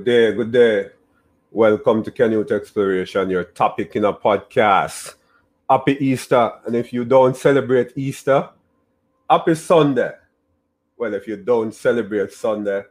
Good 0.00 0.06
day, 0.06 0.32
good 0.32 0.52
day. 0.52 0.88
Welcome 1.50 2.02
to 2.04 2.10
Canyouth's 2.10 2.52
Exploration, 2.52 3.28
your 3.28 3.44
topic 3.44 3.96
in 3.96 4.06
a 4.06 4.14
podcast. 4.14 5.16
Happy 5.68 5.92
Easter. 6.02 6.52
And 6.64 6.74
if 6.74 6.90
you 6.90 7.04
don't 7.04 7.36
celebrate 7.36 7.92
Easter, 7.96 8.48
happy 9.28 9.54
Sunday. 9.56 10.12
Well, 10.96 11.12
if 11.12 11.28
you 11.28 11.36
don't 11.36 11.74
celebrate 11.74 12.32
Sunday, 12.32 12.84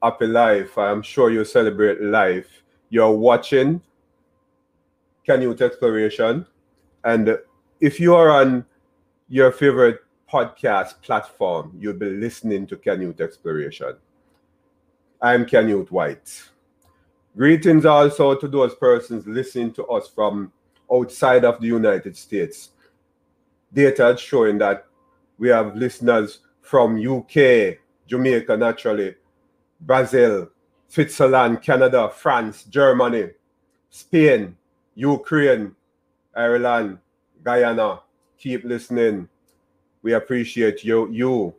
happy 0.00 0.28
life. 0.28 0.78
I 0.78 0.92
am 0.92 1.02
sure 1.02 1.28
you 1.28 1.44
celebrate 1.44 2.00
life. 2.00 2.62
You're 2.88 3.10
watching 3.10 3.82
Canyouth's 5.26 5.62
Exploration. 5.62 6.46
And 7.02 7.36
if 7.80 7.98
you 7.98 8.14
are 8.14 8.30
on 8.30 8.64
your 9.28 9.50
favorite 9.50 10.02
podcast 10.32 11.02
platform, 11.02 11.72
you'll 11.80 11.94
be 11.94 12.10
listening 12.10 12.64
to 12.68 12.76
Canyouth's 12.76 13.20
Exploration. 13.20 13.96
I'm 15.20 15.46
Canute 15.46 15.90
White. 15.90 16.44
Greetings 17.36 17.84
also 17.84 18.36
to 18.36 18.46
those 18.46 18.76
persons 18.76 19.26
listening 19.26 19.72
to 19.72 19.84
us 19.86 20.06
from 20.06 20.52
outside 20.92 21.44
of 21.44 21.60
the 21.60 21.66
United 21.66 22.16
States. 22.16 22.70
Data 23.72 24.16
showing 24.16 24.58
that 24.58 24.86
we 25.36 25.48
have 25.48 25.74
listeners 25.74 26.38
from 26.60 27.04
UK, 27.04 27.78
Jamaica 28.06 28.56
naturally, 28.56 29.16
Brazil, 29.80 30.50
Switzerland, 30.86 31.62
Canada, 31.62 32.08
France, 32.14 32.62
Germany, 32.62 33.30
Spain, 33.90 34.56
Ukraine, 34.94 35.74
Ireland, 36.36 36.98
Guyana. 37.42 38.02
Keep 38.38 38.62
listening. 38.62 39.28
We 40.00 40.12
appreciate 40.12 40.84
you. 40.84 41.10
You. 41.10 41.54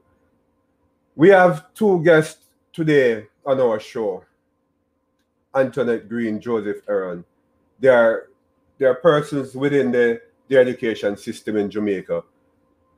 We 1.17 1.27
have 1.29 1.73
two 1.73 2.01
guests 2.05 2.45
today 2.71 3.28
on 3.49 3.59
our 3.59 3.79
show. 3.79 4.23
Antoinette 5.55 6.07
Green, 6.07 6.39
Joseph 6.39 6.81
Aaron. 6.87 7.25
They 7.79 7.87
are 7.87 8.27
they 8.77 8.85
are 8.85 8.93
persons 8.93 9.55
within 9.55 9.91
the, 9.91 10.21
the 10.47 10.57
education 10.57 11.17
system 11.17 11.57
in 11.57 11.69
Jamaica. 11.69 12.23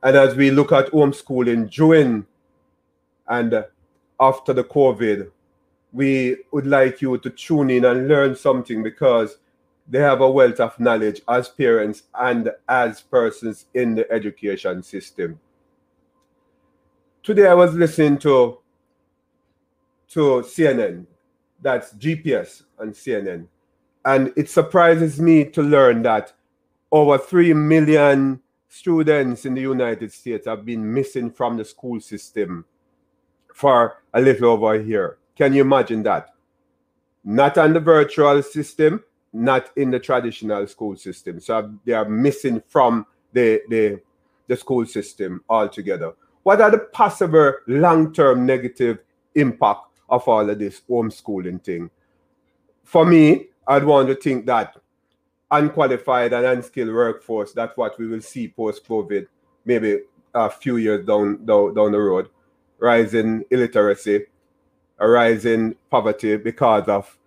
And 0.02 0.16
as 0.16 0.34
we 0.36 0.50
look 0.50 0.70
at 0.70 0.92
homeschooling 0.92 1.70
during 1.70 2.26
and 3.26 3.64
after 4.20 4.52
the 4.52 4.64
COVID, 4.64 5.30
we 5.92 6.36
would 6.52 6.66
like 6.66 7.00
you 7.00 7.16
to 7.18 7.30
tune 7.30 7.70
in 7.70 7.86
and 7.86 8.06
learn 8.06 8.36
something 8.36 8.82
because 8.82 9.38
they 9.88 10.00
have 10.00 10.20
a 10.20 10.30
wealth 10.30 10.60
of 10.60 10.78
knowledge 10.78 11.22
as 11.28 11.48
parents 11.48 12.04
and 12.14 12.52
as 12.68 13.00
persons 13.00 13.66
in 13.74 13.94
the 13.94 14.10
education 14.12 14.82
system. 14.82 15.40
Today 17.22 17.46
I 17.46 17.54
was 17.54 17.74
listening 17.74 18.18
to 18.18 18.61
to 20.12 20.42
CNN, 20.42 21.06
that's 21.60 21.94
GPS 21.94 22.62
and 22.78 22.92
CNN, 22.92 23.46
and 24.04 24.32
it 24.36 24.50
surprises 24.50 25.20
me 25.20 25.44
to 25.44 25.62
learn 25.62 26.02
that 26.02 26.32
over 26.90 27.16
3 27.16 27.54
million 27.54 28.40
students 28.68 29.44
in 29.46 29.54
the 29.54 29.60
United 29.60 30.12
States 30.12 30.46
have 30.46 30.64
been 30.64 30.92
missing 30.92 31.30
from 31.30 31.56
the 31.56 31.64
school 31.64 32.00
system 32.00 32.64
for 33.54 34.02
a 34.14 34.20
little 34.20 34.50
over 34.50 34.74
a 34.74 34.82
year. 34.82 35.18
Can 35.36 35.54
you 35.54 35.62
imagine 35.62 36.02
that? 36.02 36.34
Not 37.24 37.56
on 37.56 37.72
the 37.72 37.80
virtual 37.80 38.42
system, 38.42 39.02
not 39.32 39.70
in 39.76 39.90
the 39.90 40.00
traditional 40.00 40.66
school 40.66 40.96
system. 40.96 41.40
So 41.40 41.58
uh, 41.58 41.68
they 41.84 41.92
are 41.92 42.08
missing 42.08 42.62
from 42.68 43.06
the, 43.32 43.62
the, 43.68 44.00
the 44.46 44.56
school 44.56 44.84
system 44.84 45.42
altogether. 45.48 46.12
What 46.42 46.60
are 46.60 46.70
the 46.70 46.78
possible 46.78 47.54
long 47.66 48.12
term 48.12 48.44
negative 48.44 48.98
impact 49.34 49.91
of 50.12 50.28
all 50.28 50.48
of 50.48 50.58
this 50.58 50.82
homeschooling 50.88 51.64
thing? 51.64 51.90
For 52.84 53.04
me, 53.04 53.48
I'd 53.66 53.84
want 53.84 54.08
to 54.08 54.14
think 54.14 54.46
that 54.46 54.76
unqualified 55.50 56.32
and 56.32 56.46
unskilled 56.46 56.92
workforce, 56.94 57.52
that's 57.52 57.76
what 57.76 57.98
we 57.98 58.06
will 58.06 58.20
see 58.20 58.48
post 58.48 58.86
COVID, 58.86 59.26
maybe 59.64 60.00
a 60.34 60.50
few 60.50 60.76
years 60.76 61.04
down, 61.06 61.44
down, 61.44 61.74
down 61.74 61.92
the 61.92 61.98
road. 61.98 62.28
Rising 62.78 63.44
illiteracy, 63.50 64.26
a 64.98 65.08
rising 65.08 65.76
poverty 65.90 66.36
because 66.36 66.88
of 66.88 67.18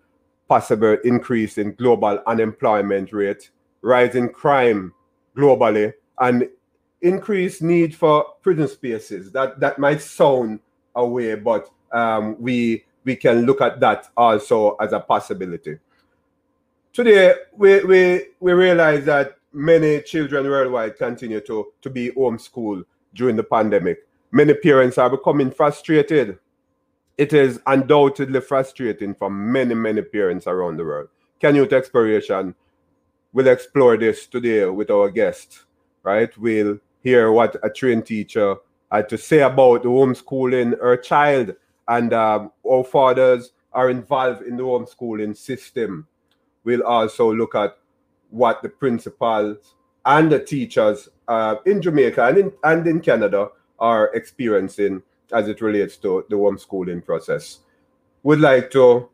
possible 0.48 0.96
increase 1.02 1.58
in 1.58 1.74
global 1.74 2.22
unemployment 2.26 3.12
rate, 3.12 3.50
rising 3.82 4.28
crime 4.28 4.92
globally, 5.36 5.92
and 6.20 6.48
increased 7.00 7.62
need 7.62 7.94
for 7.94 8.24
prison 8.42 8.68
spaces. 8.68 9.32
That 9.32 9.60
that 9.60 9.78
might 9.78 10.02
sound 10.02 10.60
away, 10.94 11.36
but 11.36 11.70
um, 11.96 12.36
we 12.40 12.84
we 13.04 13.16
can 13.16 13.46
look 13.46 13.60
at 13.60 13.80
that 13.80 14.08
also 14.16 14.76
as 14.76 14.92
a 14.92 15.00
possibility. 15.00 15.78
Today, 16.92 17.34
we, 17.52 17.84
we, 17.84 18.26
we 18.40 18.52
realize 18.52 19.04
that 19.04 19.36
many 19.52 20.00
children 20.02 20.46
worldwide 20.46 20.96
continue 20.96 21.40
to, 21.42 21.72
to 21.82 21.90
be 21.90 22.10
homeschooled 22.10 22.84
during 23.14 23.36
the 23.36 23.44
pandemic. 23.44 24.08
Many 24.32 24.54
parents 24.54 24.98
are 24.98 25.08
becoming 25.08 25.52
frustrated 25.52 26.38
it 27.18 27.32
is 27.32 27.60
undoubtedly 27.66 28.40
frustrating 28.40 29.14
for 29.14 29.30
many, 29.30 29.74
many 29.74 30.02
parents 30.02 30.46
around 30.46 30.76
the 30.76 30.84
world. 30.84 31.08
Can 31.40 31.54
Canyouth's 31.54 31.72
Exploration 31.72 32.54
will 33.32 33.48
explore 33.48 33.96
this 33.96 34.26
today 34.26 34.66
with 34.66 34.90
our 34.90 35.10
guest, 35.10 35.64
right? 36.02 36.36
We'll 36.36 36.78
hear 37.02 37.32
what 37.32 37.56
a 37.62 37.70
trained 37.70 38.06
teacher 38.06 38.56
had 38.90 39.08
to 39.08 39.18
say 39.18 39.40
about 39.40 39.84
homeschooling 39.84 40.78
her 40.80 40.96
child 40.96 41.54
and 41.88 42.12
um, 42.12 42.52
how 42.64 42.82
fathers 42.82 43.52
are 43.72 43.90
involved 43.90 44.42
in 44.42 44.56
the 44.56 44.62
homeschooling 44.62 45.36
system. 45.36 46.06
We'll 46.64 46.82
also 46.82 47.32
look 47.32 47.54
at 47.54 47.76
what 48.30 48.62
the 48.62 48.68
principals 48.68 49.74
and 50.04 50.30
the 50.30 50.40
teachers 50.40 51.08
uh, 51.28 51.56
in 51.66 51.82
Jamaica 51.82 52.26
and 52.26 52.38
in, 52.38 52.52
and 52.64 52.86
in 52.86 53.00
Canada 53.00 53.48
are 53.78 54.14
experiencing 54.14 55.02
as 55.32 55.48
it 55.48 55.60
relates 55.60 55.96
to 55.98 56.24
the 56.30 56.36
homeschooling 56.36 57.04
process. 57.04 57.60
Would 58.22 58.40
like 58.40 58.70
to 58.72 59.08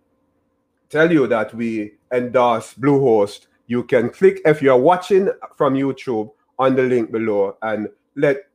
tell 0.89 1.11
you 1.11 1.27
that 1.27 1.55
we 1.55 1.95
endorse 2.13 2.75
Bluehost. 2.75 3.47
You 3.67 3.85
can 3.85 4.11
click 4.11 4.41
if 4.45 4.63
you're 4.63 4.77
watching 4.77 5.31
from 5.57 5.75
YouTube 5.75 6.31
on 6.59 6.77
the 6.77 6.83
link 6.83 7.11
below 7.11 7.57
and 7.63 7.89
let 8.15 8.49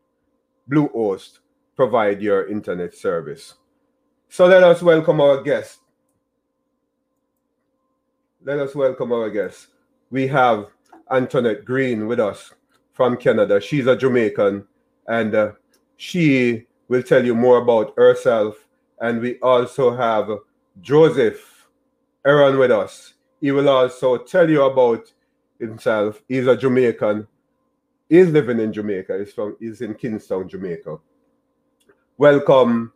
Bluehost 0.69 1.39
provide 1.75 2.21
your 2.21 2.47
internet 2.47 2.93
service. 2.93 3.55
So 4.29 4.45
let 4.45 4.63
us 4.63 4.81
welcome 4.81 5.21
our 5.21 5.41
guest. 5.41 5.79
Let 8.43 8.59
us 8.59 8.75
welcome 8.75 9.11
our 9.11 9.29
guest. 9.29 9.67
We 10.11 10.27
have 10.27 10.67
Antoinette 11.09 11.65
Green 11.65 12.07
with 12.07 12.19
us 12.19 12.53
from 12.93 13.17
Canada. 13.17 13.61
She's 13.61 13.87
a 13.87 13.95
Jamaican 13.95 14.65
and 15.07 15.35
uh, 15.35 15.51
she 15.95 16.65
will 16.87 17.03
tell 17.03 17.25
you 17.25 17.35
more 17.35 17.57
about 17.57 17.93
herself. 17.95 18.67
And 18.99 19.21
we 19.21 19.39
also 19.39 19.95
have 19.95 20.29
Joseph 20.81 21.67
Aaron 22.25 22.57
with 22.57 22.71
us. 22.71 23.13
He 23.39 23.51
will 23.51 23.69
also 23.69 24.17
tell 24.17 24.49
you 24.49 24.63
about 24.63 25.11
himself. 25.59 26.21
He's 26.27 26.47
a 26.47 26.57
Jamaican. 26.57 27.27
He's 28.09 28.27
living 28.27 28.59
in 28.59 28.73
Jamaica. 28.73 29.19
He's 29.19 29.33
from 29.33 29.55
he's 29.59 29.81
in 29.81 29.93
Kingston, 29.93 30.47
Jamaica. 30.47 30.97
Welcome, 32.17 32.93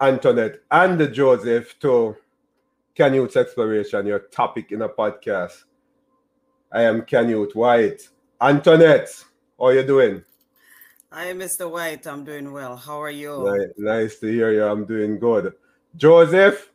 Antoinette 0.00 0.60
and 0.70 1.12
Joseph, 1.12 1.78
to 1.80 2.16
Canyouth's 2.94 3.36
Exploration, 3.36 4.06
your 4.06 4.20
topic 4.20 4.70
in 4.70 4.82
a 4.82 4.88
podcast. 4.88 5.64
I 6.70 6.82
am 6.82 7.02
Canute 7.02 7.56
White. 7.56 8.08
Antoinette, 8.40 9.24
how 9.58 9.66
are 9.66 9.74
you 9.74 9.82
doing? 9.84 10.22
Hi, 11.10 11.32
Mr. 11.32 11.68
White. 11.70 12.06
I'm 12.06 12.22
doing 12.22 12.52
well. 12.52 12.76
How 12.76 13.02
are 13.02 13.10
you? 13.10 13.42
Nice, 13.44 13.72
nice 13.78 14.18
to 14.20 14.30
hear 14.30 14.52
you. 14.52 14.64
I'm 14.64 14.84
doing 14.84 15.18
good. 15.18 15.54
Joseph? 15.96 16.70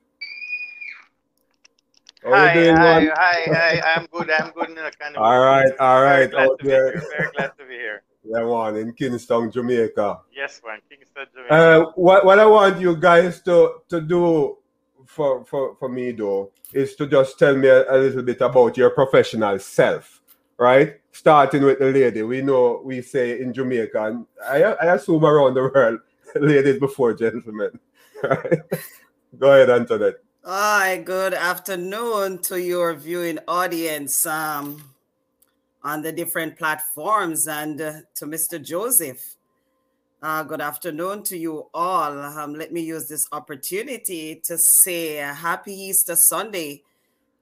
Hi, 2.26 2.54
doing, 2.54 2.76
hi, 2.76 3.06
hi, 3.14 3.42
hi, 3.48 3.82
I'm 3.96 4.08
good. 4.12 4.32
I'm 4.32 4.52
good. 4.52 4.68
Kind 5.00 5.16
of 5.16 5.22
all 5.22 5.40
right, 5.40 5.72
all 5.80 6.02
right. 6.02 6.32
Very 6.32 6.48
glad, 6.48 7.02
Very 7.12 7.32
glad 7.36 7.52
to 7.58 7.66
be 7.66 7.76
here. 7.76 8.04
Yeah, 8.24 8.44
one 8.44 8.78
in 8.78 8.94
Kingston, 8.94 9.52
Jamaica. 9.52 10.22
Yes, 10.34 10.60
one, 10.64 10.80
Kingston, 10.90 11.26
Jamaica. 11.34 11.54
Uh, 11.54 11.92
what, 11.96 12.26
what 12.26 12.40
I 12.40 12.46
want 12.46 12.80
you 12.80 12.96
guys 12.96 13.42
to, 13.42 13.82
to 13.90 14.02
do 14.02 14.58
for, 15.06 15.46
for, 15.46 15.76
for 15.76 15.90
me, 15.90 16.12
though, 16.12 16.52
is 16.72 16.96
to 16.96 17.08
just 17.08 17.38
tell 17.38 17.56
me 17.56 17.68
a, 17.68 17.92
a 17.94 17.98
little 17.98 18.24
bit 18.24 18.42
about 18.42 18.78
your 18.78 18.92
professional 18.92 19.60
self 19.60 20.22
right? 20.58 21.00
Starting 21.12 21.64
with 21.64 21.80
the 21.80 21.92
lady. 21.92 22.24
We 22.24 22.42
know 22.42 22.82
we 22.84 23.02
say 23.02 23.40
in 23.42 23.54
Jamaica, 23.54 24.06
and 24.06 24.26
I, 24.48 24.64
I 24.64 24.96
assume 24.96 25.26
around 25.26 25.56
the 25.56 25.62
world, 25.62 26.00
ladies 26.36 26.80
before 26.80 27.14
gentlemen. 27.14 27.80
Right? 28.24 28.60
Go 29.38 29.52
ahead, 29.52 29.70
Antoinette. 29.70 30.16
Hi, 30.46 31.02
good 31.04 31.34
afternoon 31.34 32.38
to 32.44 32.62
your 32.62 32.94
viewing 32.94 33.40
audience 33.50 34.26
um, 34.26 34.82
on 35.84 36.02
the 36.02 36.12
different 36.12 36.58
platforms 36.58 37.48
and 37.48 37.82
uh, 37.82 37.94
to 38.16 38.26
Mr. 38.26 38.62
Joseph. 38.62 39.36
Uh, 40.22 40.44
good 40.44 40.62
afternoon 40.62 41.24
to 41.24 41.38
you 41.38 41.68
all. 41.74 42.18
Um, 42.18 42.54
let 42.54 42.72
me 42.72 42.82
use 42.82 43.08
this 43.08 43.28
opportunity 43.34 44.42
to 44.46 44.58
say 44.58 45.16
happy 45.16 45.74
Easter 45.74 46.16
Sunday 46.16 46.84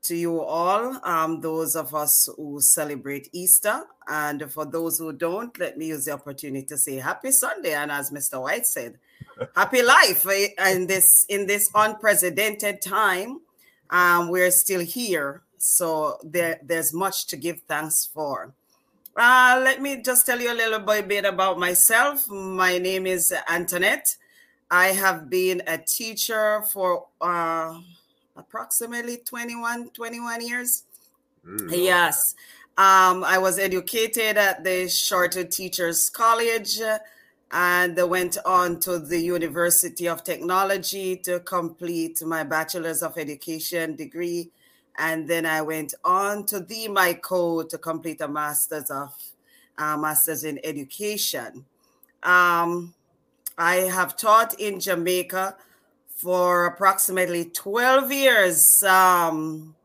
to 0.04 0.16
you 0.16 0.42
all, 0.42 1.00
um, 1.04 1.42
those 1.42 1.76
of 1.76 1.94
us 1.94 2.28
who 2.36 2.60
celebrate 2.60 3.30
Easter. 3.34 3.84
And 4.08 4.52
for 4.52 4.66
those 4.66 4.98
who 4.98 5.14
don't, 5.14 5.58
let 5.60 5.78
me 5.78 5.88
use 5.88 6.06
the 6.06 6.14
opportunity 6.14 6.66
to 6.68 6.78
say 6.78 6.96
happy 6.96 7.32
Sunday. 7.32 7.74
And 7.74 7.92
as 7.92 8.10
Mr. 8.10 8.42
White 8.42 8.66
said, 8.66 8.98
happy 9.56 9.84
life 9.84 10.26
eh, 10.28 10.48
in 10.72 10.88
this 10.88 11.26
in 11.30 11.46
this 11.46 11.70
unprecedented 11.76 12.82
time. 12.82 13.42
Um, 13.90 14.30
we're 14.30 14.52
still 14.52 14.82
here. 14.82 15.44
So 15.62 16.18
there, 16.24 16.60
there's 16.64 16.94
much 16.94 17.28
to 17.28 17.38
give 17.38 17.62
thanks 17.68 18.06
for. 18.06 18.54
Uh, 19.16 19.62
let 19.64 19.82
me 19.82 20.02
just 20.02 20.26
tell 20.26 20.40
you 20.40 20.52
a 20.52 20.56
little 20.56 20.80
bit 20.80 21.26
about 21.26 21.60
myself. 21.60 22.30
My 22.30 22.78
name 22.78 23.06
is 23.06 23.34
Antoinette. 23.50 24.16
I 24.70 24.88
have 24.88 25.30
been 25.30 25.62
a 25.68 25.78
teacher 25.78 26.64
for 26.72 27.08
uh, 27.20 27.78
approximately 28.38 29.18
21, 29.18 29.90
21 29.90 30.48
years. 30.48 30.84
Mm. 31.46 31.70
Yes. 31.76 32.36
Um, 32.78 33.26
I 33.26 33.38
was 33.38 33.60
educated 33.60 34.38
at 34.38 34.64
the 34.64 34.86
Shortwood 34.86 35.52
Teachers 35.52 36.10
College 36.10 36.80
and 37.52 38.10
went 38.10 38.38
on 38.46 38.80
to 38.80 38.98
the 38.98 39.20
University 39.20 40.08
of 40.08 40.24
Technology 40.24 41.18
to 41.18 41.42
complete 41.42 42.24
my 42.24 42.44
Bachelor's 42.44 43.04
of 43.04 43.18
Education 43.18 43.98
degree 43.98 44.52
and 44.98 45.28
then 45.28 45.46
I 45.46 45.62
went 45.62 45.94
on 46.04 46.46
to 46.48 46.60
the 46.60 46.88
MICO 46.88 47.64
to 47.64 47.78
complete 47.78 48.22
a 48.22 48.28
master's 48.28 48.90
of 48.90 49.14
uh, 49.78 49.98
master's 49.98 50.44
in 50.44 50.60
education. 50.64 51.66
Um, 52.24 52.94
I 53.58 53.76
have 53.76 54.16
taught 54.16 54.60
in 54.60 54.80
Jamaica 54.80 55.56
for 56.08 56.66
approximately 56.66 57.46
12 57.46 58.12
years. 58.12 58.84
Um, 58.84 59.76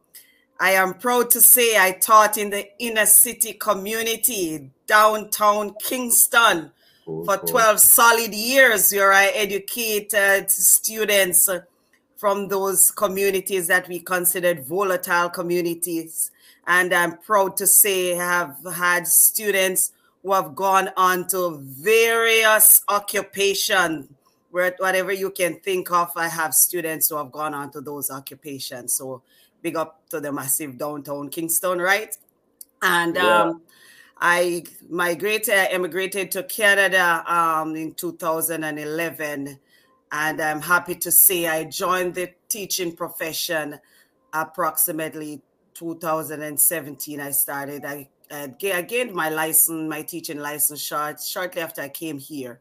I 0.59 0.73
am 0.73 0.95
proud 0.95 1.31
to 1.31 1.41
say 1.41 1.79
I 1.79 1.93
taught 1.93 2.39
in 2.39 2.51
the 2.51 2.67
inner 2.79 3.07
city 3.07 3.55
community, 3.55 4.71
downtown 4.87 5.75
Kingston, 5.83 6.73
for 7.05 7.37
12 7.37 7.79
solid 7.79 8.35
years, 8.35 8.93
where 8.93 9.13
I 9.13 9.27
educated 9.27 10.51
students 10.51 11.49
from 12.17 12.49
those 12.49 12.91
communities 12.91 13.67
that 13.69 13.89
we 13.89 14.01
considered 14.01 14.65
volatile 14.65 15.29
communities. 15.29 16.31
And 16.67 16.93
I'm 16.93 17.19
proud 17.19 17.57
to 17.59 17.67
say 17.67 18.15
have 18.15 18.57
had 18.75 19.07
students 19.07 19.93
who 20.23 20.33
have 20.33 20.57
gone 20.57 20.91
on 20.97 21.29
to 21.29 21.61
various 21.63 22.83
occupations, 22.89 24.09
whatever 24.51 25.13
you 25.13 25.31
can 25.31 25.61
think 25.61 25.93
of, 25.93 26.11
I 26.17 26.29
have 26.29 26.55
students 26.55 27.09
who 27.09 27.17
have 27.17 27.31
gone 27.31 27.55
on 27.55 27.71
to 27.73 27.81
those 27.81 28.11
occupations. 28.11 28.95
So 28.95 29.23
big 29.63 29.77
up 29.77 30.01
to 30.11 30.21
the 30.21 30.33
massive 30.33 30.79
downtown 30.79 31.29
Kingston, 31.29 31.79
right? 31.79 32.17
And 32.83 33.15
yeah. 33.15 33.43
um, 33.43 33.63
I 34.19 34.65
migrated, 34.89 35.69
immigrated 35.71 36.33
to 36.33 36.43
Canada 36.43 37.23
um, 37.27 37.77
in 37.77 37.95
2011 37.95 39.59
and 40.13 40.41
I'm 40.41 40.61
happy 40.61 40.95
to 40.97 41.11
say 41.11 41.47
I 41.47 41.65
joined 41.65 42.15
the 42.15 42.31
teaching 42.49 42.95
profession 42.95 43.79
approximately 44.33 45.43
2017. 45.75 47.21
I 47.21 47.31
started, 47.31 47.85
I, 47.85 48.09
I 48.31 48.83
gained 48.83 49.15
my 49.15 49.29
license, 49.29 49.89
my 49.89 50.03
teaching 50.03 50.39
license 50.39 50.81
short, 50.81 51.21
shortly 51.21 51.63
after 51.63 51.83
I 51.83 51.89
came 51.89 52.19
here. 52.19 52.61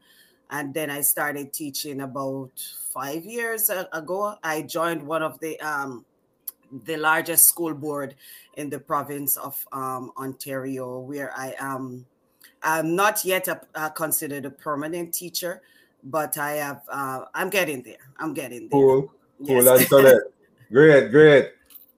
And 0.49 0.73
then 0.73 0.89
I 0.89 1.01
started 1.01 1.53
teaching 1.53 2.01
about 2.01 2.51
five 2.93 3.25
years 3.25 3.69
ago. 3.69 4.35
I 4.43 4.61
joined 4.61 5.03
one 5.03 5.23
of 5.23 5.39
the 5.39 5.59
um, 5.59 6.05
the 6.83 6.97
largest 6.97 7.47
school 7.47 7.73
board 7.73 8.15
in 8.57 8.69
the 8.69 8.79
province 8.79 9.37
of 9.37 9.65
um, 9.71 10.11
Ontario, 10.17 10.99
where 10.99 11.31
I 11.35 11.55
am. 11.59 12.05
I'm 12.61 12.95
not 12.95 13.25
yet 13.25 13.47
a 13.47 13.89
considered 13.91 14.45
a 14.45 14.49
permanent 14.49 15.13
teacher, 15.13 15.61
but 16.05 16.37
I 16.37 16.51
have 16.53 16.81
uh, 16.89 17.25
I'm 17.33 17.49
getting 17.49 17.81
there. 17.81 17.97
I'm 18.17 18.33
getting 18.33 18.69
there. 18.69 18.69
Cool, 18.69 19.11
cool, 19.45 19.63
yes. 19.63 19.81
Antoinette. 19.81 20.21
great, 20.71 21.11
great. 21.11 21.51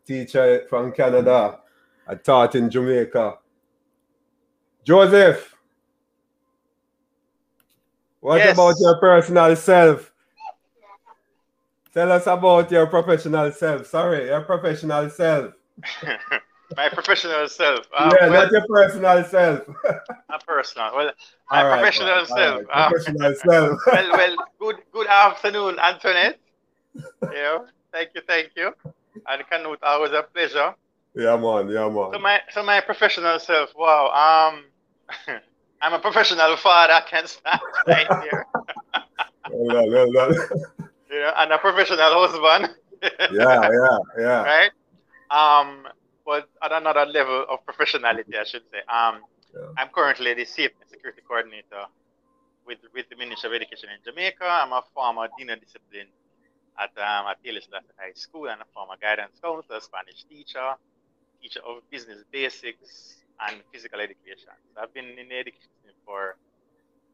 Teacher 0.05 0.65
from 0.69 0.93
Canada. 0.93 1.59
I 2.07 2.15
taught 2.15 2.55
in 2.55 2.69
Jamaica. 2.69 3.37
Joseph, 4.85 5.53
what 8.21 8.37
yes. 8.37 8.53
about 8.53 8.75
your 8.79 8.97
personal 8.99 9.55
self? 9.57 10.13
Tell 11.93 12.11
us 12.11 12.27
about 12.27 12.71
your 12.71 12.87
professional 12.87 13.51
self. 13.51 13.87
Sorry, 13.87 14.27
your 14.27 14.41
professional 14.41 15.09
self. 15.09 15.53
my 16.75 16.89
professional 16.89 17.47
self. 17.47 17.85
Um, 17.97 18.11
yeah, 18.19 18.29
well, 18.29 18.43
not 18.43 18.51
your 18.51 18.67
personal 18.67 19.23
self. 19.23 19.67
not 20.29 20.45
personal. 20.45 20.95
Well, 20.95 21.11
my 21.49 21.63
right, 21.63 21.79
professional 21.79 22.07
well, 22.07 22.25
self. 22.25 22.67
Right. 22.67 22.85
Um, 22.85 22.91
professional 22.91 23.35
self. 23.35 23.79
well, 23.87 24.11
well, 24.11 24.35
good, 24.59 24.75
good 24.91 25.07
afternoon, 25.07 25.79
Antoinette. 25.79 26.39
You 27.21 27.29
know, 27.29 27.65
thank 27.91 28.09
you, 28.15 28.21
thank 28.27 28.49
you. 28.55 28.73
And 29.27 29.43
Canute, 29.51 29.79
always 29.83 30.11
a 30.13 30.23
pleasure. 30.23 30.73
Yeah, 31.13 31.37
man. 31.37 31.69
Yeah, 31.69 31.89
man. 31.89 32.11
So 32.11 32.19
my, 32.19 32.39
so 32.51 32.63
my 32.63 32.81
professional 32.81 33.39
self. 33.39 33.69
Wow. 33.75 34.09
Um, 34.09 34.63
I'm 35.81 35.93
a 35.93 35.99
professional 35.99 36.57
father. 36.57 36.93
I 36.93 37.01
can't 37.01 37.27
stand 37.29 37.59
right 37.87 38.07
here. 38.23 38.45
well 39.51 39.89
well 39.91 40.11
done. 40.11 40.33
You 41.11 41.19
know, 41.19 41.33
and 41.37 41.51
a 41.51 41.57
professional 41.59 42.27
husband. 42.27 42.75
yeah, 43.31 43.69
yeah, 43.69 43.97
yeah. 44.17 44.43
Right. 44.43 44.71
Um, 45.29 45.87
but 46.27 46.49
at 46.61 46.73
another 46.73 47.05
level 47.05 47.45
of 47.49 47.65
professionality, 47.65 48.35
I 48.35 48.43
should 48.43 48.67
say. 48.69 48.83
Um, 48.91 49.23
yeah. 49.55 49.71
I'm 49.77 49.87
currently 49.95 50.33
the 50.33 50.43
safety 50.43 50.75
and 50.81 50.89
security 50.91 51.21
coordinator 51.25 51.87
with, 52.67 52.79
with 52.93 53.07
the 53.09 53.15
Ministry 53.15 53.47
of 53.47 53.55
Education 53.55 53.89
in 53.95 54.03
Jamaica. 54.03 54.43
I'm 54.43 54.73
a 54.73 54.83
former 54.93 55.29
dean 55.37 55.49
of 55.51 55.61
discipline 55.61 56.11
at, 56.77 56.91
um, 56.99 57.31
at 57.31 57.41
Taylor 57.41 57.61
High 57.97 58.11
School 58.13 58.49
and 58.49 58.59
a 58.59 58.65
former 58.75 58.99
guidance 59.01 59.39
counselor, 59.41 59.79
Spanish 59.79 60.25
teacher, 60.29 60.75
teacher 61.41 61.61
of 61.65 61.79
business 61.89 62.25
basics 62.29 63.23
and 63.47 63.63
physical 63.71 64.01
education. 64.01 64.51
So 64.75 64.81
I've 64.83 64.93
been 64.93 65.05
in 65.05 65.31
education 65.31 65.95
for, 66.05 66.35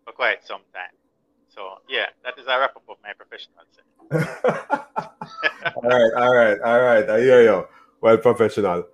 for 0.06 0.12
quite 0.12 0.42
some 0.42 0.66
time. 0.74 0.98
So 1.54 1.86
yeah, 1.88 2.08
that 2.24 2.34
is 2.40 2.48
a 2.48 2.58
wrap 2.58 2.76
up 2.76 2.82
of 2.90 2.98
my 3.06 3.14
professional 3.14 3.62
all 4.12 5.90
right, 5.90 6.14
all 6.18 6.36
right, 6.36 6.60
all 6.60 6.82
right. 6.82 7.10
I 7.10 7.20
hear 7.22 7.42
you. 7.44 7.68
Well, 8.02 8.18
professional. 8.18 8.86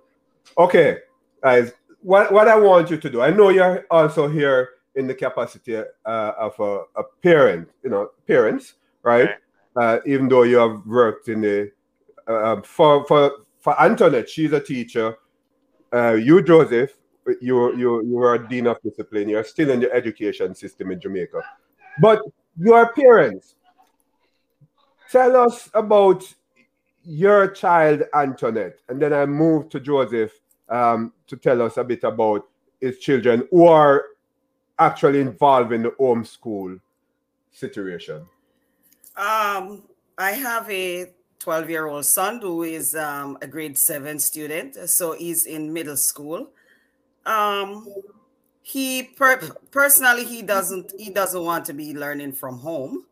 Okay, 0.58 0.98
guys, 1.42 1.72
what, 2.02 2.32
what 2.32 2.48
I 2.48 2.56
want 2.56 2.90
you 2.90 2.96
to 2.96 3.10
do, 3.10 3.22
I 3.22 3.30
know 3.30 3.50
you're 3.50 3.86
also 3.90 4.28
here 4.28 4.70
in 4.96 5.06
the 5.06 5.14
capacity 5.14 5.76
uh, 5.76 5.84
of 6.04 6.58
a, 6.58 6.82
a, 6.96 7.04
parent, 7.22 7.68
you 7.84 7.90
know, 7.90 8.10
parents, 8.26 8.74
right? 9.02 9.30
Uh, 9.76 9.98
even 10.04 10.28
though 10.28 10.42
you 10.42 10.56
have 10.56 10.84
worked 10.84 11.28
in 11.28 11.40
the, 11.40 11.70
uh, 12.28 12.52
um, 12.52 12.62
for, 12.62 13.06
for, 13.06 13.32
for 13.60 13.80
Antoinette, 13.80 14.28
she's 14.28 14.52
a 14.52 14.60
teacher. 14.60 15.16
Uh, 15.92 16.14
you, 16.14 16.42
Joseph, 16.42 16.96
you, 17.40 17.76
you, 17.76 18.04
you 18.04 18.18
are 18.18 18.34
a 18.34 18.48
dean 18.48 18.66
of 18.66 18.82
discipline. 18.82 19.28
You're 19.28 19.44
still 19.44 19.70
in 19.70 19.80
the 19.80 19.92
education 19.92 20.54
system 20.54 20.90
in 20.90 21.00
Jamaica. 21.00 21.40
But 22.00 22.22
your 22.58 22.92
parents, 22.92 23.54
tell 25.10 25.36
us 25.36 25.70
about 25.74 26.24
your 27.04 27.48
child, 27.48 28.02
Antoinette, 28.14 28.80
and 28.88 29.00
then 29.00 29.12
I 29.12 29.26
move 29.26 29.68
to 29.70 29.80
Joseph 29.80 30.32
um, 30.68 31.12
to 31.26 31.36
tell 31.36 31.62
us 31.62 31.76
a 31.76 31.84
bit 31.84 32.04
about 32.04 32.48
his 32.80 32.98
children 32.98 33.46
who 33.50 33.66
are 33.66 34.04
actually 34.78 35.20
involved 35.20 35.72
in 35.72 35.82
the 35.82 35.90
homeschool 35.90 36.80
situation. 37.52 38.26
Um, 39.16 39.82
I 40.16 40.32
have 40.32 40.70
a 40.70 41.12
12 41.40 41.70
year 41.70 41.86
old 41.86 42.06
son 42.06 42.40
who 42.40 42.62
is 42.62 42.94
um, 42.94 43.38
a 43.42 43.46
grade 43.46 43.76
seven 43.76 44.18
student, 44.18 44.76
so 44.88 45.12
he's 45.12 45.46
in 45.46 45.72
middle 45.72 45.96
school. 45.96 46.50
Um, 47.26 47.86
he 48.62 49.02
per- 49.02 49.56
personally 49.70 50.24
he 50.24 50.42
doesn't 50.42 50.92
he 50.98 51.10
doesn't 51.10 51.42
want 51.42 51.64
to 51.66 51.72
be 51.72 51.94
learning 51.94 52.32
from 52.32 52.58
home. 52.58 53.06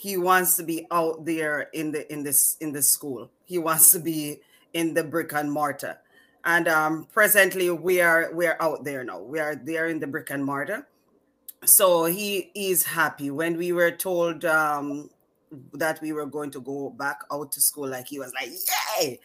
He 0.00 0.16
wants 0.16 0.56
to 0.56 0.62
be 0.62 0.86
out 0.90 1.24
there 1.26 1.68
in 1.74 1.92
the 1.92 2.10
in 2.12 2.22
this 2.22 2.56
in 2.60 2.72
the 2.72 2.82
school. 2.82 3.30
He 3.44 3.58
wants 3.58 3.90
to 3.92 3.98
be 3.98 4.40
in 4.72 4.94
the 4.94 5.04
brick 5.04 5.32
and 5.34 5.52
mortar 5.52 5.98
and 6.44 6.68
um, 6.68 7.06
presently 7.12 7.70
we 7.70 8.00
are 8.00 8.30
we 8.34 8.46
are 8.46 8.56
out 8.60 8.84
there 8.84 9.04
now. 9.04 9.20
We 9.20 9.38
are 9.38 9.54
there 9.54 9.88
in 9.88 10.00
the 10.00 10.06
brick 10.06 10.30
and 10.30 10.44
mortar. 10.44 10.86
So 11.64 12.06
he 12.06 12.50
is 12.54 12.84
happy. 12.84 13.30
When 13.30 13.58
we 13.58 13.72
were 13.72 13.90
told 13.90 14.44
um, 14.44 15.10
that 15.74 16.00
we 16.00 16.12
were 16.12 16.26
going 16.26 16.50
to 16.52 16.60
go 16.60 16.90
back 16.90 17.20
out 17.30 17.52
to 17.52 17.60
school, 17.60 17.88
like 17.88 18.08
he 18.08 18.18
was 18.18 18.32
like, 18.32 18.50
"Yay!" 19.00 19.20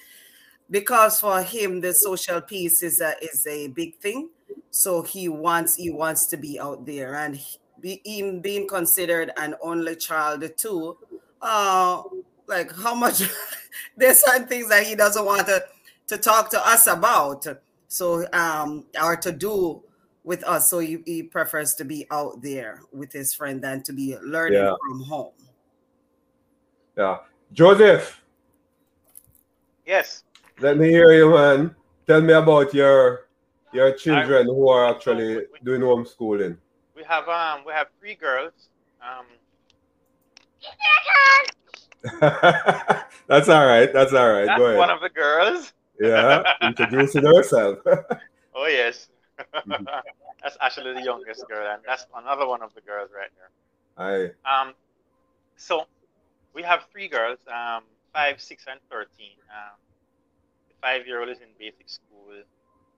Because 0.70 1.20
for 1.20 1.42
him, 1.42 1.80
the 1.80 1.94
social 1.94 2.42
piece 2.42 2.84
is 2.84 3.00
a 3.00 3.16
is 3.22 3.46
a 3.48 3.68
big 3.68 3.96
thing. 3.98 4.30
So 4.72 5.02
he 5.02 5.30
wants 5.30 5.76
he 5.76 5.90
wants 5.90 6.28
to 6.28 6.38
be 6.38 6.60
out 6.60 6.86
there, 6.86 7.16
and 7.16 7.38
he, 7.38 7.58
be, 7.86 8.02
him 8.04 8.40
being 8.40 8.68
considered 8.68 9.32
an 9.38 9.54
only 9.62 9.96
child 9.96 10.44
too, 10.58 10.98
uh, 11.40 12.02
like 12.48 12.76
how 12.76 12.96
much 12.96 13.22
there's 13.98 14.26
certain 14.26 14.48
things 14.48 14.70
that 14.70 14.88
he 14.88 14.96
doesn't 14.96 15.24
want 15.24 15.46
to, 15.46 15.64
to 16.08 16.18
talk 16.18 16.50
to 16.50 16.68
us 16.68 16.88
about. 16.88 17.46
So 17.88 18.26
um 18.34 18.86
or 19.02 19.16
to 19.18 19.32
do 19.32 19.84
with 20.24 20.44
us. 20.44 20.72
So 20.72 20.80
he, 20.80 20.98
he 21.06 21.22
prefers 21.22 21.76
to 21.76 21.86
be 21.86 22.08
out 22.10 22.42
there 22.42 22.82
with 22.92 23.14
his 23.14 23.34
friend 23.36 23.62
than 23.64 23.84
to 23.84 23.94
be 23.94 24.18
learning 24.18 24.60
yeah. 24.60 24.74
from 24.88 25.02
home. 25.04 25.34
Yeah. 26.98 27.18
Joseph. 27.54 28.22
Yes. 29.86 30.24
Let 30.60 30.78
me 30.78 30.90
hear 30.90 31.12
you, 31.14 31.30
man. 31.30 31.76
Tell 32.08 32.22
me 32.22 32.34
about 32.34 32.74
your 32.74 33.28
your 33.72 33.94
children 33.94 34.48
I, 34.50 34.52
who 34.52 34.70
are 34.70 34.96
actually 34.96 35.38
we, 35.38 35.46
doing 35.64 35.82
homeschooling. 35.82 36.58
We 37.06 37.10
have 37.14 37.30
um 37.30 37.64
we 37.68 37.74
have 37.74 37.88
three 38.00 38.16
girls. 38.16 38.54
Um 39.00 39.26
That's 43.28 43.48
all 43.48 43.68
right. 43.68 43.94
That's 43.94 44.12
all 44.12 44.32
right. 44.32 44.46
That's 44.46 44.58
Go 44.58 44.66
ahead. 44.66 44.78
one 44.80 44.90
of 44.90 45.02
the 45.02 45.10
girls. 45.10 45.72
yeah, 46.00 46.42
introducing 46.64 47.24
herself. 47.24 47.78
oh 48.56 48.66
yes. 48.66 49.10
that's 50.42 50.58
actually 50.62 50.94
the 50.94 51.04
youngest 51.04 51.48
girl, 51.48 51.72
and 51.74 51.84
that's 51.86 52.08
another 52.16 52.48
one 52.48 52.64
of 52.64 52.74
the 52.74 52.82
girls 52.82 53.12
right 53.16 53.30
there. 53.38 54.34
Hi. 54.46 54.62
Um, 54.62 54.74
so 55.58 55.86
we 56.54 56.64
have 56.64 56.86
three 56.92 57.08
girls, 57.08 57.38
um, 57.48 57.84
five, 58.14 58.42
six, 58.42 58.66
and 58.68 58.80
thirteen. 58.90 59.38
Um, 59.52 59.78
the 60.70 60.76
five-year-old 60.82 61.30
is 61.30 61.38
in 61.38 61.50
basic 61.60 61.88
school, 61.88 62.34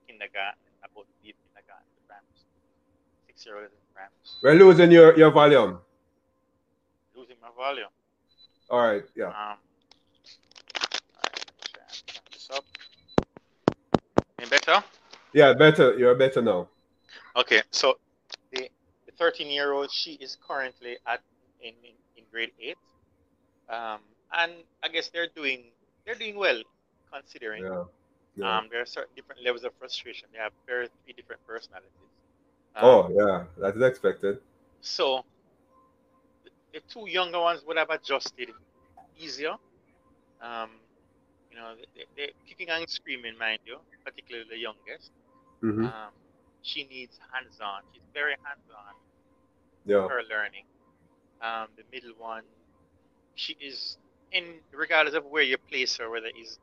kindergarten, 0.06 0.64
about 0.80 1.04
to 1.04 1.14
leave 1.24 1.34
kindergarten, 1.44 1.84
the 1.96 2.02
primary 2.08 2.36
school. 2.36 2.48
Is 3.38 3.46
in 3.46 3.52
primary. 3.94 4.10
We're 4.42 4.54
losing 4.54 4.90
your, 4.90 5.16
your 5.16 5.30
volume. 5.30 5.78
Losing 7.16 7.36
my 7.40 7.48
volume. 7.56 7.88
All 8.68 8.80
right. 8.80 9.04
Yeah. 9.14 9.28
Um, 9.28 9.58
up. 12.50 12.64
Any 14.38 14.48
better? 14.48 14.82
Yeah, 15.32 15.52
better. 15.52 15.96
You're 15.98 16.14
better 16.14 16.42
now. 16.42 16.68
Okay, 17.36 17.62
so 17.70 17.98
the, 18.52 18.68
the 19.06 19.12
13 19.18 19.48
year 19.48 19.72
old, 19.72 19.90
she 19.90 20.12
is 20.14 20.36
currently 20.46 20.96
at 21.06 21.20
in, 21.60 21.74
in, 21.84 21.94
in 22.16 22.24
grade 22.32 22.52
eight. 22.60 22.76
Um, 23.68 24.00
and 24.32 24.52
I 24.82 24.88
guess 24.88 25.10
they're 25.10 25.28
doing 25.34 25.64
they're 26.04 26.14
doing 26.14 26.36
well 26.36 26.60
considering. 27.12 27.64
Yeah. 27.64 27.84
yeah. 28.36 28.58
Um, 28.58 28.68
there 28.70 28.80
are 28.80 28.86
certain 28.86 29.14
different 29.14 29.42
levels 29.44 29.64
of 29.64 29.72
frustration. 29.78 30.28
They 30.32 30.38
have 30.38 30.52
very 30.66 30.88
three 31.04 31.12
different 31.12 31.46
personalities. 31.46 32.07
Um, 32.76 32.84
oh 32.84 33.10
yeah, 33.12 33.44
that 33.58 33.76
is 33.76 33.82
expected. 33.82 34.38
So 34.80 35.24
the, 36.72 36.80
two 36.88 37.08
younger 37.08 37.40
ones 37.40 37.62
would 37.66 37.76
have 37.76 37.90
adjusted 37.90 38.50
easier. 39.18 39.54
Um, 40.40 40.70
you 41.50 41.56
know, 41.58 41.74
they, 41.96 42.04
they're 42.16 42.28
kicking 42.46 42.70
and 42.70 42.88
screaming, 42.88 43.36
mind 43.38 43.60
you, 43.66 43.78
particularly 44.04 44.46
the 44.48 44.58
youngest. 44.58 45.10
Mm-hmm. 45.62 45.86
Um, 45.86 46.12
she 46.62 46.84
needs 46.84 47.18
hands-on. 47.32 47.82
She's 47.92 48.02
very 48.14 48.36
hands-on. 48.44 48.94
Yeah. 49.84 50.06
Her 50.06 50.22
learning. 50.28 50.64
Um, 51.40 51.68
the 51.76 51.84
middle 51.92 52.14
one, 52.18 52.42
she 53.34 53.56
is 53.60 53.96
in 54.32 54.44
regardless 54.72 55.14
of 55.14 55.24
where 55.24 55.42
you 55.42 55.56
place 55.56 55.96
her, 55.96 56.10
whether 56.10 56.28
it's 56.34 56.58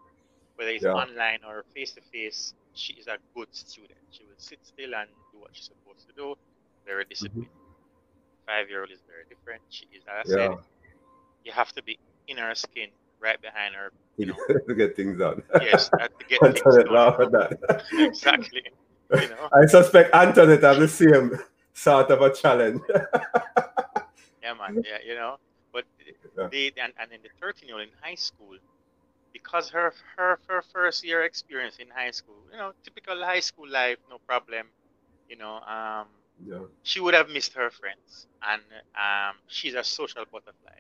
whether 0.56 0.72
it's 0.72 0.84
yeah. 0.84 0.92
online 0.92 1.40
or 1.48 1.64
face 1.74 1.94
to 1.94 2.02
face, 2.14 2.54
she 2.74 2.94
is 2.94 3.08
a 3.08 3.18
good 3.36 3.48
student. 3.52 4.00
She 4.12 4.24
will 4.24 4.38
sit 4.38 4.60
still 4.64 4.96
and 4.96 5.10
what 5.46 5.56
she's 5.56 5.70
supposed 5.70 6.08
to 6.10 6.14
do. 6.16 6.36
Very 6.86 7.04
mm-hmm. 7.04 7.10
disciplined. 7.10 7.46
Mm-hmm. 7.46 8.50
Five 8.50 8.70
year 8.70 8.82
old 8.82 8.92
is 8.92 9.00
very 9.08 9.26
different. 9.30 9.62
She 9.70 9.86
is, 9.94 10.04
as 10.10 10.32
I 10.32 10.38
yeah. 10.38 10.48
said, 10.50 10.58
you 11.46 11.52
have 11.52 11.72
to 11.74 11.84
be 11.84 11.98
in 12.28 12.38
her 12.38 12.54
skin, 12.56 12.90
right 13.20 13.40
behind 13.42 13.76
her, 13.76 13.92
you 14.18 14.28
know, 14.28 14.36
to 14.68 14.76
get 14.76 14.96
things 14.96 15.18
done. 15.20 15.42
Yes, 15.62 15.90
to 15.90 16.10
get 16.28 16.40
things 16.42 16.62
done. 16.62 17.58
Exactly. 18.10 18.64
You 19.14 19.30
know? 19.30 19.50
I 19.54 19.68
suspect 19.68 20.14
Antoinette 20.16 20.64
have 20.64 20.80
the 20.80 20.88
same 20.88 21.38
sort 21.74 22.10
of 22.10 22.22
a 22.22 22.34
challenge. 22.34 22.82
yeah, 22.92 24.54
man. 24.54 24.84
Yeah, 24.84 24.98
you 25.06 25.14
know. 25.14 25.38
But 25.72 25.86
yeah. 26.38 26.48
they 26.52 26.72
and, 26.82 26.94
and 27.00 27.12
in 27.12 27.22
the 27.22 27.30
13 27.40 27.70
year 27.70 27.78
old 27.78 27.88
in 27.88 27.94
high 28.02 28.16
school, 28.16 28.58
because 29.34 29.70
her 29.70 29.94
her 30.16 30.40
her 30.48 30.64
first 30.74 31.06
year 31.06 31.24
experience 31.24 31.78
in 31.78 31.88
high 31.90 32.12
school, 32.12 32.42
you 32.52 32.58
know, 32.58 32.72
typical 32.84 33.24
high 33.24 33.42
school 33.42 33.70
life, 33.70 33.98
no 34.10 34.18
problem. 34.26 34.68
You 35.30 35.38
know, 35.38 35.56
um, 35.56 36.08
yeah. 36.46 36.60
she 36.84 37.00
would 37.00 37.14
have 37.14 37.30
missed 37.30 37.54
her 37.54 37.70
friends, 37.70 38.28
and 38.48 38.62
um, 38.96 39.36
she's 39.48 39.74
a 39.74 39.84
social 39.84 40.24
butterfly. 40.32 40.80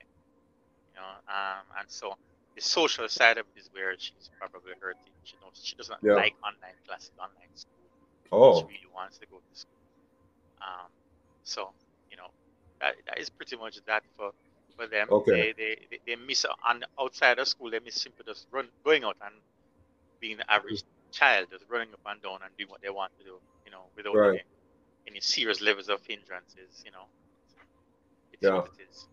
You 0.93 1.01
know, 1.01 1.07
um, 1.27 1.65
and 1.79 1.89
so 1.89 2.13
the 2.55 2.61
social 2.61 3.07
side 3.09 3.37
of 3.37 3.45
it 3.55 3.59
is 3.59 3.69
where 3.73 3.93
she's 3.97 4.29
probably 4.39 4.73
hurting. 4.79 5.01
She 5.23 5.35
knows 5.41 5.59
she 5.61 5.75
doesn't 5.75 5.99
yeah. 6.01 6.13
like 6.13 6.35
online 6.43 6.77
classes, 6.87 7.11
online 7.19 7.53
school. 7.55 7.71
Oh. 8.31 8.59
She 8.59 8.65
really 8.65 8.93
wants 8.93 9.17
to 9.17 9.25
go 9.25 9.37
to 9.37 9.59
school. 9.59 9.71
Um, 10.61 10.89
so 11.43 11.69
you 12.09 12.17
know 12.17 12.29
that, 12.81 12.95
that 13.07 13.19
is 13.19 13.29
pretty 13.29 13.57
much 13.57 13.79
that 13.85 14.03
for 14.15 14.31
for 14.75 14.87
them. 14.87 15.07
Okay. 15.09 15.53
They, 15.57 15.77
they, 15.89 15.99
they, 16.05 16.15
miss 16.15 16.45
on 16.67 16.83
outside 16.99 17.39
of 17.39 17.47
school. 17.47 17.71
They 17.71 17.79
miss 17.79 17.95
simply 17.95 18.25
just 18.25 18.47
run 18.51 18.67
going 18.83 19.03
out 19.03 19.15
and 19.23 19.33
being 20.19 20.37
the 20.37 20.51
average 20.51 20.83
child, 21.11 21.47
just 21.51 21.65
running 21.69 21.93
up 21.93 21.99
and 22.05 22.21
down 22.21 22.39
and 22.43 22.55
doing 22.57 22.69
what 22.69 22.81
they 22.81 22.89
want 22.89 23.11
to 23.19 23.23
do. 23.23 23.37
You 23.75 24.03
know, 24.03 24.13
without 24.13 24.15
right. 24.15 24.29
any, 24.29 24.41
any 25.07 25.21
serious 25.21 25.61
levels 25.61 25.89
of 25.89 25.99
hindrances. 26.07 26.83
You 26.85 26.91
know, 26.91 27.05
it's 28.31 28.43
yeah. 28.43 28.55
what 28.55 28.69
it 28.79 28.87
is. 28.89 29.07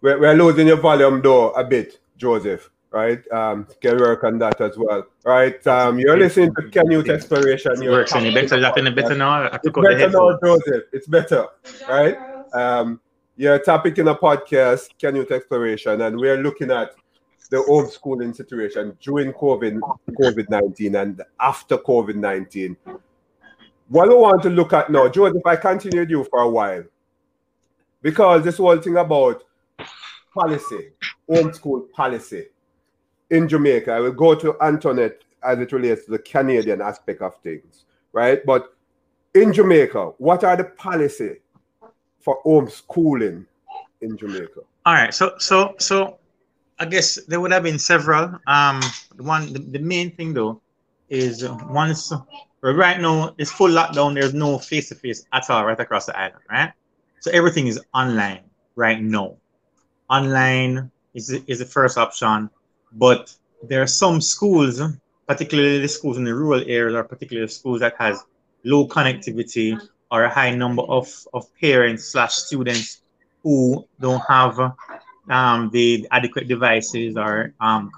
We're, 0.00 0.20
we're 0.20 0.34
losing 0.34 0.66
your 0.66 0.76
volume 0.76 1.22
though 1.22 1.50
a 1.50 1.64
bit, 1.64 2.00
Joseph 2.16 2.70
right? 2.90 3.20
Um, 3.32 3.66
can 3.80 3.98
work 3.98 4.24
on 4.24 4.38
that 4.38 4.60
as 4.60 4.76
well, 4.76 5.06
right? 5.24 5.64
Um, 5.66 5.98
you're 5.98 6.18
listening 6.18 6.54
to 6.54 6.62
Canyouth's 6.62 7.10
Exploration. 7.10 7.82
It 7.82 7.90
works 7.90 8.14
any 8.14 8.32
better? 8.32 8.58
That 8.60 8.78
any 8.78 8.90
better 8.90 9.14
now? 9.14 9.42
I 9.42 9.58
it's 9.62 9.78
better 9.78 10.10
now, 10.10 10.38
Joseph. 10.42 10.84
It's 10.92 11.06
better, 11.06 11.46
right? 11.88 12.16
Um, 12.54 13.00
you're 13.36 13.58
topic 13.58 13.98
in 13.98 14.08
a 14.08 14.14
podcast, 14.14 14.88
Canyouth's 15.00 15.30
Exploration, 15.30 16.00
and 16.00 16.18
we're 16.18 16.38
looking 16.38 16.70
at 16.70 16.92
the 17.50 17.58
homeschooling 17.58 18.34
situation 18.36 18.96
during 19.00 19.32
COVID 19.32 19.80
COVID 20.20 20.50
nineteen 20.50 20.96
and 20.96 21.22
after 21.40 21.78
COVID 21.78 22.16
nineteen. 22.16 22.76
What 23.88 24.08
we 24.08 24.14
want 24.14 24.42
to 24.42 24.50
look 24.50 24.72
at 24.72 24.90
now, 24.90 25.08
Joseph, 25.08 25.46
I 25.46 25.56
continued 25.56 26.10
you 26.10 26.24
for 26.24 26.40
a 26.40 26.48
while 26.48 26.84
because 28.02 28.44
this 28.44 28.58
whole 28.58 28.78
thing 28.78 28.96
about 28.96 29.44
policy, 30.34 30.90
homeschool 31.28 31.90
policy 31.92 32.46
in 33.30 33.48
Jamaica. 33.48 33.92
I 33.92 34.00
will 34.00 34.12
go 34.12 34.34
to 34.34 34.56
Antoinette 34.62 35.22
as 35.42 35.58
it 35.58 35.72
relates 35.72 36.04
to 36.04 36.12
the 36.12 36.18
Canadian 36.18 36.80
aspect 36.80 37.22
of 37.22 37.36
things, 37.42 37.84
right? 38.12 38.44
But 38.44 38.74
in 39.34 39.52
Jamaica, 39.52 40.12
what 40.18 40.44
are 40.44 40.56
the 40.56 40.64
policy 40.64 41.36
for 42.20 42.42
homeschooling 42.44 43.46
in 44.00 44.16
Jamaica? 44.16 44.60
All 44.84 44.94
right, 44.94 45.14
so 45.14 45.34
so 45.38 45.74
so 45.78 46.18
I 46.78 46.86
guess 46.86 47.16
there 47.26 47.40
would 47.40 47.52
have 47.52 47.62
been 47.62 47.78
several. 47.78 48.38
Um, 48.46 48.80
one 49.16 49.52
the, 49.52 49.58
the 49.58 49.78
main 49.78 50.10
thing 50.10 50.34
though 50.34 50.60
is 51.08 51.46
once 51.48 52.12
right 52.62 53.00
now 53.00 53.34
it's 53.38 53.50
full 53.50 53.70
lockdown. 53.70 54.14
There's 54.14 54.34
no 54.34 54.58
face 54.58 54.88
to 54.88 54.94
face 54.94 55.24
at 55.32 55.48
all 55.50 55.64
right 55.64 55.78
across 55.78 56.06
the 56.06 56.18
island, 56.18 56.42
right? 56.50 56.72
So 57.20 57.30
everything 57.30 57.66
is 57.66 57.80
online 57.94 58.40
right 58.76 59.00
now. 59.00 59.36
Online 60.08 60.90
is 61.14 61.30
is 61.30 61.58
the 61.58 61.64
first 61.64 61.98
option. 61.98 62.50
But 62.92 63.34
there 63.62 63.82
are 63.82 63.86
some 63.86 64.20
schools, 64.20 64.80
particularly 65.26 65.80
the 65.80 65.88
schools 65.88 66.16
in 66.16 66.24
the 66.24 66.34
rural 66.34 66.62
areas, 66.66 66.94
or 66.94 67.04
particularly 67.04 67.48
schools 67.48 67.80
that 67.80 67.94
has 67.98 68.24
low 68.64 68.86
connectivity 68.86 69.78
or 70.10 70.24
a 70.24 70.30
high 70.30 70.50
number 70.54 70.82
of, 70.82 71.08
of 71.34 71.44
parents 71.60 72.04
slash 72.06 72.34
students 72.34 73.02
who 73.42 73.86
don't 74.00 74.22
have 74.28 74.58
um, 75.30 75.70
the 75.72 76.08
adequate 76.10 76.48
devices 76.48 77.16
or 77.16 77.52
um, 77.60 77.90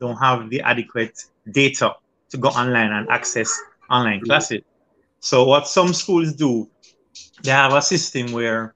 don't 0.00 0.16
have 0.16 0.48
the 0.48 0.60
adequate 0.62 1.24
data 1.50 1.94
to 2.30 2.36
go 2.38 2.48
online 2.48 2.92
and 2.92 3.08
access 3.10 3.60
online 3.90 4.20
classes. 4.20 4.62
So 5.20 5.44
what 5.44 5.68
some 5.68 5.92
schools 5.92 6.32
do, 6.32 6.68
they 7.42 7.50
have 7.50 7.72
a 7.74 7.82
system 7.82 8.32
where 8.32 8.74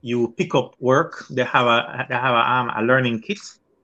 you 0.00 0.34
pick 0.36 0.54
up 0.54 0.74
work. 0.80 1.24
They 1.30 1.44
have 1.44 1.66
a 1.66 2.06
they 2.08 2.14
have 2.14 2.34
a, 2.34 2.50
um, 2.50 2.70
a 2.76 2.82
learning 2.82 3.20
kit. 3.20 3.38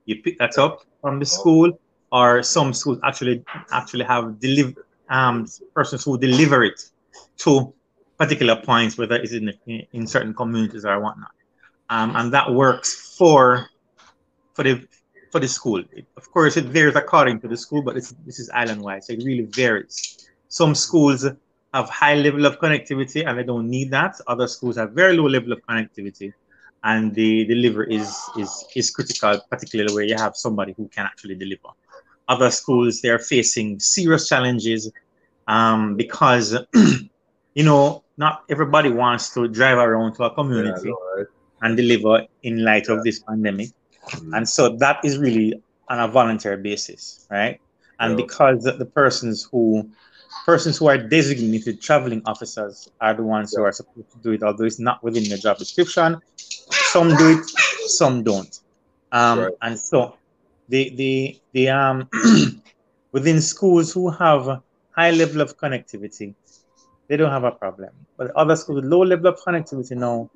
You 0.06 0.22
pick 0.22 0.38
that 0.38 0.58
up, 0.58 0.84
from 1.00 1.18
the 1.18 1.26
school, 1.26 1.78
or 2.10 2.42
some 2.42 2.72
schools 2.72 2.98
actually 3.04 3.44
actually 3.70 4.04
have 4.04 4.40
deliver 4.40 4.86
um, 5.10 5.46
persons 5.74 6.04
who 6.04 6.18
deliver 6.18 6.64
it 6.64 6.80
to 7.38 7.72
particular 8.18 8.56
points, 8.56 8.96
whether 8.96 9.16
it's 9.16 9.32
in 9.32 9.52
in 9.92 10.06
certain 10.06 10.34
communities 10.34 10.84
or 10.84 10.98
whatnot, 11.00 11.32
um, 11.90 12.16
and 12.16 12.32
that 12.32 12.52
works 12.52 13.16
for 13.16 13.68
for 14.54 14.62
the 14.64 14.86
for 15.30 15.40
the 15.40 15.48
school. 15.48 15.82
It, 15.92 16.06
of 16.16 16.30
course, 16.30 16.56
it 16.56 16.66
varies 16.66 16.96
according 16.96 17.40
to 17.40 17.48
the 17.48 17.56
school, 17.56 17.82
but 17.82 17.94
this 17.94 18.14
this 18.24 18.38
is 18.38 18.48
island 18.50 18.80
wide, 18.82 19.04
so 19.04 19.12
it 19.12 19.22
really 19.24 19.44
varies. 19.44 20.28
Some 20.52 20.74
schools 20.74 21.26
have 21.72 21.88
high 21.88 22.14
level 22.14 22.44
of 22.44 22.58
connectivity 22.58 23.26
and 23.26 23.38
they 23.38 23.42
don't 23.42 23.70
need 23.70 23.90
that. 23.92 24.20
Other 24.26 24.46
schools 24.46 24.76
have 24.76 24.90
very 24.92 25.16
low 25.16 25.26
level 25.26 25.52
of 25.52 25.60
connectivity 25.66 26.34
and 26.84 27.14
the 27.14 27.46
deliver 27.46 27.84
is 27.84 28.08
is 28.38 28.66
is 28.76 28.90
critical, 28.90 29.40
particularly 29.48 29.94
where 29.94 30.04
you 30.04 30.16
have 30.16 30.36
somebody 30.36 30.74
who 30.76 30.88
can 30.88 31.06
actually 31.06 31.36
deliver. 31.36 31.70
Other 32.28 32.50
schools 32.50 33.00
they're 33.00 33.18
facing 33.18 33.80
serious 33.80 34.28
challenges 34.28 34.90
um, 35.48 35.96
because 35.96 36.54
you 37.54 37.64
know 37.64 38.04
not 38.18 38.44
everybody 38.50 38.90
wants 38.90 39.32
to 39.32 39.48
drive 39.48 39.78
around 39.78 40.12
to 40.16 40.24
a 40.24 40.34
community 40.34 40.90
yeah, 40.90 41.24
and 41.62 41.78
deliver 41.78 42.26
in 42.42 42.62
light 42.62 42.88
yeah. 42.88 42.96
of 42.96 43.04
this 43.04 43.20
pandemic, 43.20 43.70
mm-hmm. 44.10 44.34
and 44.34 44.46
so 44.46 44.76
that 44.76 45.02
is 45.02 45.16
really 45.16 45.54
on 45.88 45.98
a 45.98 46.08
voluntary 46.08 46.60
basis, 46.60 47.26
right? 47.30 47.58
And 48.00 48.18
yeah. 48.18 48.26
because 48.26 48.64
the 48.64 48.84
persons 48.84 49.48
who 49.50 49.88
persons 50.44 50.78
who 50.78 50.88
are 50.88 50.98
designated 50.98 51.80
traveling 51.80 52.22
officers 52.26 52.88
are 53.00 53.14
the 53.14 53.22
ones 53.22 53.54
who 53.54 53.62
are 53.62 53.72
supposed 53.72 54.10
to 54.12 54.18
do 54.18 54.32
it, 54.32 54.42
although 54.42 54.64
it's 54.64 54.78
not 54.78 55.02
within 55.02 55.24
the 55.24 55.38
job 55.38 55.58
description. 55.58 56.20
Some 56.36 57.16
do 57.16 57.38
it, 57.38 57.44
some 57.88 58.22
don't. 58.22 58.58
Um, 59.12 59.38
right. 59.40 59.52
And 59.62 59.78
so 59.78 60.16
the 60.68 60.90
the 60.96 61.40
the 61.52 61.68
um 61.68 62.08
within 63.12 63.40
schools 63.40 63.92
who 63.92 64.10
have 64.10 64.62
high 64.90 65.10
level 65.10 65.40
of 65.40 65.56
connectivity, 65.56 66.34
they 67.08 67.16
don't 67.16 67.30
have 67.30 67.44
a 67.44 67.52
problem. 67.52 67.90
But 68.16 68.30
other 68.32 68.56
schools 68.56 68.76
with 68.76 68.86
low 68.86 69.02
level 69.02 69.26
of 69.28 69.38
connectivity 69.46 69.96
now, 69.96 70.30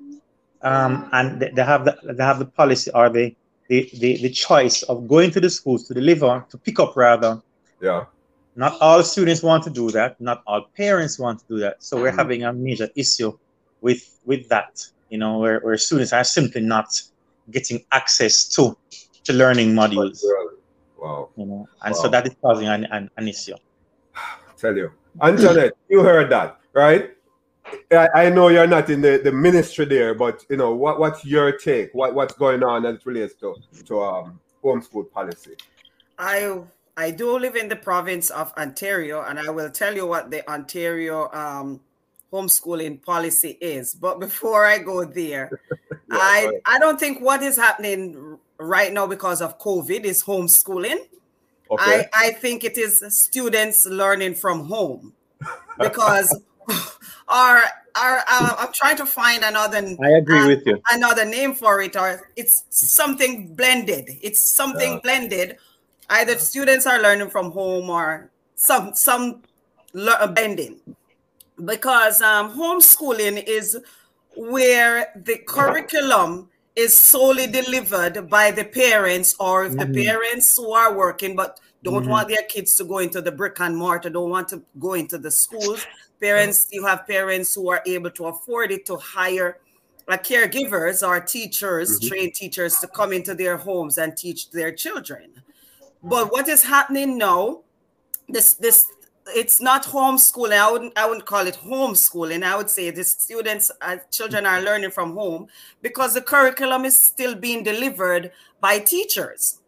um, 0.61 1.09
and 1.11 1.39
they, 1.39 1.51
they 1.51 1.63
have 1.63 1.85
the 1.85 1.97
they 2.03 2.23
have 2.23 2.39
the 2.39 2.45
policy 2.45 2.91
or 2.93 3.09
the, 3.09 3.35
the 3.67 3.89
the 3.99 4.17
the 4.17 4.29
choice 4.29 4.83
of 4.83 5.07
going 5.07 5.31
to 5.31 5.39
the 5.39 5.49
schools 5.49 5.87
to 5.87 5.93
deliver 5.93 6.45
to 6.49 6.57
pick 6.57 6.79
up 6.79 6.95
rather. 6.95 7.41
Yeah. 7.81 8.05
Not 8.57 8.81
all 8.81 9.03
students 9.03 9.43
want 9.43 9.63
to 9.65 9.69
do 9.69 9.91
that. 9.91 10.19
Not 10.19 10.41
all 10.47 10.63
parents 10.75 11.19
want 11.19 11.39
to 11.41 11.45
do 11.47 11.59
that. 11.59 11.83
So 11.83 11.95
we're 11.95 12.09
mm-hmm. 12.09 12.17
having 12.17 12.43
a 12.43 12.51
major 12.51 12.89
issue 12.95 13.37
with 13.81 14.19
with 14.25 14.49
that. 14.49 14.83
You 15.09 15.19
know, 15.19 15.37
where, 15.37 15.59
where 15.59 15.77
students 15.77 16.11
are 16.11 16.23
simply 16.23 16.61
not 16.61 16.89
getting 17.51 17.85
access 17.91 18.47
to 18.55 18.75
to 19.25 19.33
learning 19.33 19.73
modules. 19.73 20.23
Wow. 20.97 21.29
You 21.37 21.45
know, 21.45 21.67
and 21.83 21.93
wow. 21.93 22.01
so 22.01 22.07
that 22.09 22.25
is 22.25 22.35
causing 22.41 22.67
an, 22.67 22.85
an, 22.85 23.11
an 23.15 23.27
issue. 23.27 23.55
Tell 24.57 24.75
you. 24.75 24.91
Antoinette, 25.21 25.73
you 25.87 26.01
heard 26.01 26.31
that, 26.31 26.59
right? 26.73 27.11
I, 27.91 28.07
I, 28.15 28.29
know 28.29 28.47
you're 28.47 28.67
not 28.67 28.89
in 28.89 29.01
the, 29.01 29.19
the 29.23 29.31
ministry 29.31 29.85
there, 29.85 30.13
but 30.13 30.45
you 30.49 30.57
know, 30.57 30.73
what, 30.73 30.99
what's 30.99 31.23
your 31.25 31.51
take? 31.51 31.93
What 31.93 32.15
what's 32.15 32.33
going 32.33 32.63
on 32.63 32.85
as 32.85 32.95
it 32.95 33.05
relates 33.05 33.35
to, 33.35 33.55
to 33.85 34.01
um 34.01 34.39
homeschool 34.63 35.11
policy? 35.11 35.55
I 36.17 36.61
I 36.97 37.11
do 37.11 37.37
live 37.37 37.55
in 37.55 37.69
the 37.69 37.75
province 37.75 38.31
of 38.31 38.51
Ontario, 38.57 39.21
and 39.21 39.39
I 39.39 39.51
will 39.51 39.69
tell 39.69 39.95
you 39.95 40.07
what 40.07 40.31
the 40.31 40.49
Ontario 40.49 41.29
um, 41.31 41.79
homeschooling 42.33 43.03
policy 43.03 43.55
is. 43.61 43.93
But 43.93 44.19
before 44.27 44.65
I 44.65 44.79
go 44.79 45.05
there, 45.05 45.51
yeah, 45.91 45.95
I 46.11 46.51
I 46.65 46.79
don't 46.79 46.99
think 46.99 47.21
what 47.21 47.43
is 47.43 47.55
happening 47.55 48.39
right 48.57 48.91
now 48.91 49.05
because 49.05 49.41
of 49.41 49.59
COVID 49.59 50.05
is 50.05 50.23
homeschooling. 50.23 50.97
Okay. 51.69 52.07
I, 52.13 52.27
I 52.27 52.31
think 52.31 52.63
it 52.63 52.77
is 52.77 53.03
students 53.09 53.85
learning 53.85 54.35
from 54.35 54.65
home 54.65 55.13
because 55.79 56.33
our 57.27 57.61
our 57.95 58.23
uh, 58.27 58.55
I'm 58.57 58.73
trying 58.73 58.97
to 58.97 59.05
find 59.05 59.43
another 59.43 59.85
I 60.01 60.11
agree 60.17 60.39
uh, 60.39 60.47
with 60.47 60.65
you 60.65 60.81
another 60.91 61.25
name 61.25 61.53
for 61.53 61.81
it 61.81 61.95
or 61.95 62.31
it's 62.35 62.63
something 62.69 63.53
blended. 63.53 64.09
It's 64.23 64.55
something 64.55 64.93
yeah. 64.93 64.99
blended 65.03 65.57
either 66.09 66.37
students 66.37 66.85
are 66.85 67.01
learning 67.01 67.29
from 67.29 67.51
home 67.51 67.89
or 67.89 68.29
some 68.55 68.93
some 68.93 69.41
bending 70.33 70.79
because 71.65 72.21
um, 72.21 72.55
homeschooling 72.55 73.43
is 73.47 73.77
where 74.35 75.11
the 75.15 75.37
curriculum 75.47 76.49
is 76.75 76.95
solely 76.95 77.47
delivered 77.47 78.29
by 78.29 78.51
the 78.51 78.63
parents 78.63 79.35
or 79.39 79.65
if 79.65 79.73
mm-hmm. 79.73 79.91
the 79.91 80.03
parents 80.05 80.55
who 80.55 80.71
are 80.71 80.95
working 80.95 81.35
but 81.35 81.59
don't 81.83 82.03
mm-hmm. 82.03 82.11
want 82.11 82.27
their 82.27 82.43
kids 82.47 82.75
to 82.75 82.83
go 82.83 82.99
into 82.99 83.21
the 83.21 83.31
brick 83.31 83.59
and 83.59 83.75
mortar 83.75 84.09
don't 84.09 84.29
want 84.29 84.47
to 84.47 84.61
go 84.77 84.93
into 84.93 85.17
the 85.17 85.31
schools 85.31 85.85
parents 86.21 86.67
you 86.71 86.85
have 86.85 87.07
parents 87.07 87.55
who 87.55 87.69
are 87.69 87.81
able 87.87 88.11
to 88.11 88.25
afford 88.27 88.71
it 88.71 88.85
to 88.85 88.95
hire 88.97 89.57
like 90.07 90.23
caregivers 90.23 91.05
or 91.05 91.19
teachers 91.19 91.99
mm-hmm. 91.99 92.07
trained 92.07 92.33
teachers 92.35 92.77
to 92.77 92.87
come 92.87 93.11
into 93.11 93.33
their 93.33 93.57
homes 93.57 93.97
and 93.97 94.15
teach 94.15 94.51
their 94.51 94.71
children 94.71 95.31
but 96.03 96.31
what 96.31 96.47
is 96.47 96.63
happening 96.63 97.17
now, 97.17 97.61
this 98.27 98.53
this 98.53 98.85
it's 99.29 99.61
not 99.61 99.83
homeschooling. 99.83 100.57
I 100.57 100.71
wouldn't 100.71 100.97
I 100.97 101.05
wouldn't 101.07 101.25
call 101.25 101.47
it 101.47 101.59
homeschooling. 101.63 102.43
I 102.43 102.55
would 102.55 102.69
say 102.69 102.89
the 102.91 103.03
students, 103.03 103.71
uh, 103.81 103.97
children 104.11 104.45
are 104.45 104.61
learning 104.61 104.91
from 104.91 105.13
home 105.13 105.47
because 105.81 106.13
the 106.13 106.21
curriculum 106.21 106.85
is 106.85 106.99
still 106.99 107.35
being 107.35 107.63
delivered 107.63 108.31
by 108.61 108.79
teachers. 108.79 109.59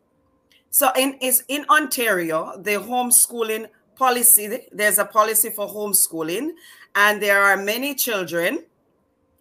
So 0.72 0.92
in 0.98 1.15
is 1.22 1.44
in 1.48 1.65
Ontario, 1.70 2.54
the 2.58 2.76
homeschooling 2.76 3.68
policy, 3.96 4.68
there's 4.72 4.98
a 4.98 5.06
policy 5.06 5.50
for 5.50 5.68
homeschooling, 5.68 6.52
and 6.96 7.22
there 7.22 7.44
are 7.44 7.58
many 7.58 7.96
children, 7.96 8.63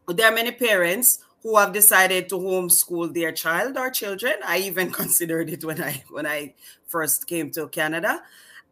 there 0.09 0.33
are 0.33 0.35
many 0.35 0.51
parents 0.51 1.21
who 1.43 1.57
have 1.57 1.73
decided 1.73 2.29
to 2.29 2.35
homeschool 2.37 3.15
their 3.15 3.31
child 3.33 3.77
or 3.77 3.91
children. 3.91 4.35
I 4.45 4.59
even 4.59 4.91
considered 5.01 5.49
it 5.51 5.65
when 5.65 5.83
I 5.83 6.03
when 6.11 6.27
I 6.27 6.55
first 6.89 7.27
came 7.27 7.51
to 7.53 7.69
Canada. 7.69 8.23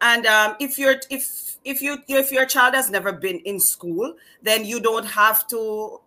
And 0.01 0.25
um, 0.25 0.55
if 0.59 0.77
you're 0.77 0.95
if 1.09 1.57
if 1.63 1.81
you 1.81 1.97
if 2.07 2.31
your 2.31 2.45
child 2.45 2.75
has 2.75 2.89
never 2.89 3.11
been 3.11 3.39
in 3.39 3.59
school, 3.59 4.15
then 4.41 4.65
you 4.65 4.79
don't 4.79 5.05
have 5.05 5.47
to 5.47 6.01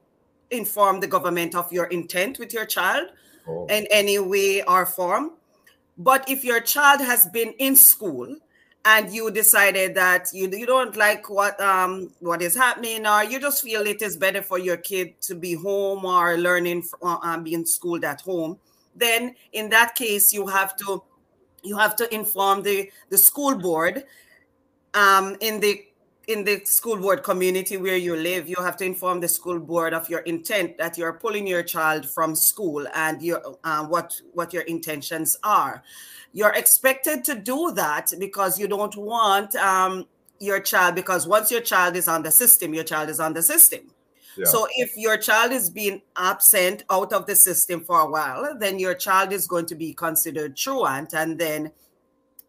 inform 0.50 1.00
the 1.00 1.06
government 1.06 1.54
of 1.54 1.72
your 1.72 1.86
intent 1.86 2.38
with 2.38 2.52
your 2.52 2.66
child 2.66 3.08
oh. 3.48 3.66
in 3.66 3.86
any 3.90 4.18
way 4.18 4.62
or 4.62 4.86
form. 4.86 5.32
But 5.98 6.28
if 6.28 6.44
your 6.44 6.60
child 6.60 7.00
has 7.00 7.26
been 7.26 7.52
in 7.58 7.76
school 7.76 8.36
and 8.84 9.12
you 9.12 9.30
decided 9.30 9.94
that 9.94 10.28
you, 10.32 10.48
you 10.50 10.66
don't 10.66 10.96
like 10.96 11.28
what 11.28 11.60
um 11.60 12.10
what 12.20 12.40
is 12.40 12.56
happening 12.56 13.06
or 13.06 13.24
you 13.24 13.38
just 13.38 13.62
feel 13.62 13.82
it 13.86 14.00
is 14.00 14.16
better 14.16 14.42
for 14.42 14.58
your 14.58 14.76
kid 14.76 15.20
to 15.20 15.34
be 15.34 15.54
home 15.54 16.04
or 16.04 16.38
learning 16.38 16.82
uh, 17.02 17.18
um, 17.22 17.44
being 17.44 17.66
schooled 17.66 18.04
at 18.04 18.22
home 18.22 18.58
then 18.96 19.34
in 19.52 19.68
that 19.68 19.94
case 19.94 20.32
you 20.32 20.46
have 20.46 20.74
to 20.76 21.02
you 21.62 21.76
have 21.76 21.96
to 21.96 22.12
inform 22.14 22.62
the 22.62 22.90
the 23.08 23.18
school 23.18 23.56
board 23.56 24.04
um 24.94 25.36
in 25.40 25.60
the 25.60 25.84
in 26.28 26.44
the 26.44 26.60
school 26.64 26.96
board 26.96 27.22
community 27.22 27.76
where 27.76 27.96
you 27.96 28.14
live 28.14 28.48
you 28.48 28.56
have 28.56 28.76
to 28.76 28.84
inform 28.84 29.20
the 29.20 29.28
school 29.28 29.58
board 29.58 29.92
of 29.92 30.08
your 30.08 30.20
intent 30.20 30.76
that 30.78 30.96
you're 30.96 31.14
pulling 31.14 31.46
your 31.46 31.62
child 31.62 32.08
from 32.08 32.34
school 32.34 32.86
and 32.94 33.22
your 33.22 33.40
uh, 33.64 33.84
what 33.84 34.20
what 34.32 34.52
your 34.52 34.62
intentions 34.62 35.36
are 35.42 35.82
you're 36.32 36.54
expected 36.54 37.24
to 37.24 37.34
do 37.34 37.72
that 37.74 38.12
because 38.18 38.58
you 38.58 38.68
don't 38.68 38.96
want 38.96 39.56
um, 39.56 40.06
your 40.40 40.58
child, 40.60 40.94
because 40.94 41.26
once 41.26 41.50
your 41.50 41.60
child 41.60 41.96
is 41.96 42.08
on 42.08 42.22
the 42.22 42.30
system, 42.30 42.74
your 42.74 42.84
child 42.84 43.10
is 43.10 43.20
on 43.20 43.34
the 43.34 43.42
system. 43.42 43.80
So 44.44 44.66
if 44.76 44.96
your 44.96 45.16
child 45.16 45.52
is 45.52 45.70
being 45.70 46.02
absent 46.16 46.84
out 46.90 47.12
of 47.12 47.26
the 47.26 47.36
system 47.36 47.84
for 47.84 48.00
a 48.00 48.10
while, 48.10 48.56
then 48.58 48.78
your 48.78 48.94
child 48.94 49.32
is 49.32 49.46
going 49.46 49.66
to 49.66 49.74
be 49.74 49.92
considered 49.92 50.56
truant, 50.56 51.14
and 51.14 51.38
then 51.38 51.72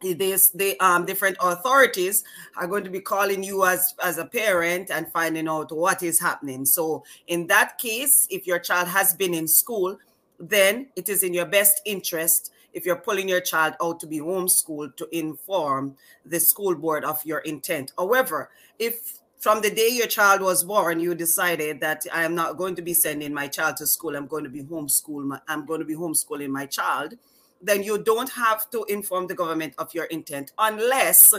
this 0.01 0.49
the 0.49 0.79
um 0.79 1.05
different 1.05 1.37
authorities 1.39 2.23
are 2.57 2.67
going 2.67 2.83
to 2.83 2.89
be 2.89 2.99
calling 2.99 3.43
you 3.43 3.65
as 3.65 3.93
as 4.03 4.17
a 4.17 4.25
parent 4.25 4.89
and 4.89 5.11
finding 5.11 5.47
out 5.47 5.71
what 5.71 6.01
is 6.01 6.19
happening. 6.19 6.65
So 6.65 7.03
in 7.27 7.47
that 7.47 7.77
case, 7.77 8.27
if 8.29 8.47
your 8.47 8.59
child 8.59 8.87
has 8.87 9.13
been 9.13 9.33
in 9.33 9.47
school, 9.47 9.97
then 10.39 10.87
it 10.95 11.07
is 11.07 11.23
in 11.23 11.33
your 11.33 11.45
best 11.45 11.81
interest 11.85 12.51
if 12.73 12.85
you're 12.85 12.95
pulling 12.95 13.29
your 13.29 13.41
child 13.41 13.75
out 13.81 13.99
to 13.99 14.07
be 14.07 14.19
homeschooled 14.19 14.95
to 14.95 15.07
inform 15.15 15.95
the 16.25 16.39
school 16.39 16.73
board 16.73 17.03
of 17.03 17.23
your 17.25 17.39
intent. 17.39 17.91
However, 17.97 18.49
if 18.79 19.20
from 19.41 19.59
the 19.59 19.71
day 19.71 19.89
your 19.89 20.05
child 20.05 20.39
was 20.39 20.63
born, 20.63 20.99
you 20.99 21.15
decided 21.15 21.79
that 21.81 22.05
I 22.13 22.23
am 22.23 22.35
not 22.35 22.57
going 22.57 22.75
to 22.75 22.83
be 22.83 22.93
sending 22.93 23.33
my 23.33 23.47
child 23.47 23.75
to 23.77 23.87
school, 23.87 24.15
I'm 24.15 24.27
going 24.27 24.43
to 24.43 24.51
be 24.51 24.61
homeschool, 24.61 25.39
I'm 25.47 25.65
going 25.65 25.79
to 25.79 25.85
be 25.85 25.95
homeschooling 25.95 26.49
my 26.49 26.67
child, 26.67 27.15
then 27.59 27.81
you 27.81 28.03
don't 28.03 28.29
have 28.29 28.69
to 28.69 28.83
inform 28.83 29.25
the 29.25 29.33
government 29.33 29.73
of 29.79 29.93
your 29.95 30.05
intent 30.05 30.51
unless 30.59 31.33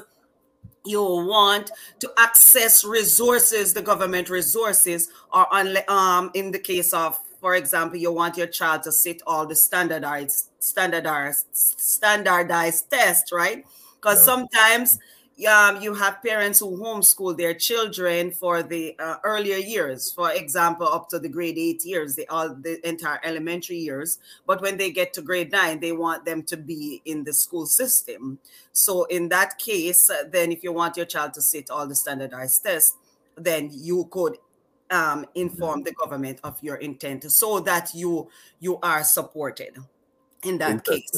you 0.84 1.00
want 1.00 1.70
to 2.00 2.12
access 2.18 2.84
resources, 2.84 3.72
the 3.72 3.82
government 3.82 4.28
resources, 4.28 5.08
or 5.32 5.46
um, 5.88 6.32
in 6.34 6.50
the 6.50 6.58
case 6.58 6.92
of 6.92 7.16
for 7.40 7.56
example, 7.56 7.98
you 7.98 8.12
want 8.12 8.36
your 8.36 8.46
child 8.46 8.84
to 8.84 8.92
sit 8.92 9.20
all 9.26 9.46
the 9.46 9.56
standardized 9.56 10.50
standardized 10.58 11.46
standardized 11.52 12.88
tests, 12.90 13.32
right? 13.32 13.64
Because 13.96 14.18
yeah. 14.18 14.34
sometimes 14.34 14.98
um, 15.46 15.80
you 15.80 15.94
have 15.94 16.22
parents 16.22 16.60
who 16.60 16.76
homeschool 16.78 17.36
their 17.36 17.54
children 17.54 18.30
for 18.30 18.62
the 18.62 18.94
uh, 18.98 19.16
earlier 19.24 19.56
years, 19.56 20.12
for 20.12 20.32
example, 20.32 20.86
up 20.86 21.08
to 21.10 21.18
the 21.18 21.28
grade 21.28 21.58
eight 21.58 21.84
years, 21.84 22.16
the 22.16 22.28
all 22.28 22.54
the 22.54 22.86
entire 22.86 23.20
elementary 23.24 23.76
years. 23.76 24.18
But 24.46 24.60
when 24.60 24.76
they 24.76 24.90
get 24.90 25.12
to 25.14 25.22
grade 25.22 25.52
nine, 25.52 25.80
they 25.80 25.92
want 25.92 26.24
them 26.24 26.42
to 26.44 26.56
be 26.56 27.02
in 27.04 27.24
the 27.24 27.32
school 27.32 27.66
system. 27.66 28.38
So 28.72 29.04
in 29.04 29.28
that 29.30 29.58
case, 29.58 30.10
then 30.30 30.52
if 30.52 30.62
you 30.62 30.72
want 30.72 30.96
your 30.96 31.06
child 31.06 31.34
to 31.34 31.42
sit 31.42 31.70
all 31.70 31.86
the 31.86 31.94
standardized 31.94 32.62
tests, 32.64 32.96
then 33.36 33.70
you 33.72 34.08
could 34.10 34.36
um, 34.90 35.26
inform 35.34 35.82
the 35.82 35.92
government 35.92 36.38
of 36.44 36.62
your 36.62 36.76
intent 36.76 37.30
so 37.32 37.60
that 37.60 37.94
you 37.94 38.28
you 38.60 38.78
are 38.82 39.02
supported 39.02 39.78
in 40.44 40.58
that 40.58 40.84
case 40.84 41.10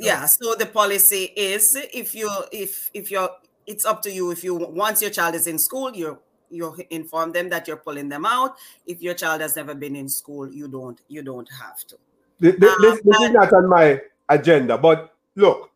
yeah 0.00 0.26
so 0.26 0.54
the 0.56 0.66
policy 0.66 1.30
is 1.36 1.76
if 1.92 2.14
you 2.14 2.28
if 2.50 2.90
if 2.92 3.10
you're 3.10 3.30
it's 3.66 3.84
up 3.84 4.02
to 4.02 4.12
you. 4.12 4.30
If 4.30 4.44
you 4.44 4.54
once 4.54 5.02
your 5.02 5.10
child 5.10 5.34
is 5.34 5.46
in 5.46 5.58
school 5.58 5.94
you 5.94 6.18
you 6.50 6.76
inform 6.90 7.32
them 7.32 7.48
that 7.48 7.66
you're 7.66 7.76
pulling 7.76 8.08
them 8.08 8.24
out. 8.24 8.56
If 8.86 9.02
your 9.02 9.14
child 9.14 9.40
has 9.40 9.56
never 9.56 9.74
been 9.74 9.96
in 9.96 10.08
school 10.08 10.52
you 10.52 10.68
don't 10.68 11.00
you 11.08 11.22
don't 11.22 11.48
have 11.50 11.84
to. 11.88 11.96
This, 12.40 12.56
this, 12.58 12.72
um, 12.72 12.82
this 12.82 13.20
is 13.20 13.30
not 13.30 13.52
on 13.52 13.68
my 13.68 14.00
agenda 14.28 14.76
but 14.78 15.14
look 15.36 15.70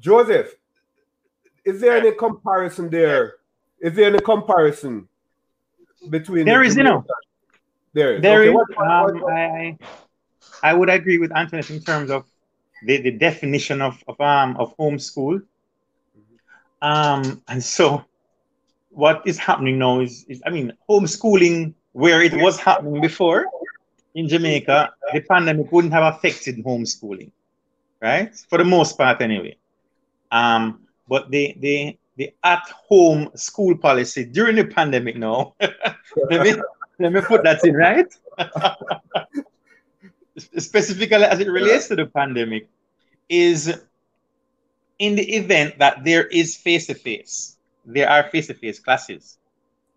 joseph 0.00 0.54
is 1.64 1.80
there 1.80 1.96
any 1.96 2.12
comparison 2.12 2.90
there? 2.90 3.36
Is 3.80 3.94
there 3.94 4.06
any 4.06 4.20
comparison 4.20 5.08
between 6.08 6.46
there 6.46 6.60
the 6.60 6.66
is 6.66 6.76
you 6.76 6.82
know. 6.82 7.04
there 7.92 8.16
is. 8.16 8.22
There 8.22 8.40
okay, 8.40 8.50
is, 8.50 8.54
what, 8.54 8.66
what, 8.76 8.86
um, 8.86 9.20
what, 9.20 9.32
I, 9.32 9.78
I 10.62 10.74
would 10.74 10.88
agree 10.90 11.18
with 11.18 11.32
Antoinette 11.32 11.70
in 11.70 11.80
terms 11.80 12.10
of 12.10 12.24
the, 12.86 13.00
the 13.00 13.10
definition 13.10 13.82
of, 13.82 14.02
of 14.08 14.20
um 14.20 14.56
of 14.56 14.76
homeschool. 14.76 15.42
Um, 16.82 17.42
and 17.48 17.62
so 17.62 18.04
what 18.90 19.22
is 19.26 19.38
happening 19.38 19.78
now 19.78 20.00
is, 20.00 20.24
is 20.28 20.42
I 20.46 20.50
mean 20.50 20.72
homeschooling 20.88 21.74
where 21.92 22.22
it 22.22 22.34
was 22.34 22.58
happening 22.58 23.00
before 23.00 23.46
in 24.14 24.28
Jamaica, 24.28 24.92
the 25.12 25.20
pandemic 25.20 25.70
wouldn't 25.70 25.92
have 25.92 26.14
affected 26.14 26.64
homeschooling, 26.64 27.30
right? 28.00 28.34
For 28.48 28.58
the 28.58 28.64
most 28.64 28.96
part 28.98 29.20
anyway. 29.22 29.56
Um, 30.30 30.80
but 31.08 31.30
the 31.30 31.54
the 31.58 31.96
the 32.16 32.32
at-home 32.44 33.30
school 33.34 33.76
policy 33.76 34.24
during 34.24 34.56
the 34.56 34.64
pandemic 34.64 35.16
now. 35.16 35.54
let 35.60 36.42
me 36.42 36.54
let 36.98 37.12
me 37.12 37.20
put 37.20 37.42
that 37.44 37.64
in 37.64 37.74
right. 37.74 38.12
Specifically 40.38 41.24
as 41.24 41.40
it 41.40 41.48
relates 41.48 41.88
to 41.88 41.96
the 41.96 42.06
pandemic, 42.06 42.68
is 43.28 43.80
in 45.00 45.16
the 45.16 45.34
event 45.34 45.78
that 45.78 46.04
there 46.04 46.26
is 46.26 46.56
face-to-face, 46.56 47.56
there 47.84 48.08
are 48.08 48.28
face-to-face 48.30 48.78
classes. 48.78 49.38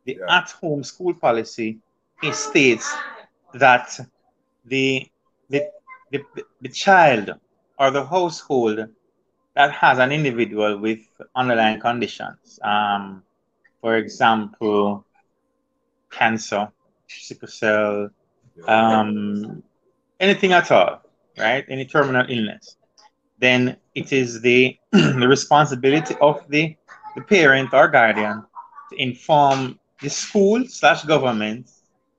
The 0.05 0.17
yeah. 0.19 0.37
at-home 0.39 0.83
school 0.83 1.13
policy 1.13 1.79
states 2.31 2.91
that 3.53 3.99
the, 4.65 5.05
the 5.49 5.67
the 6.11 6.23
the 6.61 6.69
child 6.69 7.35
or 7.77 7.91
the 7.91 8.05
household 8.05 8.87
that 9.55 9.71
has 9.71 9.99
an 9.99 10.11
individual 10.11 10.77
with 10.77 11.01
underlying 11.35 11.79
conditions. 11.79 12.59
Um, 12.63 13.23
for 13.81 13.97
example, 13.97 15.05
cancer, 16.11 16.71
sickle 17.07 17.47
cell, 17.49 18.09
um, 18.67 19.61
anything 20.19 20.53
at 20.53 20.71
all, 20.71 21.01
right? 21.37 21.65
Any 21.67 21.85
terminal 21.85 22.25
illness. 22.29 22.77
Then 23.43 23.75
it 23.93 24.13
is 24.13 24.39
the, 24.39 24.77
the 24.91 25.27
responsibility 25.27 26.15
of 26.21 26.35
the, 26.47 26.77
the 27.15 27.21
parent 27.21 27.73
or 27.73 27.89
guardian 27.89 28.45
to 28.89 28.95
inform 28.95 29.77
the 30.01 30.09
school 30.09 30.63
slash 30.65 31.03
government 31.03 31.69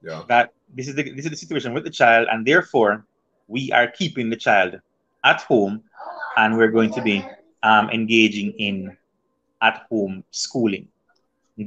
yeah. 0.03 0.23
that 0.29 0.53
this 0.75 0.87
is 0.87 0.95
the 0.95 1.05
this 1.17 1.25
is 1.25 1.31
the 1.31 1.37
situation 1.45 1.73
with 1.73 1.85
the 1.85 1.95
child, 2.03 2.29
and 2.31 2.45
therefore 2.47 3.07
we 3.49 3.73
are 3.73 3.89
keeping 3.89 4.29
the 4.29 4.37
child 4.37 4.79
at 5.25 5.41
home 5.43 5.83
and 6.37 6.59
we're 6.59 6.75
going 6.79 6.93
to 6.93 7.01
be 7.01 7.25
um, 7.63 7.89
engaging 7.89 8.51
in 8.59 8.95
at 9.63 9.87
home 9.91 10.23
schooling, 10.31 10.87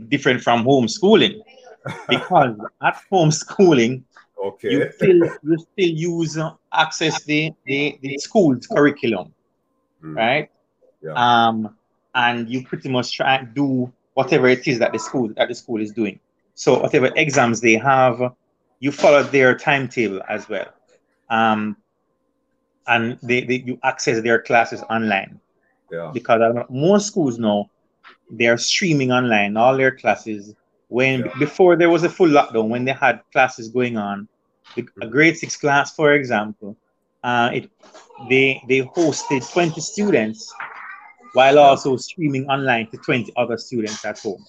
different 0.07 0.39
from 0.41 0.63
homeschooling, 0.65 1.41
because 2.09 2.55
at 2.83 2.97
home 3.09 3.31
schooling, 3.31 4.05
okay, 4.43 4.71
you 4.71 4.91
still 4.91 5.21
you 5.47 5.57
still 5.57 5.93
use 6.13 6.37
uh, 6.37 6.51
access 6.73 7.23
the, 7.23 7.51
the 7.65 7.97
the 8.03 8.17
school's 8.19 8.67
curriculum, 8.67 9.33
mm. 10.03 10.15
right? 10.15 10.49
Yeah. 11.01 11.13
Um, 11.13 11.75
and 12.15 12.49
you 12.49 12.65
pretty 12.65 12.89
much 12.89 13.15
try 13.15 13.35
and 13.35 13.53
do 13.53 13.91
whatever 14.13 14.47
it 14.47 14.67
is 14.67 14.79
that 14.79 14.93
the 14.93 14.99
school 14.99 15.29
that 15.37 15.47
the 15.47 15.55
school 15.55 15.79
is 15.81 15.91
doing. 15.91 16.19
So 16.55 16.79
whatever 16.79 17.11
exams 17.15 17.61
they 17.61 17.75
have, 17.75 18.33
you 18.79 18.91
follow 18.91 19.23
their 19.23 19.55
timetable 19.55 20.21
as 20.27 20.49
well. 20.49 20.73
Um, 21.29 21.77
and 22.87 23.19
they, 23.21 23.41
they 23.41 23.57
you 23.57 23.79
access 23.83 24.21
their 24.23 24.41
classes 24.41 24.81
online. 24.89 25.39
Yeah. 25.91 26.11
Because 26.13 26.65
most 26.69 27.07
schools 27.07 27.37
now 27.37 27.69
they 28.29 28.47
are 28.47 28.57
streaming 28.57 29.11
online 29.11 29.57
all 29.57 29.77
their 29.77 29.91
classes. 29.91 30.55
When 30.89 31.19
yeah. 31.19 31.31
before 31.37 31.75
there 31.75 31.89
was 31.89 32.03
a 32.03 32.09
full 32.09 32.29
lockdown, 32.29 32.69
when 32.69 32.85
they 32.85 32.93
had 32.93 33.21
classes 33.31 33.69
going 33.69 33.97
on, 33.97 34.27
a 35.01 35.07
grade 35.07 35.37
six 35.37 35.57
class, 35.57 35.93
for 35.95 36.13
example, 36.13 36.75
uh, 37.23 37.49
it 37.53 37.69
they 38.29 38.61
they 38.67 38.81
hosted 38.81 39.49
20 39.51 39.79
students 39.81 40.53
while 41.33 41.59
also 41.59 41.97
streaming 41.97 42.47
online 42.49 42.89
to 42.89 42.97
20 42.97 43.31
other 43.35 43.57
students 43.57 44.03
at 44.05 44.19
home, 44.19 44.43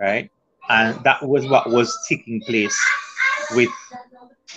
right? 0.00 0.30
And 0.68 1.02
that 1.04 1.22
was 1.22 1.46
what 1.46 1.70
was 1.70 1.94
taking 2.08 2.40
place 2.42 2.78
with 3.54 3.70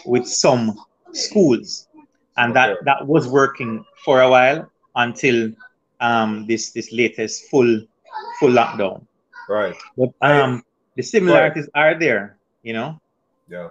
with 0.06 0.28
some 0.28 0.80
schools 1.12 1.88
and 2.38 2.56
that 2.56 2.78
that 2.86 3.06
was 3.06 3.28
working 3.28 3.84
for 4.06 4.22
a 4.22 4.30
while 4.30 4.70
until 4.96 5.52
um, 6.00 6.46
this 6.48 6.72
this 6.72 6.92
latest 6.92 7.50
full 7.50 7.82
full 8.40 8.52
lockdown. 8.52 9.06
Right. 9.50 9.76
But 9.98 10.14
um, 10.22 10.64
the 10.96 11.04
similarities 11.04 11.68
right. 11.76 11.96
are 11.96 12.00
there, 12.00 12.38
you 12.64 12.74
know. 12.74 13.02
Yeah, 13.50 13.70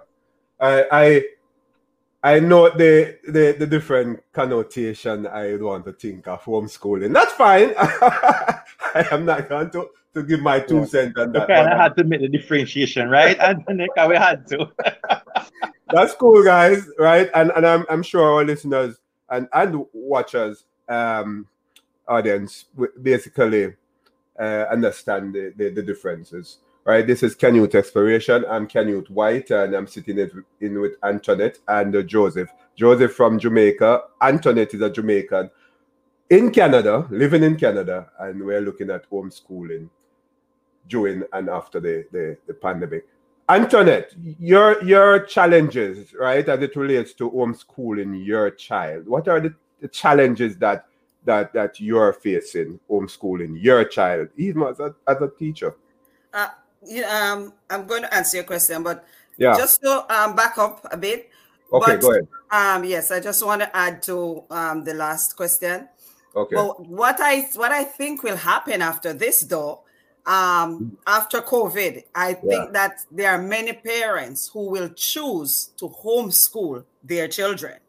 I 0.59 0.85
I 0.91 1.23
I 2.23 2.39
know 2.39 2.69
the 2.69 3.19
the 3.27 3.55
the 3.57 3.67
different 3.67 4.21
connotation 4.33 5.27
I 5.27 5.55
want 5.55 5.85
to 5.85 5.93
think 5.93 6.27
of 6.27 6.43
homeschooling. 6.43 7.13
That's 7.13 7.33
fine. 7.33 7.73
I 7.77 9.07
am 9.11 9.25
not 9.25 9.49
going 9.49 9.69
to 9.71 9.89
to 10.15 10.23
give 10.23 10.41
my 10.41 10.59
two 10.59 10.79
yeah. 10.79 10.85
cents 10.85 11.19
on 11.19 11.31
that. 11.33 11.49
I 11.49 11.77
had 11.77 11.95
to 11.97 12.03
make 12.03 12.21
the 12.21 12.27
differentiation, 12.27 13.09
right? 13.09 13.37
and 13.39 13.63
we 13.67 14.15
had 14.15 14.47
to. 14.47 14.71
That's 15.93 16.15
cool, 16.15 16.43
guys. 16.43 16.89
Right, 16.97 17.29
and 17.33 17.51
and 17.55 17.65
I'm 17.65 17.85
I'm 17.89 18.03
sure 18.03 18.33
our 18.33 18.43
listeners 18.43 18.97
and 19.29 19.47
and 19.53 19.85
watchers, 19.93 20.65
um, 20.89 21.47
audience, 22.07 22.65
basically 23.01 23.73
uh, 24.39 24.65
understand 24.71 25.33
the, 25.33 25.53
the, 25.55 25.69
the 25.69 25.83
differences. 25.83 26.59
Right, 26.87 27.05
this 27.05 27.21
is 27.21 27.35
Canyouth's 27.35 27.75
Exploration. 27.75 28.45
I'm 28.49 28.65
Canute 28.65 29.09
White, 29.09 29.51
and 29.51 29.75
I'm 29.75 29.87
sitting 29.87 30.19
in, 30.19 30.79
with 30.79 30.93
Antoinette 31.03 31.59
and 31.67 31.93
uh, 31.93 32.01
Joseph. 32.01 32.47
Joseph 32.77 33.13
from 33.13 33.37
Jamaica. 33.37 34.03
Antoinette 34.21 34.73
is 34.73 34.79
a 34.79 34.89
Jamaican 34.89 35.49
in 36.29 36.49
Canada, 36.49 37.05
living 37.11 37.43
in 37.43 37.57
Canada, 37.57 38.09
and 38.21 38.41
we're 38.41 38.61
looking 38.61 38.89
at 38.89 39.09
homeschooling 39.09 39.89
during 40.87 41.23
and 41.33 41.49
after 41.49 41.81
the, 41.81 42.05
the, 42.13 42.37
the 42.47 42.53
pandemic. 42.53 43.05
Antoinette, 43.49 44.13
your 44.39 44.81
your 44.81 45.19
challenges, 45.25 46.13
right, 46.17 46.47
as 46.47 46.61
it 46.61 46.77
relates 46.77 47.11
to 47.15 47.29
homeschooling 47.29 48.25
your 48.25 48.49
child. 48.51 49.09
What 49.09 49.27
are 49.27 49.41
the, 49.41 49.53
the 49.81 49.89
challenges 49.89 50.55
that 50.59 50.85
that 51.25 51.51
that 51.51 51.81
you're 51.81 52.13
facing 52.13 52.79
homeschooling 52.89 53.61
your 53.61 53.83
child, 53.83 54.29
even 54.37 54.63
as 54.63 54.79
a, 54.79 54.95
as 55.05 55.21
a 55.21 55.29
teacher? 55.37 55.75
Uh, 56.33 56.47
yeah, 56.87 57.31
um, 57.33 57.53
I'm 57.69 57.85
going 57.85 58.03
to 58.03 58.13
answer 58.13 58.37
your 58.37 58.45
question, 58.45 58.83
but 58.83 59.05
yeah, 59.37 59.55
just 59.55 59.81
to 59.81 60.05
um, 60.13 60.35
back 60.35 60.57
up 60.57 60.85
a 60.91 60.97
bit. 60.97 61.29
Okay, 61.71 61.93
but, 61.93 62.01
go 62.01 62.11
ahead. 62.11 62.27
Um, 62.49 62.83
yes, 62.85 63.11
I 63.11 63.19
just 63.19 63.45
want 63.45 63.61
to 63.61 63.75
add 63.75 64.01
to 64.03 64.43
um, 64.49 64.83
the 64.83 64.93
last 64.93 65.35
question. 65.35 65.87
Okay. 66.35 66.55
Well, 66.55 66.75
what 66.87 67.17
I 67.19 67.41
what 67.55 67.71
I 67.71 67.83
think 67.83 68.23
will 68.23 68.37
happen 68.37 68.81
after 68.81 69.11
this, 69.13 69.41
though, 69.41 69.81
um, 70.25 70.97
after 71.07 71.41
COVID, 71.41 72.03
I 72.13 72.33
think 72.33 72.65
yeah. 72.65 72.71
that 72.71 72.99
there 73.11 73.31
are 73.31 73.41
many 73.41 73.73
parents 73.73 74.49
who 74.53 74.69
will 74.69 74.89
choose 74.89 75.71
to 75.77 75.89
homeschool 75.89 76.83
their 77.03 77.27
children. 77.27 77.79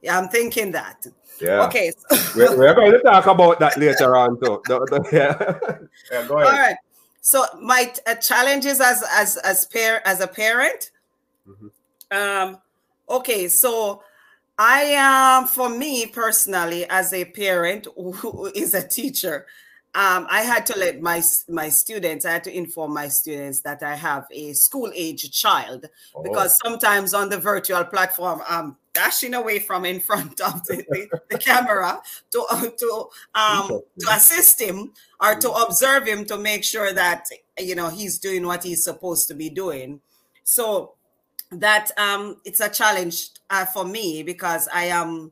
Yeah, 0.00 0.18
I'm 0.18 0.28
thinking 0.28 0.72
that. 0.72 1.06
Yeah. 1.40 1.66
Okay. 1.66 1.92
we're, 2.36 2.56
we're, 2.56 2.74
going 2.74 2.92
to 2.92 3.00
talk 3.00 3.26
about 3.26 3.58
that 3.60 3.76
later 3.76 4.16
on, 4.16 4.38
too. 4.40 4.62
yeah. 4.68 4.78
yeah. 5.12 6.28
Go 6.28 6.38
ahead. 6.38 6.46
All 6.46 6.52
right. 6.52 6.76
So 7.22 7.44
my 7.60 7.92
uh, 8.06 8.16
challenges 8.16 8.80
as 8.80 9.02
as 9.10 9.36
as 9.38 9.64
pair 9.66 10.06
as 10.06 10.20
a 10.20 10.26
parent. 10.26 10.90
Mm-hmm. 11.48 12.16
Um. 12.16 12.58
Okay. 13.08 13.48
So 13.48 14.02
I 14.58 14.82
am, 14.82 15.44
um, 15.44 15.48
for 15.48 15.68
me 15.68 16.06
personally, 16.06 16.84
as 16.88 17.12
a 17.12 17.24
parent 17.24 17.86
who 17.96 18.46
is 18.54 18.74
a 18.74 18.86
teacher, 18.86 19.46
um, 19.94 20.26
I 20.28 20.42
had 20.42 20.66
to 20.66 20.78
let 20.78 21.00
my 21.00 21.22
my 21.48 21.68
students, 21.68 22.24
I 22.24 22.32
had 22.32 22.44
to 22.44 22.56
inform 22.56 22.92
my 22.92 23.08
students 23.08 23.60
that 23.60 23.82
I 23.82 23.94
have 23.94 24.26
a 24.30 24.52
school 24.52 24.90
age 24.94 25.30
child 25.30 25.86
oh. 26.14 26.22
because 26.22 26.58
sometimes 26.62 27.14
on 27.14 27.28
the 27.28 27.38
virtual 27.38 27.84
platform, 27.84 28.42
um, 28.48 28.76
dashing 28.94 29.34
away 29.34 29.58
from 29.58 29.84
in 29.84 30.00
front 30.00 30.40
of 30.40 30.64
the, 30.66 30.84
the, 30.90 31.20
the 31.30 31.38
camera 31.38 32.00
to 32.30 32.44
uh, 32.50 32.68
to 32.78 33.08
um 33.34 33.80
to 33.98 34.10
assist 34.10 34.60
him 34.60 34.92
or 35.20 35.34
to 35.34 35.50
observe 35.50 36.06
him 36.06 36.24
to 36.24 36.36
make 36.36 36.64
sure 36.64 36.92
that 36.92 37.26
you 37.58 37.74
know 37.74 37.88
he's 37.88 38.18
doing 38.18 38.46
what 38.46 38.62
he's 38.62 38.84
supposed 38.84 39.28
to 39.28 39.34
be 39.34 39.48
doing. 39.48 40.00
So 40.44 40.94
that 41.52 41.90
um 41.98 42.36
it's 42.44 42.60
a 42.60 42.68
challenge 42.68 43.28
uh, 43.50 43.66
for 43.66 43.84
me 43.84 44.22
because 44.22 44.68
i 44.72 44.84
am 44.84 45.30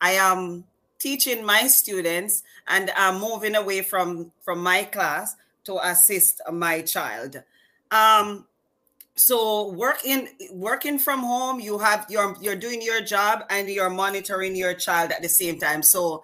i 0.00 0.10
am 0.10 0.64
teaching 0.98 1.44
my 1.44 1.68
students 1.68 2.42
and 2.66 2.90
i'm 2.96 3.20
moving 3.20 3.54
away 3.54 3.80
from 3.80 4.32
from 4.40 4.60
my 4.60 4.82
class 4.82 5.36
to 5.64 5.78
assist 5.86 6.40
my 6.52 6.82
child. 6.82 7.42
Um 7.92 8.46
so 9.14 9.70
working 9.72 10.28
working 10.50 10.98
from 10.98 11.20
home 11.20 11.60
you 11.60 11.78
have 11.78 12.06
you're 12.08 12.34
you're 12.40 12.56
doing 12.56 12.80
your 12.80 13.02
job 13.02 13.44
and 13.50 13.68
you're 13.68 13.90
monitoring 13.90 14.56
your 14.56 14.72
child 14.72 15.10
at 15.10 15.22
the 15.22 15.28
same 15.28 15.58
time 15.58 15.82
so 15.82 16.22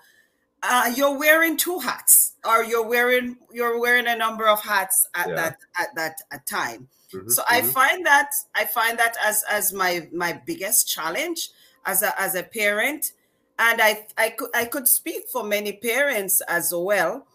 uh, 0.63 0.91
you're 0.97 1.17
wearing 1.17 1.57
two 1.57 1.79
hats 1.79 2.35
or 2.45 2.65
you're 2.65 2.87
wearing 2.87 3.37
you're 3.53 3.79
wearing 3.79 4.07
a 4.07 4.17
number 4.17 4.49
of 4.49 4.61
hats 4.63 5.07
at 5.15 5.29
yeah. 5.29 5.35
that 5.35 5.59
at 5.79 5.95
that 5.95 6.15
at 6.33 6.47
time 6.47 6.89
mm-hmm, 7.13 7.29
so 7.29 7.43
mm-hmm. 7.43 7.55
i 7.55 7.63
find 7.63 8.07
that 8.07 8.31
i 8.55 8.65
find 8.65 8.99
that 8.99 9.15
as 9.25 9.45
as 9.51 9.73
my 9.73 10.09
my 10.13 10.41
biggest 10.47 10.89
challenge 10.89 11.51
as 11.85 12.03
a 12.03 12.21
as 12.21 12.35
a 12.35 12.43
parent 12.43 13.13
and 13.59 13.83
i 13.83 14.07
i 14.17 14.31
could 14.31 14.49
i 14.55 14.65
could 14.65 14.89
speak 14.89 15.29
for 15.31 15.45
many 15.45 15.73
parents 15.73 16.41
as 16.49 16.73
well 16.75 17.27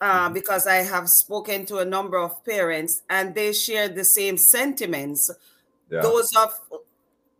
uh, 0.00 0.24
mm-hmm. 0.24 0.34
because 0.34 0.66
I 0.66 0.76
have 0.76 1.08
spoken 1.08 1.66
to 1.66 1.78
a 1.78 1.84
number 1.84 2.18
of 2.18 2.44
parents 2.44 3.02
and 3.10 3.34
they 3.34 3.52
share 3.52 3.88
the 3.88 4.04
same 4.04 4.36
sentiments. 4.36 5.30
Yeah. 5.90 6.00
Those 6.00 6.30
of 6.36 6.58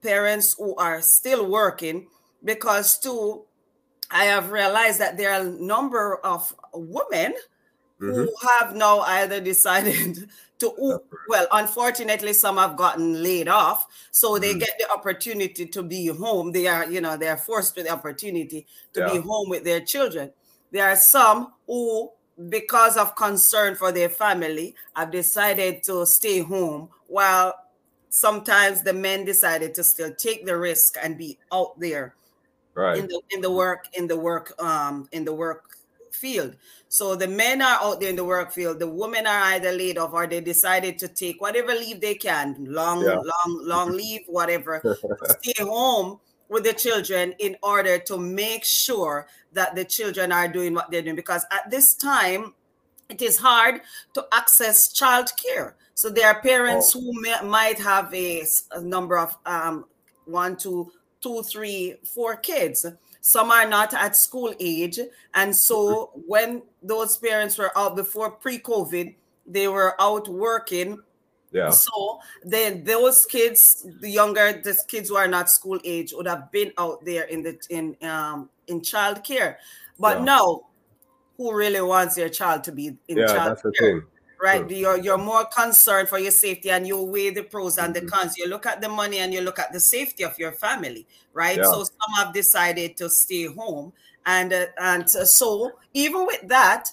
parents 0.03 0.55
who 0.59 0.75
are 0.77 1.01
still 1.03 1.47
working, 1.47 2.09
because 2.45 2.99
too, 2.99 3.43
I 4.11 4.25
have 4.25 4.51
realized 4.51 5.01
that 5.01 5.17
there 5.17 5.33
are 5.33 5.43
a 5.43 5.51
number 5.51 6.17
of 6.17 6.55
women 6.75 7.35
mm-hmm. 8.01 8.13
who 8.13 8.29
have 8.59 8.75
now 8.75 9.01
either 9.01 9.41
decided 9.41 10.29
to, 10.59 11.01
well, 11.29 11.47
unfortunately, 11.53 12.33
some 12.33 12.57
have 12.57 12.77
gotten 12.77 13.23
laid 13.23 13.49
off, 13.49 13.87
so 14.11 14.39
they 14.39 14.51
mm-hmm. 14.51 14.59
get 14.59 14.79
the 14.79 14.91
opportunity 14.91 15.65
to 15.67 15.83
be 15.83 16.09
home. 16.09 16.53
They 16.53 16.67
are, 16.67 16.91
you 16.91 17.01
know, 17.01 17.17
they 17.17 17.29
are 17.29 17.37
forced 17.37 17.77
with 17.77 17.87
the 17.87 17.93
opportunity 17.93 18.67
to 18.95 19.01
yeah. 19.01 19.13
be 19.13 19.19
home 19.21 19.49
with 19.49 19.65
their 19.65 19.81
children. 19.81 20.33
There 20.73 20.87
are 20.87 20.97
some 20.97 21.55
who 21.67 22.11
because 22.49 22.97
of 22.97 23.15
concern 23.17 23.75
for 23.75 23.93
their 23.93 24.09
family, 24.09 24.75
have 24.95 25.11
decided 25.11 25.83
to 25.85 26.07
stay 26.07 26.41
home 26.41 26.89
while 27.07 27.55
sometimes 28.09 28.83
the 28.83 28.93
men 28.93 29.25
decided 29.25 29.75
to 29.75 29.85
still 29.85 30.13
take 30.15 30.45
the 30.45 30.57
risk 30.57 30.97
and 31.03 31.17
be 31.17 31.39
out 31.53 31.79
there 31.79 32.15
right 32.75 32.99
in 32.99 33.07
the 33.07 33.21
in 33.31 33.41
the 33.41 33.51
work 33.51 33.87
in 33.95 34.07
the 34.07 34.17
work 34.17 34.53
um 34.61 35.09
in 35.13 35.25
the 35.25 35.33
work 35.33 35.77
field 36.11 36.57
so 36.89 37.15
the 37.15 37.27
men 37.27 37.63
are 37.63 37.79
out 37.81 38.01
there 38.01 38.11
in 38.11 38.17
the 38.17 38.25
work 38.25 38.53
field 38.53 38.81
the 38.81 38.87
women 38.87 39.27
are 39.27 39.43
either 39.55 39.71
laid 39.71 39.97
off 39.97 40.13
or 40.13 40.27
they 40.27 40.41
decided 40.41 40.99
to 40.99 41.07
take 41.07 41.41
whatever 41.41 41.73
leave 41.73 42.01
they 42.01 42.15
can 42.15 42.57
long 42.69 43.03
yeah. 43.05 43.15
long 43.15 43.61
long 43.63 43.93
leave 43.93 44.23
whatever 44.27 44.83
stay 45.41 45.65
home 45.65 46.19
with 46.49 46.65
the 46.65 46.73
children 46.73 47.33
in 47.39 47.57
order 47.63 47.97
to 47.97 48.19
make 48.19 48.65
sure 48.65 49.27
that 49.53 49.75
the 49.75 49.85
children 49.85 50.33
are 50.33 50.49
doing 50.49 50.75
what 50.75 50.91
they're 50.91 51.03
doing 51.03 51.17
because 51.17 51.45
at 51.51 51.71
this 51.71 51.95
time 51.95 52.55
it 53.09 53.21
is 53.21 53.39
hard 53.39 53.81
to 54.15 54.25
access 54.33 54.93
child 54.93 55.31
care 55.37 55.77
so 55.95 56.09
there 56.09 56.29
are 56.29 56.41
parents 56.41 56.95
oh. 56.95 57.01
who 57.01 57.21
may, 57.21 57.37
might 57.45 57.79
have 57.79 58.13
a, 58.15 58.45
a 58.73 58.81
number 58.81 59.19
of 59.19 59.37
um, 59.47 59.85
one 60.27 60.57
two 60.57 60.91
two 61.21 61.43
three 61.43 61.97
four 62.15 62.37
kids 62.37 62.87
some 63.21 63.51
are 63.51 63.69
not 63.69 63.93
at 63.93 64.17
school 64.17 64.55
age 64.61 64.99
and 65.35 65.55
so 65.55 66.11
when 66.27 66.63
those 66.83 67.19
parents 67.19 67.59
were 67.59 67.77
out 67.77 67.97
before 67.97 68.31
pre-covid 68.31 69.15
they 69.47 69.69
were 69.69 70.01
out 70.01 70.29
working 70.29 70.99
yeah. 71.53 71.71
So 71.71 72.21
then 72.45 72.85
those 72.85 73.27
kids, 73.27 73.87
the 74.01 74.09
younger, 74.09 74.53
the 74.53 74.81
kids 74.87 75.09
who 75.09 75.17
are 75.17 75.27
not 75.27 75.49
school 75.49 75.81
age, 75.85 76.13
would 76.13 76.29
have 76.29 76.51
been 76.53 76.73
out 76.79 77.05
there 77.05 77.25
in 77.25 77.43
the 77.43 77.59
in 77.71 77.97
um 78.09 78.51
in 78.71 78.83
child 78.83 79.25
care. 79.25 79.59
But 79.99 80.19
yeah. 80.19 80.25
now, 80.25 80.61
who 81.37 81.55
really 81.55 81.81
wants 81.81 82.15
their 82.15 82.29
child 82.29 82.65
to 82.65 82.73
be 82.73 82.97
in 83.09 83.19
yeah, 83.19 83.27
child 83.27 83.61
care? 83.79 84.07
Right, 84.43 84.67
True. 84.67 84.77
you're 84.77 84.99
you're 84.99 85.19
more 85.19 85.45
concerned 85.45 86.09
for 86.09 86.19
your 86.19 86.31
safety, 86.31 86.71
and 86.71 86.87
you 86.87 87.03
weigh 87.03 87.31
the 87.31 87.43
pros 87.43 87.77
and 87.77 87.95
mm-hmm. 87.95 88.07
the 88.07 88.11
cons. 88.11 88.39
You 88.39 88.49
look 88.49 88.65
at 88.65 88.81
the 88.81 88.89
money 88.89 89.19
and 89.19 89.35
you 89.35 89.43
look 89.43 89.59
at 89.59 89.73
the 89.73 89.81
safety 89.81 90.25
of 90.25 90.39
your 90.39 90.53
family, 90.53 91.07
right? 91.35 91.59
Yeah. 91.59 91.65
So 91.65 91.85
some 91.85 92.15
have 92.17 92.33
decided 92.33 92.97
to 92.97 93.11
stay 93.11 93.47
home, 93.47 93.93
and 94.25 94.53
uh, 94.53 94.67
and 94.81 95.11
so 95.11 95.73
even 95.93 96.25
with 96.25 96.49
that, 96.49 96.89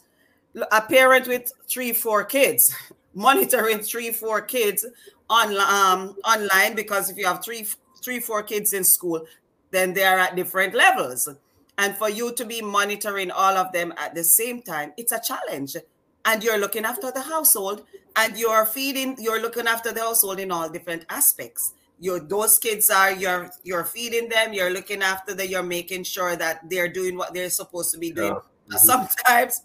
a 0.72 0.82
parent 0.82 1.28
with 1.28 1.52
three, 1.70 1.94
four 1.94 2.24
kids 2.26 2.76
monitoring 3.14 3.80
three, 3.80 4.12
four 4.12 4.42
kids 4.42 4.86
on 5.30 5.58
um, 5.58 6.16
online 6.24 6.76
because 6.76 7.10
if 7.10 7.18
you 7.18 7.26
have 7.26 7.44
three, 7.44 7.66
three, 8.04 8.20
four 8.20 8.44
kids 8.44 8.74
in 8.74 8.84
school, 8.84 9.26
then 9.72 9.94
they 9.94 10.04
are 10.04 10.20
at 10.20 10.36
different 10.36 10.74
levels. 10.74 11.28
And 11.78 11.96
for 11.96 12.10
you 12.10 12.34
to 12.34 12.46
be 12.46 12.62
monitoring 12.62 13.30
all 13.32 13.56
of 13.56 13.72
them 13.72 13.94
at 13.98 14.16
the 14.16 14.24
same 14.24 14.62
time, 14.62 14.94
it's 14.98 15.12
a 15.12 15.22
challenge. 15.22 15.76
And 16.26 16.44
you're 16.44 16.58
looking 16.58 16.86
after 16.86 17.12
the 17.12 17.22
household 17.22 17.84
and 18.16 18.38
you're 18.38 18.66
feeding, 18.66 19.16
you're 19.20 19.42
looking 19.42 19.68
after 19.68 19.92
the 19.92 20.02
household 20.02 20.40
in 20.40 20.52
all 20.52 20.70
different 20.70 21.06
aspects. 21.10 21.74
Your 22.00 22.20
those 22.20 22.60
kids 22.60 22.90
are 22.90 23.12
you're 23.12 23.50
you're 23.64 23.86
feeding 23.86 24.30
them, 24.30 24.54
you're 24.54 24.70
looking 24.70 25.02
after 25.02 25.34
them, 25.34 25.48
you're 25.50 25.64
making 25.64 26.04
sure 26.04 26.36
that 26.36 26.70
they're 26.70 26.90
doing 26.90 27.18
what 27.18 27.34
they're 27.34 27.50
supposed 27.50 27.92
to 27.94 27.98
be 27.98 28.12
doing. 28.12 28.36
Yeah. 28.70 28.78
Sometimes, 28.78 29.62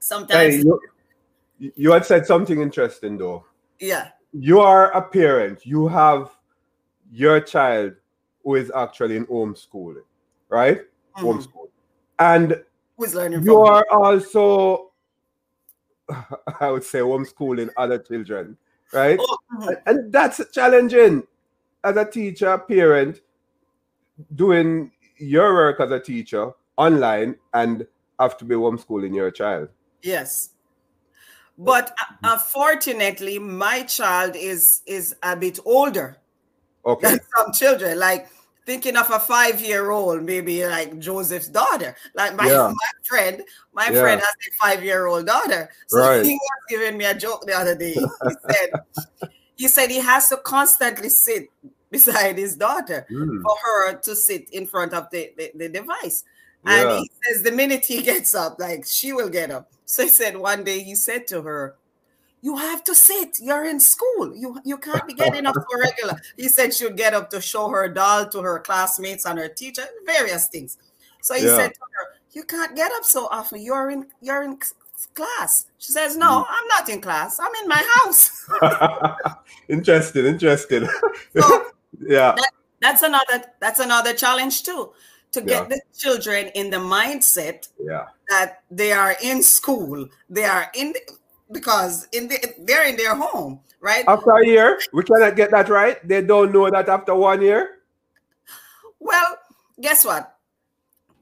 sometimes 0.00 0.64
hey, 0.64 1.72
you 1.76 1.92
had 1.92 2.04
said 2.04 2.26
something 2.26 2.60
interesting 2.60 3.16
though. 3.16 3.44
Yeah. 3.78 4.08
You 4.32 4.60
are 4.60 4.90
a 4.92 5.02
parent. 5.02 5.64
You 5.64 5.86
have 5.88 6.30
your 7.12 7.40
child 7.40 7.94
who 8.42 8.56
is 8.56 8.72
actually 8.74 9.16
in 9.16 9.26
homeschooling, 9.26 10.04
right? 10.48 10.80
Mm-hmm. 11.16 11.26
Homeschool. 11.26 11.68
And 12.18 12.62
who's 12.96 13.14
learning 13.14 13.42
you 13.42 13.60
are 13.60 13.86
also 13.90 14.92
I 16.60 16.70
would 16.70 16.84
say 16.84 17.00
homeschooling 17.00 17.70
other 17.76 17.98
children, 17.98 18.56
right? 18.92 19.18
Oh, 19.20 19.38
mm-hmm. 19.54 19.70
and, 19.86 20.12
that's 20.12 20.40
challenging 20.52 21.24
as 21.84 21.96
a 21.96 22.04
teacher, 22.04 22.58
parent, 22.58 23.20
doing 24.34 24.92
your 25.16 25.54
work 25.54 25.80
as 25.80 25.90
a 25.90 26.00
teacher 26.00 26.52
online 26.76 27.36
and 27.54 27.86
have 28.18 28.36
to 28.38 28.44
be 28.44 28.54
homeschooling 28.54 29.14
your 29.14 29.30
child. 29.30 29.68
Yes. 30.02 30.50
But 31.58 31.94
uh, 32.00 32.14
unfortunately, 32.24 33.38
my 33.38 33.82
child 33.82 34.36
is 34.36 34.82
is 34.86 35.14
a 35.22 35.36
bit 35.36 35.58
older 35.64 36.16
okay. 36.84 37.10
than 37.10 37.20
some 37.36 37.52
children. 37.52 37.98
Like 37.98 38.28
thinking 38.66 38.96
of 38.96 39.10
a 39.10 39.18
five 39.18 39.60
year 39.60 39.90
old, 39.90 40.22
maybe 40.22 40.64
like 40.66 40.98
Joseph's 40.98 41.48
daughter. 41.48 41.96
Like 42.14 42.36
my, 42.36 42.46
yeah. 42.46 42.68
my 42.68 42.92
friend, 43.04 43.42
my 43.72 43.88
yeah. 43.90 44.00
friend 44.00 44.20
has 44.20 44.34
a 44.48 44.54
five 44.60 44.84
year 44.84 45.06
old 45.06 45.26
daughter. 45.26 45.68
So 45.88 45.98
right. 45.98 46.24
he 46.24 46.34
was 46.34 46.60
giving 46.68 46.96
me 46.96 47.04
a 47.04 47.14
joke 47.14 47.44
the 47.46 47.54
other 47.54 47.76
day. 47.76 47.94
He 47.94 48.36
said 48.50 48.70
he 49.56 49.68
said 49.68 49.90
he 49.90 50.00
has 50.00 50.28
to 50.28 50.36
constantly 50.38 51.08
sit 51.08 51.48
beside 51.90 52.38
his 52.38 52.56
daughter 52.56 53.06
mm. 53.10 53.42
for 53.42 53.56
her 53.62 53.94
to 53.94 54.16
sit 54.16 54.48
in 54.50 54.66
front 54.66 54.94
of 54.94 55.08
the, 55.10 55.30
the, 55.36 55.52
the 55.54 55.68
device. 55.68 56.24
And 56.64 56.88
yeah. 56.88 56.98
he 57.00 57.10
says 57.22 57.42
the 57.42 57.52
minute 57.52 57.84
he 57.84 58.02
gets 58.02 58.34
up, 58.34 58.58
like 58.58 58.84
she 58.86 59.12
will 59.12 59.28
get 59.28 59.50
up. 59.50 59.70
So 59.84 60.04
he 60.04 60.08
said 60.08 60.36
one 60.36 60.64
day 60.64 60.82
he 60.82 60.94
said 60.94 61.26
to 61.28 61.42
her, 61.42 61.76
You 62.42 62.56
have 62.56 62.82
to 62.84 62.94
sit. 62.94 63.38
You're 63.40 63.64
in 63.64 63.80
school. 63.80 64.36
You 64.36 64.58
you 64.64 64.76
can't 64.76 65.06
be 65.06 65.14
getting 65.24 65.46
up 65.46 65.54
for 65.54 65.78
regular. 65.78 66.20
He 66.36 66.48
said 66.48 66.74
she'll 66.74 66.90
get 66.90 67.14
up 67.14 67.30
to 67.30 67.40
show 67.40 67.68
her 67.68 67.88
doll 67.88 68.28
to 68.28 68.42
her 68.42 68.58
classmates 68.58 69.24
and 69.24 69.38
her 69.38 69.48
teacher, 69.48 69.84
various 70.04 70.48
things. 70.48 70.76
So 71.22 71.34
he 71.34 71.46
yeah. 71.46 71.56
said 71.56 71.74
to 71.74 71.80
her, 71.80 72.04
You 72.32 72.42
can't 72.42 72.74
get 72.74 72.90
up 72.92 73.04
so 73.04 73.28
often. 73.30 73.62
You're 73.62 73.90
in 73.90 74.06
you're 74.20 74.42
in 74.42 74.58
class. 75.14 75.66
She 75.78 75.92
says, 75.92 76.16
No, 76.16 76.26
mm. 76.26 76.46
I'm 76.48 76.68
not 76.68 76.88
in 76.88 77.00
class. 77.00 77.38
I'm 77.40 77.54
in 77.62 77.68
my 77.68 77.82
house. 78.02 78.48
interesting, 79.68 80.26
interesting. 80.26 80.88
So 81.38 81.66
yeah. 82.00 82.34
That, 82.36 82.50
that's 82.80 83.02
another 83.02 83.44
that's 83.60 83.78
another 83.78 84.12
challenge 84.14 84.64
too 84.64 84.92
to 85.32 85.40
get 85.40 85.62
yeah. 85.62 85.68
the 85.68 85.80
children 85.96 86.48
in 86.54 86.70
the 86.70 86.76
mindset 86.76 87.68
yeah. 87.80 88.06
that 88.28 88.62
they 88.70 88.92
are 88.92 89.16
in 89.22 89.42
school, 89.42 90.06
they 90.28 90.44
are 90.44 90.70
in 90.74 90.92
the, 90.92 91.00
because 91.52 92.08
in 92.12 92.28
the, 92.28 92.38
they're 92.60 92.88
in 92.88 92.96
their 92.96 93.14
home, 93.14 93.60
right? 93.80 94.04
After 94.08 94.32
a 94.32 94.46
year, 94.46 94.80
we 94.92 95.02
cannot 95.02 95.36
get 95.36 95.50
that 95.50 95.68
right. 95.68 95.96
They 96.06 96.22
don't 96.22 96.52
know 96.52 96.70
that 96.70 96.88
after 96.88 97.14
one 97.14 97.42
year. 97.42 97.78
Well, 98.98 99.36
guess 99.80 100.04
what? 100.04 100.36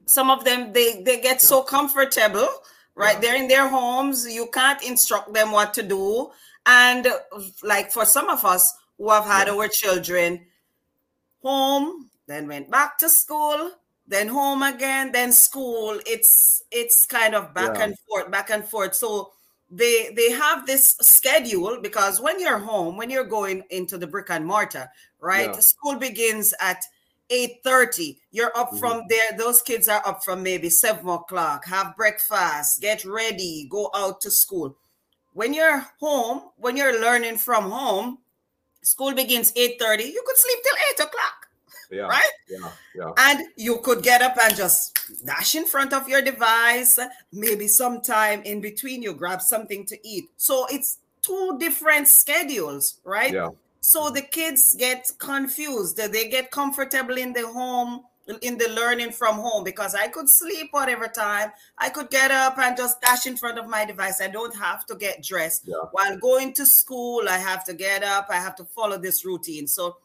Some 0.05 0.29
of 0.29 0.43
them 0.43 0.73
they 0.73 1.01
they 1.03 1.21
get 1.21 1.41
so 1.41 1.61
comfortable, 1.61 2.47
right? 2.95 3.15
Yeah. 3.15 3.19
They're 3.19 3.35
in 3.35 3.47
their 3.47 3.67
homes. 3.67 4.27
You 4.27 4.47
can't 4.53 4.81
instruct 4.83 5.33
them 5.33 5.51
what 5.51 5.73
to 5.75 5.83
do, 5.83 6.31
and 6.65 7.07
like 7.63 7.91
for 7.91 8.05
some 8.05 8.29
of 8.29 8.43
us 8.43 8.73
who 8.97 9.09
have 9.09 9.25
had 9.25 9.49
our 9.49 9.67
children 9.67 10.45
home 11.41 12.09
then 12.27 12.47
went 12.47 12.69
back 12.69 12.97
to 12.99 13.09
school, 13.09 13.71
then 14.07 14.27
home 14.27 14.63
again, 14.63 15.11
then 15.11 15.31
school. 15.31 15.99
It's 16.05 16.63
it's 16.71 17.05
kind 17.05 17.35
of 17.35 17.53
back 17.53 17.75
yeah. 17.75 17.83
and 17.85 17.99
forth, 17.99 18.31
back 18.31 18.49
and 18.49 18.63
forth. 18.63 18.95
So 18.95 19.33
they 19.71 20.11
they 20.15 20.31
have 20.31 20.65
this 20.65 20.97
schedule 21.01 21.79
because 21.81 22.19
when 22.19 22.39
you're 22.39 22.59
home, 22.59 22.97
when 22.97 23.09
you're 23.09 23.23
going 23.23 23.63
into 23.69 23.97
the 23.97 24.05
brick 24.05 24.29
and 24.29 24.45
mortar, 24.45 24.89
right? 25.19 25.49
Yeah. 25.53 25.59
School 25.59 25.95
begins 25.95 26.53
at 26.59 26.83
8:30. 27.29 28.17
You're 28.31 28.55
up 28.55 28.69
mm-hmm. 28.69 28.77
from 28.77 29.03
there. 29.07 29.37
Those 29.37 29.61
kids 29.61 29.87
are 29.87 30.05
up 30.05 30.23
from 30.23 30.43
maybe 30.43 30.69
seven 30.69 31.07
o'clock, 31.07 31.65
have 31.65 31.95
breakfast, 31.95 32.81
get 32.81 33.05
ready, 33.05 33.67
go 33.71 33.89
out 33.95 34.19
to 34.21 34.31
school. 34.31 34.75
When 35.33 35.53
you're 35.53 35.85
home, 36.01 36.49
when 36.57 36.75
you're 36.75 36.99
learning 36.99 37.37
from 37.37 37.71
home, 37.71 38.17
school 38.83 39.13
begins 39.13 39.53
8:30, 39.53 40.05
you 40.05 40.23
could 40.25 40.37
sleep 40.37 40.59
till 40.63 40.75
eight 40.91 41.07
o'clock 41.07 41.47
yeah, 41.91 42.03
right? 42.03 42.31
Yeah, 42.49 42.71
yeah. 42.95 43.11
And 43.17 43.47
you 43.55 43.79
could 43.79 44.01
get 44.01 44.21
up 44.21 44.37
and 44.41 44.55
just 44.55 44.97
dash 45.25 45.55
in 45.55 45.65
front 45.65 45.93
of 45.93 46.07
your 46.07 46.21
device, 46.21 46.99
maybe 47.31 47.67
sometime 47.67 48.41
in 48.43 48.61
between 48.61 49.01
you 49.01 49.13
grab 49.13 49.41
something 49.41 49.85
to 49.85 50.07
eat. 50.07 50.29
So 50.37 50.65
it's 50.69 50.99
two 51.21 51.57
different 51.59 52.07
schedules, 52.07 52.99
right? 53.03 53.33
Yeah. 53.33 53.49
So 53.81 54.09
the 54.09 54.21
kids 54.21 54.75
get 54.75 55.11
confused. 55.17 55.97
They 55.97 56.29
get 56.29 56.51
comfortable 56.51 57.17
in 57.17 57.33
the 57.33 57.47
home, 57.47 58.03
in 58.41 58.57
the 58.57 58.69
learning 58.69 59.11
from 59.11 59.37
home, 59.37 59.63
because 59.63 59.95
I 59.95 60.07
could 60.07 60.29
sleep 60.29 60.69
whatever 60.71 61.07
time. 61.07 61.51
I 61.77 61.89
could 61.89 62.09
get 62.11 62.31
up 62.31 62.57
and 62.59 62.77
just 62.77 63.01
dash 63.01 63.25
in 63.25 63.35
front 63.37 63.57
of 63.57 63.67
my 63.67 63.83
device. 63.83 64.21
I 64.21 64.27
don't 64.27 64.55
have 64.55 64.85
to 64.85 64.95
get 64.95 65.23
dressed. 65.23 65.63
Yeah. 65.65 65.77
While 65.91 66.17
going 66.17 66.53
to 66.53 66.65
school, 66.65 67.23
I 67.27 67.37
have 67.37 67.63
to 67.65 67.73
get 67.73 68.03
up. 68.03 68.27
I 68.29 68.35
have 68.35 68.55
to 68.57 68.65
follow 68.65 68.97
this 68.97 69.25
routine. 69.25 69.67
So 69.67 69.97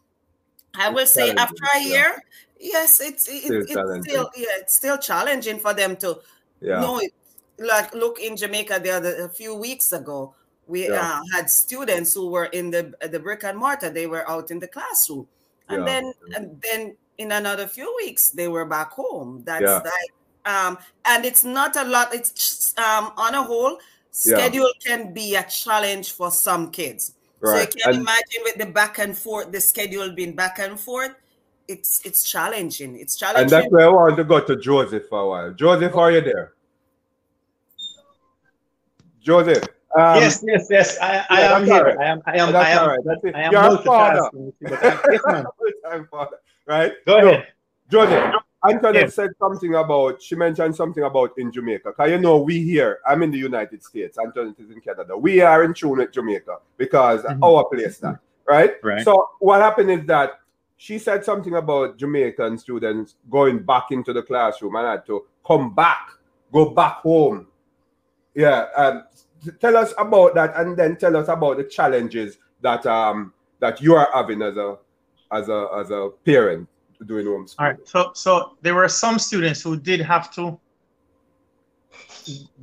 I 0.78 0.90
will 0.90 1.06
say 1.06 1.30
after 1.32 1.64
a 1.74 1.80
year, 1.80 2.22
yeah. 2.58 2.70
yes, 2.72 3.00
it's 3.00 3.28
it, 3.28 3.44
still 3.68 3.90
it's 3.90 4.08
still 4.08 4.30
yeah, 4.36 4.46
it's 4.58 4.76
still 4.76 4.98
challenging 4.98 5.58
for 5.58 5.74
them 5.74 5.96
to 5.96 6.20
yeah. 6.60 6.80
know 6.80 6.98
it. 6.98 7.12
Like 7.58 7.94
look 7.94 8.20
in 8.20 8.36
Jamaica 8.36 8.80
the 8.82 8.90
other 8.90 9.24
a 9.24 9.28
few 9.28 9.54
weeks 9.54 9.92
ago, 9.92 10.34
we 10.66 10.88
yeah. 10.88 11.20
uh, 11.20 11.20
had 11.34 11.48
students 11.50 12.12
who 12.12 12.28
were 12.28 12.46
in 12.46 12.70
the 12.70 12.94
the 13.10 13.18
brick 13.18 13.44
and 13.44 13.58
mortar. 13.58 13.90
They 13.90 14.06
were 14.06 14.28
out 14.28 14.50
in 14.50 14.58
the 14.58 14.68
classroom, 14.68 15.26
and 15.68 15.86
then 15.86 16.12
and 16.34 16.62
then 16.62 16.96
in 17.18 17.32
another 17.32 17.66
few 17.66 17.92
weeks 17.96 18.30
they 18.30 18.48
were 18.48 18.66
back 18.66 18.92
home. 18.92 19.42
That's 19.44 19.64
like 19.84 20.12
um, 20.44 20.78
and 21.06 21.24
it's 21.24 21.44
not 21.44 21.76
a 21.76 21.84
lot. 21.84 22.14
It's 22.14 22.74
um, 22.78 23.12
on 23.16 23.34
a 23.34 23.42
whole 23.42 23.78
schedule 24.10 24.70
can 24.84 25.12
be 25.12 25.34
a 25.34 25.42
challenge 25.44 26.12
for 26.12 26.30
some 26.30 26.70
kids 26.70 27.15
Right. 27.40 27.72
So 27.72 27.78
you 27.78 27.84
can 27.84 27.94
and, 27.94 28.02
imagine 28.02 28.42
with 28.44 28.56
the 28.56 28.66
back 28.66 28.98
and 28.98 29.16
forth, 29.16 29.52
the 29.52 29.60
schedule 29.60 30.12
being 30.12 30.34
back 30.34 30.58
and 30.58 30.78
forth. 30.78 31.14
It's 31.68 32.04
it's 32.04 32.22
challenging. 32.22 32.96
It's 32.96 33.16
challenging. 33.16 33.42
And 33.42 33.50
that's 33.50 33.72
where 33.72 33.86
I 33.86 33.90
want 33.90 34.16
to 34.16 34.24
go 34.24 34.40
to 34.40 34.56
Joseph 34.56 35.08
for 35.08 35.20
a 35.20 35.28
while. 35.28 35.52
Joseph, 35.52 35.96
are 35.96 36.12
you 36.12 36.20
there? 36.20 36.52
Joseph. 39.20 39.64
Um, 39.96 40.20
yes, 40.20 40.44
yes, 40.46 40.66
yes. 40.70 40.98
I, 41.00 41.24
I 41.30 41.40
am 41.42 41.64
here. 41.64 41.84
Right. 41.84 41.98
I 41.98 42.04
am. 42.04 42.22
I 42.26 42.36
am. 42.36 42.52
That's 42.52 42.66
I 42.66 42.70
am. 42.70 42.78
All 42.78 42.88
right. 42.88 43.00
That's 43.04 43.24
it. 43.24 43.34
I 43.34 43.42
am 43.42 43.52
You're 43.52 43.78
father. 46.10 46.36
right? 46.66 46.92
Go 47.06 47.18
ahead, 47.18 47.46
Joseph. 47.90 48.34
Antoinette 48.68 49.02
yes. 49.02 49.14
said 49.14 49.30
something 49.38 49.74
about, 49.74 50.22
she 50.22 50.34
mentioned 50.34 50.74
something 50.74 51.02
about 51.02 51.32
in 51.38 51.52
Jamaica. 51.52 51.90
Because 51.90 52.10
you 52.10 52.18
know, 52.18 52.38
we 52.38 52.62
here, 52.62 53.00
I'm 53.06 53.22
in 53.22 53.30
the 53.30 53.38
United 53.38 53.82
States, 53.82 54.18
Antoinette 54.18 54.58
is 54.58 54.70
in 54.70 54.80
Canada. 54.80 55.16
We 55.16 55.40
are 55.40 55.64
in 55.64 55.74
tune 55.74 55.98
with 55.98 56.12
Jamaica 56.12 56.58
because 56.76 57.22
mm-hmm. 57.22 57.42
our 57.42 57.64
place 57.64 57.98
that, 57.98 58.18
right? 58.48 58.74
Right. 58.82 59.04
So 59.04 59.30
what 59.38 59.60
happened 59.60 59.90
is 59.90 60.06
that 60.06 60.40
she 60.76 60.98
said 60.98 61.24
something 61.24 61.54
about 61.54 61.96
Jamaican 61.96 62.58
students 62.58 63.14
going 63.30 63.62
back 63.62 63.90
into 63.90 64.12
the 64.12 64.22
classroom 64.22 64.76
and 64.76 64.86
had 64.86 65.06
to 65.06 65.24
come 65.46 65.74
back, 65.74 66.10
go 66.52 66.70
back 66.70 66.96
home. 66.96 67.46
Yeah. 68.34 68.66
Um, 68.76 69.04
tell 69.60 69.76
us 69.76 69.92
about 69.98 70.34
that 70.34 70.56
and 70.56 70.76
then 70.76 70.96
tell 70.96 71.16
us 71.16 71.28
about 71.28 71.56
the 71.56 71.64
challenges 71.64 72.38
that 72.62 72.84
um 72.86 73.32
that 73.60 73.80
you 73.80 73.94
are 73.94 74.08
having 74.12 74.42
as 74.42 74.56
a 74.56 74.76
as 75.32 75.48
a 75.48 75.68
as 75.76 75.90
a 75.90 76.10
parent 76.24 76.68
doing 77.04 77.26
homeschooling. 77.26 77.54
All 77.58 77.66
right. 77.66 77.88
So 77.88 78.10
so 78.14 78.56
there 78.62 78.74
were 78.74 78.88
some 78.88 79.18
students 79.18 79.62
who 79.62 79.78
did 79.78 80.00
have 80.00 80.32
to 80.34 80.58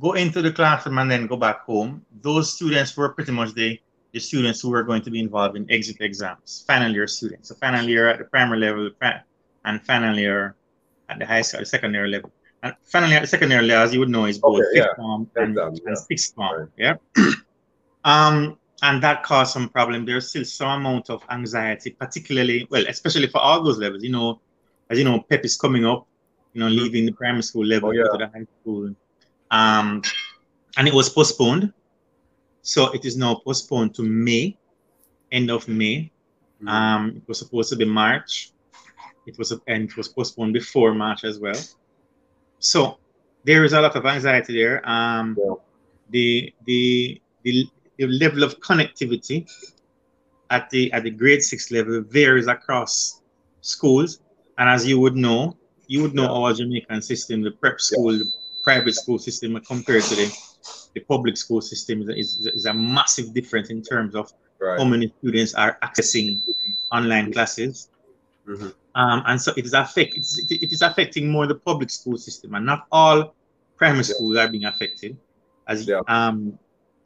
go 0.00 0.12
into 0.12 0.42
the 0.42 0.52
classroom 0.52 0.98
and 0.98 1.10
then 1.10 1.26
go 1.26 1.36
back 1.36 1.64
home. 1.64 2.04
Those 2.20 2.52
students 2.52 2.96
were 2.96 3.08
pretty 3.10 3.32
much 3.32 3.54
the, 3.54 3.80
the 4.12 4.20
students 4.20 4.60
who 4.60 4.70
were 4.70 4.82
going 4.82 5.02
to 5.02 5.10
be 5.10 5.20
involved 5.20 5.56
in 5.56 5.70
exit 5.70 5.96
exams, 6.00 6.64
final 6.66 6.92
year 6.92 7.06
students. 7.06 7.48
So 7.48 7.54
final 7.54 7.88
year 7.88 8.08
at 8.08 8.18
the 8.18 8.24
primary 8.24 8.60
level 8.60 8.90
and 9.64 9.82
final 9.82 10.18
year 10.18 10.54
at 11.08 11.18
the 11.18 11.26
high 11.26 11.42
school, 11.42 11.60
the 11.60 11.66
secondary 11.66 12.08
level. 12.08 12.30
And 12.62 12.74
final 12.82 13.08
year 13.08 13.18
at 13.18 13.22
the 13.22 13.28
secondary 13.28 13.64
level, 13.64 13.84
as 13.84 13.94
you 13.94 14.00
would 14.00 14.08
know, 14.08 14.26
is 14.26 14.38
both 14.38 14.60
okay, 14.60 14.64
fifth 14.74 14.86
yeah. 14.86 14.94
form 14.96 15.30
and, 15.36 15.58
and, 15.58 15.98
sixth 15.98 16.34
form. 16.34 16.70
Right. 16.78 16.96
Yeah. 17.16 17.32
um 18.04 18.58
and 18.84 19.02
that 19.02 19.22
caused 19.22 19.54
some 19.54 19.68
problem. 19.70 20.04
There's 20.04 20.28
still 20.28 20.44
some 20.44 20.80
amount 20.80 21.08
of 21.08 21.22
anxiety, 21.30 21.90
particularly, 21.90 22.68
well, 22.70 22.84
especially 22.86 23.28
for 23.28 23.38
all 23.38 23.62
those 23.62 23.78
levels. 23.78 24.02
You 24.04 24.12
know, 24.12 24.40
as 24.90 24.98
you 24.98 25.04
know, 25.04 25.20
PEP 25.20 25.46
is 25.46 25.56
coming 25.56 25.86
up, 25.86 26.06
you 26.52 26.60
know, 26.60 26.66
mm-hmm. 26.66 26.82
leaving 26.82 27.06
the 27.06 27.12
primary 27.12 27.42
school 27.42 27.64
level 27.64 27.88
oh, 27.88 27.92
yeah. 27.92 28.04
to 28.04 28.18
the 28.18 28.26
high 28.26 28.46
school. 28.60 28.94
Um, 29.50 30.02
and 30.76 30.86
it 30.86 30.92
was 30.92 31.08
postponed. 31.08 31.72
So 32.60 32.92
it 32.92 33.06
is 33.06 33.16
now 33.16 33.36
postponed 33.36 33.94
to 33.94 34.02
May, 34.02 34.58
end 35.32 35.50
of 35.50 35.66
May. 35.66 36.12
Mm-hmm. 36.58 36.68
Um, 36.68 37.16
it 37.16 37.22
was 37.26 37.38
supposed 37.38 37.70
to 37.70 37.76
be 37.76 37.86
March. 37.86 38.50
It 39.26 39.38
was 39.38 39.50
and 39.66 39.88
it 39.88 39.96
was 39.96 40.08
postponed 40.08 40.52
before 40.52 40.92
March 40.92 41.24
as 41.24 41.38
well. 41.38 41.60
So 42.58 42.98
there 43.44 43.64
is 43.64 43.72
a 43.72 43.80
lot 43.80 43.96
of 43.96 44.04
anxiety 44.04 44.52
there. 44.52 44.86
Um, 44.86 45.38
yeah. 45.40 45.54
the 46.10 46.54
the 46.66 47.22
the 47.44 47.66
the 47.98 48.06
level 48.06 48.42
of 48.42 48.58
connectivity 48.60 49.48
at 50.50 50.68
the 50.70 50.92
at 50.92 51.02
the 51.04 51.10
grade 51.10 51.42
six 51.42 51.70
level 51.70 52.02
varies 52.02 52.46
across 52.46 53.22
schools. 53.60 54.20
And 54.58 54.68
as 54.68 54.86
you 54.86 55.00
would 55.00 55.16
know, 55.16 55.56
you 55.86 56.02
would 56.02 56.14
know 56.14 56.28
our 56.32 56.52
Jamaican 56.52 57.02
system, 57.02 57.42
the 57.42 57.50
prep 57.50 57.80
school, 57.80 58.12
yeah. 58.12 58.20
the 58.20 58.32
private 58.62 58.94
school 58.94 59.18
system 59.18 59.58
compared 59.66 60.02
to 60.04 60.14
the, 60.14 60.38
the 60.94 61.00
public 61.00 61.36
school 61.36 61.60
system 61.60 62.02
is, 62.02 62.08
is, 62.08 62.46
is 62.46 62.66
a 62.66 62.74
massive 62.74 63.34
difference 63.34 63.70
in 63.70 63.82
terms 63.82 64.14
of 64.14 64.32
right. 64.60 64.78
how 64.78 64.84
many 64.84 65.12
students 65.18 65.54
are 65.54 65.76
accessing 65.82 66.42
online 66.92 67.32
classes. 67.32 67.88
Mm-hmm. 68.46 68.68
Um, 68.94 69.22
and 69.26 69.40
so 69.40 69.52
it 69.56 69.64
is 69.64 69.74
affect 69.74 70.14
it's, 70.14 70.38
it 70.50 70.72
is 70.72 70.82
affecting 70.82 71.28
more 71.28 71.46
the 71.46 71.56
public 71.56 71.90
school 71.90 72.16
system, 72.16 72.54
and 72.54 72.64
not 72.64 72.86
all 72.92 73.34
primary 73.76 74.04
yeah. 74.04 74.14
schools 74.14 74.36
are 74.36 74.48
being 74.48 74.66
affected. 74.66 75.16
As 75.66 75.90
um, 76.06 76.58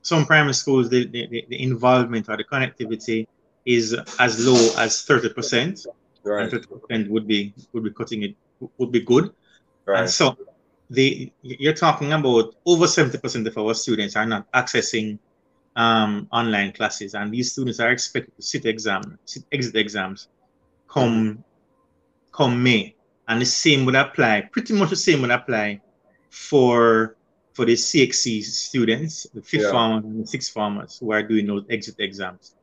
some 0.09 0.25
primary 0.27 0.55
schools, 0.55 0.89
the, 0.89 1.07
the, 1.07 1.45
the 1.49 1.63
involvement 1.63 2.29
or 2.29 2.37
the 2.37 2.45
connectivity 2.45 3.27
is 3.65 3.97
as 4.19 4.33
low 4.47 4.61
as 4.83 4.93
30%. 5.07 5.87
Right. 6.25 6.53
And 6.53 6.53
30% 6.53 7.09
would 7.09 7.27
be 7.27 7.55
would 7.73 7.85
be 7.85 7.91
cutting 7.91 8.23
it 8.23 8.35
would 8.79 8.93
be 8.93 9.01
good. 9.01 9.33
Right. 9.85 10.01
And 10.01 10.11
so 10.11 10.37
the 10.91 11.33
you're 11.43 11.81
talking 11.87 12.13
about 12.13 12.57
over 12.67 12.87
70% 12.87 13.47
of 13.47 13.59
our 13.59 13.75
students 13.75 14.17
are 14.17 14.27
not 14.27 14.51
accessing 14.53 15.19
um, 15.77 16.27
online 16.33 16.73
classes, 16.73 17.15
and 17.15 17.33
these 17.33 17.53
students 17.53 17.79
are 17.79 17.93
expected 17.93 18.35
to 18.37 18.43
sit 18.43 18.67
exam, 18.67 19.19
sit 19.25 19.45
exit 19.53 19.77
exams 19.77 20.29
come 20.89 21.45
come 22.33 22.63
May. 22.63 22.95
And 23.29 23.43
the 23.43 23.47
same 23.47 23.85
would 23.85 23.95
apply, 23.95 24.49
pretty 24.51 24.73
much 24.73 24.91
the 24.91 24.97
same 24.97 25.21
would 25.21 25.31
apply 25.31 25.83
for 26.31 27.17
for 27.59 27.65
the 27.65 27.75
CXC 27.75 28.45
students, 28.45 29.27
the 29.35 29.43
fifth 29.43 29.63
yeah. 29.63 29.73
formers 29.73 30.05
and 30.05 30.23
the 30.23 30.27
sixth 30.29 30.53
formers 30.53 30.97
who 31.01 31.11
are 31.11 31.25
doing 31.25 31.45
those 31.45 31.65
exit 31.69 31.97
exams. 31.99 32.55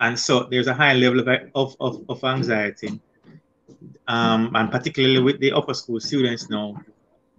And 0.00 0.18
so 0.18 0.44
there's 0.44 0.68
a 0.68 0.72
high 0.72 0.94
level 0.94 1.20
of, 1.20 1.28
of, 1.54 1.76
of, 1.80 2.04
of 2.08 2.24
anxiety. 2.24 2.98
Um, 4.06 4.50
and 4.54 4.70
particularly 4.70 5.20
with 5.20 5.38
the 5.38 5.52
upper 5.52 5.74
school 5.74 6.00
students 6.00 6.48
now, 6.48 6.80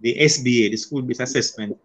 the 0.00 0.14
SBA, 0.20 0.70
the 0.70 0.76
school-based 0.76 1.18
assessment, 1.20 1.76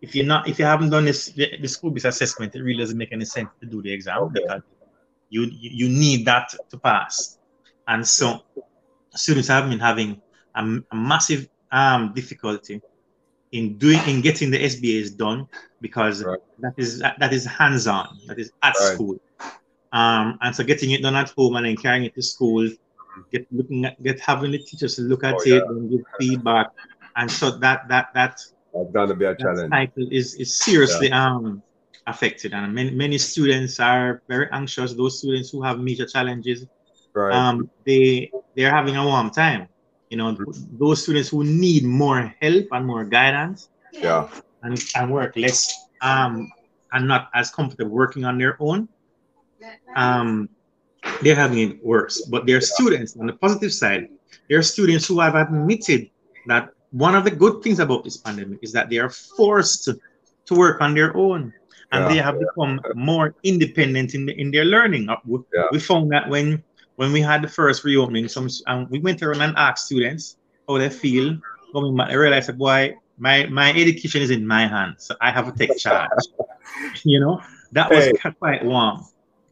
if 0.00 0.14
you're 0.14 0.24
not, 0.24 0.48
if 0.48 0.58
you 0.58 0.64
haven't 0.64 0.88
done 0.88 1.04
this, 1.04 1.26
the, 1.26 1.50
the 1.60 1.68
school-based 1.68 2.06
assessment, 2.06 2.54
it 2.54 2.62
really 2.62 2.78
doesn't 2.78 2.96
make 2.96 3.12
any 3.12 3.26
sense 3.26 3.50
to 3.60 3.66
do 3.66 3.82
the 3.82 3.92
exam 3.92 4.30
because 4.32 4.62
you, 5.28 5.50
you 5.50 5.86
need 5.90 6.24
that 6.24 6.48
to 6.70 6.78
pass. 6.78 7.36
And 7.88 8.08
so 8.08 8.40
students 9.10 9.48
have 9.48 9.68
been 9.68 9.80
having 9.80 10.22
a, 10.54 10.64
a 10.90 10.96
massive 10.96 11.50
um, 11.70 12.14
difficulty 12.14 12.80
in 13.52 13.76
doing 13.76 14.00
in 14.08 14.20
getting 14.20 14.50
the 14.50 14.58
SBAs 14.58 15.16
done 15.16 15.46
because 15.80 16.24
right. 16.24 16.38
that 16.60 16.74
is 16.76 17.00
that, 17.00 17.32
is 17.32 17.44
hands-on, 17.44 18.18
that 18.26 18.38
is 18.38 18.50
at 18.62 18.74
right. 18.80 18.94
school. 18.94 19.20
Um, 19.92 20.38
and 20.40 20.56
so 20.56 20.64
getting 20.64 20.90
it 20.92 21.02
done 21.02 21.14
at 21.14 21.30
home 21.30 21.56
and 21.56 21.66
then 21.66 21.76
carrying 21.76 22.04
it 22.04 22.14
to 22.14 22.22
school, 22.22 22.68
get 23.30 23.46
looking 23.52 23.84
at 23.84 24.02
get 24.02 24.18
having 24.20 24.52
the 24.52 24.58
teachers 24.58 24.98
look 24.98 25.22
at 25.22 25.34
oh, 25.34 25.42
it 25.42 25.46
yeah. 25.46 25.60
and 25.68 25.90
give 25.90 26.00
feedback. 26.18 26.70
And 27.16 27.30
so 27.30 27.50
that 27.58 27.88
that 27.88 28.14
that 28.14 28.40
that's 28.72 28.88
gonna 28.92 29.14
be 29.14 29.26
a 29.26 29.36
challenge. 29.36 29.70
Cycle 29.70 30.08
is 30.10 30.34
is 30.36 30.54
seriously 30.54 31.08
yeah. 31.08 31.26
um 31.26 31.62
affected, 32.06 32.54
and 32.54 32.74
many 32.74 32.90
many 32.90 33.18
students 33.18 33.78
are 33.80 34.22
very 34.28 34.48
anxious. 34.50 34.94
Those 34.94 35.18
students 35.18 35.50
who 35.50 35.62
have 35.62 35.78
major 35.78 36.06
challenges, 36.06 36.64
right. 37.12 37.34
um, 37.34 37.70
they 37.84 38.30
they're 38.56 38.74
having 38.74 38.96
a 38.96 39.04
warm 39.04 39.30
time. 39.30 39.68
You 40.12 40.18
know, 40.20 40.36
those 40.76 41.02
students 41.02 41.30
who 41.32 41.40
need 41.42 41.84
more 41.88 42.34
help 42.44 42.66
and 42.70 42.84
more 42.84 43.02
guidance, 43.02 43.70
yeah, 43.96 44.28
and, 44.60 44.76
and 44.94 45.10
work 45.10 45.32
less 45.40 45.88
um 46.02 46.52
and 46.92 47.08
not 47.08 47.30
as 47.32 47.48
comfortable 47.48 47.90
working 47.90 48.26
on 48.28 48.36
their 48.36 48.60
own, 48.60 48.92
um, 49.96 50.50
they're 51.22 51.34
having 51.34 51.60
it 51.64 51.82
worse. 51.82 52.28
But 52.28 52.44
there 52.44 52.58
are 52.58 52.66
students 52.76 53.16
on 53.16 53.24
the 53.24 53.32
positive 53.32 53.72
side, 53.72 54.12
there 54.50 54.58
are 54.58 54.68
students 54.76 55.08
who 55.08 55.18
have 55.20 55.34
admitted 55.34 56.10
that 56.46 56.74
one 56.90 57.14
of 57.14 57.24
the 57.24 57.30
good 57.30 57.62
things 57.62 57.80
about 57.80 58.04
this 58.04 58.18
pandemic 58.18 58.58
is 58.60 58.72
that 58.72 58.90
they 58.90 58.98
are 58.98 59.08
forced 59.08 59.84
to, 59.84 59.98
to 60.44 60.54
work 60.54 60.82
on 60.82 60.92
their 60.92 61.16
own 61.16 61.54
and 61.92 62.04
yeah. 62.04 62.08
they 62.08 62.18
have 62.20 62.38
become 62.38 62.80
more 62.94 63.34
independent 63.44 64.14
in, 64.14 64.26
the, 64.26 64.38
in 64.38 64.50
their 64.50 64.66
learning. 64.66 65.08
We, 65.24 65.38
yeah. 65.54 65.72
we 65.72 65.80
found 65.80 66.12
that 66.12 66.28
when 66.28 66.62
when 67.02 67.10
we 67.10 67.20
had 67.20 67.42
the 67.42 67.48
first 67.48 67.82
reopening, 67.82 68.28
some 68.28 68.48
um, 68.68 68.86
we 68.88 69.00
went 69.00 69.20
around 69.22 69.40
and 69.40 69.56
asked 69.56 69.86
students 69.86 70.36
how 70.68 70.78
they 70.78 70.88
feel. 70.88 71.36
Coming 71.72 71.96
back, 71.96 72.10
I 72.10 72.14
realized 72.14 72.48
that 72.48 72.58
boy, 72.58 72.94
my 73.18 73.46
my 73.46 73.70
education 73.70 74.22
is 74.22 74.30
in 74.30 74.46
my 74.46 74.68
hands, 74.68 75.06
so 75.06 75.16
I 75.20 75.32
have 75.32 75.46
to 75.50 75.54
take 75.58 75.76
charge. 75.76 76.26
you 77.04 77.18
know, 77.18 77.40
that 77.72 77.90
was 77.90 78.04
hey. 78.04 78.30
quite 78.38 78.64
warm. 78.64 79.04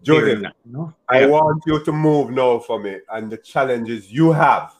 Joseph, 0.03 0.43
that, 0.43 0.55
you 0.65 0.73
know? 0.73 0.95
I 1.09 1.21
yeah. 1.21 1.27
want 1.27 1.63
you 1.67 1.83
to 1.85 1.93
move 1.93 2.31
now 2.31 2.61
for 2.61 2.79
me 2.79 3.01
and 3.13 3.31
the 3.31 3.37
challenges 3.37 4.11
you 4.11 4.33
have 4.33 4.73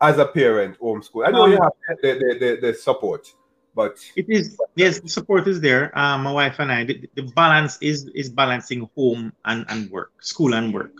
as 0.00 0.18
a 0.18 0.26
parent 0.26 0.78
homeschool. 0.78 1.26
I 1.26 1.30
know 1.32 1.44
um, 1.44 1.52
you 1.52 1.58
have 1.62 1.72
the, 2.02 2.12
the, 2.22 2.38
the, 2.38 2.50
the, 2.66 2.74
support, 2.74 3.34
but 3.74 3.96
it 4.14 4.26
is 4.28 4.56
yes, 4.76 5.00
the 5.00 5.08
support 5.08 5.48
is 5.48 5.60
there. 5.60 5.90
Um, 5.98 6.22
my 6.22 6.32
wife 6.32 6.56
and 6.60 6.70
I, 6.70 6.84
the, 6.84 7.08
the 7.16 7.22
balance 7.34 7.78
is 7.80 8.10
is 8.14 8.28
balancing 8.28 8.88
home 8.94 9.32
and, 9.46 9.64
and 9.70 9.90
work, 9.90 10.12
school 10.20 10.54
and 10.54 10.72
work. 10.72 10.92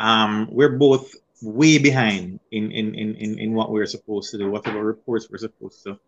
Um, 0.00 0.48
we're 0.50 0.76
both 0.76 1.14
way 1.42 1.78
behind 1.78 2.40
in, 2.50 2.72
in, 2.72 2.94
in, 2.94 3.14
in, 3.16 3.38
in 3.38 3.52
what 3.52 3.70
we're 3.70 3.86
supposed 3.86 4.30
to 4.32 4.38
do, 4.38 4.50
whatever 4.50 4.82
reports 4.82 5.28
we're 5.30 5.38
supposed 5.38 5.84
to. 5.84 5.98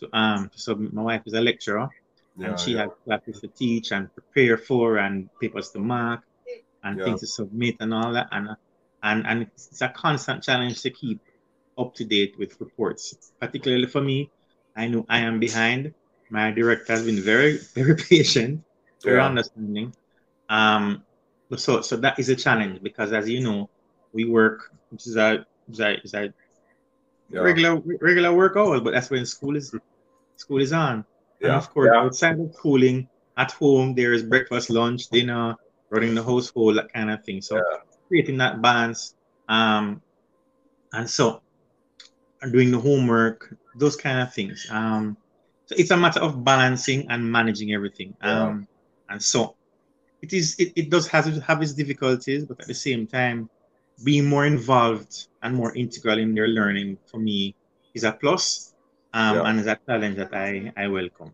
To 0.00 0.16
um 0.16 0.50
so 0.54 0.74
my 0.74 1.02
wife 1.02 1.22
is 1.26 1.34
a 1.34 1.40
lecturer 1.40 1.88
yeah, 2.36 2.48
and 2.48 2.58
she 2.58 2.72
yeah. 2.72 2.82
has 2.82 2.90
classes 3.04 3.40
to 3.40 3.48
teach 3.48 3.92
and 3.92 4.12
prepare 4.14 4.56
for 4.56 4.96
and 4.98 5.28
papers 5.40 5.70
to 5.70 5.78
mark 5.78 6.22
and 6.82 6.98
yeah. 6.98 7.04
things 7.04 7.20
to 7.20 7.26
submit 7.26 7.76
and 7.80 7.92
all 7.94 8.12
that. 8.12 8.28
And 8.32 8.56
and 9.02 9.26
and 9.26 9.42
it's 9.42 9.82
a 9.82 9.88
constant 9.88 10.42
challenge 10.42 10.82
to 10.82 10.90
keep 10.90 11.20
up 11.78 11.94
to 11.94 12.04
date 12.04 12.34
with 12.38 12.60
reports. 12.60 13.32
Particularly 13.40 13.86
for 13.86 14.00
me 14.00 14.30
i 14.74 14.88
know 14.88 15.04
i 15.08 15.18
am 15.18 15.38
behind. 15.38 15.94
My 16.30 16.50
director 16.50 16.94
has 16.94 17.04
been 17.04 17.20
very 17.20 17.58
very 17.74 17.96
patient 17.96 18.64
very 19.02 19.20
understanding. 19.20 19.94
Um 20.48 21.04
so 21.60 21.80
so 21.80 21.96
that 21.96 22.18
is 22.18 22.28
a 22.28 22.36
challenge 22.36 22.82
because 22.82 23.12
as 23.12 23.28
you 23.28 23.40
know 23.40 23.68
we 24.12 24.24
work 24.24 24.72
which 24.90 25.06
is 25.06 25.16
a 25.16 25.44
is 25.70 25.80
a, 25.80 26.00
is 26.02 26.14
a 26.14 26.32
regular 27.30 27.80
regular 28.00 28.32
work 28.34 28.56
hours 28.56 28.80
but 28.80 28.92
that's 28.92 29.10
when 29.10 29.24
school 29.24 29.56
is 29.56 29.74
school 30.36 30.60
is 30.60 30.72
on 30.72 31.04
yeah. 31.42 31.48
And 31.48 31.56
of 31.56 31.70
course, 31.70 31.90
yeah. 31.92 32.00
outside 32.00 32.38
of 32.38 32.54
schooling, 32.54 33.08
at 33.36 33.50
home, 33.52 33.94
there 33.94 34.12
is 34.12 34.22
breakfast, 34.22 34.70
lunch, 34.70 35.08
dinner, 35.08 35.56
running 35.90 36.14
the 36.14 36.22
household, 36.22 36.76
that 36.76 36.92
kind 36.92 37.10
of 37.10 37.24
thing. 37.24 37.42
So 37.42 37.56
yeah. 37.56 37.78
creating 38.08 38.38
that 38.38 38.62
balance. 38.62 39.14
Um, 39.48 40.00
and 40.92 41.08
so 41.08 41.42
doing 42.50 42.70
the 42.70 42.78
homework, 42.78 43.56
those 43.74 43.96
kind 43.96 44.20
of 44.20 44.32
things. 44.32 44.66
Um, 44.70 45.16
so 45.66 45.74
it's 45.76 45.90
a 45.90 45.96
matter 45.96 46.20
of 46.20 46.44
balancing 46.44 47.10
and 47.10 47.30
managing 47.30 47.72
everything. 47.72 48.14
Um, 48.20 48.68
and 49.08 49.20
so 49.22 49.56
it 50.22 50.32
is 50.32 50.54
it, 50.58 50.72
it 50.76 50.90
does 50.90 51.06
have, 51.08 51.26
have 51.42 51.60
its 51.62 51.72
difficulties, 51.72 52.44
but 52.44 52.60
at 52.60 52.66
the 52.68 52.74
same 52.74 53.06
time, 53.06 53.50
being 54.04 54.26
more 54.26 54.46
involved 54.46 55.28
and 55.42 55.54
more 55.54 55.74
integral 55.74 56.18
in 56.18 56.34
their 56.34 56.48
learning 56.48 56.96
for 57.06 57.18
me 57.18 57.54
is 57.94 58.04
a 58.04 58.12
plus 58.12 58.74
um, 59.12 59.36
yeah. 59.36 59.42
and 59.42 59.58
it's 59.58 59.68
a 59.68 59.78
challenge 59.86 60.16
that 60.16 60.32
I, 60.32 60.72
I 60.76 60.88
welcome. 60.88 61.32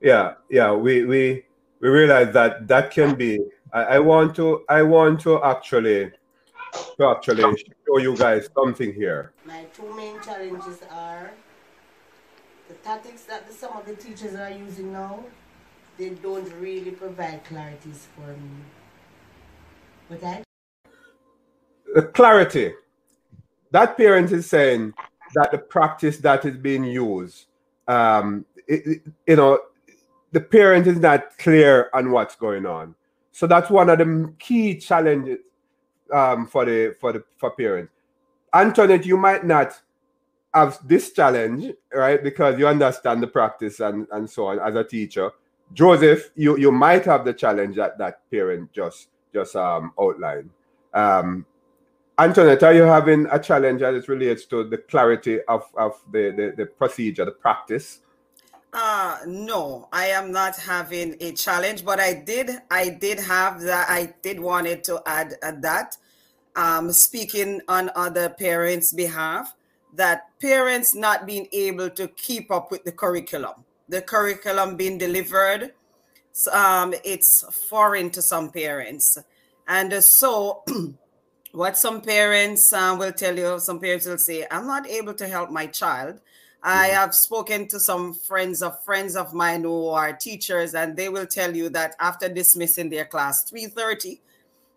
Yeah, 0.00 0.34
yeah, 0.50 0.72
we 0.72 1.04
we 1.04 1.44
we 1.80 1.88
realize 1.88 2.32
that 2.32 2.68
that 2.68 2.90
can 2.90 3.14
be. 3.14 3.40
I, 3.72 3.82
I 3.82 3.98
want 3.98 4.36
to 4.36 4.64
I 4.68 4.82
want 4.82 5.20
to 5.22 5.42
actually 5.42 6.12
to 6.98 7.06
actually 7.08 7.42
show 7.86 7.98
you 7.98 8.16
guys 8.16 8.48
something 8.54 8.92
here. 8.94 9.32
My 9.44 9.64
two 9.74 9.94
main 9.96 10.20
challenges 10.22 10.80
are 10.90 11.32
the 12.68 12.74
tactics 12.74 13.22
that 13.24 13.46
the, 13.46 13.52
some 13.52 13.76
of 13.76 13.86
the 13.86 13.94
teachers 13.94 14.34
are 14.34 14.50
using 14.50 14.92
now. 14.92 15.24
They 15.98 16.10
don't 16.10 16.52
really 16.60 16.90
provide 16.90 17.44
clarities 17.44 18.06
for 18.14 18.28
me. 18.28 18.60
But 20.08 20.22
I 20.22 20.42
the 21.94 22.02
clarity. 22.02 22.74
That 23.70 23.96
parent 23.96 24.30
is 24.30 24.48
saying 24.48 24.92
that 25.34 25.50
the 25.50 25.58
practice 25.58 26.18
that 26.18 26.44
is 26.44 26.56
being 26.56 26.84
used, 26.84 27.46
um, 27.88 28.44
it, 28.68 28.86
it, 28.86 29.02
you 29.26 29.36
know, 29.36 29.58
the 30.32 30.40
parent 30.40 30.86
is 30.86 30.98
not 30.98 31.36
clear 31.38 31.88
on 31.94 32.10
what's 32.10 32.36
going 32.36 32.66
on. 32.66 32.94
So 33.32 33.46
that's 33.46 33.70
one 33.70 33.88
of 33.90 33.98
the 33.98 34.32
key 34.38 34.76
challenges 34.76 35.38
um, 36.12 36.46
for 36.46 36.64
the 36.64 36.94
for 37.00 37.12
the 37.12 37.24
for 37.38 37.50
parents. 37.50 37.92
Antoinette, 38.52 39.06
you 39.06 39.16
might 39.16 39.44
not 39.44 39.80
have 40.52 40.78
this 40.86 41.12
challenge, 41.12 41.72
right? 41.92 42.22
Because 42.22 42.58
you 42.58 42.66
understand 42.66 43.22
the 43.22 43.26
practice 43.26 43.80
and, 43.80 44.06
and 44.12 44.28
so 44.28 44.46
on 44.46 44.58
as 44.60 44.74
a 44.74 44.84
teacher. 44.84 45.30
Joseph, 45.72 46.30
you, 46.34 46.56
you 46.56 46.72
might 46.72 47.04
have 47.04 47.24
the 47.24 47.34
challenge 47.34 47.76
that 47.76 47.98
that 47.98 48.30
parent 48.30 48.72
just 48.72 49.08
just 49.32 49.56
um, 49.56 49.92
outlined. 50.00 50.50
Um, 50.94 51.44
Antoinette, 52.18 52.62
are 52.62 52.72
you 52.72 52.82
having 52.84 53.26
a 53.30 53.38
challenge 53.38 53.82
as 53.82 53.94
it 53.94 54.08
relates 54.08 54.46
to 54.46 54.64
the 54.64 54.78
clarity 54.78 55.42
of, 55.42 55.64
of 55.76 56.00
the, 56.10 56.30
the, 56.30 56.54
the 56.56 56.66
procedure, 56.66 57.26
the 57.26 57.30
practice? 57.32 58.00
Uh 58.72 59.18
no, 59.26 59.88
I 59.92 60.06
am 60.06 60.32
not 60.32 60.56
having 60.56 61.16
a 61.20 61.32
challenge, 61.32 61.84
but 61.84 62.00
I 62.00 62.14
did 62.14 62.50
I 62.70 62.90
did 62.90 63.20
have 63.20 63.60
that 63.62 63.88
I 63.88 64.14
did 64.22 64.40
wanted 64.40 64.84
to 64.84 65.00
add 65.06 65.34
uh, 65.42 65.52
that 65.60 65.96
um 66.56 66.92
speaking 66.92 67.60
on 67.68 67.90
other 67.94 68.28
parents' 68.28 68.92
behalf 68.92 69.54
that 69.94 70.24
parents 70.40 70.94
not 70.94 71.26
being 71.26 71.48
able 71.52 71.88
to 71.90 72.08
keep 72.08 72.50
up 72.50 72.70
with 72.70 72.84
the 72.84 72.92
curriculum. 72.92 73.64
The 73.88 74.02
curriculum 74.02 74.76
being 74.76 74.98
delivered 74.98 75.72
um 76.52 76.94
it's 77.04 77.44
foreign 77.68 78.10
to 78.10 78.22
some 78.22 78.50
parents. 78.50 79.18
And 79.66 79.92
so 80.02 80.62
what 81.52 81.78
some 81.78 82.00
parents 82.02 82.72
um, 82.72 82.98
will 82.98 83.12
tell 83.12 83.36
you, 83.36 83.58
some 83.58 83.80
parents 83.80 84.06
will 84.06 84.18
say, 84.18 84.46
I'm 84.50 84.66
not 84.66 84.86
able 84.86 85.14
to 85.14 85.26
help 85.26 85.50
my 85.50 85.66
child. 85.66 86.20
I 86.62 86.88
mm-hmm. 86.88 86.96
have 86.96 87.14
spoken 87.14 87.68
to 87.68 87.80
some 87.80 88.12
friends 88.12 88.62
of 88.62 88.82
friends 88.84 89.16
of 89.16 89.32
mine 89.32 89.62
who 89.62 89.88
are 89.88 90.12
teachers, 90.12 90.74
and 90.74 90.96
they 90.96 91.08
will 91.08 91.26
tell 91.26 91.54
you 91.54 91.68
that 91.70 91.94
after 91.98 92.28
dismissing 92.28 92.90
their 92.90 93.04
class 93.04 93.50
3:30, 93.50 94.20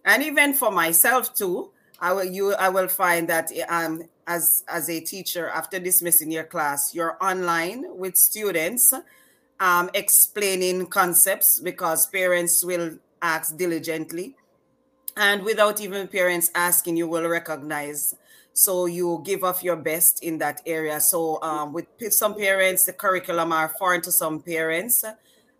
and 0.05 0.23
even 0.23 0.53
for 0.53 0.71
myself 0.71 1.33
too, 1.33 1.71
I 1.99 2.13
will 2.13 2.25
you 2.25 2.53
I 2.53 2.69
will 2.69 2.87
find 2.87 3.27
that 3.29 3.51
um 3.67 4.03
as 4.29 4.63
as 4.67 4.89
a 4.89 4.99
teacher 5.01 5.49
after 5.49 5.79
dismissing 5.79 6.31
your 6.31 6.43
class, 6.43 6.93
you're 6.93 7.17
online 7.19 7.83
with 7.97 8.15
students, 8.15 8.93
um, 9.59 9.89
explaining 9.95 10.85
concepts 10.85 11.59
because 11.59 12.07
parents 12.07 12.63
will 12.63 12.99
ask 13.21 13.57
diligently 13.57 14.35
and 15.17 15.43
without 15.43 15.81
even 15.81 16.07
parents 16.07 16.51
asking 16.53 16.95
you 16.95 17.07
will 17.07 17.27
recognize. 17.27 18.13
So 18.53 18.85
you 18.85 19.21
give 19.25 19.43
off 19.43 19.63
your 19.63 19.75
best 19.75 20.23
in 20.23 20.37
that 20.37 20.61
area. 20.65 21.01
So 21.01 21.41
um, 21.41 21.73
with 21.73 21.87
some 22.11 22.35
parents 22.35 22.85
the 22.85 22.93
curriculum 22.93 23.51
are 23.51 23.73
foreign 23.79 24.01
to 24.03 24.11
some 24.11 24.41
parents. 24.41 25.03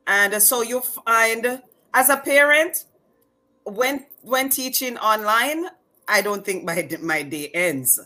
And 0.05 0.41
so 0.41 0.61
you 0.61 0.81
find 0.81 1.61
as 1.93 2.09
a 2.09 2.17
parent 2.17 2.85
when 3.63 4.05
when 4.21 4.49
teaching 4.49 4.97
online 4.97 5.65
i 6.07 6.21
don't 6.21 6.43
think 6.43 6.63
my 6.63 6.87
my 7.01 7.21
day 7.21 7.49
ends 7.53 7.99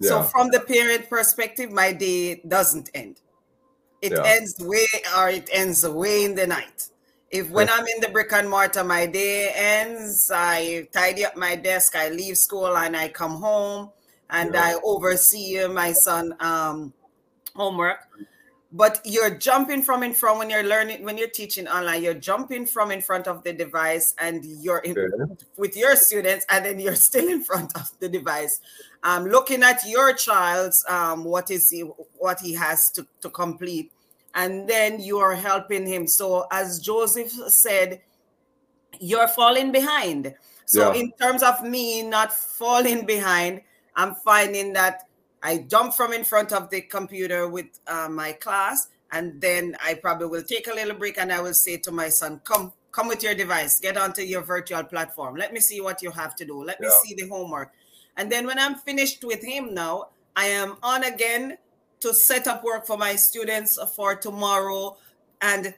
yeah. 0.00 0.08
so 0.08 0.22
from 0.22 0.50
the 0.50 0.60
parent 0.60 1.08
perspective 1.08 1.70
my 1.70 1.92
day 1.92 2.40
doesn't 2.46 2.90
end 2.94 3.20
it 4.00 4.12
yeah. 4.12 4.22
ends 4.24 4.54
way 4.60 4.86
or 5.16 5.28
it 5.28 5.48
ends 5.52 5.86
way 5.86 6.24
in 6.24 6.34
the 6.34 6.46
night 6.46 6.88
if 7.30 7.50
when 7.50 7.68
I'm 7.68 7.86
in 7.86 8.00
the 8.00 8.08
brick 8.08 8.32
and 8.32 8.48
mortar, 8.48 8.84
my 8.84 9.04
day 9.04 9.52
ends, 9.54 10.30
I 10.34 10.88
tidy 10.92 11.26
up 11.26 11.36
my 11.36 11.56
desk, 11.56 11.94
I 11.94 12.08
leave 12.08 12.38
school 12.38 12.74
and 12.74 12.96
I 12.96 13.08
come 13.08 13.32
home 13.32 13.90
and 14.30 14.54
yeah. 14.54 14.62
I 14.62 14.80
oversee 14.82 15.66
my 15.66 15.92
son 15.92 16.34
um, 16.40 16.94
homework. 17.54 17.98
But 18.70 19.00
you're 19.04 19.34
jumping 19.34 19.80
from 19.82 20.02
in 20.02 20.12
front 20.12 20.38
when 20.38 20.50
you're 20.50 20.62
learning, 20.62 21.02
when 21.02 21.16
you're 21.16 21.28
teaching 21.30 21.66
online, 21.66 22.02
you're 22.02 22.12
jumping 22.12 22.66
from 22.66 22.90
in 22.90 23.00
front 23.00 23.26
of 23.26 23.42
the 23.42 23.52
device 23.54 24.14
and 24.18 24.44
you're 24.44 24.80
in, 24.80 24.94
with 25.56 25.74
your 25.74 25.96
students, 25.96 26.44
and 26.50 26.66
then 26.66 26.78
you're 26.78 26.94
still 26.94 27.28
in 27.28 27.42
front 27.42 27.74
of 27.76 27.90
the 27.98 28.10
device, 28.10 28.60
um, 29.04 29.24
looking 29.24 29.62
at 29.62 29.80
your 29.86 30.12
child's 30.12 30.84
um, 30.86 31.24
what 31.24 31.50
is 31.50 31.70
he, 31.70 31.80
what 32.18 32.40
he 32.40 32.52
has 32.52 32.90
to, 32.90 33.06
to 33.22 33.30
complete 33.30 33.90
and 34.34 34.68
then 34.68 35.00
you 35.00 35.18
are 35.18 35.34
helping 35.34 35.86
him. 35.86 36.06
So, 36.06 36.46
as 36.52 36.78
Joseph 36.78 37.32
said, 37.48 38.00
you're 39.00 39.28
falling 39.28 39.72
behind. 39.72 40.34
So 40.66 40.92
yeah. 40.92 41.00
in 41.00 41.12
terms 41.20 41.42
of 41.42 41.62
me 41.62 42.02
not 42.02 42.32
falling 42.32 43.06
behind, 43.06 43.62
I'm 43.96 44.14
finding 44.14 44.72
that 44.74 45.07
I 45.42 45.58
jump 45.58 45.94
from 45.94 46.12
in 46.12 46.24
front 46.24 46.52
of 46.52 46.70
the 46.70 46.80
computer 46.82 47.48
with 47.48 47.66
uh, 47.86 48.08
my 48.10 48.32
class, 48.32 48.88
and 49.12 49.40
then 49.40 49.76
I 49.84 49.94
probably 49.94 50.26
will 50.28 50.42
take 50.42 50.66
a 50.66 50.74
little 50.74 50.96
break 50.96 51.18
and 51.18 51.32
I 51.32 51.40
will 51.40 51.54
say 51.54 51.76
to 51.78 51.90
my 51.90 52.08
son, 52.08 52.40
"Come, 52.44 52.72
come 52.92 53.08
with 53.08 53.22
your 53.22 53.34
device, 53.34 53.80
get 53.80 53.96
onto 53.96 54.22
your 54.22 54.42
virtual 54.42 54.84
platform. 54.84 55.36
Let 55.36 55.52
me 55.52 55.60
see 55.60 55.80
what 55.80 56.02
you 56.02 56.10
have 56.10 56.34
to 56.36 56.44
do. 56.44 56.62
Let 56.64 56.78
yeah. 56.80 56.88
me 56.88 56.92
see 57.04 57.14
the 57.14 57.28
homework." 57.28 57.72
And 58.16 58.32
then 58.32 58.46
when 58.46 58.58
I'm 58.58 58.74
finished 58.74 59.24
with 59.24 59.44
him 59.44 59.74
now, 59.74 60.08
I 60.34 60.46
am 60.46 60.76
on 60.82 61.04
again 61.04 61.56
to 62.00 62.14
set 62.14 62.46
up 62.46 62.64
work 62.64 62.86
for 62.86 62.96
my 62.96 63.16
students 63.16 63.78
for 63.94 64.14
tomorrow 64.14 64.96
and 65.40 65.74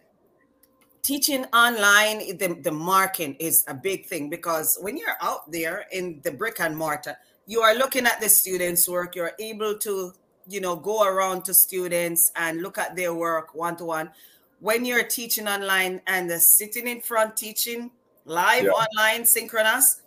teaching 1.02 1.44
online 1.46 2.36
the, 2.36 2.58
the 2.62 2.70
marking 2.70 3.34
is 3.40 3.64
a 3.68 3.74
big 3.74 4.06
thing 4.06 4.28
because 4.28 4.78
when 4.80 4.96
you're 4.96 5.16
out 5.22 5.50
there 5.50 5.86
in 5.92 6.20
the 6.24 6.30
brick 6.30 6.61
and 6.61 6.76
mortar 6.76 7.16
you 7.51 7.62
are 7.62 7.74
looking 7.74 8.07
at 8.07 8.20
the 8.20 8.28
students 8.28 8.88
work 8.88 9.16
you're 9.16 9.32
able 9.40 9.76
to 9.76 10.12
you 10.48 10.61
know 10.61 10.76
go 10.76 11.03
around 11.03 11.44
to 11.44 11.53
students 11.53 12.30
and 12.36 12.62
look 12.62 12.78
at 12.78 12.94
their 12.94 13.12
work 13.12 13.55
one 13.57 13.76
to 13.76 13.84
one 13.84 14.09
when 14.61 14.84
you're 14.84 15.03
teaching 15.03 15.48
online 15.48 16.01
and 16.07 16.30
sitting 16.40 16.86
in 16.86 17.01
front 17.01 17.36
teaching 17.36 17.90
live 18.24 18.62
yeah. 18.62 18.70
online 18.70 19.26
synchronous 19.26 20.03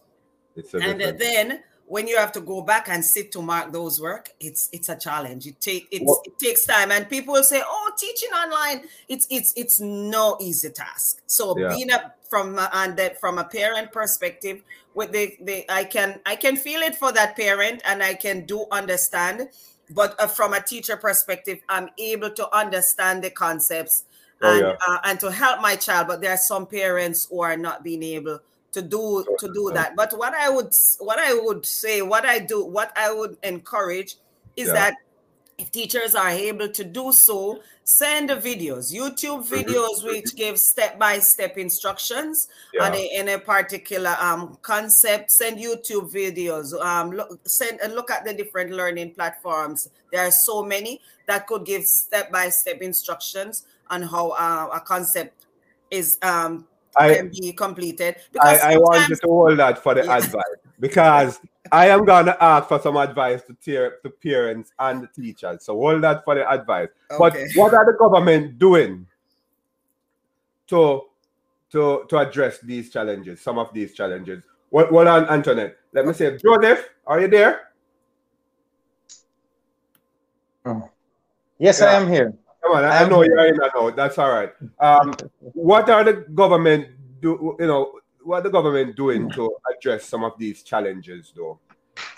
and 0.74 1.02
then 1.20 1.60
when 1.86 2.08
you 2.08 2.18
have 2.18 2.32
to 2.32 2.42
go 2.42 2.62
back 2.62 2.88
and 2.90 3.04
sit 3.04 3.32
to 3.32 3.42
mark 3.42 3.72
those 3.72 4.02
work 4.02 4.30
it's 4.40 4.70
it's 4.72 4.90
a 4.90 4.96
challenge 4.96 5.46
it 5.46 5.60
take 5.60 5.88
it 5.92 6.04
takes 6.40 6.66
time 6.66 6.92
and 6.92 7.10
people 7.10 7.34
will 7.34 7.44
say 7.44 7.62
oh 7.66 7.92
teaching 7.98 8.30
online 8.30 8.84
it's 9.10 9.28
it's 9.30 9.54
it's 9.56 9.80
no 9.80 10.38
easy 10.40 10.70
task 10.70 11.22
so 11.28 11.58
yeah. 11.58 11.70
being 11.76 11.92
a 11.92 12.14
from 12.30 12.58
and 12.74 12.98
that 12.98 13.20
from 13.20 13.38
a 13.38 13.44
parent 13.44 13.92
perspective 13.92 14.64
with 14.94 15.12
the, 15.12 15.36
the 15.42 15.66
i 15.70 15.84
can 15.84 16.20
i 16.26 16.36
can 16.36 16.56
feel 16.56 16.82
it 16.82 16.96
for 16.96 17.12
that 17.12 17.36
parent 17.36 17.82
and 17.86 18.02
i 18.02 18.14
can 18.14 18.46
do 18.46 18.66
understand 18.72 19.50
but 19.90 20.20
uh, 20.20 20.28
from 20.28 20.54
a 20.54 20.62
teacher 20.62 20.98
perspective 20.98 21.60
i'm 21.70 21.90
able 22.00 22.30
to 22.30 22.56
understand 22.56 23.24
the 23.24 23.30
concepts 23.30 24.06
oh, 24.42 24.52
and 24.52 24.62
yeah. 24.62 24.76
uh, 24.88 24.98
and 25.04 25.20
to 25.20 25.30
help 25.32 25.62
my 25.62 25.76
child 25.76 26.08
but 26.08 26.22
there 26.22 26.32
are 26.32 26.38
some 26.38 26.66
parents 26.66 27.28
who 27.30 27.42
are 27.42 27.58
not 27.58 27.84
being 27.84 28.04
able 28.04 28.40
to 28.74 28.82
do 28.82 29.24
to 29.40 29.54
do 29.54 29.72
that 29.74 29.96
but 29.96 30.18
what 30.18 30.34
i 30.34 30.50
would 30.50 30.72
what 31.00 31.20
i 31.20 31.34
would 31.34 31.66
say 31.66 32.02
what 32.02 32.26
i 32.26 32.40
do 32.40 32.66
what 32.66 32.92
i 32.98 33.12
would 33.12 33.38
encourage 33.44 34.16
is 34.56 34.68
yeah. 34.68 34.74
that 34.74 34.96
if 35.60 35.72
teachers 35.72 36.16
are 36.16 36.30
able 36.30 36.68
to 36.68 36.84
do 36.84 37.12
so 37.12 37.62
send 37.84 38.30
the 38.30 38.36
videos 38.36 38.92
youtube 38.92 39.46
mm-hmm. 39.46 39.54
videos 39.54 40.00
mm-hmm. 40.00 40.08
which 40.08 40.36
give 40.36 40.60
step-by-step 40.60 41.58
instructions 41.58 42.48
yeah. 42.74 42.86
on 42.86 42.96
a, 42.96 43.10
in 43.16 43.30
a 43.30 43.38
particular 43.38 44.16
um, 44.20 44.58
concept 44.64 45.30
send 45.32 45.60
youtube 45.60 46.12
videos 46.12 46.74
um, 46.84 47.12
look, 47.12 47.40
send 47.46 47.80
and 47.82 47.94
look 47.94 48.10
at 48.10 48.26
the 48.26 48.34
different 48.34 48.72
learning 48.72 49.12
platforms 49.12 49.88
there 50.12 50.26
are 50.26 50.32
so 50.32 50.64
many 50.64 51.00
that 51.28 51.46
could 51.46 51.66
give 51.66 51.84
step-by-step 51.84 52.82
instructions 52.82 53.66
on 53.90 54.02
how 54.02 54.30
uh, 54.32 54.70
a 54.74 54.80
concept 54.80 55.46
is 55.92 56.18
um, 56.24 56.66
I, 56.98 57.16
can 57.16 57.30
be 57.30 57.54
completed. 57.54 58.18
Because 58.32 58.60
I, 58.62 58.74
I 58.74 58.78
want 58.78 59.10
you 59.10 59.16
to 59.16 59.28
hold 59.28 59.60
that 59.60 59.82
for 59.82 59.94
the 59.94 60.06
yeah. 60.06 60.18
advice 60.18 60.44
because 60.80 61.40
I 61.72 61.88
am 61.88 62.06
going 62.06 62.26
to 62.26 62.44
ask 62.44 62.68
for 62.68 62.80
some 62.80 62.98
advice 62.98 63.42
to, 63.44 63.54
tear, 63.54 63.98
to 64.04 64.10
parents 64.10 64.72
and 64.80 65.04
the 65.04 65.08
teachers. 65.08 65.64
So 65.64 65.76
hold 65.76 66.04
that 66.04 66.24
for 66.26 66.36
the 66.36 66.50
advice. 66.50 66.90
Okay. 67.12 67.18
But 67.18 67.38
what 67.56 67.74
are 67.74 67.86
the 67.86 67.98
government 67.98 68.60
doing 68.60 69.08
to 70.68 71.04
to 71.72 72.06
to 72.10 72.18
address 72.18 72.60
these 72.60 72.92
challenges? 72.92 73.42
Some 73.42 73.58
of 73.58 73.74
these 73.74 73.94
challenges. 73.94 74.44
What 74.70 74.92
what 74.92 75.08
on 75.08 75.26
Antoinette? 75.30 75.78
Let 75.94 76.06
me 76.06 76.14
say, 76.14 76.38
Joseph, 76.38 76.90
are 77.08 77.22
you 77.22 77.28
there? 77.28 77.70
Oh. 80.66 80.90
Yes, 81.60 81.80
yeah. 81.80 81.88
I 81.88 81.94
am 81.94 82.10
here. 82.10 82.34
Come 82.64 82.78
on, 82.78 82.86
I, 82.86 83.04
I 83.04 83.10
know 83.10 83.24
you're 83.24 83.46
in 83.46 83.62
and 83.62 83.72
out. 83.76 83.96
That's 83.96 84.18
all 84.18 84.32
right. 84.32 84.54
Um, 84.80 85.14
what 85.40 85.90
are 85.90 86.04
the 86.04 86.14
government 86.34 86.88
do? 87.22 87.58
You 87.60 87.68
know, 87.68 88.00
what 88.24 88.44
the 88.44 88.50
government 88.50 88.96
doing 88.96 89.30
to 89.32 89.54
address 89.76 90.06
some 90.06 90.24
of 90.24 90.34
these 90.38 90.64
challenges, 90.64 91.34
though? 91.36 91.60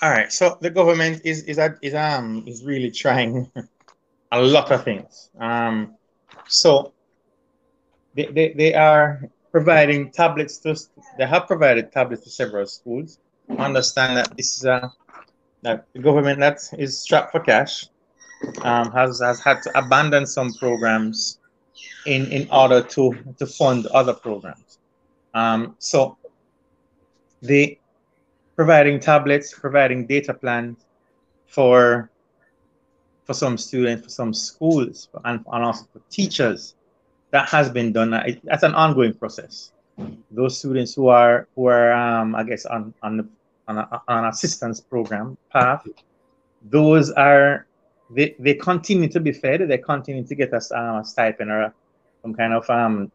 All 0.01 0.11
right. 0.11 0.31
So 0.31 0.57
the 0.61 0.69
government 0.69 1.21
is 1.25 1.43
is 1.43 1.59
is 1.81 1.95
um 1.95 2.43
is 2.45 2.63
really 2.63 2.91
trying 2.91 3.51
a 4.31 4.41
lot 4.41 4.71
of 4.71 4.83
things. 4.83 5.29
Um, 5.39 5.95
so 6.47 6.93
they, 8.13 8.27
they, 8.27 8.53
they 8.53 8.73
are 8.73 9.29
providing 9.51 10.11
tablets 10.11 10.59
to 10.59 10.77
they 11.17 11.25
have 11.25 11.47
provided 11.47 11.91
tablets 11.91 12.23
to 12.23 12.29
several 12.29 12.67
schools. 12.67 13.19
Understand 13.57 14.17
that 14.17 14.37
this 14.37 14.57
is 14.57 14.65
a 14.65 14.91
that 15.63 15.87
the 15.93 15.99
government 15.99 16.39
that 16.39 16.59
is 16.77 17.01
strapped 17.01 17.31
for 17.31 17.39
cash 17.39 17.87
um, 18.61 18.91
has 18.91 19.19
has 19.19 19.39
had 19.39 19.61
to 19.63 19.77
abandon 19.77 20.25
some 20.25 20.53
programs 20.53 21.39
in 22.05 22.25
in 22.31 22.47
order 22.51 22.81
to 22.81 23.15
to 23.37 23.45
fund 23.45 23.87
other 23.87 24.13
programs. 24.13 24.79
Um, 25.33 25.75
so 25.79 26.17
the 27.41 27.77
providing 28.55 28.99
tablets, 28.99 29.53
providing 29.53 30.05
data 30.05 30.33
plans 30.33 30.85
for 31.47 32.09
for 33.25 33.33
some 33.33 33.57
students, 33.57 34.03
for 34.03 34.09
some 34.09 34.33
schools, 34.33 35.09
and, 35.25 35.43
and 35.51 35.63
also 35.63 35.85
for 35.91 36.01
teachers. 36.09 36.75
That 37.31 37.49
has 37.49 37.69
been 37.69 37.91
done. 37.91 38.11
That's 38.43 38.63
an 38.63 38.75
ongoing 38.75 39.13
process. 39.13 39.71
Those 40.31 40.57
students 40.57 40.93
who 40.93 41.07
are 41.07 41.47
who 41.55 41.65
are 41.65 41.91
um, 41.91 42.35
I 42.35 42.43
guess 42.43 42.65
on 42.65 42.93
on 43.03 43.29
on, 43.67 43.77
a, 43.79 44.01
on 44.07 44.23
an 44.23 44.25
assistance 44.25 44.79
program 44.79 45.37
path, 45.51 45.85
those 46.69 47.11
are 47.11 47.65
they, 48.09 48.35
they 48.39 48.53
continue 48.53 49.07
to 49.09 49.19
be 49.19 49.31
fed. 49.31 49.67
They 49.67 49.77
continue 49.77 50.25
to 50.25 50.35
get 50.35 50.53
a, 50.53 50.61
um, 50.77 50.97
a 50.97 51.05
stipend 51.05 51.51
or 51.51 51.73
some 52.21 52.33
kind 52.33 52.53
of 52.53 52.69
um, 52.69 53.11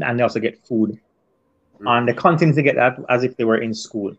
and 0.00 0.18
they 0.18 0.22
also 0.22 0.40
get 0.40 0.58
food, 0.66 0.98
mm-hmm. 1.76 1.86
and 1.86 2.08
they 2.08 2.14
continue 2.14 2.54
to 2.54 2.62
get 2.62 2.76
that 2.76 2.98
as 3.08 3.24
if 3.24 3.36
they 3.36 3.44
were 3.44 3.58
in 3.58 3.74
school. 3.74 4.14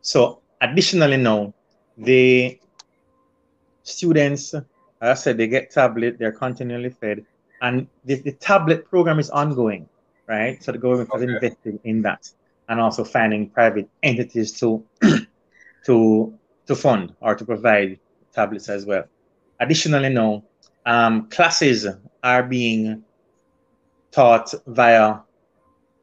So 0.00 0.40
additionally, 0.60 1.16
now 1.16 1.52
the 1.98 2.58
students, 3.82 4.54
as 4.54 4.64
I 5.00 5.14
said, 5.14 5.36
they 5.36 5.48
get 5.48 5.70
tablet. 5.70 6.18
They're 6.18 6.32
continually 6.32 6.90
fed, 6.90 7.24
and 7.60 7.86
the, 8.04 8.16
the 8.16 8.32
tablet 8.32 8.88
program 8.88 9.18
is 9.18 9.30
ongoing, 9.30 9.88
right? 10.26 10.62
So 10.62 10.72
the 10.72 10.78
government 10.78 11.10
okay. 11.10 11.24
has 11.24 11.34
invested 11.34 11.80
in 11.84 12.02
that, 12.02 12.30
and 12.68 12.80
also 12.80 13.04
finding 13.04 13.50
private 13.50 13.88
entities 14.02 14.52
to 14.60 14.84
to 15.86 16.38
to 16.66 16.74
fund 16.74 17.14
or 17.20 17.34
to 17.34 17.44
provide 17.44 17.98
tablets 18.36 18.68
as 18.68 18.86
well. 18.86 19.04
Additionally, 19.58 20.10
now 20.10 20.44
um, 20.84 21.28
classes 21.28 21.86
are 22.22 22.42
being 22.44 23.02
taught 24.12 24.54
via 24.66 25.18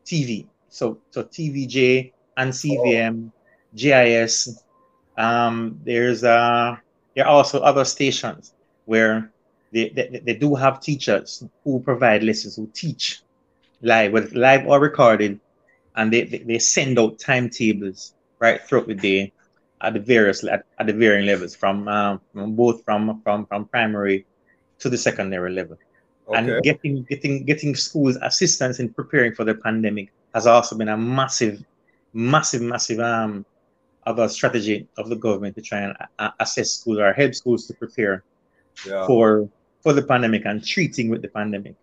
TV. 0.06 0.48
So, 0.70 0.98
so 1.12 1.24
TVJ 1.24 2.12
and 2.36 2.52
CVM. 2.52 3.32
GIS. 3.76 4.64
Um, 5.18 5.80
there's 5.84 6.24
uh, 6.24 6.78
there 7.16 7.26
are 7.26 7.32
also 7.32 7.60
other 7.62 7.86
stations 7.86 8.54
where 8.86 9.32
they, 9.72 9.90
they, 9.90 10.22
they 10.24 10.34
do 10.36 10.56
have 10.56 10.82
teachers 10.82 11.44
who 11.64 11.80
provide 11.80 12.24
lessons, 12.24 12.56
who 12.56 12.70
teach 12.74 13.22
live, 13.82 14.14
whether 14.14 14.30
live 14.38 14.68
or 14.68 14.80
recorded, 14.80 15.40
and 15.96 16.12
they, 16.12 16.24
they, 16.24 16.40
they 16.40 16.60
send 16.60 17.00
out 17.00 17.20
timetables 17.20 18.14
right 18.40 18.62
throughout 18.62 18.88
the 18.88 18.96
day 18.96 19.32
at 19.84 19.94
the 19.94 20.00
various 20.00 20.44
at, 20.44 20.66
at 20.80 20.88
the 20.88 20.94
varying 20.94 21.26
levels 21.26 21.56
from, 21.56 21.88
um, 21.88 22.22
from 22.34 22.56
both 22.56 22.84
from 22.84 23.22
from 23.22 23.46
from 23.46 23.66
primary 23.66 24.26
to 24.80 24.90
the 24.90 24.98
secondary 24.98 25.52
level 25.52 25.78
okay. 26.28 26.38
and 26.38 26.64
getting 26.64 27.04
getting 27.04 27.46
getting 27.46 27.76
schools 27.76 28.18
assistance 28.22 28.80
in 28.80 28.90
preparing 28.90 29.34
for 29.34 29.44
the 29.44 29.54
pandemic 29.56 30.12
has 30.34 30.48
also 30.48 30.76
been 30.78 30.90
a 30.90 30.98
massive 30.98 31.64
massive 32.14 32.62
massive 32.62 33.00
um 33.00 33.46
other 34.06 34.28
strategy 34.28 34.88
of 34.98 35.10
the 35.10 35.16
government 35.16 35.56
to 35.56 35.62
try 35.62 35.80
and 35.80 35.96
uh, 36.20 36.32
assess 36.40 36.72
schools 36.72 37.00
or 37.00 37.14
help 37.14 37.34
schools 37.34 37.68
to 37.68 37.74
prepare 37.74 38.24
yeah. 38.86 39.06
for 39.06 39.48
for 39.82 39.94
the 39.94 40.02
pandemic 40.02 40.46
and 40.46 40.66
treating 40.66 41.10
with 41.10 41.22
the 41.22 41.28
pandemic 41.28 41.76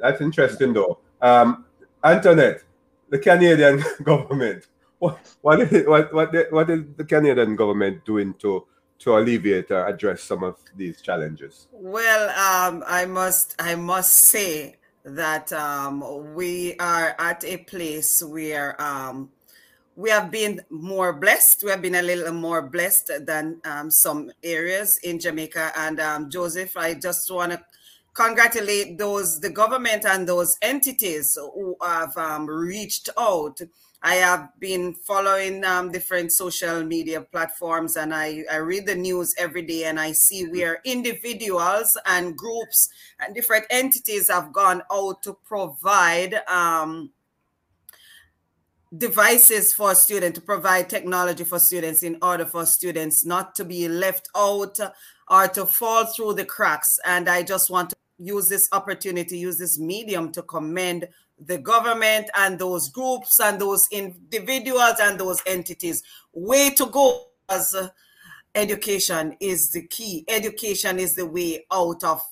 that's 0.00 0.20
interesting 0.20 0.72
though 0.72 0.98
um 1.22 1.64
antoinette 2.04 2.62
the 3.10 3.18
canadian 3.18 3.82
government 4.02 4.66
what 4.98 5.18
what 5.42 5.60
is 5.60 5.86
what 5.86 6.12
what 6.12 6.34
what 6.50 6.70
is 6.70 6.84
the 6.96 7.04
Canadian 7.04 7.56
government 7.56 8.04
doing 8.04 8.34
to 8.34 8.66
to 9.00 9.16
alleviate 9.16 9.70
or 9.70 9.86
address 9.86 10.22
some 10.22 10.42
of 10.42 10.56
these 10.76 11.00
challenges? 11.00 11.68
Well, 11.72 12.30
um, 12.30 12.82
I 12.86 13.06
must 13.06 13.54
I 13.58 13.74
must 13.74 14.14
say 14.14 14.76
that 15.04 15.52
um, 15.52 16.34
we 16.34 16.76
are 16.78 17.14
at 17.18 17.44
a 17.44 17.58
place 17.58 18.22
where 18.22 18.80
um, 18.82 19.30
we 19.96 20.10
have 20.10 20.30
been 20.30 20.60
more 20.70 21.12
blessed. 21.12 21.64
We 21.64 21.70
have 21.70 21.82
been 21.82 21.96
a 21.96 22.02
little 22.02 22.32
more 22.32 22.62
blessed 22.62 23.10
than 23.26 23.60
um, 23.64 23.90
some 23.90 24.30
areas 24.42 24.98
in 25.02 25.18
Jamaica. 25.18 25.72
And 25.76 26.00
um, 26.00 26.30
Joseph, 26.30 26.76
I 26.76 26.94
just 26.94 27.30
want 27.32 27.52
to 27.52 27.60
congratulate 28.14 28.98
those 28.98 29.40
the 29.40 29.50
government 29.50 30.04
and 30.04 30.28
those 30.28 30.56
entities 30.62 31.36
who 31.36 31.76
have 31.82 32.16
um, 32.16 32.46
reached 32.46 33.08
out 33.18 33.60
I 34.02 34.14
have 34.16 34.50
been 34.60 34.94
following 34.94 35.64
um, 35.64 35.90
different 35.90 36.30
social 36.30 36.84
media 36.84 37.20
platforms 37.20 37.96
and 37.96 38.14
I, 38.14 38.44
I 38.50 38.56
read 38.56 38.86
the 38.86 38.94
news 38.94 39.34
every 39.36 39.62
day 39.62 39.84
and 39.84 39.98
I 39.98 40.12
see 40.12 40.46
where 40.46 40.80
individuals 40.84 41.98
and 42.06 42.36
groups 42.36 42.90
and 43.18 43.34
different 43.34 43.64
entities 43.70 44.30
have 44.30 44.52
gone 44.52 44.82
out 44.92 45.22
to 45.24 45.36
provide 45.44 46.34
um, 46.46 47.10
devices 48.96 49.74
for 49.74 49.96
students, 49.96 50.38
to 50.38 50.44
provide 50.44 50.88
technology 50.88 51.42
for 51.42 51.58
students 51.58 52.04
in 52.04 52.18
order 52.22 52.46
for 52.46 52.64
students 52.64 53.26
not 53.26 53.56
to 53.56 53.64
be 53.64 53.88
left 53.88 54.28
out 54.36 54.78
or 55.28 55.48
to 55.48 55.66
fall 55.66 56.06
through 56.06 56.34
the 56.34 56.44
cracks. 56.44 57.00
And 57.04 57.28
I 57.28 57.42
just 57.42 57.68
want 57.68 57.90
to 57.90 57.96
use 58.18 58.48
this 58.48 58.68
opportunity, 58.70 59.38
use 59.38 59.58
this 59.58 59.78
medium 59.78 60.30
to 60.32 60.42
commend 60.42 61.08
the 61.40 61.58
government 61.58 62.28
and 62.36 62.58
those 62.58 62.88
groups 62.88 63.40
and 63.40 63.60
those 63.60 63.88
individuals 63.90 64.94
and 65.00 65.18
those 65.18 65.42
entities. 65.46 66.02
Way 66.32 66.70
to 66.70 66.86
go 66.86 67.26
as 67.48 67.74
education 68.54 69.36
is 69.40 69.70
the 69.70 69.86
key. 69.86 70.24
Education 70.28 70.98
is 70.98 71.14
the 71.14 71.26
way 71.26 71.64
out 71.70 72.02
of 72.04 72.22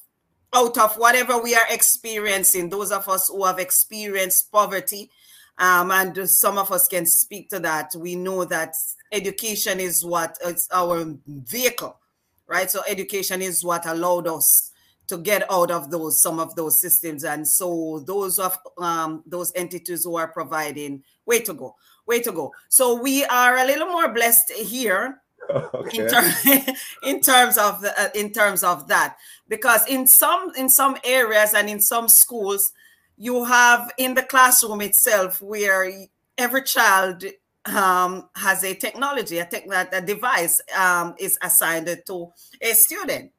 out 0.55 0.79
of 0.79 0.95
whatever 0.97 1.39
we 1.39 1.55
are 1.55 1.67
experiencing. 1.71 2.69
Those 2.69 2.91
of 2.91 3.09
us 3.09 3.29
who 3.29 3.45
have 3.45 3.59
experienced 3.59 4.51
poverty, 4.51 5.11
um, 5.59 5.91
and 5.91 6.29
some 6.29 6.57
of 6.59 6.73
us 6.73 6.89
can 6.89 7.07
speak 7.07 7.51
to 7.51 7.59
that. 7.61 7.93
We 7.97 8.17
know 8.17 8.45
that 8.47 8.75
education 9.13 9.81
is 9.81 10.05
what 10.05 10.37
it's 10.45 10.69
our 10.73 11.05
vehicle, 11.27 11.99
right? 12.47 12.71
So 12.71 12.83
education 12.89 13.43
is 13.43 13.65
what 13.65 13.87
allowed 13.87 14.29
us 14.29 14.73
to 15.09 15.19
get 15.19 15.51
out 15.51 15.71
of 15.71 15.91
those 15.91 16.21
some 16.21 16.39
of 16.39 16.55
those 16.55 16.81
systems 16.81 17.25
and 17.25 17.47
so 17.47 18.03
those 18.07 18.39
of 18.39 18.59
um, 18.79 19.23
those 19.27 19.53
entities 19.55 20.05
who 20.05 20.17
are 20.17 20.29
providing 20.29 21.03
way 21.27 21.41
to 21.41 21.55
go 21.55 21.75
way 22.07 22.21
to 22.21 22.33
go 22.33 22.53
so 22.69 23.01
we 23.01 23.25
are 23.27 23.59
a 23.59 23.65
little 23.65 23.89
more 23.89 24.13
blessed 24.13 24.53
here 24.53 25.23
okay. 25.51 25.99
in, 25.99 26.09
ter- 26.09 26.75
in, 27.05 27.21
terms 27.21 27.57
of 27.57 27.81
the, 27.81 28.01
uh, 28.01 28.09
in 28.15 28.33
terms 28.33 28.65
of 28.65 28.89
that 28.89 29.17
because 29.49 29.87
in 29.87 30.07
some 30.07 30.51
in 30.57 30.69
some 30.69 30.97
areas 31.05 31.55
and 31.55 31.69
in 31.69 31.81
some 31.81 32.09
schools 32.09 32.73
you 33.17 33.45
have 33.45 33.93
in 33.99 34.15
the 34.15 34.23
classroom 34.23 34.81
itself 34.81 35.41
where 35.41 35.91
every 36.37 36.63
child 36.63 37.25
um, 37.67 38.29
has 38.37 38.63
a 38.65 38.75
technology, 38.75 39.39
a, 39.39 39.47
tech, 39.47 39.67
a 39.93 40.01
device 40.01 40.61
um, 40.77 41.15
is 41.19 41.39
assigned 41.43 42.03
to 42.07 42.33
a 42.61 42.73
student. 42.73 43.33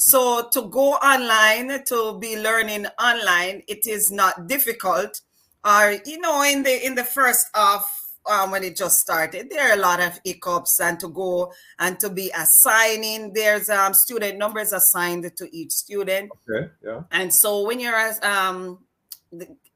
So 0.00 0.48
to 0.52 0.62
go 0.62 0.94
online 0.94 1.84
to 1.84 2.18
be 2.18 2.40
learning 2.40 2.86
online, 2.98 3.62
it 3.68 3.86
is 3.86 4.10
not 4.10 4.46
difficult. 4.46 5.20
Or 5.62 5.94
you 6.06 6.18
know, 6.18 6.42
in 6.42 6.62
the 6.62 6.86
in 6.86 6.94
the 6.94 7.04
first 7.04 7.46
half 7.54 7.84
um, 8.24 8.50
when 8.50 8.64
it 8.64 8.76
just 8.76 8.98
started, 8.98 9.50
there 9.50 9.70
are 9.70 9.74
a 9.74 9.80
lot 9.80 10.00
of 10.00 10.18
hiccups, 10.24 10.80
and 10.80 10.98
to 11.00 11.08
go 11.08 11.52
and 11.78 12.00
to 12.00 12.08
be 12.08 12.32
assigning, 12.34 13.34
there's 13.34 13.68
um, 13.68 13.92
student 13.92 14.38
numbers 14.38 14.72
assigned 14.72 15.30
to 15.36 15.54
each 15.54 15.72
student. 15.72 16.30
Okay, 16.48 16.70
yeah. 16.82 17.02
And 17.10 17.32
so 17.32 17.66
when 17.66 17.78
you're 17.78 18.12
um, 18.22 18.78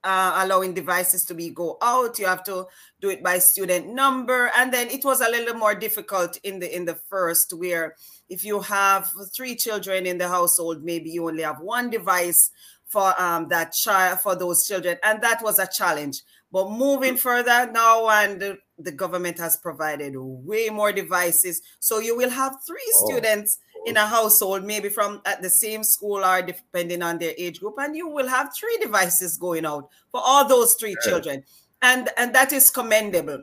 uh, 0.03 0.41
allowing 0.43 0.73
devices 0.73 1.25
to 1.27 1.35
be 1.35 1.51
go 1.51 1.77
out, 1.83 2.19
you 2.19 2.25
have 2.25 2.45
to 2.45 2.67
do 2.99 3.11
it 3.11 3.23
by 3.23 3.39
student 3.39 3.89
number, 3.93 4.51
and 4.57 4.73
then 4.73 4.89
it 4.89 5.05
was 5.05 5.21
a 5.21 5.29
little 5.29 5.55
more 5.55 5.75
difficult 5.75 6.39
in 6.45 6.61
the 6.61 6.75
in 6.75 6.87
the 6.87 6.95
first 6.95 7.53
where 7.53 7.95
if 8.29 8.45
you 8.45 8.61
have 8.61 9.11
three 9.35 9.55
children 9.55 10.07
in 10.07 10.19
the 10.19 10.29
household, 10.29 10.83
maybe 10.83 11.11
you 11.11 11.29
only 11.29 11.43
have 11.43 11.61
one 11.61 11.91
device 11.91 12.51
for 12.87 13.21
um, 13.21 13.49
that 13.49 13.73
child 13.73 14.21
for 14.21 14.35
those 14.35 14.67
children, 14.67 14.97
and 15.03 15.23
that 15.23 15.43
was 15.43 15.59
a 15.59 15.67
challenge. 15.67 16.23
But 16.53 16.71
moving 16.71 17.17
further 17.17 17.71
now, 17.73 18.09
and 18.09 18.41
the, 18.41 18.59
the 18.79 18.93
government 18.93 19.39
has 19.39 19.57
provided 19.57 20.15
way 20.17 20.71
more 20.71 20.93
devices, 20.93 21.61
so 21.81 21.99
you 21.99 22.17
will 22.17 22.31
have 22.31 22.57
three 22.67 22.93
oh. 22.97 23.07
students 23.07 23.59
in 23.87 23.97
a 23.97 24.07
household, 24.07 24.65
maybe 24.65 24.89
from 24.89 25.21
at 25.27 25.43
the 25.43 25.51
same 25.51 25.83
school 25.85 26.25
or 26.25 26.41
depending 26.41 27.03
on 27.03 27.19
their 27.19 27.35
age 27.37 27.61
group, 27.61 27.75
and 27.79 27.97
you 27.97 28.09
will 28.09 28.29
have 28.29 28.55
three 28.55 28.79
devices 28.81 29.37
going 29.37 29.67
out 29.67 29.89
for 30.11 30.23
all 30.25 30.47
those 30.47 30.77
three 30.79 30.97
children, 31.03 31.43
and 31.83 32.09
and 32.17 32.35
that 32.35 32.53
is 32.53 32.71
commendable. 32.71 33.43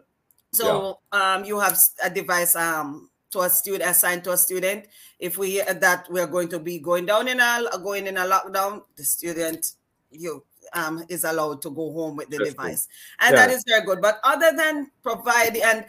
So 0.54 1.00
yeah. 1.14 1.36
um, 1.36 1.46
you 1.46 1.60
have 1.60 1.78
a 2.04 2.10
device 2.10 2.56
um, 2.56 3.11
to 3.32 3.42
a 3.42 3.50
student 3.50 3.90
assigned 3.90 4.24
to 4.24 4.32
a 4.32 4.38
student 4.38 4.86
if 5.20 5.38
we 5.38 5.52
hear 5.52 5.74
that 5.74 6.08
we're 6.10 6.28
going 6.28 6.50
to 6.50 6.60
be 6.60 6.80
going 6.80 7.06
down 7.06 7.28
in 7.28 7.40
a 7.40 7.64
going 7.84 8.08
in 8.08 8.18
a 8.18 8.22
lockdown 8.22 8.82
the 8.98 9.04
student 9.04 9.74
you 10.12 10.44
um 10.74 11.04
is 11.10 11.24
allowed 11.24 11.62
to 11.62 11.70
go 11.70 11.92
home 11.92 12.16
with 12.16 12.30
the 12.30 12.38
That's 12.38 12.52
device 12.52 12.88
and 13.20 13.36
yeah. 13.36 13.46
that 13.46 13.54
is 13.54 13.64
very 13.68 13.86
good 13.86 14.02
but 14.02 14.20
other 14.24 14.56
than 14.56 14.92
providing 15.04 15.64
and 15.64 15.86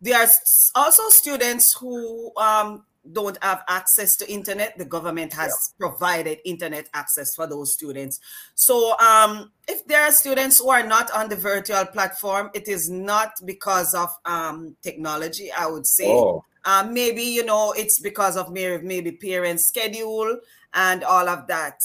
there 0.00 0.18
are 0.18 0.28
also 0.74 1.08
students 1.08 1.76
who 1.76 2.32
um 2.36 2.84
don't 3.12 3.36
have 3.42 3.62
access 3.68 4.16
to 4.16 4.32
internet 4.32 4.76
the 4.78 4.84
government 4.84 5.32
has 5.32 5.50
yeah. 5.50 5.86
provided 5.86 6.38
internet 6.44 6.88
access 6.94 7.34
for 7.34 7.46
those 7.46 7.72
students 7.74 8.18
so 8.54 8.98
um, 8.98 9.52
if 9.68 9.86
there 9.86 10.02
are 10.02 10.10
students 10.10 10.58
who 10.58 10.70
are 10.70 10.86
not 10.86 11.10
on 11.10 11.28
the 11.28 11.36
virtual 11.36 11.84
platform 11.86 12.50
it 12.54 12.66
is 12.66 12.88
not 12.88 13.32
because 13.44 13.92
of 13.94 14.08
um, 14.24 14.74
technology 14.82 15.52
i 15.52 15.66
would 15.66 15.86
say 15.86 16.08
oh. 16.08 16.42
Uh, 16.64 16.86
maybe 16.90 17.22
you 17.22 17.44
know 17.44 17.72
it's 17.72 17.98
because 17.98 18.36
of 18.36 18.52
maybe, 18.52 19.12
parents' 19.12 19.66
schedule 19.66 20.38
and 20.72 21.04
all 21.04 21.28
of 21.28 21.46
that. 21.46 21.80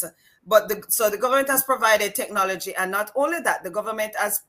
But 0.46 0.70
the, 0.70 0.84
so 0.88 1.10
the 1.10 1.18
government 1.18 1.50
has 1.50 1.64
provided 1.64 2.16
technology, 2.16 2.74
and 2.76 2.92
not 2.92 3.12
only 3.16 3.40
that, 3.42 3.64
the 3.64 3.70
government 3.70 4.16
has 4.18 4.42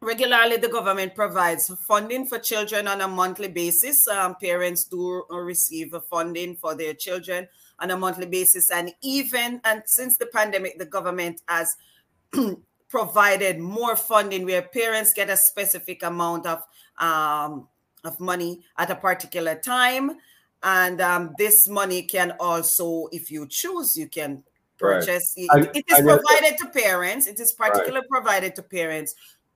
regularly 0.00 0.58
the 0.58 0.68
government 0.68 1.14
provides 1.14 1.72
funding 1.86 2.26
for 2.26 2.38
children 2.38 2.86
on 2.86 3.00
a 3.00 3.08
monthly 3.08 3.48
basis. 3.48 4.06
Um, 4.06 4.36
parents 4.40 4.84
do 4.84 5.24
receive 5.30 5.94
funding 6.10 6.56
for 6.56 6.74
their 6.74 6.92
children 6.92 7.48
on 7.78 7.90
a 7.90 7.96
monthly 7.96 8.26
basis, 8.26 8.70
and 8.70 8.92
even 9.02 9.60
and 9.64 9.82
since 9.86 10.18
the 10.18 10.26
pandemic, 10.26 10.78
the 10.78 10.86
government 10.86 11.40
has 11.48 11.76
provided 12.88 13.58
more 13.58 13.96
funding 13.96 14.44
where 14.44 14.62
parents 14.62 15.12
get 15.12 15.30
a 15.30 15.36
specific 15.36 16.02
amount 16.02 16.46
of 16.46 16.62
um, 16.98 17.66
of 18.04 18.20
money 18.20 18.60
at 18.78 18.90
a 18.90 18.94
particular 18.94 19.54
time. 19.54 20.12
And 20.62 21.00
um, 21.00 21.34
this 21.38 21.68
money 21.68 22.02
can 22.02 22.32
also, 22.40 23.08
if 23.12 23.30
you 23.30 23.46
choose, 23.46 23.96
you 23.96 24.08
can 24.08 24.42
purchase. 24.78 25.34
Right. 25.52 25.64
It, 25.64 25.76
it 25.76 25.84
is 25.88 26.00
provided 26.00 26.58
to 26.58 26.68
parents. 26.68 27.26
It 27.26 27.38
is 27.38 27.52
particularly 27.52 28.00
right. 28.00 28.08
provided 28.08 28.56
to 28.56 28.62
parents 28.62 29.14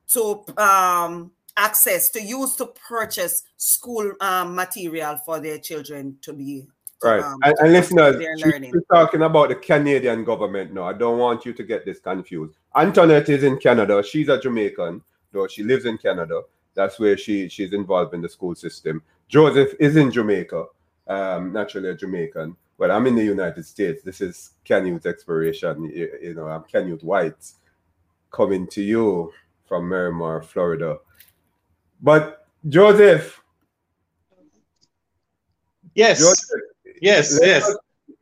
to 0.08 0.44
um, 0.58 1.32
access 1.56 2.10
to 2.10 2.22
use 2.22 2.56
to 2.56 2.66
purchase 2.66 3.42
school 3.56 4.12
um, 4.20 4.54
material 4.54 5.16
for 5.24 5.40
their 5.40 5.58
children 5.58 6.16
to 6.22 6.32
be 6.32 6.66
right. 7.02 7.22
Um, 7.22 7.38
and, 7.42 7.54
and 7.58 7.72
listeners, 7.72 8.16
we're 8.16 8.80
talking 8.92 9.22
about 9.22 9.48
the 9.48 9.56
Canadian 9.56 10.24
government 10.24 10.72
now. 10.72 10.84
I 10.84 10.92
don't 10.92 11.18
want 11.18 11.44
you 11.44 11.52
to 11.52 11.62
get 11.62 11.84
this 11.84 12.00
confused. 12.00 12.54
Antoinette 12.76 13.28
is 13.28 13.44
in 13.44 13.58
Canada. 13.58 14.02
She's 14.02 14.28
a 14.28 14.40
Jamaican, 14.40 15.02
though 15.32 15.46
she 15.48 15.62
lives 15.62 15.84
in 15.84 15.98
Canada. 15.98 16.42
That's 16.78 17.00
where 17.00 17.16
she 17.18 17.48
she's 17.48 17.72
involved 17.72 18.14
in 18.14 18.20
the 18.20 18.28
school 18.28 18.54
system. 18.54 19.02
Joseph 19.26 19.74
is 19.80 19.96
in 19.96 20.12
Jamaica, 20.12 20.66
um, 21.08 21.52
naturally 21.52 21.88
a 21.88 21.94
Jamaican. 21.96 22.54
Well, 22.78 22.92
I'm 22.92 23.08
in 23.08 23.16
the 23.16 23.24
United 23.24 23.66
States. 23.66 24.00
This 24.04 24.20
is 24.20 24.52
Canyouth's 24.64 25.04
Exploration. 25.04 25.90
You, 25.92 26.08
you 26.22 26.34
know, 26.34 26.46
I'm 26.46 26.62
Canute 26.62 27.02
White 27.02 27.52
coming 28.30 28.68
to 28.68 28.80
you 28.80 29.32
from 29.66 29.88
Miramar, 29.88 30.40
Florida. 30.40 30.98
But 32.00 32.46
Joseph. 32.68 33.42
Yes. 35.96 36.20
Joseph, 36.20 36.60
yes, 37.02 37.40
yes. 37.42 37.68
Us, 37.68 37.76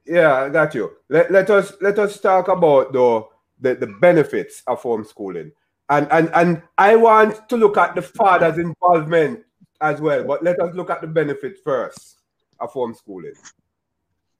yeah, 0.07 0.45
I 0.45 0.49
got 0.49 0.75
you. 0.75 0.93
Let, 1.11 1.31
let 1.31 1.51
us 1.51 1.75
let 1.83 1.99
us 1.99 2.19
talk 2.19 2.49
about 2.49 2.95
the, 2.95 3.27
the, 3.61 3.75
the 3.75 3.93
benefits 4.01 4.63
of 4.67 4.83
homeschooling 4.83 5.53
and 5.89 6.09
and 6.11 6.31
and 6.35 6.63
I 6.79 6.97
want 6.97 7.49
to 7.49 7.57
look 7.57 7.77
at 7.77 7.95
the 7.95 8.03
father's 8.03 8.59
involvement 8.59 9.45
as 9.81 10.01
well. 10.01 10.25
But 10.25 10.43
let 10.43 10.61
us 10.61 10.75
look 10.75 10.91
at 10.91 11.01
the 11.01 11.07
benefits 11.07 11.61
first 11.63 12.21
of 12.61 12.73
homeschooling. 12.73 13.37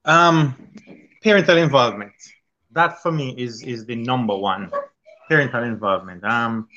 Um, 0.05 0.55
parental 1.23 1.57
involvement. 1.59 2.13
That 2.73 3.03
for 3.03 3.13
me 3.13 3.35
is 3.37 3.63
is 3.63 3.87
the 3.87 3.97
number 3.97 4.37
one. 4.37 4.71
Parental 5.29 5.65
involvement. 5.65 6.25
Um, 6.25 6.69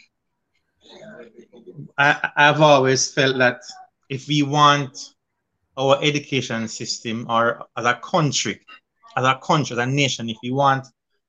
I, 1.97 2.31
I've 2.35 2.61
always 2.61 3.11
felt 3.11 3.37
that 3.37 3.61
if 4.09 4.27
we 4.27 4.41
want 4.41 5.13
our 5.77 5.99
education 6.03 6.67
system 6.67 7.25
or 7.29 7.65
as 7.77 7.85
a 7.85 7.95
country, 7.95 8.59
as 9.15 9.25
a 9.25 9.39
country, 9.41 9.75
as 9.75 9.83
a 9.83 9.85
nation, 9.85 10.29
if 10.29 10.37
we 10.41 10.51
want 10.51 10.87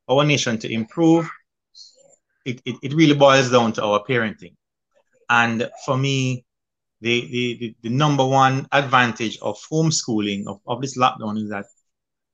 our 0.09 0.25
nation 0.25 0.59
to 0.59 0.73
improve, 0.73 1.31
it, 2.45 2.61
it, 2.65 2.77
it 2.83 2.95
really 2.95 3.15
boils 3.15 3.51
down 3.51 3.73
to 3.75 3.85
our 3.85 4.05
parenting. 4.05 4.55
And 5.29 5.71
for 5.85 5.97
me, 5.97 6.45
the, 7.01 7.27
the, 7.31 7.77
the, 7.83 7.89
number 7.89 8.27
one 8.27 8.67
advantage 8.73 9.39
of 9.41 9.59
homeschooling, 9.71 10.47
of, 10.47 10.61
of 10.67 10.81
this 10.81 10.99
lockdown, 10.99 11.43
is 11.43 11.51
that 11.51 11.67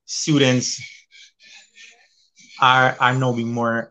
students 0.07 0.81
are 2.61 2.97
are 3.01 3.15
now 3.15 3.33
being 3.33 3.53
more 3.53 3.91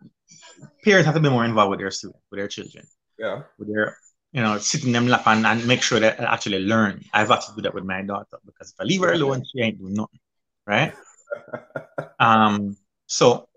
parents 0.83 1.05
have 1.05 1.15
to 1.15 1.21
be 1.21 1.29
more 1.29 1.45
involved 1.45 1.69
with 1.69 1.79
their 1.79 1.91
students, 1.91 2.21
with 2.31 2.39
their 2.39 2.47
children. 2.47 2.85
Yeah. 3.17 3.43
With 3.57 3.73
their 3.73 3.97
you 4.35 4.41
know, 4.41 4.57
sitting 4.57 4.91
them 4.91 5.07
lap 5.07 5.25
and, 5.27 5.45
and 5.47 5.65
make 5.65 5.81
sure 5.81 5.97
that 6.01 6.19
I 6.19 6.25
actually 6.25 6.59
learn. 6.59 7.01
I've 7.13 7.29
had 7.29 7.39
to 7.39 7.53
do 7.55 7.61
that 7.61 7.73
with 7.73 7.85
my 7.85 8.01
daughter 8.01 8.37
because 8.45 8.71
if 8.71 8.75
I 8.81 8.83
leave 8.83 8.99
her 8.99 9.13
alone, 9.13 9.43
she 9.45 9.61
ain't 9.61 9.79
doing 9.79 9.93
nothing. 9.93 10.19
Right? 10.67 10.93
um, 12.19 12.75
so 13.07 13.47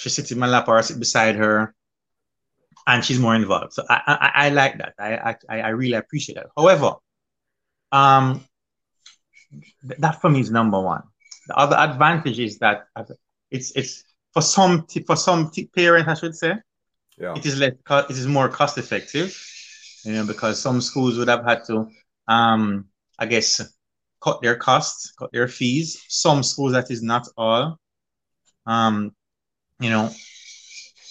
she 0.00 0.08
sits 0.08 0.32
in 0.32 0.38
my 0.38 0.46
lap 0.46 0.68
or 0.68 0.78
I 0.78 0.80
sit 0.80 0.98
beside 0.98 1.36
her 1.36 1.74
and 2.86 3.04
she's 3.04 3.18
more 3.18 3.34
involved. 3.34 3.72
So 3.74 3.84
I 3.88 4.00
I, 4.06 4.46
I 4.46 4.48
like 4.50 4.78
that. 4.78 4.94
I, 4.98 5.36
I 5.48 5.60
I 5.60 5.68
really 5.68 5.94
appreciate 5.94 6.36
that. 6.36 6.46
However, 6.56 6.94
um 7.92 8.44
that 9.98 10.20
for 10.20 10.30
me 10.30 10.40
is 10.40 10.50
number 10.50 10.80
one. 10.80 11.02
The 11.48 11.56
other 11.56 11.76
advantage 11.76 12.38
is 12.38 12.58
that 12.58 12.86
it's 13.50 13.72
it's 13.76 14.04
for 14.32 14.42
some 14.42 14.86
for 15.06 15.16
some 15.16 15.50
parents, 15.74 16.08
I 16.08 16.14
should 16.14 16.36
say, 16.36 16.54
yeah. 17.18 17.34
it 17.34 17.44
is 17.44 17.58
less 17.58 17.72
it 17.88 18.10
is 18.10 18.26
more 18.26 18.48
cost 18.48 18.78
effective, 18.78 19.36
you 20.04 20.12
know, 20.12 20.26
because 20.26 20.60
some 20.60 20.80
schools 20.80 21.18
would 21.18 21.28
have 21.28 21.44
had 21.44 21.64
to, 21.66 21.88
um, 22.28 22.86
I 23.18 23.26
guess, 23.26 23.60
cut 24.22 24.40
their 24.42 24.56
costs, 24.56 25.12
cut 25.18 25.32
their 25.32 25.48
fees. 25.48 26.02
Some 26.08 26.42
schools 26.42 26.72
that 26.72 26.90
is 26.90 27.02
not 27.02 27.26
all, 27.36 27.78
um, 28.66 29.12
you 29.80 29.90
know. 29.90 30.10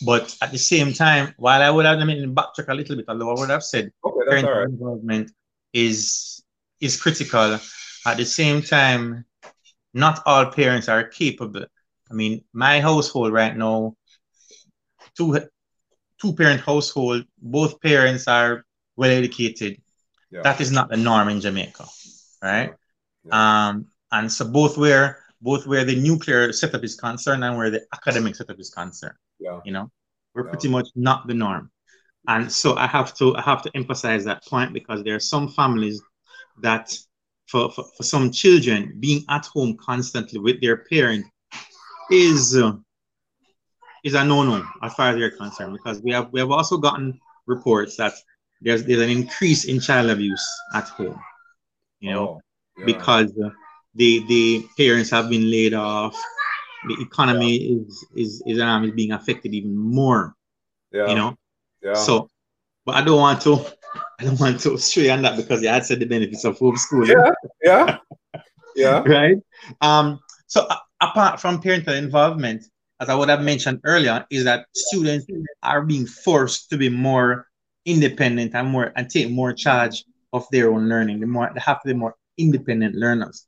But 0.01 0.36
at 0.41 0.51
the 0.51 0.57
same 0.57 0.93
time, 0.93 1.34
while 1.38 1.61
I 1.61 1.70
would 1.70 1.86
have, 1.86 1.99
I 1.99 2.05
mean, 2.05 2.34
backtrack 2.34 2.70
a 2.70 2.74
little 2.74 2.95
bit, 2.95 3.05
although 3.09 3.32
I 3.32 3.39
would 3.39 3.49
have 3.49 3.63
said 3.63 3.91
okay, 4.05 4.30
parent 4.30 4.47
right. 4.47 4.67
involvement 4.70 5.32
is 5.74 6.41
is 6.80 7.01
critical. 7.01 7.59
At 8.05 8.17
the 8.17 8.26
same 8.26 8.61
time, 8.61 9.26
not 9.93 10.22
all 10.26 10.45
parents 10.51 10.88
are 10.88 11.03
capable. 11.03 11.65
I 12.09 12.13
mean, 12.13 12.43
my 12.53 12.80
household 12.80 13.34
right 13.34 13.55
now, 13.55 13.95
two 15.17 15.38
two 16.22 16.34
parent 16.34 16.61
household, 16.61 17.26
both 17.38 17.82
parents 17.82 18.28
are 18.28 18.65
well 18.95 19.11
educated. 19.11 19.82
Yeah. 20.32 20.41
That 20.43 20.61
is 20.61 20.72
not 20.72 20.89
the 20.89 20.97
norm 20.97 21.28
in 21.30 21.41
Jamaica, 21.41 21.86
right? 22.41 22.74
Yeah. 23.26 23.67
Um, 23.70 23.88
and 24.11 24.32
so 24.32 24.45
both 24.47 24.78
where 24.78 25.24
both 25.41 25.65
where 25.67 25.85
the 25.85 25.95
nuclear 25.95 26.51
setup 26.51 26.83
is 26.83 26.95
concerned 26.95 27.43
and 27.43 27.57
where 27.57 27.69
the 27.69 27.81
academic 27.93 28.35
setup 28.35 28.59
is 28.59 28.69
concerned. 28.69 29.15
Yeah. 29.39 29.59
You 29.65 29.71
know, 29.71 29.91
we're 30.33 30.43
Yeah. 30.45 30.49
pretty 30.51 30.67
much 30.69 30.87
not 30.95 31.27
the 31.27 31.33
norm. 31.33 31.71
And 32.27 32.51
so 32.51 32.75
I 32.75 32.87
have 32.87 33.13
to 33.15 33.35
I 33.35 33.41
have 33.41 33.61
to 33.63 33.71
emphasize 33.75 34.25
that 34.25 34.45
point 34.45 34.73
because 34.73 35.03
there 35.03 35.15
are 35.15 35.19
some 35.21 35.47
families 35.49 36.01
that 36.61 36.93
for, 37.47 37.71
for, 37.71 37.85
for 37.95 38.03
some 38.03 38.31
children 38.31 38.97
being 38.99 39.23
at 39.29 39.45
home 39.45 39.77
constantly 39.77 40.39
with 40.39 40.59
their 40.61 40.77
parent 40.77 41.25
is 42.11 42.55
uh, 42.55 42.73
is 44.03 44.13
a 44.13 44.23
no-no 44.23 44.63
as 44.83 44.93
far 44.93 45.09
as 45.09 45.15
they're 45.17 45.31
concerned 45.31 45.73
because 45.73 46.01
we 46.01 46.11
have 46.11 46.31
we 46.31 46.39
have 46.39 46.51
also 46.51 46.77
gotten 46.77 47.19
reports 47.47 47.95
that 47.97 48.13
there's 48.61 48.83
there's 48.85 49.01
an 49.01 49.09
increase 49.09 49.65
in 49.65 49.79
child 49.79 50.09
abuse 50.09 50.45
at 50.73 50.87
home 50.89 51.19
you 51.99 52.11
know 52.11 52.27
Oh, 52.27 52.41
yeah. 52.77 52.85
because 52.85 53.31
uh, 53.43 53.49
the 54.00 54.26
the 54.28 54.66
parents 54.78 55.10
have 55.12 55.30
been 55.30 55.50
laid 55.52 55.74
off 55.74 56.16
the 56.88 56.97
economy 57.02 57.56
is 57.56 58.06
is 58.16 58.43
is, 58.47 58.60
um, 58.60 58.84
is 58.86 58.91
being 58.91 59.12
affected 59.12 59.54
even 59.54 59.78
more 59.78 60.34
yeah. 60.91 61.08
you 61.08 61.16
know 61.16 61.36
yeah. 61.84 61.93
so 61.93 62.28
but 62.86 62.95
i 62.95 63.02
don't 63.04 63.20
want 63.20 63.41
to 63.41 63.54
i 64.20 64.24
don't 64.24 64.39
want 64.39 64.60
to 64.60 64.78
stray 64.78 65.10
on 65.10 65.22
that 65.22 65.38
because 65.38 65.62
you 65.62 65.68
had 65.68 65.86
said 65.86 66.00
the 66.00 66.06
benefits 66.06 66.45
of 66.45 66.58
homeschooling 66.58 67.14
yeah. 67.14 67.32
Yeah. 67.62 67.97
Yeah. 68.80 69.00
right? 69.06 69.38
Um, 69.82 70.20
so 70.47 70.66
a- 70.70 70.82
apart 71.02 71.39
from 71.39 71.62
parental 71.62 71.93
involvement, 71.93 72.64
as 73.00 73.10
I 73.10 73.16
would 73.16 73.30
have 73.30 73.41
mentioned 73.41 73.82
earlier, 73.84 74.26
is 74.30 74.43
that 74.45 74.66
students 74.74 75.26
are 75.64 75.82
being 75.82 76.06
forced 76.06 76.70
to 76.70 76.78
be 76.78 76.89
more 76.89 77.47
independent 77.86 78.56
and 78.56 78.68
more 78.68 78.91
and 78.95 79.10
take 79.10 79.30
more 79.30 79.54
charge 79.54 80.04
of 80.34 80.45
their 80.52 80.72
own 80.72 80.89
learning. 80.89 81.20
The 81.20 81.28
more 81.28 81.52
they 81.54 81.62
have 81.62 81.82
to 81.82 81.88
be 81.88 81.93
more 81.93 82.16
independent 82.38 82.95
learners. 82.95 83.45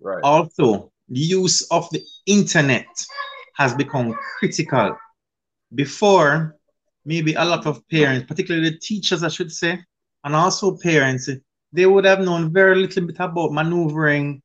Right. 0.00 0.22
Also, 0.22 0.92
the 1.08 1.20
use 1.20 1.62
of 1.70 1.88
the 1.90 2.02
internet 2.26 2.86
has 3.56 3.74
become 3.74 4.14
critical. 4.38 4.96
Before, 5.74 6.56
maybe 7.04 7.34
a 7.34 7.44
lot 7.44 7.66
of 7.66 7.86
parents, 7.88 8.26
particularly 8.26 8.70
the 8.70 8.78
teachers, 8.78 9.22
I 9.22 9.28
should 9.28 9.52
say, 9.52 9.78
and 10.24 10.34
also 10.34 10.76
parents, 10.76 11.28
they 11.72 11.86
would 11.86 12.04
have 12.04 12.20
known 12.20 12.52
very 12.52 12.76
little 12.76 13.06
bit 13.06 13.16
about 13.18 13.52
maneuvering 13.52 14.42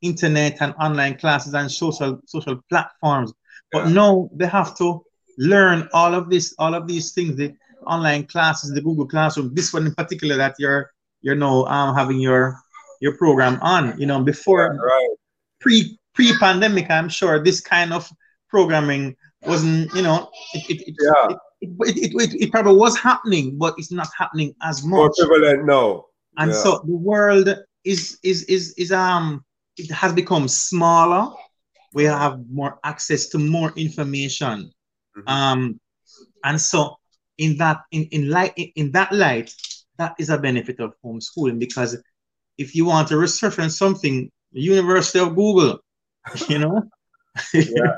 internet 0.00 0.58
and 0.60 0.74
online 0.80 1.16
classes 1.18 1.54
and 1.54 1.70
social 1.70 2.20
social 2.26 2.60
platforms. 2.68 3.32
But 3.72 3.86
Yeah. 3.86 3.92
now 3.92 4.30
they 4.34 4.46
have 4.46 4.76
to 4.78 5.02
learn 5.38 5.88
all 5.92 6.14
of 6.14 6.30
this, 6.30 6.54
all 6.58 6.74
of 6.74 6.86
these 6.86 7.12
things, 7.12 7.36
the 7.36 7.54
online 7.86 8.26
classes, 8.26 8.72
the 8.72 8.80
Google 8.80 9.06
Classroom, 9.06 9.54
this 9.54 9.72
one 9.72 9.86
in 9.86 9.94
particular 9.94 10.36
that 10.36 10.54
you're 10.58 10.90
you're 11.20 11.34
now 11.34 11.64
um, 11.66 11.94
having 11.96 12.20
your 12.20 12.60
your 13.00 13.16
program 13.16 13.58
on. 13.62 13.98
You 14.00 14.06
know, 14.06 14.20
before 14.22 14.74
Right. 14.74 15.08
pre 15.60 15.98
pre 16.14 16.36
pandemic, 16.38 16.90
I'm 16.90 17.08
sure 17.08 17.42
this 17.42 17.60
kind 17.60 17.92
of 17.92 18.08
programming 18.48 19.16
wasn't. 19.46 19.92
You 19.94 20.02
know, 20.02 20.30
it 20.54 20.64
it 20.70 20.88
it, 20.88 20.94
Yeah. 21.00 21.36
it, 21.60 21.70
it, 21.80 22.12
it, 22.14 22.42
it, 22.42 22.50
probably 22.50 22.76
was 22.76 22.96
happening, 22.98 23.58
but 23.58 23.74
it's 23.78 23.92
not 23.92 24.08
happening 24.16 24.54
as 24.62 24.84
More 24.84 25.06
much. 25.06 25.16
prevalent 25.18 25.66
now. 25.66 26.04
And 26.38 26.50
Yeah. 26.52 26.56
so 26.62 26.70
the 26.86 26.96
world 26.96 27.48
is 27.84 28.18
is 28.22 28.44
is 28.44 28.72
is 28.74 28.92
um 28.92 29.44
it 29.76 29.90
has 29.90 30.12
become 30.12 30.48
smaller. 30.48 31.32
We 31.94 32.04
have 32.04 32.40
more 32.50 32.78
access 32.84 33.28
to 33.28 33.38
more 33.38 33.72
information. 33.76 34.70
Mhm. 35.16 35.28
Um, 35.28 35.80
and 36.44 36.60
so 36.60 36.96
in 37.38 37.56
that 37.58 37.78
in 37.92 38.04
in 38.10 38.28
light 38.30 38.52
in 38.56 38.90
that 38.92 39.12
light, 39.12 39.54
that 39.98 40.14
is 40.18 40.30
a 40.30 40.38
benefit 40.38 40.80
of 40.80 40.94
homeschooling 41.04 41.58
because 41.58 41.96
if 42.58 42.74
you 42.74 42.84
want 42.84 43.08
to 43.08 43.16
research 43.16 43.58
on 43.58 43.70
something, 43.70 44.30
University 44.52 45.18
of 45.20 45.34
Google, 45.34 45.78
you 46.48 46.58
know, 46.58 46.82
Yeah, 47.54 47.94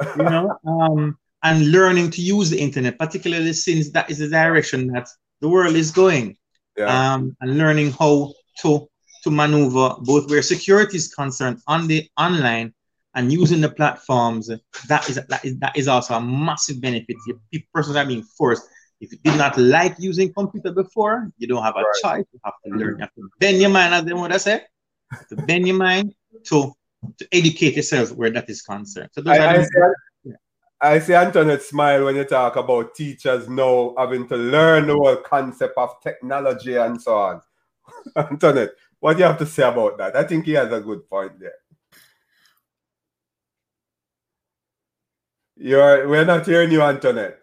you 0.16 0.22
know, 0.22 0.58
um, 0.66 1.18
and 1.42 1.70
learning 1.70 2.10
to 2.12 2.20
use 2.20 2.50
the 2.50 2.58
internet, 2.58 2.98
particularly 2.98 3.52
since 3.52 3.90
that 3.92 4.10
is 4.10 4.18
the 4.18 4.28
direction 4.28 4.88
that 4.88 5.08
the 5.40 5.48
world 5.48 5.76
is 5.76 5.90
going 5.90 6.36
yeah. 6.76 7.14
um, 7.14 7.36
and 7.40 7.58
learning 7.58 7.92
how 7.92 8.32
to 8.62 8.88
to 9.24 9.30
maneuver 9.30 9.96
both 10.00 10.30
where 10.30 10.42
security 10.42 10.96
is 10.96 11.12
concerned 11.12 11.58
on 11.66 11.88
the 11.88 12.08
online 12.16 12.72
and 13.14 13.32
using 13.32 13.60
the 13.60 13.68
platforms. 13.68 14.48
That 14.88 15.08
is 15.08 15.16
that 15.16 15.44
is, 15.44 15.58
that 15.58 15.76
is 15.76 15.88
also 15.88 16.14
a 16.14 16.20
massive 16.20 16.80
benefit. 16.80 17.16
If 17.52 17.62
persons 17.72 17.96
are 17.96 18.06
being 18.06 18.22
forced. 18.22 18.62
If 19.00 19.12
you 19.12 19.18
did 19.18 19.36
not 19.36 19.56
like 19.56 19.96
using 19.98 20.32
computer 20.32 20.72
before, 20.72 21.30
you 21.38 21.46
don't 21.46 21.62
have 21.62 21.76
a 21.76 21.80
Right. 21.80 22.02
choice. 22.02 22.26
You 22.32 22.40
have 22.44 22.54
to 22.64 22.70
learn. 22.70 22.94
You 22.94 23.00
have 23.00 23.14
to 23.14 23.30
bend 23.38 23.60
your 23.60 23.70
mind, 23.70 23.94
as 23.94 24.04
they 24.04 24.12
would 24.12 24.40
say, 24.40 24.62
to 25.28 25.36
bend 25.36 25.66
your 25.66 25.76
mind 25.76 26.14
to 26.44 26.72
to 27.18 27.28
educate 27.30 27.76
yourself 27.76 28.10
where 28.12 28.30
that 28.30 28.50
is 28.50 28.62
concerned. 28.62 29.10
So 29.12 29.20
those 29.20 29.38
I, 29.38 29.38
are 29.38 29.48
I, 29.48 29.58
the, 29.58 29.94
see, 30.24 30.32
I 30.80 30.98
see 30.98 31.14
Antoinette 31.14 31.62
smile 31.62 32.04
when 32.04 32.16
you 32.16 32.24
talk 32.24 32.56
about 32.56 32.94
teachers 32.94 33.48
now 33.48 33.94
having 33.96 34.26
to 34.28 34.36
learn 34.36 34.88
the 34.88 34.94
whole 34.94 35.16
concept 35.16 35.78
of 35.78 36.00
technology 36.02 36.74
and 36.74 37.00
so 37.00 37.16
on. 37.16 37.40
Antoinette, 38.16 38.70
what 38.98 39.14
do 39.14 39.20
you 39.20 39.26
have 39.26 39.38
to 39.38 39.46
say 39.46 39.62
about 39.62 39.96
that? 39.98 40.16
I 40.16 40.24
think 40.24 40.46
he 40.46 40.52
has 40.52 40.72
a 40.72 40.80
good 40.80 41.08
point 41.08 41.38
there. 41.38 41.52
You're 45.56 46.08
we're 46.08 46.24
not 46.24 46.46
hearing 46.46 46.70
you, 46.70 46.82
Antoinette. 46.82 47.40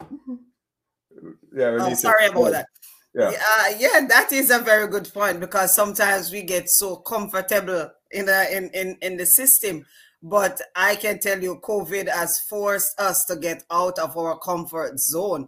Yeah, 1.55 1.71
we 1.71 1.79
Oh, 1.79 1.93
sorry 1.93 2.27
about 2.27 2.51
that. 2.51 2.67
Yeah. 3.13 3.31
Yeah, 3.31 3.77
yeah, 3.79 4.07
that 4.07 4.31
is 4.33 4.51
a 4.51 4.59
very 4.59 4.87
good 4.89 5.11
point 5.13 5.39
because 5.39 5.73
sometimes 5.73 6.31
we 6.31 6.41
get 6.41 6.69
so 6.69 6.97
comfortable 6.97 7.89
in 8.11 8.25
the 8.25 8.55
in, 8.55 8.69
in, 8.73 8.97
in 9.01 9.17
the 9.17 9.25
system. 9.25 9.85
But 10.21 10.59
I 10.75 10.95
can 10.95 11.19
tell 11.19 11.41
you, 11.41 11.61
COVID 11.63 12.09
has 12.09 12.39
forced 12.39 12.99
us 12.99 13.23
to 13.25 13.37
get 13.37 13.63
out 13.71 13.99
of 13.99 14.17
our 14.17 14.37
comfort 14.37 14.99
zone, 14.99 15.47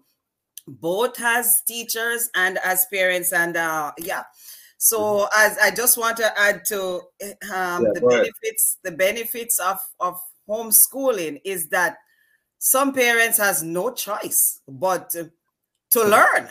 both 0.65 1.19
as 1.19 1.61
teachers 1.67 2.29
and 2.35 2.57
as 2.63 2.85
parents. 2.91 3.33
And 3.33 3.57
uh, 3.57 3.91
yeah, 3.97 4.23
so 4.77 5.27
as 5.35 5.57
I 5.57 5.71
just 5.71 5.97
want 5.97 6.17
to 6.17 6.39
add 6.39 6.63
to 6.69 6.79
um, 6.85 7.01
Mm-hmm. 7.51 7.83
Yeah, 7.83 7.91
the 7.95 7.99
go 7.99 8.09
ahead. 8.09 8.21
benefits, 8.21 8.77
the 8.83 8.91
benefits 8.91 9.59
of 9.59 9.79
of 9.99 10.21
homeschooling 10.47 11.41
is 11.43 11.67
that 11.69 11.97
some 12.59 12.93
parents 12.93 13.37
has 13.37 13.61
no 13.61 13.91
choice 13.93 14.61
but 14.67 15.13
to, 15.91 16.03
learn 16.03 16.49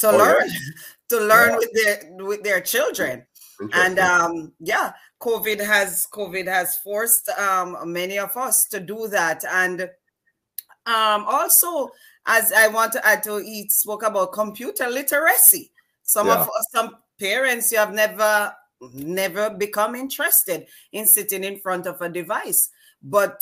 to 0.00 0.08
Oh, 0.08 0.12
yeah. 0.12 0.18
learn 0.18 0.48
to 1.08 1.20
learn 1.20 1.50
Yeah. 1.50 1.56
with 1.58 1.70
their 1.74 2.26
with 2.26 2.42
their 2.42 2.60
children 2.60 3.26
and 3.74 3.98
um 3.98 4.52
yeah 4.58 4.92
covid 5.20 5.60
has 5.64 6.06
covid 6.12 6.46
has 6.48 6.76
forced 6.78 7.28
um 7.30 7.76
many 7.92 8.18
of 8.18 8.36
us 8.36 8.66
to 8.70 8.80
do 8.80 9.06
that 9.08 9.44
and 9.44 9.82
um 10.86 11.24
also 11.28 11.90
as 12.26 12.52
i 12.52 12.66
want 12.66 12.92
to 12.92 13.06
add 13.06 13.22
to 13.22 13.36
he 13.38 13.66
spoke 13.68 14.02
about 14.02 14.32
computer 14.32 14.88
literacy 14.88 15.70
some 16.02 16.26
Yeah. 16.26 16.34
of 16.42 16.48
us 16.48 16.66
some 16.72 16.96
parents 17.20 17.70
you 17.70 17.78
have 17.78 17.92
never 17.94 18.52
never 18.94 19.50
become 19.50 19.94
interested 19.94 20.66
in 20.90 21.06
sitting 21.06 21.44
in 21.44 21.60
front 21.60 21.86
of 21.86 22.00
a 22.00 22.08
device 22.08 22.68
but 23.02 23.38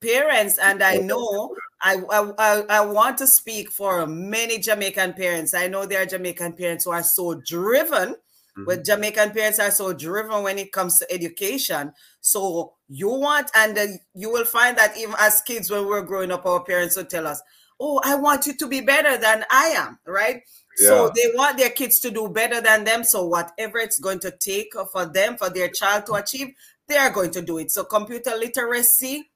parents, 0.00 0.58
and 0.58 0.82
I 0.82 0.98
know 0.98 1.54
I, 1.82 2.00
I 2.10 2.64
I 2.68 2.80
want 2.86 3.18
to 3.18 3.26
speak 3.26 3.70
for 3.70 4.06
many 4.06 4.58
Jamaican 4.58 5.12
parents. 5.12 5.54
I 5.54 5.68
know 5.68 5.84
there 5.84 6.02
are 6.02 6.06
Jamaican 6.06 6.54
parents 6.54 6.84
who 6.84 6.90
are 6.90 7.02
so 7.02 7.40
driven. 7.46 8.16
Mm-hmm. 8.56 8.64
But 8.64 8.84
Jamaican 8.86 9.32
parents 9.32 9.58
are 9.58 9.70
so 9.70 9.92
driven 9.92 10.42
when 10.42 10.58
it 10.58 10.72
comes 10.72 10.98
to 10.98 11.12
education. 11.12 11.92
So 12.22 12.72
you 12.88 13.10
want, 13.10 13.50
and 13.54 13.76
uh, 13.76 13.86
you 14.14 14.32
will 14.32 14.46
find 14.46 14.78
that 14.78 14.96
even 14.96 15.14
as 15.18 15.42
kids, 15.42 15.70
when 15.70 15.86
we're 15.86 16.00
growing 16.02 16.32
up, 16.32 16.46
our 16.46 16.64
parents 16.64 16.96
would 16.96 17.10
tell 17.10 17.26
us, 17.26 17.42
"Oh, 17.78 18.00
I 18.02 18.14
want 18.14 18.46
you 18.46 18.56
to 18.56 18.66
be 18.66 18.80
better 18.80 19.18
than 19.18 19.44
I 19.50 19.66
am," 19.76 19.98
right? 20.06 20.40
Yeah. 20.78 20.88
So 20.88 21.12
they 21.14 21.32
want 21.34 21.58
their 21.58 21.70
kids 21.70 22.00
to 22.00 22.10
do 22.10 22.28
better 22.28 22.62
than 22.62 22.84
them. 22.84 23.04
So 23.04 23.26
whatever 23.26 23.78
it's 23.78 23.98
going 23.98 24.20
to 24.20 24.30
take 24.30 24.72
for 24.90 25.04
them, 25.04 25.36
for 25.36 25.50
their 25.50 25.68
child 25.68 26.06
to 26.06 26.14
achieve, 26.14 26.54
they 26.88 26.96
are 26.96 27.10
going 27.10 27.32
to 27.32 27.42
do 27.42 27.58
it. 27.58 27.70
So 27.70 27.84
computer 27.84 28.36
literacy 28.36 29.30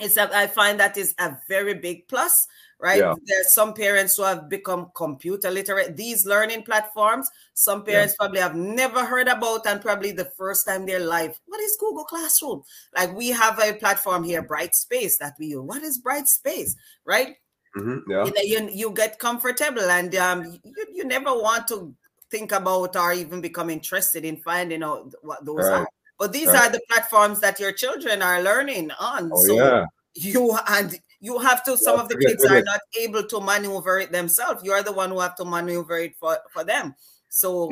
is 0.00 0.16
a, 0.16 0.36
I 0.36 0.46
find 0.46 0.80
that 0.80 0.96
is 0.96 1.14
a 1.18 1.36
very 1.48 1.74
big 1.74 2.08
plus, 2.08 2.46
right? 2.80 2.98
Yeah. 2.98 3.14
There's 3.24 3.52
some 3.52 3.74
parents 3.74 4.16
who 4.16 4.24
have 4.24 4.48
become 4.48 4.90
computer 4.94 5.50
literate. 5.50 5.96
These 5.96 6.26
learning 6.26 6.64
platforms, 6.64 7.30
some 7.54 7.84
parents 7.84 8.14
yeah. 8.14 8.24
probably 8.24 8.40
have 8.40 8.56
never 8.56 9.04
heard 9.04 9.28
about 9.28 9.66
and 9.66 9.80
probably 9.80 10.12
the 10.12 10.30
first 10.36 10.66
time 10.66 10.82
in 10.82 10.86
their 10.86 11.00
life. 11.00 11.38
What 11.46 11.60
is 11.60 11.76
Google 11.78 12.04
Classroom? 12.04 12.62
Like 12.96 13.14
we 13.14 13.28
have 13.28 13.60
a 13.60 13.74
platform 13.74 14.24
here, 14.24 14.42
Brightspace, 14.42 15.18
that 15.20 15.34
we 15.38 15.46
use. 15.46 15.62
What 15.62 15.82
is 15.82 16.02
Brightspace, 16.02 16.72
right? 17.04 17.36
Mm-hmm. 17.76 18.10
Yeah. 18.10 18.24
You, 18.24 18.32
know, 18.32 18.42
you, 18.42 18.70
you 18.72 18.90
get 18.92 19.18
comfortable 19.18 19.82
and 19.82 20.14
um, 20.16 20.44
you, 20.44 20.86
you 20.92 21.04
never 21.04 21.32
want 21.32 21.68
to 21.68 21.94
think 22.30 22.52
about 22.52 22.96
or 22.96 23.12
even 23.12 23.40
become 23.40 23.70
interested 23.70 24.24
in 24.24 24.36
finding 24.38 24.82
out 24.82 25.12
what 25.22 25.44
those 25.44 25.58
right. 25.58 25.80
are. 25.80 25.88
But 26.18 26.32
these 26.32 26.48
are 26.48 26.70
the 26.70 26.80
platforms 26.88 27.40
that 27.40 27.58
your 27.58 27.72
children 27.72 28.22
are 28.22 28.42
learning 28.42 28.90
on. 29.00 29.30
Oh, 29.32 29.46
so 29.46 29.54
yeah. 29.56 29.84
you 30.14 30.56
and 30.68 30.98
you 31.20 31.38
have 31.38 31.64
to 31.64 31.76
some 31.76 31.96
yeah, 31.96 32.02
of 32.02 32.08
the 32.08 32.16
kids 32.18 32.44
are 32.44 32.62
not 32.62 32.80
able 32.98 33.24
to 33.24 33.40
maneuver 33.40 33.98
it 33.98 34.12
themselves. 34.12 34.62
You 34.62 34.72
are 34.72 34.82
the 34.82 34.92
one 34.92 35.10
who 35.10 35.20
have 35.20 35.34
to 35.36 35.44
maneuver 35.44 35.98
it 35.98 36.14
for, 36.16 36.38
for 36.52 36.64
them. 36.64 36.94
So 37.30 37.70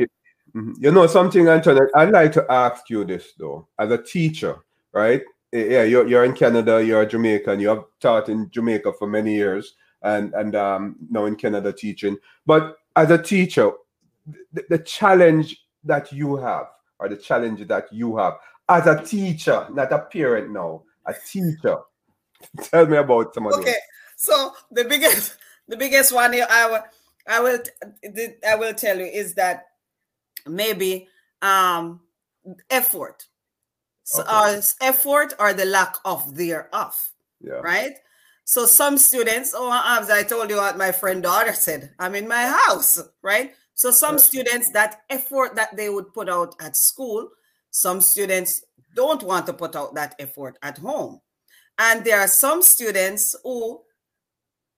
mm-hmm. 0.55 0.73
you 0.79 0.91
know 0.91 1.07
something, 1.07 1.49
Antoinette, 1.49 1.91
I'd 1.95 2.11
like 2.11 2.33
to 2.33 2.47
ask 2.51 2.91
you 2.91 3.05
this 3.05 3.33
though, 3.39 3.69
as 3.79 3.91
a 3.91 4.03
teacher, 4.03 4.57
right? 4.93 5.23
Yeah, 5.53 5.83
you're, 5.83 6.09
you're 6.09 6.25
in 6.25 6.33
Canada, 6.33 6.83
you're 6.83 7.03
a 7.03 7.07
Jamaican, 7.07 7.61
you 7.61 7.69
have 7.69 7.85
taught 8.01 8.31
in 8.31 8.51
Jamaica 8.51 8.95
for 8.95 9.07
many 9.07 9.35
years 9.35 9.75
and 10.03 10.35
and 10.35 10.57
um, 10.57 10.97
now 11.11 11.27
in 11.27 11.37
Canada 11.37 11.73
teaching. 11.73 12.17
But 12.45 12.77
as 12.97 13.11
a 13.11 13.23
teacher, 13.23 13.73
the, 14.53 14.65
the 14.69 14.79
challenge 14.79 15.65
that 15.85 16.13
you 16.13 16.37
have 16.37 16.67
or 17.03 17.09
the 17.09 17.17
challenge 17.17 17.67
that 17.67 17.93
you 17.93 18.17
have 18.17 18.35
as 18.69 18.87
a 18.87 19.03
teacher, 19.03 19.67
not 19.73 19.93
a 19.93 19.99
parent 19.99 20.53
now, 20.53 20.83
a 21.05 21.13
teacher. 21.13 21.79
Tell 22.63 22.87
me 22.87 22.97
about 22.97 23.35
some 23.35 23.47
of 23.47 23.55
Okay, 23.55 23.75
so 24.17 24.53
the 24.71 24.85
biggest, 24.85 25.37
the 25.67 25.77
biggest 25.77 26.13
one 26.13 26.33
I 26.35 26.67
will, 26.71 26.85
I 27.27 27.41
will, 27.41 27.59
I 28.49 28.55
will 28.55 28.75
tell 28.75 28.99
you 28.99 29.07
is 29.07 29.35
that 29.35 29.67
maybe 30.47 31.09
um 31.41 32.01
effort, 32.71 33.27
so, 34.05 34.23
okay. 34.23 34.31
uh, 34.31 34.63
effort 34.81 35.35
or 35.39 35.53
the 35.53 35.65
lack 35.65 35.97
of 36.05 36.35
thereof. 36.35 37.13
Yeah. 37.41 37.55
Right. 37.55 37.95
So 38.45 38.67
some 38.67 38.99
students, 38.99 39.55
oh, 39.57 39.99
as 40.01 40.11
I 40.11 40.25
told 40.25 40.51
you 40.51 40.57
what 40.57 40.77
my 40.77 40.91
friend 40.91 41.23
daughter 41.23 41.53
said, 41.53 41.93
I'm 41.99 42.15
in 42.15 42.27
my 42.27 42.45
house, 42.47 43.01
right? 43.23 43.55
So 43.75 43.91
some 43.91 44.19
students, 44.19 44.71
that 44.73 45.01
effort 45.11 45.57
that 45.57 45.77
they 45.77 45.89
would 45.89 46.13
put 46.13 46.29
out 46.29 46.55
at 46.61 46.77
school, 46.77 47.29
some 47.71 48.01
students 48.01 48.63
don't 48.95 49.23
want 49.23 49.47
to 49.47 49.53
put 49.53 49.75
out 49.75 49.95
that 49.95 50.15
effort 50.19 50.59
at 50.63 50.79
home. 50.79 51.21
And 51.79 52.05
there 52.05 52.21
are 52.21 52.29
some 52.29 52.63
students 52.63 53.35
who, 53.43 53.81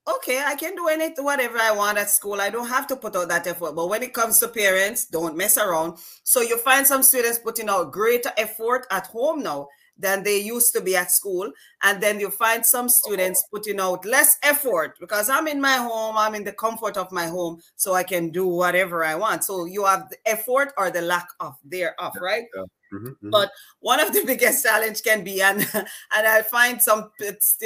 okay, 0.09 0.42
I 0.45 0.55
can 0.55 0.76
do 0.76 0.88
anything, 0.88 1.24
whatever 1.24 1.59
I 1.59 1.72
want 1.72 1.99
at 1.99 2.11
school. 2.11 2.40
I 2.40 2.51
don't 2.51 2.68
have 2.68 2.86
to 2.88 2.97
put 2.97 3.16
out 3.16 3.28
that 3.28 3.47
effort. 3.47 3.74
But 3.74 3.88
when 3.88 4.03
it 4.03 4.14
comes 4.14 4.38
to 4.38 4.49
parents, 4.49 5.07
don't 5.07 5.36
mess 5.36 5.59
around. 5.59 5.99
So 6.22 6.40
you 6.40 6.57
find 6.59 6.86
some 6.86 7.03
students 7.03 7.38
putting 7.38 7.68
out 7.68 7.92
greater 7.92 8.30
effort 8.36 8.86
at 8.90 9.09
home 9.09 9.42
now 9.42 9.68
than 9.97 10.22
they 10.22 10.38
used 10.38 10.72
to 10.74 10.80
be 10.80 10.97
at 10.97 11.11
school. 11.11 11.51
And 11.82 12.03
then 12.03 12.20
you 12.20 12.30
find 12.30 12.64
some 12.64 12.88
students 12.88 13.45
putting 13.51 13.80
out 13.80 14.05
less 14.05 14.36
effort 14.42 14.97
because 15.01 15.28
I'm 15.28 15.47
in 15.47 15.61
my 15.61 15.76
home, 15.76 16.16
I'm 16.16 16.34
in 16.34 16.45
the 16.45 16.53
comfort 16.53 16.97
of 16.97 17.12
my 17.12 17.26
home, 17.26 17.61
so 17.76 17.95
I 17.95 18.03
can 18.03 18.30
do 18.30 18.47
whatever 18.47 19.05
I 19.05 19.14
want. 19.14 19.45
So 19.45 19.66
you 19.66 19.84
have 19.84 20.09
the 20.11 20.16
effort 20.26 20.72
or 20.76 20.90
the 20.90 21.03
lack 21.03 21.28
of 21.40 21.55
thereof, 21.64 22.14
right? 22.20 22.45
Yeah. 22.55 22.62
Mm-hmm, 22.92 23.07
mm-hmm. 23.07 23.30
But 23.30 23.51
one 23.80 24.01
of 24.01 24.12
the 24.12 24.24
biggest 24.26 24.64
challenge 24.64 25.03
can 25.03 25.24
be, 25.24 25.42
and 25.42 25.61
and 25.74 25.86
I 26.12 26.42
find 26.42 26.80
some 26.80 27.11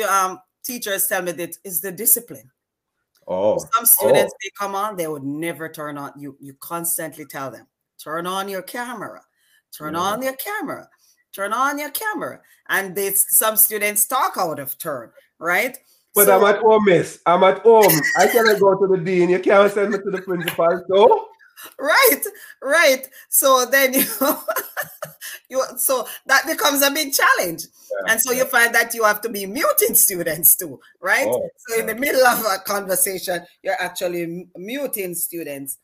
um, 0.09 0.41
teachers 0.64 1.07
tell 1.07 1.22
me 1.22 1.33
that 1.33 1.57
is 1.64 1.81
the 1.81 1.93
discipline. 1.93 2.51
Oh, 3.26 3.59
some 3.59 3.85
students 3.85 4.33
oh. 4.35 4.39
they 4.43 4.51
come 4.59 4.74
on, 4.74 4.97
they 4.97 5.07
would 5.07 5.24
never 5.24 5.68
turn 5.68 5.99
on. 5.99 6.12
You 6.16 6.37
you 6.41 6.55
constantly 6.61 7.26
tell 7.26 7.51
them 7.51 7.66
turn 8.03 8.26
on 8.26 8.49
your 8.49 8.62
camera, 8.62 9.20
turn 9.76 9.95
yeah. 9.95 10.01
on 10.01 10.22
your 10.22 10.37
camera 10.37 10.89
turn 11.39 11.53
on 11.53 11.78
your 11.78 11.91
camera. 11.91 12.41
And 12.68 12.95
they, 12.97 13.12
some 13.14 13.57
students 13.57 14.07
talk 14.07 14.34
out 14.36 14.59
of 14.59 14.76
turn, 14.78 15.11
right? 15.39 15.78
But 16.14 16.26
so, 16.26 16.36
I'm 16.36 16.55
at 16.55 16.61
home, 16.61 16.84
miss. 16.84 17.20
I'm 17.24 17.45
at 17.45 17.61
home. 17.61 17.93
I 18.18 18.26
cannot 18.26 18.59
go 18.59 18.74
to 18.74 18.86
the 18.89 19.03
dean. 19.03 19.30
You 19.30 19.39
can't 19.39 19.72
send 19.72 19.93
me 19.93 19.99
to 19.99 20.11
the 20.11 20.20
principal. 20.22 20.82
So 20.89 21.28
right, 21.78 22.22
right. 22.61 23.09
So 23.28 23.66
then 23.70 23.95
you, 23.95 24.05
you 25.49 25.62
so 25.76 26.09
that 26.26 26.45
becomes 26.47 26.82
a 26.82 26.91
big 26.91 27.12
challenge. 27.12 27.62
Yeah, 27.62 28.12
and 28.12 28.20
so 28.20 28.32
you 28.32 28.45
find 28.47 28.74
that 28.74 28.95
you 28.95 29.05
have 29.05 29.20
to 29.20 29.28
be 29.28 29.47
muting 29.47 29.95
students 29.95 30.57
too, 30.57 30.80
right? 31.01 31.28
Oh, 31.28 31.49
so 31.57 31.76
yeah. 31.76 31.82
in 31.82 31.86
the 31.86 31.95
middle 31.95 32.26
of 32.26 32.41
a 32.41 32.59
conversation, 32.64 33.41
you're 33.62 33.80
actually 33.80 34.47
muting 34.57 35.14
students. 35.14 35.78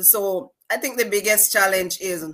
So 0.00 0.52
I 0.68 0.76
think 0.76 0.98
the 0.98 1.06
biggest 1.06 1.50
challenge 1.50 1.98
is 2.00 2.26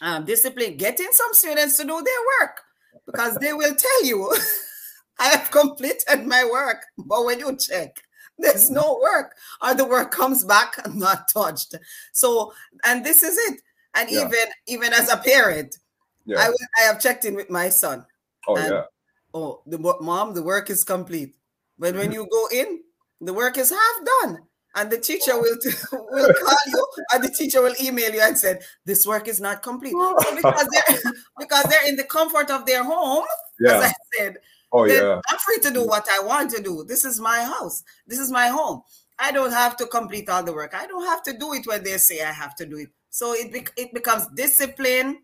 um, 0.00 0.24
discipline, 0.24 0.76
getting 0.76 1.08
some 1.12 1.32
students 1.32 1.76
to 1.76 1.84
do 1.84 2.02
their 2.02 2.40
work 2.40 2.60
because 3.06 3.36
they 3.36 3.52
will 3.52 3.74
tell 3.74 4.04
you, 4.04 4.32
I 5.18 5.28
have 5.28 5.50
completed 5.50 6.26
my 6.26 6.44
work. 6.50 6.84
But 6.98 7.24
when 7.24 7.38
you 7.40 7.56
check, 7.56 7.96
there's 8.38 8.70
no 8.70 8.98
work, 9.02 9.34
or 9.62 9.74
the 9.74 9.84
work 9.84 10.10
comes 10.10 10.44
back 10.44 10.76
not 10.94 11.28
touched. 11.28 11.74
So, 12.12 12.52
and 12.84 13.04
this 13.04 13.22
is 13.22 13.36
it. 13.52 13.60
And 13.94 14.08
yeah. 14.10 14.26
even 14.26 14.44
even 14.66 14.92
as 14.92 15.10
a 15.12 15.16
parent, 15.16 15.76
yeah. 16.24 16.38
I, 16.38 16.50
I 16.80 16.86
have 16.86 17.00
checked 17.00 17.24
in 17.24 17.34
with 17.34 17.50
my 17.50 17.68
son. 17.68 18.06
Oh 18.46 18.56
and, 18.56 18.70
yeah. 18.70 18.82
Oh, 19.34 19.62
the 19.66 19.78
mom, 19.78 20.34
the 20.34 20.42
work 20.42 20.70
is 20.70 20.84
complete. 20.84 21.36
But 21.78 21.94
when 21.94 22.04
mm-hmm. 22.06 22.12
you 22.12 22.28
go 22.30 22.48
in, 22.52 22.80
the 23.20 23.32
work 23.32 23.58
is 23.58 23.70
half 23.70 24.06
done 24.22 24.38
and 24.74 24.90
the 24.90 24.98
teacher 24.98 25.40
will 25.40 25.56
will 25.92 26.34
call 26.34 26.56
you 26.66 26.86
and 27.12 27.24
the 27.24 27.30
teacher 27.30 27.62
will 27.62 27.74
email 27.82 28.12
you 28.12 28.20
and 28.20 28.38
said 28.38 28.62
this 28.84 29.06
work 29.06 29.28
is 29.28 29.40
not 29.40 29.62
complete. 29.62 29.92
So 29.92 30.16
because 30.36 30.68
they're 30.68 31.12
because 31.38 31.64
they're 31.64 31.88
in 31.88 31.96
the 31.96 32.04
comfort 32.04 32.50
of 32.50 32.66
their 32.66 32.84
home 32.84 33.24
yeah. 33.58 33.78
as 33.78 33.84
i 33.84 33.92
said 34.16 34.36
oh 34.72 34.84
yeah. 34.84 35.20
I'm 35.28 35.38
free 35.38 35.58
to 35.58 35.70
do 35.70 35.86
what 35.86 36.06
i 36.10 36.20
want 36.20 36.50
to 36.52 36.62
do. 36.62 36.84
This 36.84 37.04
is 37.04 37.20
my 37.20 37.42
house. 37.42 37.82
This 38.06 38.18
is 38.18 38.30
my 38.30 38.48
home. 38.48 38.82
I 39.18 39.32
don't 39.32 39.52
have 39.52 39.76
to 39.78 39.86
complete 39.86 40.28
all 40.28 40.42
the 40.42 40.52
work. 40.52 40.74
I 40.74 40.86
don't 40.86 41.04
have 41.04 41.22
to 41.24 41.36
do 41.36 41.52
it 41.54 41.66
when 41.66 41.82
they 41.82 41.98
say 41.98 42.22
i 42.22 42.32
have 42.32 42.54
to 42.56 42.66
do 42.66 42.76
it. 42.76 42.88
So 43.10 43.32
it, 43.32 43.52
be- 43.52 43.66
it 43.76 43.92
becomes 43.92 44.26
discipline 44.28 45.22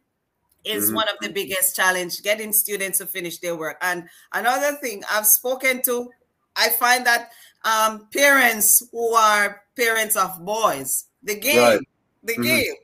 is 0.65 0.87
mm-hmm. 0.87 0.97
one 0.97 1.09
of 1.09 1.15
the 1.21 1.29
biggest 1.29 1.77
challenge 1.77 2.23
getting 2.23 2.53
students 2.53 2.99
to 2.99 3.07
finish 3.07 3.39
their 3.39 3.57
work. 3.57 3.79
And 3.81 4.09
another 4.33 4.73
thing 4.73 5.03
i've 5.11 5.27
spoken 5.27 5.83
to 5.83 6.11
i 6.57 6.69
find 6.69 7.07
that 7.07 7.31
um, 7.67 8.07
parents 8.13 8.83
who 8.93 9.13
are 9.15 9.63
parents 9.77 10.17
of 10.17 10.45
boys. 10.45 11.07
The 11.23 11.35
game, 11.35 11.59
right. 11.59 11.81
the 12.23 12.33
mm-hmm. 12.35 12.43
game. 12.43 12.75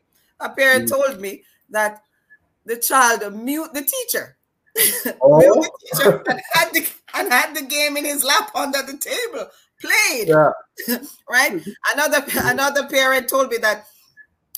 A 0.40 0.50
parent 0.50 0.90
mm-hmm. 0.90 1.02
told 1.02 1.20
me 1.20 1.44
that 1.70 2.02
the 2.66 2.76
child 2.76 3.34
mute 3.34 3.72
the 3.72 3.82
teacher. 3.82 4.36
Oh. 5.22 5.38
mute 5.38 5.54
the 5.54 5.96
teacher 5.96 6.22
and 6.28 6.40
had, 6.52 6.72
the, 6.72 6.88
and 7.14 7.32
had 7.32 7.54
the 7.54 7.62
game 7.62 7.96
in 7.96 8.04
his 8.04 8.24
lap 8.24 8.50
under 8.54 8.82
the 8.82 8.96
table, 8.96 9.48
played. 9.80 10.28
Yeah. 10.28 10.50
right? 11.30 11.62
Another 11.92 12.24
another 12.44 12.88
parent 12.88 13.28
told 13.28 13.50
me 13.50 13.58
that 13.58 13.86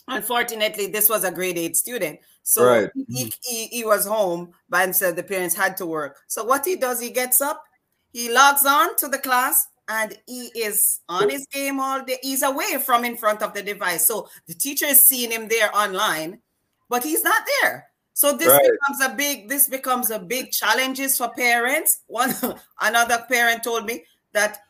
unfortunately 0.08 0.86
this 0.86 1.08
was 1.08 1.24
a 1.24 1.32
grade 1.32 1.58
eight 1.58 1.76
student. 1.76 2.20
So 2.44 2.64
right. 2.64 2.90
he, 3.08 3.32
he, 3.42 3.66
he 3.66 3.84
was 3.84 4.06
home, 4.06 4.52
but 4.68 4.94
said 4.94 5.16
the 5.16 5.22
parents 5.22 5.54
had 5.54 5.76
to 5.78 5.86
work. 5.86 6.18
So 6.28 6.44
what 6.44 6.64
he 6.64 6.76
does, 6.76 7.00
he 7.00 7.10
gets 7.10 7.40
up, 7.40 7.64
he 8.12 8.30
logs 8.30 8.66
on 8.66 8.96
to 8.96 9.08
the 9.08 9.18
class, 9.18 9.66
and 9.88 10.16
he 10.26 10.50
is 10.54 11.00
on 11.08 11.28
his 11.28 11.46
game 11.46 11.80
all 11.80 12.02
day. 12.02 12.18
He's 12.22 12.42
away 12.42 12.78
from 12.84 13.04
in 13.04 13.16
front 13.16 13.42
of 13.42 13.54
the 13.54 13.62
device. 13.62 14.06
So 14.06 14.28
the 14.46 14.54
teacher 14.54 14.86
is 14.86 15.04
seeing 15.04 15.30
him 15.30 15.48
there 15.48 15.74
online, 15.76 16.40
but 16.88 17.02
he's 17.02 17.22
not 17.22 17.42
there. 17.62 17.88
So 18.14 18.36
this 18.36 18.48
right. 18.48 18.60
becomes 18.62 19.12
a 19.12 19.14
big 19.16 19.48
this 19.48 19.68
becomes 19.68 20.10
a 20.10 20.18
big 20.18 20.52
challenges 20.52 21.18
for 21.18 21.28
parents. 21.30 22.02
One 22.06 22.34
another 22.80 23.24
parent 23.28 23.64
told 23.64 23.86
me 23.86 24.04
that 24.32 24.60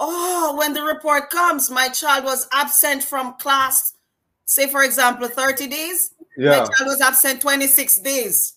oh, 0.00 0.56
when 0.58 0.72
the 0.72 0.82
report 0.82 1.30
comes, 1.30 1.70
my 1.70 1.88
child 1.88 2.24
was 2.24 2.48
absent 2.52 3.02
from 3.02 3.34
class, 3.34 3.92
say 4.46 4.66
for 4.66 4.82
example, 4.82 5.28
30 5.28 5.66
days. 5.66 6.14
Yeah. 6.36 6.50
My 6.50 6.56
child 6.56 6.86
was 6.86 7.00
absent 7.02 7.42
26 7.42 7.98
days. 7.98 8.54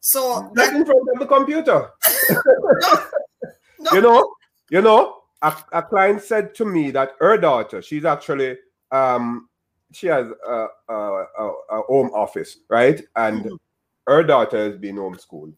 So 0.00 0.50
not 0.54 0.74
in 0.74 0.84
front 0.86 1.08
of 1.12 1.18
the 1.18 1.26
computer. 1.26 1.90
no, 2.30 3.04
no. 3.80 3.92
You 3.92 4.00
know, 4.00 4.34
you 4.70 4.80
know, 4.80 5.18
a, 5.42 5.54
a 5.72 5.82
client 5.82 6.22
said 6.22 6.54
to 6.54 6.64
me 6.64 6.90
that 6.92 7.12
her 7.20 7.36
daughter, 7.36 7.82
she's 7.82 8.04
actually 8.04 8.56
um 8.90 9.48
she 9.92 10.06
has 10.06 10.28
a, 10.48 10.66
a, 10.88 10.94
a, 11.70 11.82
home 11.82 12.10
office, 12.14 12.58
right? 12.68 13.02
And 13.16 13.40
mm-hmm. 13.40 13.54
her 14.06 14.22
daughter 14.22 14.70
has 14.70 14.76
been 14.78 14.96
homeschooled. 14.96 15.54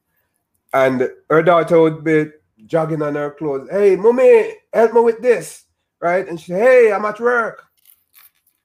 And 0.72 1.10
her 1.28 1.42
daughter 1.42 1.80
would 1.80 2.02
be 2.02 2.26
jogging 2.64 3.02
on 3.02 3.14
her 3.14 3.32
clothes. 3.32 3.68
Hey, 3.70 3.96
mommy, 3.96 4.54
help 4.72 4.94
me 4.94 5.00
with 5.00 5.20
this, 5.20 5.64
right? 6.00 6.26
And 6.26 6.40
she 6.40 6.52
Hey, 6.52 6.92
I'm 6.92 7.04
at 7.04 7.20
work. 7.20 7.64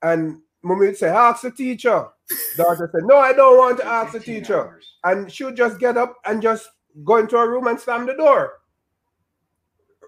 And 0.02 0.41
mommy 0.64 0.88
would 0.88 0.98
say, 0.98 1.10
Ask 1.10 1.41
the 1.41 1.52
teacher. 1.52 2.08
Daughter 2.58 2.89
said, 2.91 3.04
No, 3.06 3.18
I 3.18 3.34
don't 3.34 3.58
want 3.58 3.80
to 3.80 3.86
ask 3.86 4.14
the 4.14 4.20
teacher. 4.20 4.80
And 5.04 5.32
she 5.32 5.43
would 5.43 5.56
just 5.56 5.80
get 5.80 5.98
up 5.98 6.16
and 6.26 6.41
just 6.41 6.70
go 7.04 7.18
into 7.18 7.38
her 7.38 7.50
room 7.50 7.68
and 7.68 7.80
slam 7.80 8.06
the 8.06 8.14
door. 8.14 8.54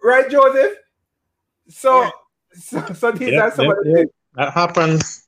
Right, 0.04 0.30
Joseph? 0.30 0.74
So, 1.70 2.04
yeah. 2.04 2.10
so, 2.54 2.94
so, 2.94 3.12
these 3.12 3.32
yep, 3.32 3.44
are 3.44 3.52
some 3.52 3.66
yep, 3.66 3.78
of 3.78 3.84
the 3.84 3.90
yep. 4.00 4.08
That 4.36 4.54
happens 4.54 5.26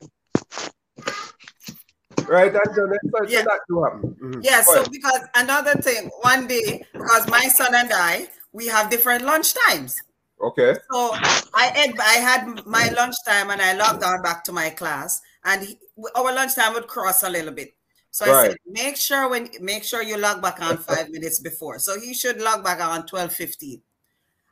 right? 2.32 2.54
And 2.56 2.76
so, 2.76 2.88
so 3.12 3.28
yeah. 3.28 3.44
that 3.44 3.60
to 3.68 3.84
happen. 3.84 4.16
Mm-hmm. 4.22 4.40
Yeah. 4.42 4.62
So 4.62 4.84
because 4.90 5.22
another 5.36 5.74
thing, 5.74 6.10
one 6.22 6.48
day, 6.48 6.86
because 6.94 7.28
my 7.28 7.48
son 7.48 7.76
and 7.76 7.92
I, 7.94 8.28
we 8.54 8.68
have 8.68 8.90
different 8.90 9.24
lunch 9.24 9.54
times. 9.68 10.02
Okay. 10.42 10.74
So 10.92 11.12
I 11.54 11.72
had 11.76 12.00
I 12.00 12.14
had 12.14 12.66
my 12.66 12.90
lunchtime 12.90 13.52
and 13.52 13.62
I 13.62 13.74
logged 13.74 14.04
on 14.04 14.24
back 14.24 14.44
to 14.46 14.52
my 14.52 14.70
class, 14.72 15.22
and 15.46 15.62
he, 15.64 15.78
our 16.16 16.34
lunchtime 16.34 16.74
would 16.74 16.88
cross 16.88 17.24
a 17.24 17.30
little 17.30 17.54
bit. 17.54 17.76
So 18.10 18.26
right. 18.26 18.46
I 18.46 18.48
said, 18.50 18.58
make 18.66 18.98
sure 18.98 19.30
when 19.30 19.50
make 19.62 19.84
sure 19.84 20.02
you 20.02 20.18
log 20.18 20.42
back 20.42 20.62
on 20.62 20.78
five 20.78 21.10
minutes 21.10 21.40
before. 21.40 21.78
So 21.80 22.00
he 22.00 22.14
should 22.14 22.42
log 22.42 22.64
back 22.64 22.82
on 22.82 23.06
twelve 23.06 23.34
fifteen. 23.34 23.82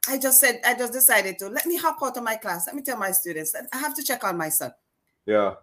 I 0.07 0.17
just 0.17 0.39
said 0.39 0.61
I 0.65 0.75
just 0.75 0.93
decided 0.93 1.37
to 1.39 1.49
let 1.49 1.65
me 1.65 1.77
hop 1.77 1.97
out 2.01 2.17
of 2.17 2.23
my 2.23 2.35
class. 2.35 2.67
Let 2.67 2.75
me 2.75 2.81
tell 2.81 2.97
my 2.97 3.11
students 3.11 3.51
that 3.51 3.67
I 3.73 3.77
have 3.77 3.95
to 3.95 4.03
check 4.03 4.23
on 4.23 4.37
my 4.37 4.49
son. 4.49 4.71
Yeah. 5.25 5.55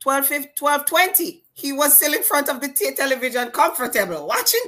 12, 0.00 0.54
12 0.54 0.86
20. 0.86 1.44
He 1.54 1.72
was 1.72 1.96
still 1.96 2.14
in 2.14 2.22
front 2.22 2.48
of 2.48 2.60
the 2.60 2.68
t- 2.68 2.94
television, 2.94 3.50
comfortable, 3.50 4.26
watching 4.26 4.60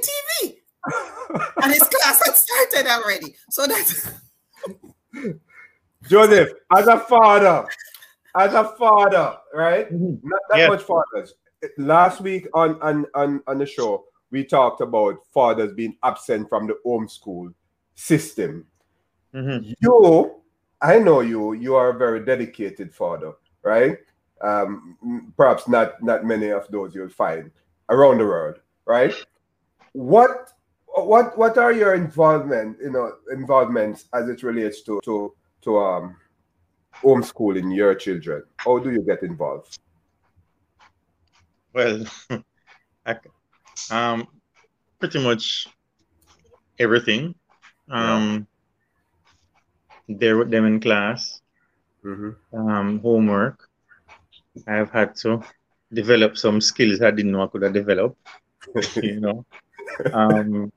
TV. 0.43 0.55
and 1.63 1.71
his 1.71 1.83
class 1.83 2.21
had 2.25 2.35
started 2.35 2.89
already. 2.89 3.35
So 3.49 3.67
that's 3.67 4.09
Joseph, 6.09 6.49
as 6.75 6.87
a 6.87 6.99
father, 6.99 7.67
as 8.35 8.53
a 8.53 8.63
father, 8.77 9.37
right? 9.53 9.91
Mm-hmm. 9.93 10.27
Not 10.27 10.41
that 10.51 10.69
much 10.69 10.81
fathers. 10.81 11.33
Last 11.77 12.21
week 12.21 12.47
on, 12.53 12.81
on 12.81 13.05
on 13.13 13.43
on 13.45 13.59
the 13.59 13.65
show, 13.65 14.05
we 14.31 14.43
talked 14.43 14.81
about 14.81 15.19
fathers 15.31 15.73
being 15.73 15.95
absent 16.03 16.49
from 16.49 16.65
the 16.65 16.75
homeschool 16.85 17.53
system. 17.93 18.65
Mm-hmm. 19.33 19.73
You, 19.79 20.41
I 20.81 20.99
know 20.99 21.21
you. 21.21 21.53
You 21.53 21.75
are 21.75 21.89
a 21.89 21.97
very 21.97 22.25
dedicated 22.25 22.93
father, 22.93 23.33
right? 23.63 23.97
Um, 24.41 25.33
perhaps 25.37 25.67
not 25.67 26.01
not 26.03 26.25
many 26.25 26.49
of 26.49 26.67
those 26.69 26.95
you'll 26.95 27.09
find 27.09 27.51
around 27.89 28.17
the 28.17 28.25
world, 28.25 28.59
right? 28.85 29.13
What 29.93 30.51
what 30.87 31.37
what 31.37 31.57
are 31.57 31.71
your 31.71 31.93
involvement, 31.93 32.77
you 32.81 32.91
know, 32.91 33.13
involvements 33.31 34.05
as 34.13 34.27
it 34.29 34.43
relates 34.43 34.81
to 34.83 34.99
to 35.03 35.33
to 35.61 35.77
um 35.77 36.17
homeschooling 36.95 37.75
your 37.75 37.95
children? 37.95 38.43
How 38.57 38.79
do 38.79 38.91
you 38.91 39.01
get 39.01 39.23
involved? 39.23 39.77
Well, 41.73 42.05
I, 43.05 43.15
um, 43.89 44.27
pretty 44.99 45.23
much 45.23 45.67
everything. 46.77 47.35
Um, 47.89 48.47
There 50.19 50.37
with 50.37 50.51
them 50.51 50.65
in 50.65 50.79
class. 50.79 51.41
Mm-hmm. 52.03 52.69
Um, 52.69 52.99
homework. 52.99 53.69
I've 54.67 54.91
had 54.91 55.15
to 55.17 55.43
develop 55.93 56.37
some 56.37 56.61
skills 56.61 57.01
I 57.01 57.11
didn't 57.11 57.31
know 57.31 57.43
I 57.43 57.47
could 57.47 57.61
have 57.61 57.73
developed. 57.73 58.17
you 58.95 59.19
know, 59.19 59.45
um, 60.13 60.71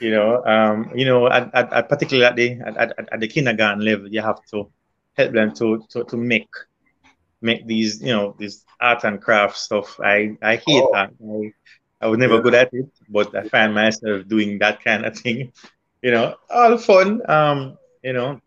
you 0.00 0.10
know, 0.10 0.44
um, 0.44 0.92
you 0.94 1.04
know, 1.04 1.28
at, 1.28 1.54
at, 1.54 1.72
at 1.72 1.88
particularly 1.88 2.26
at 2.26 2.36
the 2.36 2.60
at, 2.66 2.76
at, 2.76 3.12
at, 3.12 3.20
the 3.20 3.28
kindergarten 3.28 3.84
level, 3.84 4.08
you 4.08 4.22
have 4.22 4.44
to 4.50 4.70
help 5.16 5.32
them 5.32 5.52
to 5.54 5.84
to, 5.90 6.04
to 6.04 6.16
make 6.16 6.48
make 7.42 7.66
these, 7.66 8.00
you 8.00 8.12
know, 8.12 8.34
this 8.38 8.64
art 8.80 9.04
and 9.04 9.20
craft 9.20 9.56
stuff. 9.56 9.98
I 10.00 10.36
I 10.42 10.56
hate 10.56 10.82
oh. 10.82 10.90
that. 10.92 11.10
I, 11.22 11.52
I 12.02 12.08
was 12.08 12.18
never 12.18 12.36
yeah. 12.36 12.40
good 12.40 12.54
at 12.54 12.72
it, 12.72 12.88
but 13.08 13.34
I 13.34 13.48
find 13.48 13.74
myself 13.74 14.26
doing 14.26 14.58
that 14.60 14.82
kind 14.82 15.06
of 15.06 15.16
thing. 15.16 15.52
You 16.02 16.12
know, 16.12 16.36
all 16.48 16.78
fun. 16.78 17.20
Um, 17.28 17.76
you 18.02 18.12
know, 18.12 18.40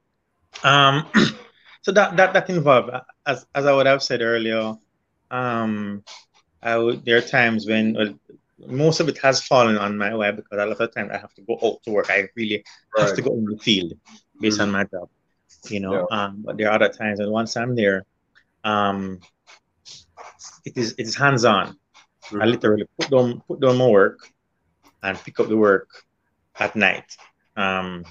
um, 0.63 1.05
so 1.81 1.91
that 1.91 2.15
that 2.17 2.33
that 2.33 2.49
involved 2.49 2.91
as 3.25 3.45
as 3.55 3.65
I 3.65 3.73
would 3.73 3.85
have 3.85 4.03
said 4.03 4.21
earlier. 4.21 4.75
Um, 5.31 6.03
I 6.61 6.77
would, 6.77 7.03
there 7.03 7.17
are 7.17 7.21
times 7.21 7.67
when 7.67 7.93
well, 7.93 8.13
most 8.67 8.99
of 8.99 9.09
it 9.09 9.17
has 9.19 9.43
fallen 9.43 9.77
on 9.77 9.97
my 9.97 10.15
way 10.15 10.31
because 10.31 10.59
a 10.59 10.65
lot 10.65 10.79
of 10.79 10.93
times 10.93 11.11
I 11.11 11.17
have 11.17 11.33
to 11.33 11.41
go 11.41 11.59
out 11.61 11.83
to 11.83 11.91
work. 11.91 12.09
I 12.09 12.29
really 12.35 12.63
right. 12.95 13.07
have 13.07 13.15
to 13.15 13.21
go 13.21 13.33
in 13.33 13.45
the 13.45 13.57
field 13.57 13.93
based 14.39 14.59
mm-hmm. 14.59 14.63
on 14.63 14.71
my 14.71 14.83
job, 14.85 15.09
you 15.69 15.79
know. 15.79 16.07
Yeah. 16.09 16.17
Um, 16.17 16.43
but 16.45 16.57
there 16.57 16.69
are 16.69 16.75
other 16.75 16.89
times, 16.89 17.19
and 17.19 17.31
once 17.31 17.57
I'm 17.57 17.75
there, 17.75 18.05
um, 18.63 19.19
it 20.65 20.77
is 20.77 20.93
it 20.97 21.07
is 21.07 21.15
hands 21.15 21.45
on. 21.45 21.77
Mm-hmm. 22.25 22.41
I 22.41 22.45
literally 22.45 22.87
put 22.97 23.09
down 23.09 23.41
put 23.47 23.59
down 23.59 23.77
my 23.77 23.87
work 23.87 24.19
and 25.01 25.17
pick 25.17 25.39
up 25.39 25.49
the 25.49 25.57
work 25.57 25.89
at 26.59 26.75
night. 26.75 27.17
Um, 27.57 28.05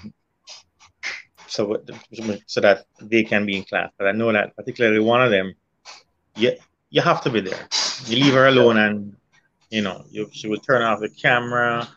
so 1.53 1.61
so 2.47 2.61
that 2.61 2.85
they 3.01 3.23
can 3.23 3.45
be 3.45 3.57
in 3.57 3.63
class. 3.63 3.89
But 3.97 4.07
I 4.07 4.11
know 4.11 4.31
that 4.31 4.55
particularly 4.55 4.99
one 4.99 5.21
of 5.21 5.31
them, 5.31 5.53
you 6.35 6.51
you 6.89 7.01
have 7.01 7.21
to 7.25 7.29
be 7.29 7.41
there. 7.41 7.67
You 8.07 8.15
leave 8.23 8.33
her 8.33 8.47
alone 8.47 8.77
and 8.77 9.15
you 9.73 9.81
know, 9.81 10.05
you, 10.11 10.29
she 10.31 10.47
would 10.47 10.63
turn 10.63 10.83
off 10.83 10.99
the 10.99 11.09
camera. 11.09 11.87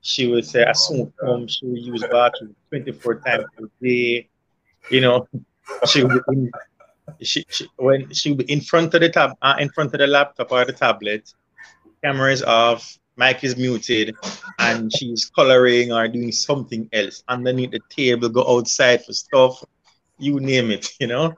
She 0.00 0.26
would 0.26 0.44
say, 0.44 0.64
as 0.64 0.86
soon 0.86 1.12
come, 1.20 1.46
she 1.46 1.64
would 1.66 1.82
use 1.92 2.02
bathroom 2.10 2.56
24 2.70 3.20
times 3.20 3.44
a 3.58 3.84
day. 3.84 4.28
You 4.90 5.00
know, 5.00 5.28
she 5.86 6.02
would 6.02 6.22
be 6.28 6.36
in, 6.36 6.50
she, 7.20 7.44
she, 7.48 7.68
when 7.76 8.12
she 8.12 8.30
would 8.30 8.46
be 8.46 8.52
in 8.52 8.60
front 8.60 8.94
of 8.94 9.00
the 9.00 9.10
tab, 9.10 9.36
uh, 9.42 9.54
in 9.60 9.68
front 9.70 9.94
of 9.94 10.00
the 10.00 10.08
laptop 10.08 10.50
or 10.50 10.64
the 10.64 10.72
tablet, 10.72 11.32
camera 12.02 12.32
is 12.32 12.42
off, 12.42 12.98
mic 13.20 13.44
is 13.44 13.56
muted, 13.56 14.16
and 14.58 14.90
she's 14.96 15.30
coloring 15.38 15.92
or 15.92 16.08
doing 16.08 16.32
something 16.32 16.88
else 16.92 17.22
underneath 17.28 17.72
the 17.76 17.80
table, 17.90 18.28
go 18.28 18.42
outside 18.56 19.04
for 19.04 19.12
stuff, 19.12 19.62
you 20.18 20.40
name 20.40 20.70
it, 20.70 20.84
you 21.00 21.06
know. 21.06 21.34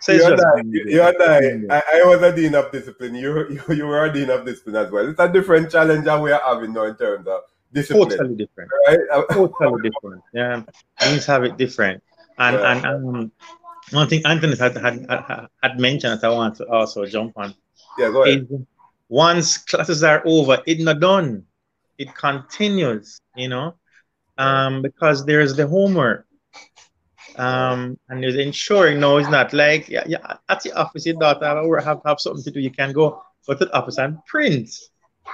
So 0.00 0.12
you 0.12 0.24
and 0.26 0.40
I, 0.40 0.62
you 0.64 1.02
and 1.02 1.72
I, 1.72 1.82
I, 1.94 2.04
was 2.04 2.22
a 2.22 2.34
dean 2.34 2.54
of 2.54 2.70
discipline. 2.70 3.14
You, 3.14 3.48
you, 3.50 3.74
you 3.74 3.86
were 3.86 4.04
a 4.04 4.12
dean 4.12 4.30
of 4.30 4.44
discipline 4.44 4.76
as 4.76 4.90
well. 4.90 5.08
It's 5.08 5.20
a 5.20 5.28
different 5.28 5.70
challenge 5.70 6.04
that 6.04 6.20
we 6.20 6.32
are 6.32 6.42
having 6.44 6.72
now 6.72 6.84
in 6.84 6.96
terms 6.96 7.26
of 7.26 7.40
discipline. 7.72 8.10
Totally 8.10 8.36
different. 8.36 8.70
Right? 8.86 8.98
totally 9.30 9.90
different. 9.90 10.22
Yeah, 10.32 10.62
things 11.00 11.26
have 11.26 11.44
it 11.44 11.56
different. 11.56 12.02
And 12.38 12.56
yeah. 12.56 12.72
and 12.72 12.86
um, 12.86 13.32
one 13.92 14.08
thing 14.08 14.22
Anthony 14.24 14.56
had, 14.56 14.76
had 14.76 15.06
had, 15.08 15.48
had 15.62 15.80
mentioned 15.80 16.20
that 16.20 16.30
I 16.30 16.34
want 16.34 16.56
to 16.56 16.68
also 16.68 17.06
jump 17.06 17.32
on. 17.36 17.54
Yeah, 17.98 18.10
go 18.10 18.24
ahead. 18.24 18.66
Once 19.08 19.58
classes 19.58 20.02
are 20.02 20.22
over, 20.24 20.62
it's 20.66 20.82
not 20.82 21.00
done. 21.00 21.44
It 21.98 22.14
continues. 22.14 23.20
You 23.36 23.48
know, 23.48 23.74
um, 24.38 24.82
because 24.82 25.24
there's 25.26 25.54
the 25.56 25.66
homework 25.66 26.26
um, 27.36 27.98
and 28.08 28.22
there's 28.22 28.36
ensuring 28.36 29.00
no, 29.00 29.18
it's 29.18 29.28
not 29.28 29.52
like 29.52 29.88
yeah, 29.88 30.04
yeah 30.06 30.36
at 30.48 30.62
the 30.62 30.72
office, 30.72 31.04
your 31.06 31.16
daughter 31.16 31.44
have, 31.44 31.84
have, 31.84 32.00
have 32.04 32.20
something 32.20 32.44
to 32.44 32.50
do, 32.50 32.60
you 32.60 32.70
can 32.70 32.92
go 32.92 33.22
go 33.46 33.54
to 33.54 33.64
the 33.66 33.76
office 33.76 33.98
and 33.98 34.24
print. 34.26 34.70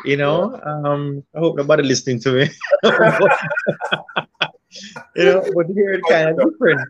You 0.05 0.17
know, 0.17 0.59
um, 0.65 1.23
I 1.35 1.39
hope 1.39 1.57
nobody 1.57 1.83
listening 1.83 2.19
to 2.21 2.33
me. 2.33 2.49
you 5.15 5.25
know, 5.25 5.45
but 5.55 5.67
here 5.67 5.93
it's 5.93 6.09
kind 6.09 6.31
of 6.31 6.51
different. 6.51 6.81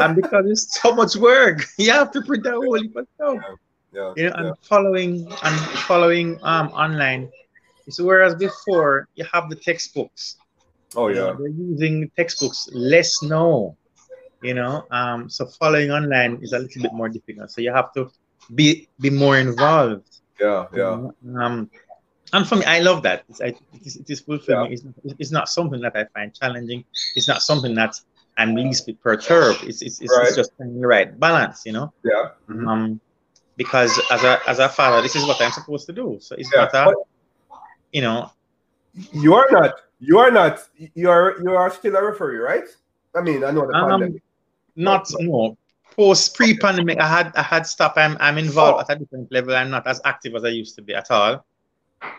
And 0.00 0.16
because 0.16 0.46
it's 0.46 0.80
so 0.80 0.94
much 0.94 1.14
work, 1.16 1.66
you 1.78 1.90
have 1.92 2.10
to 2.12 2.22
print 2.22 2.44
that 2.44 2.54
whole 2.54 2.76
of 2.76 3.06
stuff. 3.14 3.58
Yeah, 3.98 4.12
you 4.16 4.30
know, 4.30 4.36
and 4.36 4.54
following 4.62 5.12
and 5.42 5.56
following 5.90 6.38
um 6.42 6.68
online. 6.84 7.30
So 7.90 8.04
whereas 8.04 8.34
before 8.34 9.08
you 9.14 9.24
have 9.32 9.50
the 9.50 9.56
textbooks. 9.56 10.36
Oh 10.96 11.08
yeah. 11.08 11.14
You 11.14 11.20
know, 11.20 11.36
they're 11.38 11.48
using 11.48 12.10
textbooks 12.16 12.68
less 12.72 13.22
now 13.22 13.76
you 14.42 14.54
know 14.54 14.86
um 14.90 15.28
so 15.28 15.46
following 15.46 15.90
online 15.90 16.38
is 16.42 16.52
a 16.52 16.58
little 16.58 16.82
bit 16.82 16.92
more 16.92 17.08
difficult 17.08 17.50
so 17.50 17.60
you 17.60 17.72
have 17.72 17.92
to 17.92 18.10
be 18.54 18.88
be 19.00 19.10
more 19.10 19.36
involved 19.38 20.20
yeah 20.40 20.66
yeah 20.74 21.08
um 21.38 21.70
and 22.32 22.46
for 22.46 22.56
me 22.56 22.64
i 22.64 22.78
love 22.78 23.02
that 23.02 23.24
it's, 23.28 23.40
I, 23.40 23.46
it 23.46 23.58
is, 23.84 23.96
it 23.96 24.08
is 24.08 24.20
fulfilling 24.20 24.72
yeah. 24.72 24.78
it's, 25.04 25.14
it's 25.18 25.32
not 25.32 25.48
something 25.48 25.80
that 25.80 25.96
i 25.96 26.04
find 26.14 26.32
challenging 26.34 26.84
it's 27.16 27.26
not 27.26 27.42
something 27.42 27.74
that 27.74 28.00
i'm 28.36 28.54
least 28.54 28.86
bit 28.86 29.00
perturbed 29.02 29.64
it's 29.64 29.82
it's, 29.82 30.00
it's, 30.00 30.16
right. 30.16 30.28
it's 30.28 30.36
just 30.36 30.52
finding 30.56 30.80
the 30.80 30.86
right 30.86 31.18
balance 31.18 31.62
you 31.66 31.72
know 31.72 31.92
yeah 32.04 32.30
mm-hmm. 32.48 32.68
um 32.68 33.00
because 33.58 34.00
as 34.10 34.22
a 34.24 34.40
as 34.48 34.58
a 34.58 34.68
father 34.68 35.02
this 35.02 35.14
is 35.14 35.26
what 35.26 35.38
i'm 35.42 35.52
supposed 35.52 35.84
to 35.84 35.92
do 35.92 36.16
so 36.20 36.34
it's 36.38 36.50
yeah. 36.54 36.68
not 36.72 36.88
a 36.88 36.94
you 37.92 38.00
know 38.00 38.30
You 39.12 39.34
are 39.34 39.48
not. 39.50 39.74
You 40.00 40.18
are 40.18 40.30
not. 40.30 40.60
You 40.94 41.10
are. 41.10 41.36
You 41.42 41.50
are 41.50 41.70
still 41.70 41.96
a 41.96 42.04
referee, 42.04 42.38
right? 42.38 42.68
I 43.14 43.20
mean, 43.20 43.44
I 43.44 43.50
know 43.50 43.66
the 43.66 43.74
um, 43.74 43.90
pandemic. 43.90 44.22
Not 44.76 45.08
no. 45.18 45.56
Post 45.96 46.36
pre-pandemic, 46.36 47.00
I 47.00 47.08
had 47.08 47.32
I 47.34 47.42
had 47.42 47.66
stuff. 47.66 47.94
I'm 47.96 48.16
I'm 48.20 48.38
involved 48.38 48.78
oh. 48.78 48.80
at 48.92 48.96
a 48.96 48.98
different 49.00 49.32
level. 49.32 49.54
I'm 49.54 49.70
not 49.70 49.86
as 49.86 50.00
active 50.04 50.34
as 50.36 50.44
I 50.44 50.48
used 50.48 50.76
to 50.76 50.82
be 50.82 50.94
at 50.94 51.10
all. 51.10 51.44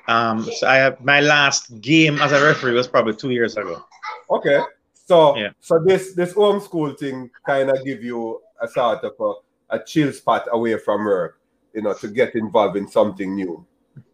Um, 0.07 0.43
so 0.43 0.67
I 0.67 0.75
have 0.75 0.99
my 1.03 1.21
last 1.21 1.79
game 1.79 2.19
as 2.19 2.33
a 2.33 2.43
referee 2.43 2.73
was 2.73 2.87
probably 2.87 3.15
two 3.15 3.29
years 3.29 3.55
ago. 3.55 3.81
Okay. 4.29 4.59
So 4.93 5.37
yeah. 5.37 5.51
so 5.61 5.79
this 5.79 6.13
this 6.13 6.33
homeschool 6.33 6.99
thing 6.99 7.29
kind 7.45 7.69
of 7.69 7.85
give 7.85 8.03
you 8.03 8.41
a 8.61 8.67
sort 8.67 9.03
of 9.05 9.13
a, 9.19 9.33
a 9.69 9.79
chill 9.79 10.11
spot 10.11 10.47
away 10.51 10.77
from 10.77 11.05
work, 11.05 11.39
you 11.73 11.81
know, 11.81 11.93
to 11.93 12.07
get 12.07 12.35
involved 12.35 12.77
in 12.77 12.87
something 12.87 13.35
new. 13.35 13.65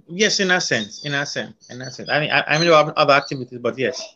Yes, 0.08 0.39
in 0.39 0.51
a 0.51 0.62
sense, 0.62 1.03
in 1.06 1.14
a 1.14 1.26
sense, 1.26 1.70
in 1.70 1.82
a 1.82 1.89
sense. 1.89 2.10
I 2.10 2.20
mean, 2.20 2.30
I, 2.30 2.43
I 2.47 2.60
mean, 2.60 2.70
other 2.72 3.14
activities, 3.14 3.60
but 3.60 3.78
yes, 3.78 4.16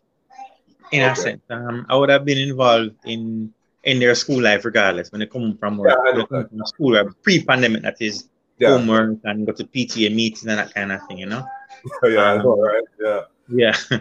in 0.92 1.02
okay. 1.02 1.12
a 1.12 1.16
sense, 1.16 1.42
um, 1.50 1.86
I 1.90 1.96
would 1.96 2.10
have 2.10 2.26
been 2.26 2.38
involved 2.38 2.96
in 3.06 3.54
in 3.84 4.00
their 4.00 4.14
school 4.14 4.42
life 4.42 4.66
regardless 4.66 5.12
when 5.12 5.20
they 5.20 5.26
come 5.26 5.58
from 5.58 5.78
work, 5.78 5.98
yeah, 6.06 6.24
from 6.26 6.66
school, 6.66 6.96
uh, 6.98 7.06
pre-pandemic, 7.24 7.82
that 7.82 7.96
is 8.02 8.30
yeah. 8.58 8.70
homework 8.70 9.18
and 9.24 9.46
go 9.46 9.54
to 9.54 9.64
PTA 9.64 10.14
meetings 10.14 10.46
and 10.46 10.60
that 10.60 10.74
kind 10.74 10.92
of 10.92 11.02
thing, 11.08 11.18
you 11.20 11.26
know. 11.26 11.46
yeah, 12.04 12.34
um, 12.34 12.44
know, 12.44 12.62
right? 12.62 12.84
Yeah. 13.00 13.22
Yeah. 13.48 13.78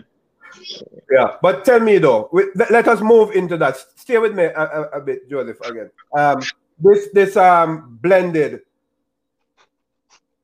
yeah, 1.11 1.37
but 1.41 1.65
tell 1.65 1.81
me 1.81 1.99
though, 1.99 2.29
let 2.71 2.89
us 2.89 3.01
move 3.01 3.31
into 3.33 3.57
that. 3.57 3.77
Stay 3.97 4.19
with 4.19 4.35
me 4.35 4.45
a, 4.45 4.61
a, 4.61 4.83
a 4.99 5.01
bit, 5.01 5.29
Joseph. 5.31 5.61
Again, 5.61 5.91
um, 6.17 6.43
this 6.81 7.09
this 7.13 7.37
um 7.37 7.99
blended 8.01 8.61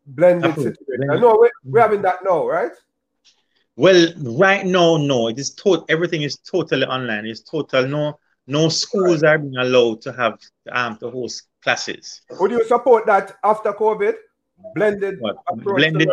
blended 0.06 0.54
situation. 0.54 1.10
I 1.10 1.18
know 1.18 1.38
we, 1.40 1.50
we're 1.64 1.80
having 1.80 2.02
that 2.02 2.24
now, 2.24 2.46
right? 2.46 2.72
Well, 3.76 4.12
right 4.38 4.64
now, 4.64 4.96
no. 4.96 5.28
It 5.28 5.38
is 5.38 5.50
total. 5.50 5.84
Everything 5.88 6.22
is 6.22 6.36
totally 6.36 6.86
online. 6.86 7.26
It's 7.26 7.40
total. 7.40 7.88
No, 7.88 8.18
no 8.46 8.68
schools 8.68 9.22
right. 9.22 9.30
are 9.30 9.38
being 9.38 9.56
allowed 9.56 10.00
to 10.02 10.12
have 10.12 10.38
um 10.70 10.96
to 10.98 11.10
host 11.10 11.44
classes. 11.62 12.22
Would 12.38 12.50
you 12.50 12.64
support 12.64 13.06
that 13.06 13.36
after 13.42 13.72
COVID? 13.72 14.14
Blended 14.74 15.20
blended. 15.56 16.08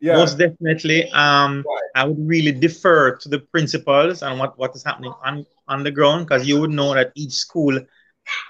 Yeah. 0.00 0.16
Most 0.16 0.36
definitely. 0.38 1.10
Um, 1.12 1.64
right. 1.66 1.90
I 1.94 2.04
would 2.04 2.18
really 2.28 2.52
defer 2.52 3.16
to 3.16 3.28
the 3.28 3.38
principals 3.38 4.22
and 4.22 4.38
what, 4.38 4.58
what 4.58 4.76
is 4.76 4.84
happening 4.84 5.12
on, 5.24 5.46
on 5.68 5.82
the 5.82 5.90
ground 5.90 6.26
because 6.26 6.46
you 6.46 6.60
would 6.60 6.70
know 6.70 6.92
that 6.94 7.12
each 7.14 7.32
school 7.32 7.80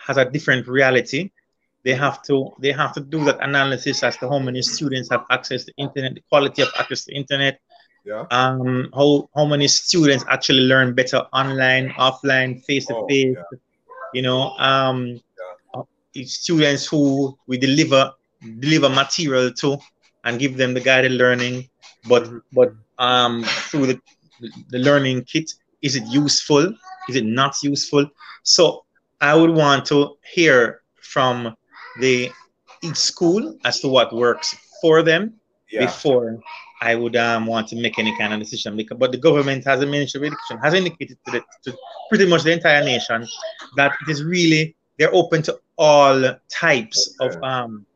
has 0.07 0.16
a 0.16 0.24
different 0.24 0.66
reality. 0.66 1.31
They 1.85 1.95
have 1.95 2.22
to 2.24 2.53
they 2.59 2.72
have 2.72 2.93
to 2.95 3.01
do 3.01 3.24
that 3.24 3.39
analysis 3.41 4.03
as 4.03 4.16
to 4.18 4.29
how 4.29 4.39
many 4.39 4.62
students 4.62 5.09
have 5.11 5.24
access 5.31 5.64
to 5.64 5.72
internet, 5.77 6.14
the 6.14 6.22
quality 6.29 6.62
of 6.62 6.68
access 6.79 7.05
to 7.05 7.14
internet, 7.14 7.61
yeah. 8.07 8.24
Um, 8.31 8.89
how 8.95 9.29
how 9.35 9.45
many 9.45 9.66
students 9.66 10.24
actually 10.31 10.62
learn 10.62 10.95
better 10.95 11.27
online, 11.35 11.91
offline, 11.99 12.64
face 12.64 12.87
to 12.87 13.05
face. 13.09 13.37
You 14.14 14.22
know, 14.22 14.55
um, 14.59 15.20
yeah. 15.74 16.24
Students 16.24 16.87
who 16.87 17.37
we 17.49 17.59
deliver 17.59 18.12
deliver 18.61 18.89
material 18.89 19.53
to 19.55 19.79
and 20.24 20.39
give 20.39 20.57
them 20.57 20.72
the 20.72 20.81
guided 20.81 21.12
learning, 21.12 21.68
but 22.09 22.24
mm-hmm. 22.24 22.39
but 22.53 22.74
um 22.99 23.43
through 23.68 23.87
the 23.89 24.01
the 24.70 24.79
learning 24.79 25.24
kit, 25.24 25.51
is 25.83 25.97
it 25.97 26.07
useful? 26.07 26.72
Is 27.09 27.16
it 27.16 27.27
not 27.27 27.61
useful? 27.62 28.09
So 28.45 28.86
I 29.21 29.35
would 29.35 29.51
want 29.51 29.87
to 29.87 30.17
hear 30.35 30.83
from 31.01 31.57
the 32.01 32.31
each 32.83 32.97
school 32.97 33.57
as 33.64 33.81
to 33.81 33.89
what 33.89 34.14
works 34.14 34.55
for 34.81 35.03
them 35.03 35.35
yeah. 35.71 35.87
before 35.87 36.39
I 36.81 36.95
would 36.95 37.17
um, 37.17 37.47
want 37.47 37.69
to 37.69 37.77
make 37.77 37.99
any 37.99 38.17
kind 38.19 38.35
of 38.35 38.41
decision. 38.41 38.77
Because, 38.77 38.99
but 38.99 39.12
the 39.12 39.19
government 39.19 39.64
has 39.64 39.81
a 39.83 39.87
Ministry 39.87 40.19
of 40.21 40.25
Education 40.25 40.59
has 40.62 40.75
indicated 40.75 41.17
to, 41.27 41.33
the, 41.33 41.45
to 41.64 41.79
pretty 42.09 42.27
much 42.27 42.43
the 42.43 42.53
entire 42.53 42.85
nation 42.85 43.27
that 43.77 43.93
it 44.03 44.11
is 44.11 44.23
really 44.23 44.77
they're 44.99 45.14
open 45.14 45.43
to 45.43 45.59
all 45.77 46.35
types 46.49 47.14
okay. 47.21 47.37
of 47.37 47.43
um 47.43 47.87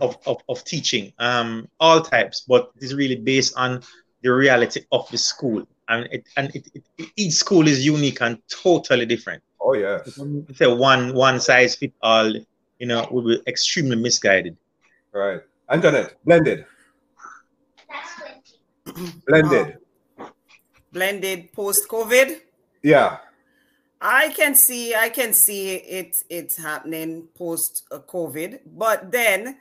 of, 0.00 0.18
of, 0.26 0.36
of 0.48 0.62
teaching, 0.64 1.12
um, 1.18 1.68
all 1.80 2.02
types, 2.02 2.44
but 2.46 2.70
it 2.76 2.82
is 2.82 2.94
really 2.94 3.16
based 3.16 3.54
on 3.56 3.82
the 4.22 4.30
reality 4.30 4.80
of 4.92 5.08
the 5.10 5.18
school. 5.18 5.66
And 5.88 6.08
it 6.10 6.28
and 6.36 6.54
it, 6.54 6.68
it, 6.74 7.08
each 7.16 7.34
school 7.34 7.66
is 7.68 7.86
unique 7.86 8.20
and 8.20 8.38
totally 8.48 9.06
different. 9.06 9.42
Oh 9.66 9.74
yes. 9.74 10.18
Say 10.54 10.66
one 10.66 11.12
one 11.12 11.40
size 11.40 11.74
fit 11.74 11.92
all 12.00 12.32
you 12.78 12.86
know, 12.86 13.06
will 13.10 13.22
be 13.22 13.42
extremely 13.46 13.96
misguided. 13.96 14.56
Right. 15.12 15.40
Antoinette, 15.70 16.16
blended. 16.24 16.66
blended. 19.26 19.78
Oh. 20.18 20.30
Blended 20.92 21.52
post 21.52 21.88
COVID. 21.88 22.40
Yeah. 22.82 23.18
I 24.00 24.28
can 24.28 24.54
see, 24.54 24.94
I 24.94 25.08
can 25.08 25.32
see 25.32 25.74
it, 25.74 26.16
it's 26.28 26.56
happening 26.56 27.28
post 27.34 27.86
COVID, 27.90 28.60
but 28.66 29.10
then, 29.10 29.56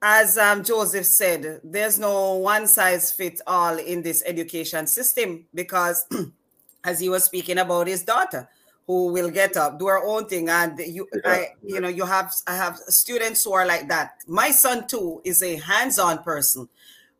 as 0.00 0.38
um, 0.38 0.64
Joseph 0.64 1.04
said, 1.04 1.60
there's 1.62 1.98
no 1.98 2.36
one 2.36 2.66
size 2.66 3.12
fits 3.12 3.42
all 3.46 3.76
in 3.76 4.02
this 4.02 4.22
education 4.26 4.86
system 4.86 5.44
because, 5.54 6.06
as 6.84 6.98
he 6.98 7.10
was 7.10 7.24
speaking 7.24 7.58
about 7.58 7.86
his 7.86 8.02
daughter, 8.04 8.48
who 8.88 9.12
will 9.12 9.30
get 9.30 9.54
up, 9.58 9.78
do 9.78 9.86
our 9.86 10.04
own 10.04 10.26
thing, 10.26 10.48
and 10.48 10.78
you, 10.78 11.06
yeah. 11.12 11.20
I, 11.30 11.46
you 11.62 11.78
know, 11.78 11.88
you 11.88 12.06
have, 12.06 12.32
I 12.46 12.56
have 12.56 12.78
students 12.88 13.44
who 13.44 13.52
are 13.52 13.66
like 13.66 13.86
that. 13.90 14.12
My 14.26 14.50
son 14.50 14.88
too 14.88 15.20
is 15.24 15.42
a 15.42 15.56
hands-on 15.56 16.22
person, 16.22 16.70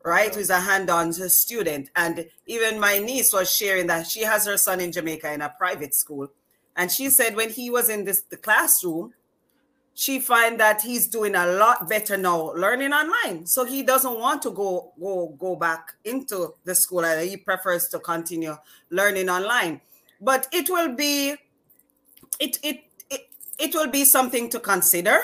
right? 0.02 0.34
Who's 0.34 0.48
a 0.48 0.60
hands-on 0.60 1.12
student, 1.12 1.90
and 1.94 2.26
even 2.46 2.80
my 2.80 2.98
niece 2.98 3.34
was 3.34 3.54
sharing 3.54 3.86
that 3.88 4.06
she 4.06 4.22
has 4.22 4.46
her 4.46 4.56
son 4.56 4.80
in 4.80 4.92
Jamaica 4.92 5.30
in 5.30 5.42
a 5.42 5.50
private 5.58 5.94
school, 5.94 6.32
and 6.74 6.90
she 6.90 7.10
said 7.10 7.36
when 7.36 7.50
he 7.50 7.68
was 7.68 7.90
in 7.90 8.04
this 8.04 8.22
the 8.22 8.38
classroom, 8.38 9.12
she 9.92 10.20
find 10.20 10.58
that 10.60 10.80
he's 10.80 11.06
doing 11.06 11.34
a 11.34 11.46
lot 11.46 11.86
better 11.86 12.16
now 12.16 12.52
learning 12.54 12.92
online 12.92 13.44
so 13.44 13.64
he 13.64 13.82
doesn't 13.82 14.16
want 14.16 14.40
to 14.40 14.52
go 14.52 14.92
go 15.00 15.34
go 15.36 15.56
back 15.56 15.94
into 16.04 16.54
the 16.62 16.72
school 16.72 17.02
he 17.18 17.36
prefers 17.36 17.88
to 17.88 17.98
continue 17.98 18.56
learning 18.90 19.28
online 19.28 19.80
but 20.20 20.46
it 20.52 20.70
will 20.70 20.94
be 20.94 21.34
it, 22.40 22.58
it 22.62 22.84
it 23.10 23.28
it 23.58 23.74
will 23.74 23.90
be 23.90 24.04
something 24.04 24.48
to 24.50 24.60
consider. 24.60 25.20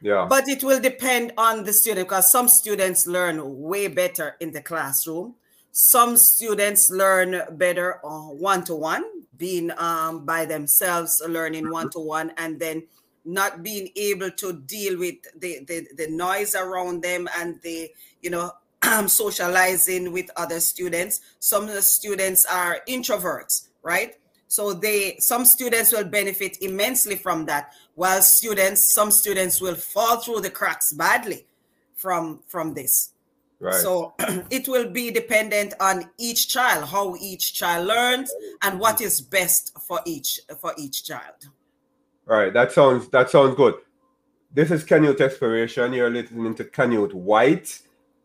Yeah. 0.00 0.26
But 0.28 0.48
it 0.48 0.64
will 0.64 0.80
depend 0.80 1.32
on 1.38 1.62
the 1.62 1.72
student 1.72 2.08
because 2.08 2.30
some 2.30 2.48
students 2.48 3.06
learn 3.06 3.60
way 3.60 3.86
better 3.86 4.36
in 4.40 4.50
the 4.50 4.60
classroom. 4.60 5.36
Some 5.70 6.16
students 6.16 6.90
learn 6.90 7.40
better 7.52 7.98
on 8.04 8.38
one 8.38 8.64
to 8.64 8.74
one, 8.74 9.04
being 9.36 9.70
um, 9.78 10.26
by 10.26 10.44
themselves, 10.44 11.22
learning 11.26 11.70
one 11.70 11.88
to 11.90 12.00
one, 12.00 12.32
and 12.36 12.58
then 12.58 12.82
not 13.24 13.62
being 13.62 13.90
able 13.96 14.30
to 14.32 14.52
deal 14.52 14.98
with 14.98 15.14
the, 15.38 15.64
the, 15.66 15.86
the 15.96 16.08
noise 16.08 16.54
around 16.54 17.02
them 17.02 17.28
and 17.38 17.60
the, 17.62 17.90
you 18.20 18.30
know, 18.30 18.50
socializing 19.06 20.12
with 20.12 20.28
other 20.36 20.60
students. 20.60 21.20
Some 21.38 21.64
of 21.64 21.74
the 21.74 21.82
students 21.82 22.44
are 22.44 22.80
introverts, 22.88 23.68
right? 23.82 24.16
So 24.52 24.74
they 24.74 25.16
some 25.18 25.46
students 25.46 25.92
will 25.92 26.04
benefit 26.04 26.58
immensely 26.60 27.16
from 27.16 27.46
that, 27.46 27.72
while 27.94 28.20
students, 28.20 28.92
some 28.92 29.10
students 29.10 29.62
will 29.62 29.76
fall 29.76 30.18
through 30.18 30.42
the 30.42 30.50
cracks 30.50 30.92
badly 30.92 31.46
from 31.94 32.42
from 32.48 32.74
this. 32.74 33.14
Right. 33.60 33.72
So 33.76 34.12
it 34.50 34.68
will 34.68 34.90
be 34.90 35.10
dependent 35.10 35.72
on 35.80 36.10
each 36.18 36.48
child, 36.48 36.84
how 36.84 37.16
each 37.16 37.54
child 37.54 37.86
learns, 37.86 38.30
and 38.60 38.78
what 38.78 39.00
is 39.00 39.22
best 39.22 39.72
for 39.80 40.00
each 40.04 40.38
for 40.60 40.74
each 40.76 41.02
child. 41.04 41.48
Right. 42.26 42.52
That 42.52 42.72
sounds 42.72 43.08
that 43.08 43.30
sounds 43.30 43.54
good. 43.54 43.76
This 44.52 44.70
is 44.70 44.84
Canyouth's 44.84 45.22
Exploration. 45.22 45.94
You're 45.94 46.10
listening 46.10 46.54
to 46.56 46.64
Canute 46.64 47.14
White, 47.14 47.80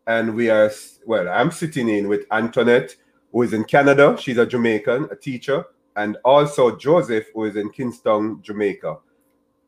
and 0.05 0.35
we 0.35 0.49
are 0.49 0.69
well. 1.05 1.29
I'm 1.29 1.51
sitting 1.51 1.87
in 1.87 2.09
with 2.09 2.25
Antoinette, 2.31 2.97
who 3.31 3.43
is 3.43 3.53
in 3.53 3.63
Canada. 3.63 4.17
She's 4.19 4.37
a 4.37 4.45
Jamaican, 4.45 5.07
a 5.09 5.15
teacher 5.15 5.67
and 5.97 6.17
also 6.23 6.77
Joseph, 6.77 7.27
who 7.33 7.45
is 7.45 7.55
in 7.55 7.69
Kingston, 7.69 8.41
Jamaica. 8.41 8.97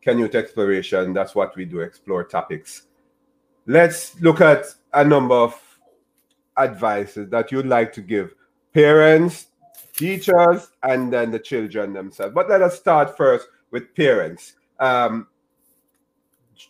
Canyouth's 0.06 0.36
Exploration, 0.36 1.14
that's 1.14 1.36
what 1.36 1.56
we 1.58 1.66
do, 1.66 1.82
explore 1.82 2.24
topics. 2.24 2.84
Let's 3.66 4.20
look 4.22 4.40
at 4.40 4.66
a 4.94 5.04
number 5.04 5.36
of 5.36 5.62
advices 6.58 7.30
that 7.30 7.52
you'd 7.52 7.66
like 7.66 7.92
to 7.94 8.02
give 8.02 8.34
parents, 8.74 9.48
teachers, 9.94 10.70
and 10.84 11.12
then 11.12 11.32
the 11.32 11.40
children 11.40 11.94
themselves. 11.94 12.34
But 12.34 12.50
let 12.50 12.62
us 12.62 12.78
start 12.78 13.18
first 13.18 13.48
with 13.72 13.94
parents. 13.96 14.54
Um, 14.80 15.28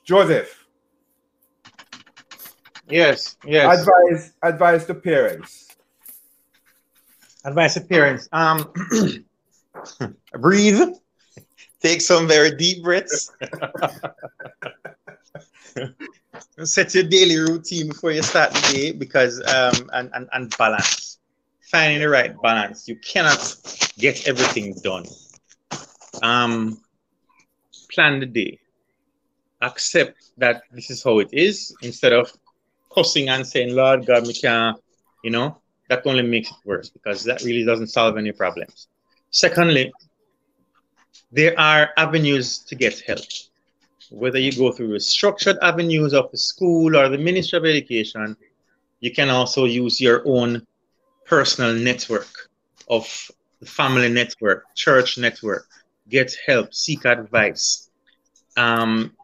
Joseph. 0.04 0.66
Yes, 2.90 3.38
yes. 3.46 3.80
Advice, 3.80 4.34
advice 4.42 4.86
to 4.86 4.96
parents. 4.96 5.68
Advice 7.46 7.76
to 7.76 7.82
parents. 7.82 8.28
Um, 8.32 8.74
Breathe. 10.34 10.82
Take 11.82 12.02
some 12.02 12.28
very 12.28 12.56
deep 12.56 12.84
breaths. 12.84 13.32
Set 16.64 16.94
your 16.94 17.04
daily 17.06 17.38
routine 17.38 17.88
before 17.90 18.12
you 18.12 18.22
start 18.22 18.52
the 18.54 18.62
day 18.74 18.92
because 18.92 19.40
um 19.48 19.90
and, 19.94 20.10
and, 20.14 20.28
and 20.34 20.54
balance. 20.58 21.18
finding 21.72 22.00
the 22.00 22.10
right 22.10 22.40
balance. 22.42 22.88
You 22.88 22.96
cannot 22.98 23.56
get 23.98 24.28
everything 24.28 24.76
done. 24.84 25.06
Um, 26.22 26.80
plan 27.92 28.20
the 28.20 28.26
day. 28.26 28.60
Accept 29.62 30.32
that 30.38 30.64
this 30.72 30.90
is 30.90 31.04
how 31.04 31.20
it 31.20 31.30
is 31.32 31.76
instead 31.82 32.14
of 32.14 32.32
cussing 32.94 33.30
and 33.30 33.46
saying, 33.46 33.76
Lord 33.76 34.06
God, 34.06 34.26
me 34.26 34.34
can't, 34.34 34.78
you 35.24 35.32
know, 35.32 35.58
that 35.90 36.06
only 36.06 36.24
makes 36.24 36.50
it 36.50 36.58
worse 36.66 36.90
because 36.90 37.24
that 37.26 37.42
really 37.44 37.66
doesn't 37.66 37.88
solve 37.88 38.18
any 38.18 38.32
problems. 38.32 38.88
Secondly, 39.32 39.92
there 41.32 41.58
are 41.60 41.90
avenues 41.98 42.60
to 42.60 42.76
get 42.76 43.00
help. 43.02 43.26
Whether 44.10 44.40
you 44.40 44.52
go 44.52 44.72
through 44.72 44.94
the 44.94 45.00
structured 45.00 45.58
avenues 45.62 46.14
of 46.14 46.32
the 46.32 46.38
school 46.38 46.96
or 46.98 47.10
the 47.10 47.18
Ministry 47.18 47.58
of 47.58 47.66
Education, 47.66 48.36
you 49.00 49.12
can 49.12 49.30
also 49.30 49.66
use 49.66 50.02
your 50.02 50.24
own 50.26 50.66
personal 51.26 51.74
network 51.74 52.28
of 52.90 53.06
family 53.64 54.10
network, 54.10 54.64
church 54.76 55.18
network, 55.18 55.68
get 56.10 56.36
help, 56.48 56.74
seek 56.74 57.06
advice. 57.06 57.90
Um, 58.58 59.16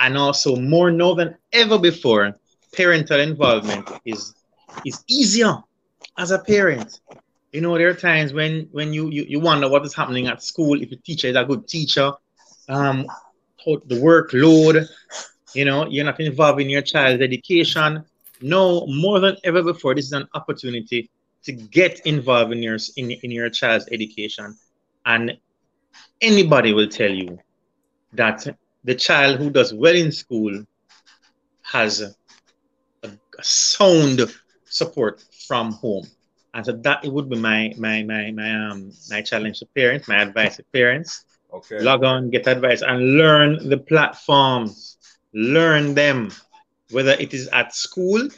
and 0.00 0.16
also 0.16 0.56
more 0.56 0.90
now 0.90 1.14
than 1.14 1.36
ever 1.52 1.78
before, 1.78 2.38
parental 2.72 3.20
involvement 3.20 3.88
is 4.04 4.34
is 4.84 5.02
easier 5.08 5.56
as 6.18 6.30
a 6.30 6.38
parent. 6.38 7.00
You 7.54 7.60
know, 7.60 7.78
there 7.78 7.88
are 7.88 7.94
times 7.94 8.32
when 8.32 8.68
when 8.72 8.92
you, 8.92 9.10
you 9.10 9.26
you 9.28 9.38
wonder 9.38 9.68
what 9.68 9.86
is 9.86 9.94
happening 9.94 10.26
at 10.26 10.42
school, 10.42 10.82
if 10.82 10.90
a 10.90 10.96
teacher 10.96 11.28
is 11.28 11.36
a 11.36 11.44
good 11.44 11.68
teacher, 11.68 12.10
um, 12.68 13.06
the 13.64 14.00
workload, 14.00 14.88
you 15.54 15.64
know, 15.64 15.86
you're 15.86 16.04
not 16.04 16.18
involved 16.18 16.60
in 16.60 16.68
your 16.68 16.82
child's 16.82 17.22
education. 17.22 18.04
No, 18.42 18.88
more 18.88 19.20
than 19.20 19.36
ever 19.44 19.62
before, 19.62 19.94
this 19.94 20.06
is 20.06 20.12
an 20.12 20.26
opportunity 20.34 21.08
to 21.44 21.52
get 21.52 22.00
involved 22.00 22.50
in 22.50 22.60
your 22.60 22.78
in, 22.96 23.12
in 23.12 23.30
your 23.30 23.48
child's 23.50 23.88
education. 23.92 24.58
And 25.06 25.38
anybody 26.20 26.72
will 26.72 26.88
tell 26.88 27.12
you 27.12 27.38
that 28.14 28.48
the 28.82 28.96
child 28.96 29.38
who 29.38 29.48
does 29.48 29.72
well 29.72 29.94
in 29.94 30.10
school 30.10 30.64
has 31.62 32.00
a, 32.00 32.12
a 33.04 33.44
sound 33.44 34.22
support 34.64 35.22
from 35.46 35.70
home. 35.70 36.08
And 36.54 36.64
so 36.64 36.72
that 36.72 37.04
it 37.04 37.12
would 37.12 37.28
be 37.28 37.36
my 37.36 37.74
my 37.76 38.04
my 38.04 38.30
my 38.30 38.54
um 38.54 38.92
my 39.10 39.20
challenge 39.22 39.58
to 39.58 39.66
parents, 39.66 40.06
my 40.08 40.22
advice 40.22 40.56
to 40.56 40.62
parents. 40.72 41.24
Okay. 41.52 41.80
Log 41.80 42.04
on, 42.04 42.30
get 42.30 42.46
advice, 42.46 42.82
and 42.82 43.16
learn 43.18 43.68
the 43.68 43.78
platforms. 43.78 44.96
Learn 45.34 45.94
them. 45.94 46.30
Whether 46.90 47.12
it 47.12 47.34
is 47.34 47.48
at 47.48 47.74
school, 47.74 48.28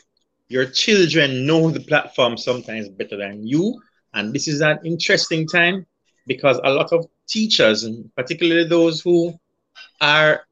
your 0.48 0.66
children 0.66 1.46
know 1.46 1.70
the 1.70 1.80
platform 1.80 2.36
sometimes 2.38 2.88
better 2.88 3.16
than 3.16 3.46
you. 3.46 3.80
And 4.14 4.32
this 4.32 4.48
is 4.48 4.62
an 4.62 4.78
interesting 4.84 5.46
time 5.46 5.86
because 6.26 6.58
a 6.64 6.70
lot 6.70 6.92
of 6.92 7.06
teachers, 7.28 7.84
and 7.84 8.14
particularly 8.16 8.68
those 8.68 9.00
who 9.02 9.38
are 10.00 10.46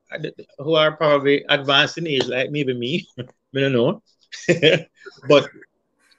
who 0.59 0.75
are 0.75 0.97
probably 0.97 1.45
advanced 1.49 1.99
in 1.99 2.07
age, 2.07 2.27
like 2.27 2.51
maybe 2.51 2.75
me, 2.75 3.07
I 3.19 3.25
don't 3.61 3.73
know, 3.73 4.03
but 5.29 5.49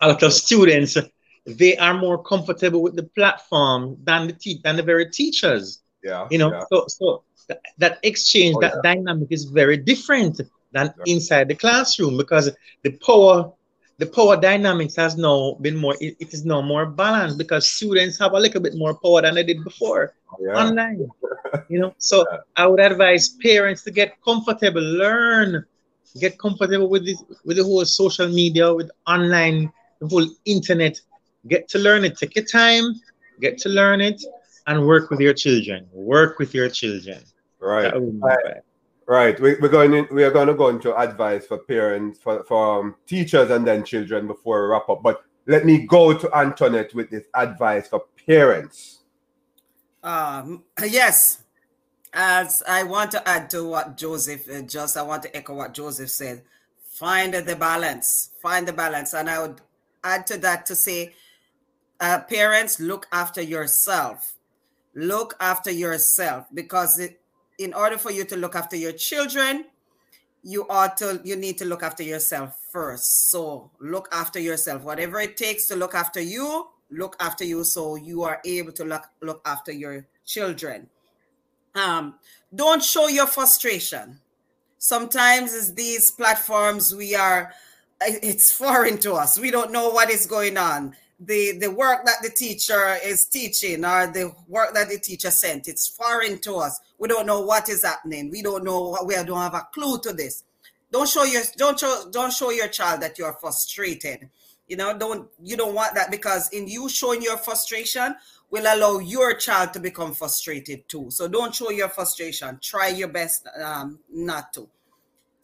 a 0.01 0.07
lot 0.07 0.23
of 0.23 0.34
students 0.34 0.97
they 1.45 1.77
are 1.77 1.93
more 1.93 2.22
comfortable 2.23 2.81
with 2.81 2.95
the 2.95 3.03
platform 3.03 3.97
than 4.03 4.27
the 4.27 4.34
te- 4.34 4.61
than 4.63 4.76
the 4.76 4.84
very 4.84 5.09
teachers. 5.09 5.81
Yeah. 6.03 6.27
You 6.30 6.38
know, 6.39 6.51
yeah. 6.51 6.63
so 6.72 6.85
so 6.88 7.23
th- 7.47 7.59
that 7.77 7.99
exchange, 8.03 8.55
oh, 8.57 8.61
that 8.61 8.73
yeah. 8.76 8.93
dynamic 8.93 9.30
is 9.31 9.45
very 9.45 9.77
different 9.77 10.41
than 10.72 10.93
yeah. 10.97 11.13
inside 11.13 11.47
the 11.47 11.55
classroom 11.55 12.17
because 12.17 12.51
the 12.84 12.91
power 12.91 13.51
the 13.97 14.05
power 14.05 14.35
dynamics 14.35 14.95
has 14.95 15.15
now 15.15 15.57
been 15.61 15.77
more 15.77 15.95
it, 16.01 16.15
it 16.19 16.34
is 16.34 16.45
now 16.45 16.61
more 16.61 16.85
balanced 16.85 17.38
because 17.38 17.67
students 17.67 18.19
have 18.19 18.34
a 18.34 18.39
little 18.39 18.61
bit 18.61 18.76
more 18.76 18.93
power 18.99 19.22
than 19.22 19.35
they 19.35 19.43
did 19.43 19.63
before 19.63 20.13
oh, 20.34 20.45
online 20.61 21.07
you 21.69 21.80
know 21.80 21.93
so 21.97 22.26
i 22.57 22.67
would 22.67 22.81
advise 22.81 23.30
parents 23.41 23.84
to 23.84 23.91
get 23.91 24.22
comfortable 24.22 24.81
learn 24.81 25.65
get 26.19 26.38
comfortable 26.38 26.89
with 26.89 27.05
this 27.05 27.23
with 27.45 27.57
the 27.57 27.63
whole 27.63 27.85
social 27.85 28.27
media 28.27 28.73
with 28.73 28.91
online 29.07 29.72
the 29.99 30.07
whole 30.07 30.27
internet 30.45 30.99
Get 31.47 31.67
to 31.69 31.80
learn 31.80 32.03
it. 32.03 32.17
Take 32.17 32.35
your 32.35 32.45
time, 32.45 32.95
get 33.39 33.57
to 33.59 33.69
learn 33.69 34.01
it, 34.01 34.22
and 34.67 34.85
work 34.85 35.09
with 35.09 35.19
your 35.19 35.34
children. 35.34 35.88
Work 35.91 36.39
with 36.39 36.53
your 36.53 36.69
children. 36.69 37.22
Right. 37.59 37.93
Right. 37.95 38.61
right. 39.07 39.39
We, 39.39 39.53
are 39.53 39.67
going 39.67 39.93
in, 39.93 40.07
we 40.11 40.23
are 40.23 40.31
going 40.31 40.47
to 40.47 40.53
go 40.53 40.69
into 40.69 40.95
advice 40.95 41.45
for 41.45 41.59
parents, 41.59 42.19
for, 42.19 42.43
for 42.43 42.80
um, 42.80 42.95
teachers, 43.07 43.51
and 43.51 43.65
then 43.65 43.84
children 43.84 44.27
before 44.27 44.63
we 44.63 44.72
wrap 44.72 44.89
up. 44.89 45.03
But 45.03 45.23
let 45.45 45.65
me 45.65 45.85
go 45.85 46.17
to 46.17 46.35
Antoinette 46.35 46.93
with 46.93 47.09
this 47.09 47.26
advice 47.35 47.88
for 47.88 48.05
parents. 48.26 49.03
Um, 50.03 50.63
yes. 50.88 51.43
As 52.17 52.63
I 52.65 52.84
want 52.84 53.11
to 53.11 53.27
add 53.27 53.49
to 53.49 53.67
what 53.67 53.97
Joseph 53.97 54.49
uh, 54.49 54.61
just, 54.61 54.95
I 54.95 55.01
want 55.01 55.23
to 55.23 55.35
echo 55.35 55.53
what 55.53 55.73
Joseph 55.73 56.09
said. 56.09 56.43
Find 56.91 57.34
the 57.34 57.55
balance. 57.57 58.31
Find 58.41 58.65
the 58.65 58.72
balance. 58.72 59.13
And 59.13 59.30
I 59.30 59.41
would 59.41 59.59
add 60.01 60.26
to 60.27 60.38
that 60.38 60.65
to 60.67 60.76
say, 60.76 61.13
uh, 61.99 62.19
parents, 62.22 62.80
look 62.80 63.07
after 63.11 63.41
yourself. 63.41 64.35
Look 64.93 65.35
after 65.39 65.72
yourself 65.72 66.47
because 66.53 66.99
it, 66.99 67.22
in 67.57 67.73
order 67.73 67.97
for 67.97 68.11
you 68.11 68.26
to 68.26 68.35
look 68.38 68.55
after 68.55 68.76
your 68.76 68.93
children, 68.93 69.65
you 70.43 70.65
ought 70.69 70.95
to 70.97 71.19
you 71.23 71.35
need 71.35 71.57
to 71.57 71.65
look 71.65 71.84
after 71.84 72.03
yourself 72.03 72.57
first. 72.72 73.30
So 73.31 73.72
look 73.80 74.07
after 74.11 74.39
yourself. 74.39 74.84
Whatever 74.84 75.19
it 75.19 75.38
takes 75.38 75.65
to 75.67 75.76
look 75.76 75.95
after 75.95 76.22
you, 76.22 76.67
look 76.91 77.15
after 77.19 77.43
you 77.43 77.63
so 77.63 77.95
you 77.95 78.23
are 78.23 78.39
able 78.45 78.72
to 78.73 78.85
look 78.85 79.03
look 79.22 79.41
after 79.45 79.72
your 79.72 80.05
children. 80.26 80.88
Um, 81.73 82.15
don't 82.53 82.84
show 82.84 83.07
your 83.07 83.27
frustration. 83.27 84.19
Sometimes 84.77 85.73
these 85.73 86.11
platforms 86.11 86.93
we 86.93 87.15
are 87.15 87.51
it's 88.01 88.51
foreign 88.51 88.97
to 88.99 89.13
us. 89.13 89.39
We 89.39 89.49
don't 89.51 89.72
know 89.72 89.89
what 89.89 90.09
is 90.09 90.26
going 90.26 90.57
on 90.57 90.95
the 91.19 91.57
the 91.59 91.71
work 91.71 92.05
that 92.05 92.21
the 92.21 92.29
teacher 92.29 92.97
is 93.03 93.25
teaching 93.25 93.85
or 93.85 94.07
the 94.07 94.33
work 94.47 94.73
that 94.73 94.89
the 94.89 94.99
teacher 94.99 95.31
sent 95.31 95.67
it's 95.67 95.87
foreign 95.87 96.37
to 96.39 96.55
us. 96.55 96.79
We 96.97 97.07
don't 97.07 97.25
know 97.25 97.41
what 97.41 97.69
is 97.69 97.83
happening. 97.83 98.29
We 98.29 98.41
don't 98.41 98.63
know 98.63 98.97
we 99.05 99.15
don't 99.15 99.37
have 99.37 99.53
a 99.53 99.67
clue 99.73 99.99
to 99.99 100.13
this. 100.13 100.43
Don't 100.91 101.07
show 101.07 101.23
your 101.23 101.43
don't 101.57 101.79
show 101.79 102.09
don't 102.11 102.33
show 102.33 102.49
your 102.49 102.67
child 102.67 103.01
that 103.01 103.17
you 103.17 103.25
are 103.25 103.37
frustrated. 103.39 104.29
You 104.67 104.75
know 104.75 104.97
don't 104.97 105.29
you 105.41 105.55
don't 105.55 105.73
want 105.73 105.95
that 105.95 106.11
because 106.11 106.49
in 106.49 106.67
you 106.67 106.89
showing 106.89 107.21
your 107.21 107.37
frustration 107.37 108.15
will 108.51 108.65
allow 108.67 108.99
your 108.99 109.35
child 109.35 109.71
to 109.73 109.79
become 109.79 110.13
frustrated 110.13 110.87
too. 110.89 111.09
So 111.11 111.27
don't 111.29 111.55
show 111.55 111.71
your 111.71 111.89
frustration. 111.89 112.59
Try 112.61 112.89
your 112.89 113.07
best 113.07 113.47
um, 113.63 113.99
not 114.11 114.51
to 114.53 114.67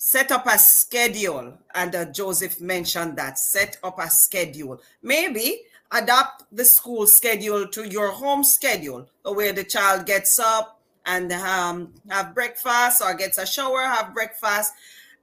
set 0.03 0.31
up 0.31 0.47
a 0.47 0.57
schedule 0.57 1.53
and 1.75 1.95
uh, 1.95 2.05
joseph 2.05 2.59
mentioned 2.59 3.15
that 3.15 3.37
set 3.37 3.77
up 3.83 3.99
a 3.99 4.09
schedule. 4.09 4.81
Maybe 5.03 5.61
adapt 5.91 6.45
the 6.51 6.65
school 6.65 7.05
schedule 7.05 7.67
to 7.67 7.87
your 7.87 8.09
home 8.09 8.43
schedule 8.43 9.07
where 9.21 9.53
the 9.53 9.63
child 9.63 10.07
gets 10.07 10.39
up 10.39 10.79
and 11.05 11.31
um, 11.31 11.93
have 12.09 12.33
breakfast 12.33 13.03
or 13.03 13.13
gets 13.13 13.37
a 13.37 13.45
shower 13.45 13.83
have 13.83 14.11
breakfast. 14.11 14.73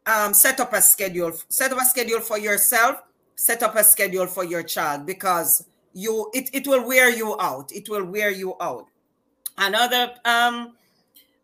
Um, 0.06 0.32
set 0.32 0.60
up 0.60 0.72
a 0.72 0.80
schedule 0.80 1.32
set 1.48 1.72
up 1.72 1.82
a 1.82 1.84
schedule 1.84 2.20
for 2.20 2.38
yourself 2.38 3.02
set 3.34 3.64
up 3.64 3.74
a 3.74 3.82
schedule 3.82 4.28
for 4.28 4.44
your 4.44 4.62
child 4.62 5.04
because 5.06 5.66
you 5.92 6.30
it, 6.32 6.50
it 6.54 6.68
will 6.68 6.86
wear 6.86 7.10
you 7.10 7.36
out. 7.40 7.72
It 7.72 7.88
will 7.88 8.04
wear 8.04 8.30
you 8.30 8.54
out. 8.60 8.86
Another 9.56 10.12
um, 10.24 10.76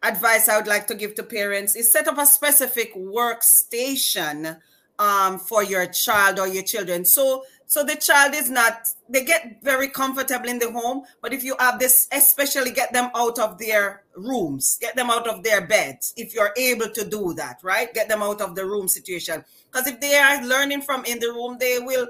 advice 0.04 0.48
I 0.48 0.56
would 0.56 0.66
like 0.66 0.86
to 0.88 0.94
give 0.94 1.14
to 1.16 1.22
parents 1.22 1.74
is 1.74 1.90
set 1.90 2.06
up 2.06 2.18
a 2.18 2.26
specific 2.26 2.94
workstation 2.94 4.58
um, 4.98 5.38
for 5.38 5.64
your 5.64 5.86
child 5.86 6.38
or 6.38 6.46
your 6.46 6.62
children. 6.62 7.04
So 7.04 7.44
so 7.66 7.82
the 7.82 7.96
child 7.96 8.34
is 8.34 8.50
not 8.50 8.86
they 9.08 9.24
get 9.24 9.62
very 9.62 9.88
comfortable 9.88 10.48
in 10.48 10.58
the 10.58 10.70
home, 10.70 11.02
but 11.20 11.32
if 11.32 11.42
you 11.42 11.56
have 11.58 11.78
this, 11.78 12.06
especially 12.12 12.70
get 12.70 12.92
them 12.92 13.10
out 13.14 13.38
of 13.38 13.58
their 13.58 14.04
rooms, 14.14 14.78
get 14.80 14.94
them 14.94 15.10
out 15.10 15.26
of 15.26 15.42
their 15.42 15.66
beds. 15.66 16.14
If 16.16 16.34
you're 16.34 16.52
able 16.56 16.88
to 16.90 17.04
do 17.08 17.34
that, 17.34 17.58
right? 17.62 17.92
Get 17.92 18.08
them 18.08 18.22
out 18.22 18.40
of 18.40 18.54
the 18.54 18.64
room 18.64 18.86
situation. 18.86 19.44
Because 19.72 19.88
if 19.88 20.00
they 20.00 20.16
are 20.16 20.44
learning 20.44 20.82
from 20.82 21.04
in 21.04 21.18
the 21.18 21.32
room, 21.32 21.56
they 21.58 21.78
will 21.80 22.06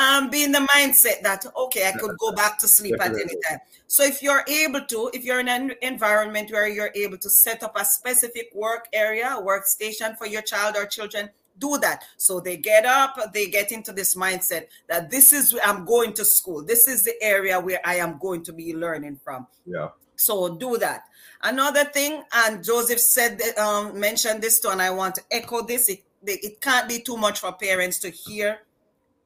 um, 0.00 0.30
be 0.30 0.44
in 0.44 0.52
the 0.52 0.66
mindset 0.74 1.22
that 1.22 1.44
okay, 1.56 1.88
I 1.88 1.92
could 1.92 2.16
go 2.18 2.32
back 2.32 2.58
to 2.60 2.68
sleep 2.68 2.96
Definitely. 2.96 3.22
at 3.22 3.30
any 3.30 3.40
time. 3.48 3.58
So 3.86 4.04
if 4.04 4.22
you're 4.22 4.44
able 4.48 4.82
to, 4.82 5.10
if 5.12 5.24
you're 5.24 5.40
in 5.40 5.48
an 5.48 5.72
environment 5.82 6.50
where 6.50 6.68
you're 6.68 6.92
able 6.94 7.18
to 7.18 7.30
set 7.30 7.62
up 7.62 7.76
a 7.76 7.84
specific 7.84 8.50
work 8.54 8.86
area, 8.92 9.38
workstation 9.40 10.16
for 10.16 10.26
your 10.26 10.42
child 10.42 10.76
or 10.76 10.86
children, 10.86 11.30
do 11.58 11.76
that. 11.78 12.04
So 12.16 12.40
they 12.40 12.56
get 12.56 12.86
up, 12.86 13.18
they 13.32 13.48
get 13.48 13.72
into 13.72 13.92
this 13.92 14.14
mindset 14.14 14.66
that 14.88 15.10
this 15.10 15.32
is 15.32 15.58
I'm 15.64 15.84
going 15.84 16.14
to 16.14 16.24
school. 16.24 16.64
This 16.64 16.88
is 16.88 17.04
the 17.04 17.14
area 17.20 17.60
where 17.60 17.80
I 17.84 17.96
am 17.96 18.18
going 18.18 18.42
to 18.44 18.52
be 18.52 18.74
learning 18.74 19.20
from. 19.22 19.46
Yeah. 19.66 19.88
So 20.16 20.56
do 20.56 20.78
that. 20.78 21.04
Another 21.42 21.84
thing, 21.84 22.22
and 22.32 22.62
Joseph 22.62 23.00
said 23.00 23.38
that, 23.38 23.58
um, 23.58 23.98
mentioned 23.98 24.42
this 24.42 24.60
too, 24.60 24.68
and 24.68 24.82
I 24.82 24.90
want 24.90 25.14
to 25.14 25.22
echo 25.30 25.62
this. 25.62 25.88
It, 25.88 26.04
it 26.26 26.60
can't 26.60 26.86
be 26.88 27.00
too 27.00 27.16
much 27.16 27.40
for 27.40 27.52
parents 27.52 27.98
to 28.00 28.10
hear 28.10 28.60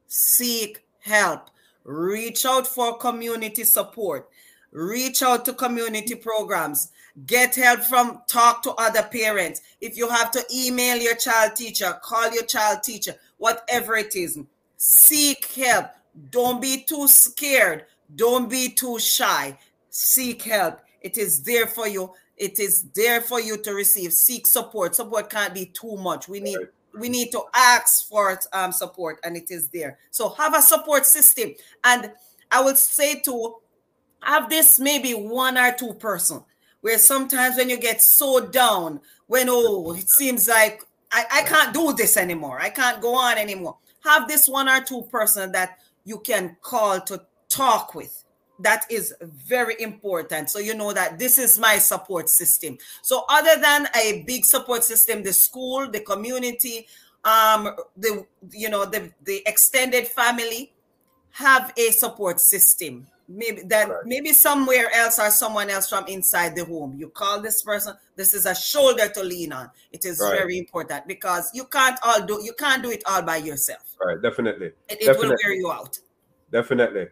seek 0.07 0.83
help. 1.01 1.49
reach 1.85 2.45
out 2.45 2.67
for 2.67 2.97
community 2.97 3.63
support, 3.63 4.27
reach 4.71 5.21
out 5.21 5.45
to 5.45 5.53
community 5.53 6.15
programs, 6.15 6.91
get 7.27 7.55
help 7.55 7.81
from 7.81 8.21
talk 8.27 8.61
to 8.63 8.71
other 8.71 9.03
parents. 9.03 9.61
If 9.79 9.95
you 9.95 10.09
have 10.09 10.31
to 10.31 10.43
email 10.53 10.97
your 10.97 11.15
child 11.15 11.55
teacher, 11.55 11.97
call 12.01 12.31
your 12.31 12.45
child 12.45 12.83
teacher, 12.83 13.15
whatever 13.37 13.95
it 13.95 14.15
is, 14.15 14.37
seek 14.77 15.45
help. 15.53 15.87
Don't 16.31 16.61
be 16.61 16.83
too 16.83 17.07
scared. 17.07 17.85
Don't 18.15 18.49
be 18.49 18.69
too 18.69 18.99
shy. 18.99 19.57
Seek 19.89 20.41
help. 20.43 20.79
It 21.01 21.17
is 21.17 21.43
there 21.43 21.67
for 21.67 21.87
you. 21.87 22.13
It 22.37 22.59
is 22.59 22.83
there 22.95 23.21
for 23.21 23.39
you 23.39 23.57
to 23.57 23.73
receive. 23.73 24.11
Seek 24.11 24.47
support. 24.47 24.95
Support 24.95 25.29
can't 25.29 25.53
be 25.53 25.67
too 25.67 25.97
much. 25.97 26.27
We 26.27 26.39
need 26.39 26.57
we 26.97 27.09
need 27.09 27.31
to 27.31 27.43
ask 27.53 28.07
for 28.07 28.39
um, 28.53 28.71
support, 28.71 29.19
and 29.23 29.35
it 29.35 29.51
is 29.51 29.69
there. 29.69 29.97
So 30.11 30.29
have 30.29 30.55
a 30.55 30.61
support 30.61 31.05
system. 31.05 31.53
And 31.83 32.11
I 32.51 32.63
would 32.63 32.77
say 32.77 33.19
to 33.21 33.55
have 34.21 34.49
this 34.49 34.79
maybe 34.79 35.13
one 35.13 35.57
or 35.57 35.73
two 35.73 35.93
person 35.93 36.43
where 36.81 36.97
sometimes 36.97 37.57
when 37.57 37.69
you 37.69 37.77
get 37.77 38.01
so 38.01 38.39
down, 38.39 39.01
when 39.27 39.47
oh, 39.49 39.93
it 39.93 40.09
seems 40.09 40.47
like 40.47 40.81
I, 41.11 41.25
I 41.31 41.41
can't 41.43 41.73
do 41.73 41.93
this 41.93 42.17
anymore, 42.17 42.59
I 42.59 42.69
can't 42.69 43.01
go 43.01 43.15
on 43.15 43.37
anymore. 43.37 43.77
Have 44.03 44.27
this 44.27 44.47
one 44.47 44.69
or 44.69 44.81
two 44.81 45.03
person 45.03 45.51
that 45.53 45.79
you 46.03 46.19
can 46.19 46.57
call 46.61 47.01
to 47.01 47.21
talk 47.49 47.95
with 47.95 48.24
that 48.59 48.85
is 48.89 49.13
very 49.21 49.75
important. 49.79 50.49
So 50.49 50.59
you 50.59 50.75
know 50.75 50.93
that 50.93 51.19
this 51.19 51.37
is 51.37 51.59
my 51.59 51.77
support 51.77 52.29
system. 52.29 52.77
So 53.01 53.25
other 53.29 53.59
than 53.59 53.87
a 53.95 54.23
big 54.25 54.45
support 54.45 54.83
system 54.83 55.23
the 55.23 55.33
school 55.33 55.89
the 55.89 55.99
community 55.99 56.87
um 57.23 57.75
the 57.97 58.25
you 58.51 58.69
know 58.69 58.85
the 58.85 59.11
the 59.23 59.41
extended 59.45 60.07
family 60.07 60.73
have 61.31 61.73
a 61.77 61.91
support 61.91 62.39
system. 62.39 63.07
Maybe 63.27 63.63
that 63.63 63.89
right. 63.89 64.05
maybe 64.05 64.33
somewhere 64.33 64.87
else 64.93 65.17
or 65.17 65.31
someone 65.31 65.71
else 65.71 65.89
from 65.89 66.05
inside 66.07 66.55
the 66.55 66.63
home. 66.63 66.95
You 66.95 67.09
call 67.09 67.41
this 67.41 67.63
person 67.63 67.95
this 68.15 68.33
is 68.33 68.45
a 68.45 68.53
shoulder 68.53 69.09
to 69.09 69.23
lean 69.23 69.51
on. 69.51 69.69
It 69.91 70.05
is 70.05 70.19
right. 70.19 70.37
very 70.37 70.59
important 70.59 71.07
because 71.07 71.49
you 71.53 71.65
can't 71.65 71.99
all 72.03 72.23
do 72.23 72.39
you 72.43 72.53
can't 72.53 72.83
do 72.83 72.91
it 72.91 73.01
all 73.07 73.23
by 73.23 73.37
yourself. 73.37 73.95
Right 73.99 74.21
definitely. 74.21 74.67
It, 74.67 75.01
it 75.01 75.05
definitely. 75.07 75.29
will 75.29 75.35
wear 75.43 75.53
you 75.55 75.71
out. 75.71 75.99
Definitely 76.51 77.07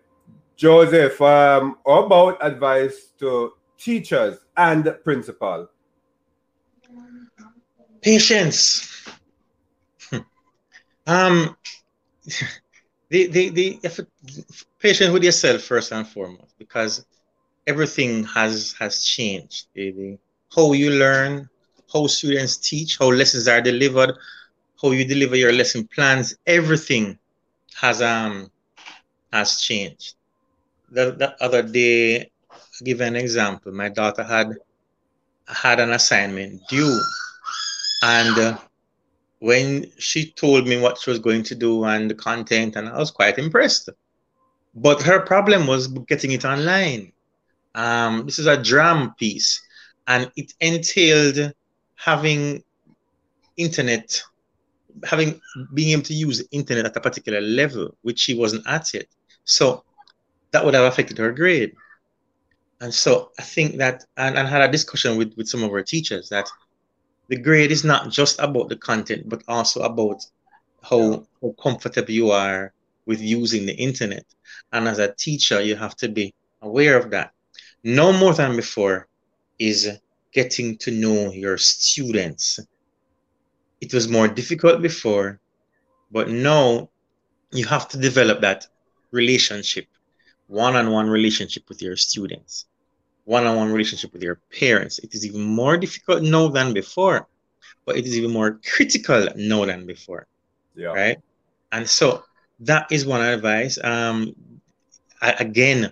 Joseph, 0.55 1.19
um, 1.21 1.77
about 1.85 2.37
advice 2.45 3.11
to 3.19 3.53
teachers 3.77 4.37
and 4.55 4.95
principal? 5.03 5.67
Patience. 8.01 9.07
um, 11.07 11.55
the, 13.09 13.27
the, 13.27 13.49
the 13.49 13.79
if, 13.83 13.99
patience 14.79 15.11
with 15.11 15.23
yourself 15.23 15.61
first 15.61 15.91
and 15.91 16.07
foremost, 16.07 16.57
because 16.57 17.05
everything 17.65 18.23
has 18.25 18.75
has 18.79 19.03
changed. 19.03 19.67
The, 19.73 19.91
the, 19.91 20.17
how 20.55 20.73
you 20.73 20.91
learn, 20.91 21.49
how 21.91 22.07
students 22.07 22.57
teach, 22.57 22.99
how 22.99 23.07
lessons 23.07 23.47
are 23.47 23.61
delivered, 23.61 24.15
how 24.81 24.91
you 24.91 25.05
deliver 25.05 25.35
your 25.35 25.53
lesson 25.53 25.87
plans, 25.87 26.37
everything 26.45 27.17
has 27.81 28.01
um 28.01 28.51
has 29.31 29.59
changed 29.59 30.15
the, 30.93 31.11
the 31.11 31.43
other 31.43 31.63
day, 31.63 32.31
I'll 32.51 32.59
give 32.83 33.01
an 33.01 33.15
example. 33.15 33.71
My 33.71 33.89
daughter 33.89 34.23
had 34.23 34.53
had 35.47 35.79
an 35.79 35.91
assignment 35.91 36.61
due, 36.69 36.99
and 38.03 38.37
uh, 38.37 38.57
when 39.39 39.91
she 39.97 40.31
told 40.31 40.67
me 40.67 40.79
what 40.79 40.97
she 40.97 41.09
was 41.09 41.19
going 41.19 41.43
to 41.43 41.55
do 41.55 41.83
and 41.83 42.09
the 42.09 42.15
content, 42.15 42.75
and 42.75 42.87
I 42.87 42.97
was 42.97 43.11
quite 43.11 43.37
impressed. 43.37 43.89
But 44.75 45.01
her 45.01 45.19
problem 45.19 45.67
was 45.67 45.87
getting 45.87 46.31
it 46.31 46.45
online. 46.45 47.11
Um, 47.75 48.25
this 48.25 48.39
is 48.39 48.47
a 48.47 48.61
drum 48.61 49.13
piece, 49.19 49.61
and 50.07 50.31
it 50.35 50.53
entailed 50.61 51.53
having 51.95 52.63
internet, 53.57 54.21
having 55.03 55.39
being 55.73 55.91
able 55.91 56.03
to 56.03 56.13
use 56.13 56.43
internet 56.51 56.85
at 56.85 56.97
a 56.97 57.01
particular 57.01 57.41
level, 57.41 57.95
which 58.03 58.19
she 58.19 58.33
wasn't 58.35 58.65
at 58.67 58.93
yet. 58.93 59.07
So 59.43 59.83
that 60.53 60.63
would 60.63 60.75
have 60.75 60.85
affected 60.85 61.17
her 61.17 61.31
grade. 61.31 61.75
And 62.79 62.93
so 62.93 63.31
I 63.39 63.43
think 63.43 63.77
that, 63.77 64.05
and, 64.17 64.37
and 64.37 64.47
had 64.47 64.61
a 64.61 64.71
discussion 64.71 65.17
with, 65.17 65.33
with 65.35 65.49
some 65.49 65.63
of 65.63 65.71
our 65.71 65.83
teachers 65.83 66.29
that 66.29 66.47
the 67.27 67.37
grade 67.37 67.71
is 67.71 67.83
not 67.83 68.09
just 68.09 68.39
about 68.39 68.69
the 68.69 68.75
content, 68.75 69.27
but 69.27 69.43
also 69.47 69.81
about 69.81 70.25
how, 70.81 71.25
how 71.41 71.55
comfortable 71.61 72.11
you 72.11 72.31
are 72.31 72.73
with 73.05 73.21
using 73.21 73.65
the 73.65 73.75
internet. 73.75 74.25
And 74.71 74.87
as 74.87 74.99
a 74.99 75.13
teacher, 75.13 75.61
you 75.61 75.75
have 75.75 75.95
to 75.97 76.09
be 76.09 76.33
aware 76.61 76.97
of 76.97 77.09
that. 77.11 77.31
No 77.83 78.13
more 78.13 78.33
than 78.33 78.55
before 78.55 79.07
is 79.59 79.89
getting 80.31 80.77
to 80.77 80.91
know 80.91 81.31
your 81.31 81.57
students. 81.57 82.59
It 83.81 83.93
was 83.93 84.07
more 84.07 84.27
difficult 84.27 84.81
before, 84.81 85.39
but 86.11 86.29
now 86.29 86.89
you 87.51 87.65
have 87.65 87.87
to 87.89 87.97
develop 87.97 88.41
that 88.41 88.67
relationship 89.11 89.85
one-on-one 90.53 91.09
relationship 91.09 91.63
with 91.67 91.81
your 91.81 91.97
students, 91.97 92.65
one-on-one 93.25 93.71
relationship 93.71 94.13
with 94.13 94.21
your 94.21 94.39
parents. 94.59 94.99
It 94.99 95.15
is 95.15 95.25
even 95.25 95.41
more 95.41 95.77
difficult 95.77 96.21
now 96.21 96.47
than 96.47 96.73
before, 96.73 97.27
but 97.85 97.97
it 97.97 98.05
is 98.05 98.15
even 98.15 98.31
more 98.31 98.59
critical 98.63 99.27
now 99.35 99.65
than 99.65 99.87
before. 99.87 100.27
Yeah. 100.75 100.93
Right. 100.93 101.17
And 101.71 101.89
so 101.89 102.23
that 102.59 102.91
is 102.91 103.05
one 103.05 103.21
advice. 103.21 103.79
Um, 103.83 104.35
again, 105.21 105.91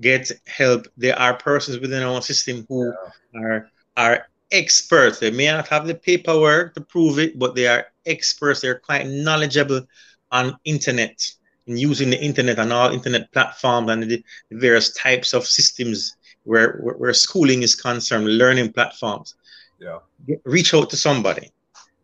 get 0.00 0.30
help. 0.46 0.88
There 0.96 1.18
are 1.18 1.34
persons 1.34 1.78
within 1.78 2.02
our 2.02 2.22
system 2.22 2.66
who 2.68 2.92
yeah. 3.34 3.40
are 3.40 3.70
are 3.96 4.26
experts. 4.50 5.20
They 5.20 5.30
may 5.30 5.46
not 5.46 5.68
have 5.68 5.86
the 5.86 5.94
paperwork 5.94 6.74
to 6.74 6.80
prove 6.80 7.18
it, 7.20 7.38
but 7.38 7.54
they 7.54 7.68
are 7.68 7.86
experts. 8.04 8.60
They're 8.60 8.80
quite 8.80 9.06
knowledgeable 9.06 9.86
on 10.32 10.58
internet 10.64 11.22
in 11.66 11.76
using 11.76 12.10
the 12.10 12.20
internet 12.20 12.58
and 12.58 12.72
all 12.72 12.90
internet 12.90 13.30
platforms 13.32 13.90
and 13.90 14.02
the, 14.04 14.24
various 14.50 14.92
types 14.94 15.32
of 15.32 15.46
systems 15.46 16.16
where, 16.44 16.78
where, 16.82 16.94
where 16.96 17.14
schooling 17.14 17.62
is 17.62 17.74
concerned, 17.74 18.26
learning 18.26 18.72
platforms. 18.72 19.34
Yeah. 19.80 19.98
Reach 20.44 20.74
out 20.74 20.90
to 20.90 20.96
somebody. 20.96 21.50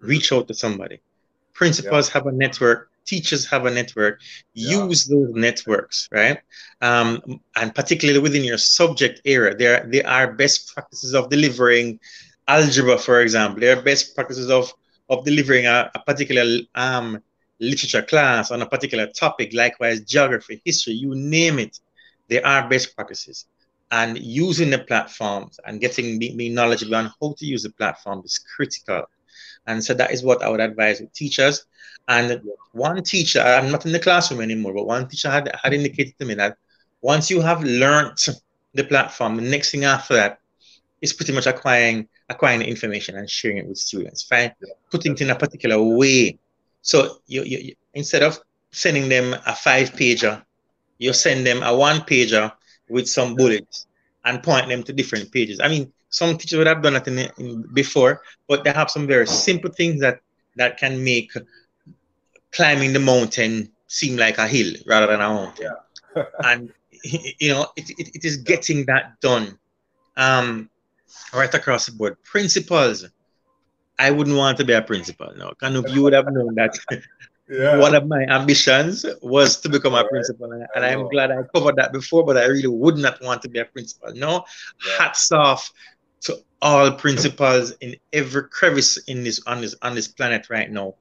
Reach 0.01 0.33
out 0.33 0.49
to 0.49 0.55
somebody. 0.55 1.01
Principals 1.55 2.09
yeah. 2.09 2.15
have 2.15 2.27
a 2.27 2.33
network. 2.33 2.91
Teachers 3.05 3.47
have 3.47 3.67
a 3.67 3.71
network. 3.71 4.21
Yeah. 4.55 4.85
Use 4.85 5.07
those 5.07 5.33
networks, 5.35 6.09
right? 6.13 6.39
Um, 6.83 7.41
and 7.57 7.75
particularly 7.75 8.21
within 8.21 8.45
your 8.45 8.59
subject 8.59 9.23
area, 9.25 9.57
there 9.57 9.87
there 9.89 10.07
are 10.07 10.33
best 10.33 10.75
practices 10.75 11.15
of 11.15 11.31
delivering 11.31 11.99
algebra, 12.47 12.99
for 12.99 13.23
example. 13.23 13.61
There 13.61 13.79
are 13.79 13.83
best 13.83 14.15
practices 14.15 14.51
of 14.51 14.73
of 15.09 15.25
delivering 15.25 15.67
a, 15.67 15.91
a 15.95 16.01
particular 16.01 16.45
um, 16.75 17.23
literature 17.61 18.03
class 18.03 18.51
on 18.51 18.63
a 18.63 18.67
particular 18.67 19.07
topic, 19.07 19.53
likewise 19.53 20.01
geography, 20.01 20.61
history, 20.65 20.95
you 20.95 21.15
name 21.15 21.59
it, 21.59 21.81
there 22.29 22.47
are 22.47 22.69
best 22.69 22.95
practices. 22.95 23.47
And 23.91 24.19
using 24.19 24.71
the 24.71 24.79
platforms 24.79 25.59
and 25.65 25.81
getting 25.81 26.19
being 26.19 26.55
knowledgeable 26.55 26.97
on 26.97 27.11
how 27.21 27.35
to 27.39 27.47
use 27.47 27.63
the 27.63 27.71
platform 27.71 28.23
is 28.25 28.39
critical. 28.39 29.05
And 29.67 29.83
so 29.83 29.95
that 29.95 30.13
is 30.13 30.23
what 30.23 30.43
I 30.43 30.49
would 30.51 30.61
advise 30.61 31.01
with 31.01 31.13
teachers. 31.13 31.65
And 32.07 32.41
one 32.73 33.03
teacher, 33.03 33.41
I'm 33.41 33.71
not 33.71 33.87
in 33.87 33.93
the 33.93 33.99
classroom 33.99 34.41
anymore, 34.41 34.75
but 34.75 34.87
one 34.87 35.09
teacher 35.09 35.31
had, 35.31 35.51
had 35.63 35.73
indicated 35.73 36.19
to 36.19 36.27
me 36.27 36.35
that 36.35 36.57
once 37.01 37.31
you 37.31 37.41
have 37.41 37.63
learned 37.63 38.19
the 38.75 38.85
platform, 38.85 39.37
the 39.37 39.43
next 39.43 39.71
thing 39.71 39.85
after 39.85 40.15
that 40.15 40.41
is 41.01 41.13
pretty 41.13 41.33
much 41.33 41.47
acquiring 41.47 42.09
acquiring 42.29 42.63
information 42.63 43.17
and 43.17 43.31
sharing 43.31 43.57
it 43.57 43.67
with 43.67 43.79
students. 43.79 44.23
Fine, 44.23 44.53
putting 44.91 45.13
it 45.13 45.21
in 45.23 45.31
a 45.31 45.35
particular 45.35 45.83
way 45.83 46.39
so 46.83 47.19
you, 47.27 47.43
you, 47.45 47.59
you 47.59 47.75
instead 47.95 48.23
of 48.23 48.39
sending 48.71 49.09
them 49.09 49.35
a 49.47 49.55
five 49.55 49.93
pager, 49.93 50.43
you 50.99 51.13
send 51.13 51.47
them 51.47 51.63
a 51.63 51.75
one 51.75 52.01
pager 52.01 52.53
with 52.89 53.09
some 53.09 53.35
bullets 53.35 53.87
and 54.25 54.43
point 54.43 54.69
them 54.69 54.83
to 54.83 54.93
different 54.93 55.31
pages. 55.33 55.61
I 55.61 55.69
mean, 55.69 55.93
some 56.11 56.37
teachers 56.39 56.59
would 56.59 56.67
have 56.67 56.83
done 56.83 56.97
it 56.97 57.07
in, 57.07 57.19
in, 57.39 57.63
before, 57.75 58.23
but 58.47 58.65
they 58.65 58.73
have 58.73 58.91
some 58.91 59.07
very 59.07 59.27
simple 59.27 59.71
things 59.71 60.01
that 60.01 60.21
that 60.57 60.79
can 60.79 61.03
make 61.05 61.33
climbing 62.53 62.93
the 62.93 63.01
mountain 63.01 63.71
seem 63.87 64.17
like 64.17 64.39
a 64.39 64.47
hill 64.47 64.75
rather 64.87 65.07
than 65.07 65.21
a 65.21 65.29
mountain. 65.29 65.67
Yeah. 66.17 66.23
and 66.45 66.73
you 67.05 67.51
know, 67.51 67.67
it, 67.77 67.91
it, 67.91 68.17
it 68.17 68.25
is 68.25 68.39
getting 68.39 68.85
that 68.87 69.21
done 69.21 69.59
um, 70.17 70.69
right 71.33 71.53
across 71.55 71.87
the 71.87 71.93
board. 71.93 72.17
Principals, 72.25 73.07
I 73.99 74.11
wouldn't 74.11 74.37
want 74.37 74.59
to 74.59 74.65
be 74.65 74.73
a 74.73 74.83
principal. 74.83 75.33
No, 75.37 75.53
of 75.61 75.89
you 75.91 76.03
would 76.03 76.13
have 76.13 76.33
known 76.33 76.55
that. 76.55 76.79
yeah. 77.51 77.79
One 77.79 77.95
of 77.95 78.07
my 78.07 78.23
ambitions 78.29 79.05
was 79.23 79.61
to 79.61 79.69
become 79.69 79.95
a 79.95 80.07
principal, 80.07 80.53
and, 80.53 80.67
and 80.75 80.85
I'm 80.85 81.09
glad 81.09 81.33
I 81.33 81.43
covered 81.55 81.77
that 81.77 81.93
before. 81.93 82.25
But 82.25 82.37
I 82.37 82.47
really 82.47 82.69
would 82.69 82.97
not 82.97 83.21
want 83.23 83.43
to 83.43 83.49
be 83.49 83.59
a 83.59 83.65
principal. 83.65 84.13
No, 84.15 84.45
yeah. 84.87 84.99
hats 84.99 85.33
off 85.33 85.73
to 86.23 86.39
all 86.63 86.93
principals 86.93 87.73
in 87.81 87.97
every 88.13 88.49
crevice 88.49 88.99
in 89.09 89.25
this 89.25 89.43
on 89.47 89.61
this 89.61 89.75
on 89.83 89.95
this 89.95 90.09
planet 90.09 90.49
right 90.49 90.71
now. 90.71 90.95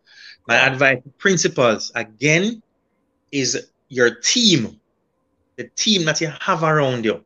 My 0.48 0.56
advice 0.56 1.03
to 1.03 1.10
principals 1.10 1.91
again 1.94 2.64
is 3.32 3.69
your 3.90 4.15
team, 4.15 4.80
the 5.56 5.65
team 5.76 6.06
that 6.06 6.22
you 6.22 6.32
have 6.40 6.64
around 6.64 7.06
you, 7.06 7.24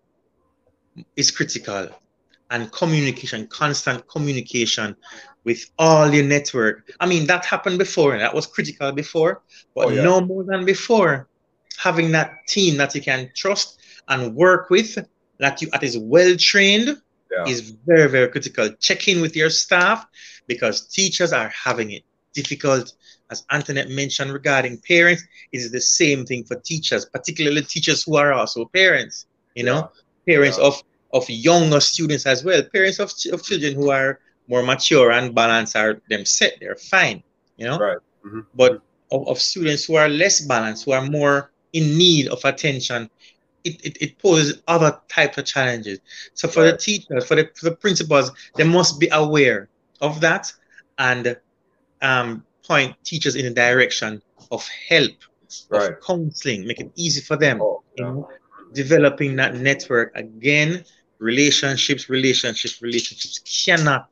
is 1.15 1.31
critical. 1.31 1.89
And 2.49 2.69
communication, 2.73 3.47
constant 3.47 4.09
communication 4.09 4.97
with 5.43 5.69
all 5.79 6.13
your 6.13 6.23
network. 6.23 6.91
I 6.99 7.05
mean, 7.07 7.25
that 7.27 7.45
happened 7.45 7.77
before, 7.77 8.13
and 8.13 8.21
that 8.21 8.33
was 8.33 8.45
critical 8.47 8.91
before, 8.91 9.41
but 9.75 9.85
oh, 9.85 9.89
yeah. 9.89 10.03
no 10.03 10.21
more 10.21 10.43
than 10.43 10.65
before. 10.65 11.27
Having 11.77 12.11
that 12.11 12.45
team 12.47 12.77
that 12.77 12.93
you 12.93 13.01
can 13.01 13.31
trust 13.35 13.79
and 14.07 14.35
work 14.35 14.69
with, 14.69 14.97
that 15.39 15.61
you 15.61 15.69
that 15.71 15.83
is 15.83 15.97
well 15.97 16.35
trained, 16.37 17.01
yeah. 17.31 17.45
is 17.45 17.71
very, 17.87 18.07
very 18.09 18.27
critical. 18.27 18.69
Check 18.79 19.07
in 19.07 19.21
with 19.21 19.35
your 19.35 19.49
staff 19.49 20.05
because 20.47 20.87
teachers 20.87 21.33
are 21.33 21.49
having 21.49 21.91
it 21.91 22.03
difficult. 22.33 22.93
As 23.31 23.45
Antoinette 23.51 23.89
mentioned 23.89 24.33
regarding 24.33 24.77
parents, 24.79 25.23
it 25.51 25.57
is 25.57 25.71
the 25.71 25.81
same 25.81 26.25
thing 26.25 26.43
for 26.43 26.55
teachers, 26.57 27.05
particularly 27.05 27.61
teachers 27.63 28.03
who 28.03 28.17
are 28.17 28.33
also 28.33 28.65
parents, 28.65 29.25
you 29.55 29.63
know, 29.63 29.89
yeah. 30.25 30.35
parents 30.35 30.57
of 30.57 30.81
of 31.13 31.29
younger 31.29 31.79
students 31.79 32.25
as 32.25 32.43
well, 32.43 32.61
parents 32.71 32.99
of, 32.99 33.11
of 33.33 33.43
children 33.43 33.73
who 33.73 33.89
are 33.89 34.19
more 34.51 34.63
mature 34.63 35.09
and 35.11 35.33
balanced 35.33 35.75
are 35.75 35.93
them 36.09 36.25
set, 36.25 36.51
they're 36.59 36.75
fine, 36.75 37.23
you 37.57 37.65
know. 37.67 37.77
Right. 37.79 38.01
Mm-hmm. 38.25 38.41
But 38.53 38.81
of, 39.15 39.27
of 39.31 39.37
students 39.39 39.85
who 39.85 39.95
are 39.95 40.09
less 40.09 40.41
balanced, 40.41 40.85
who 40.85 40.91
are 40.91 41.05
more 41.19 41.51
in 41.71 41.97
need 41.97 42.27
of 42.27 42.43
attention, 42.43 43.09
it, 43.63 43.75
it, 43.87 43.97
it 44.05 44.11
poses 44.19 44.61
other 44.67 44.91
types 45.07 45.37
of 45.37 45.45
challenges. 45.45 45.99
So 46.33 46.47
for 46.47 46.63
right. 46.63 46.71
the 46.71 46.77
teachers, 46.77 47.25
for 47.27 47.35
the, 47.35 47.49
for 47.55 47.69
the 47.69 47.75
principals, 47.75 48.31
they 48.57 48.65
must 48.65 48.99
be 48.99 49.07
aware 49.11 49.69
of 50.01 50.19
that 50.21 50.51
and 50.97 51.37
um, 52.01 52.43
point 52.67 52.95
teachers 53.03 53.35
in 53.35 53.45
the 53.45 53.55
direction 53.65 54.21
of 54.51 54.67
help, 54.89 55.17
right. 55.69 55.91
of 55.91 56.01
counseling, 56.05 56.67
make 56.67 56.81
it 56.81 56.91
easy 56.95 57.21
for 57.21 57.37
them. 57.37 57.61
Oh, 57.61 57.83
yeah. 57.95 58.05
you 58.05 58.11
know, 58.11 58.29
developing 58.73 59.35
that 59.37 59.55
network 59.55 60.11
again. 60.15 60.83
Relationships, 61.19 62.09
relationships, 62.09 62.81
relationships 62.81 63.37
cannot 63.65 64.09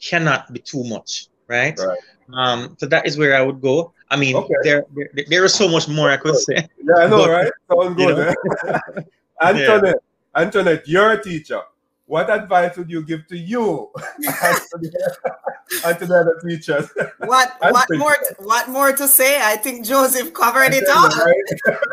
cannot 0.00 0.52
be 0.52 0.60
too 0.60 0.84
much, 0.84 1.28
right? 1.46 1.78
right. 1.78 1.98
Um, 2.32 2.76
so 2.78 2.86
that 2.86 3.06
is 3.06 3.16
where 3.16 3.36
I 3.36 3.42
would 3.42 3.60
go. 3.60 3.92
I 4.10 4.16
mean, 4.16 4.36
okay. 4.36 4.54
there, 4.62 4.84
there, 4.94 5.24
there 5.28 5.44
is 5.44 5.54
so 5.54 5.68
much 5.68 5.88
more 5.88 6.10
I 6.10 6.16
could 6.16 6.36
say. 6.36 6.68
Yeah, 6.82 7.04
I 7.04 7.06
know, 7.08 7.18
but, 7.18 7.30
right? 7.30 7.52
Sounds 7.70 7.96
good. 7.96 8.16
You 8.16 8.72
know? 8.72 9.02
Antoinette, 9.42 9.94
yeah. 10.34 10.42
Antoinette, 10.42 10.88
you're 10.88 11.12
a 11.12 11.22
teacher. 11.22 11.60
What 12.06 12.30
advice 12.30 12.74
would 12.78 12.90
you 12.90 13.02
give 13.02 13.26
to 13.26 13.36
you 13.36 13.90
and 14.24 15.98
to 15.98 16.06
the 16.06 16.18
other 16.18 16.40
teachers? 16.42 16.88
What 17.18 17.52
what 17.60 17.86
more 17.98 18.14
to, 18.14 18.34
what 18.38 18.70
more 18.70 18.92
to 18.92 19.06
say? 19.06 19.38
I 19.42 19.56
think 19.56 19.84
Joseph 19.84 20.32
covered 20.32 20.72
it 20.72 20.88
all. 20.88 21.10
Right? 21.10 21.34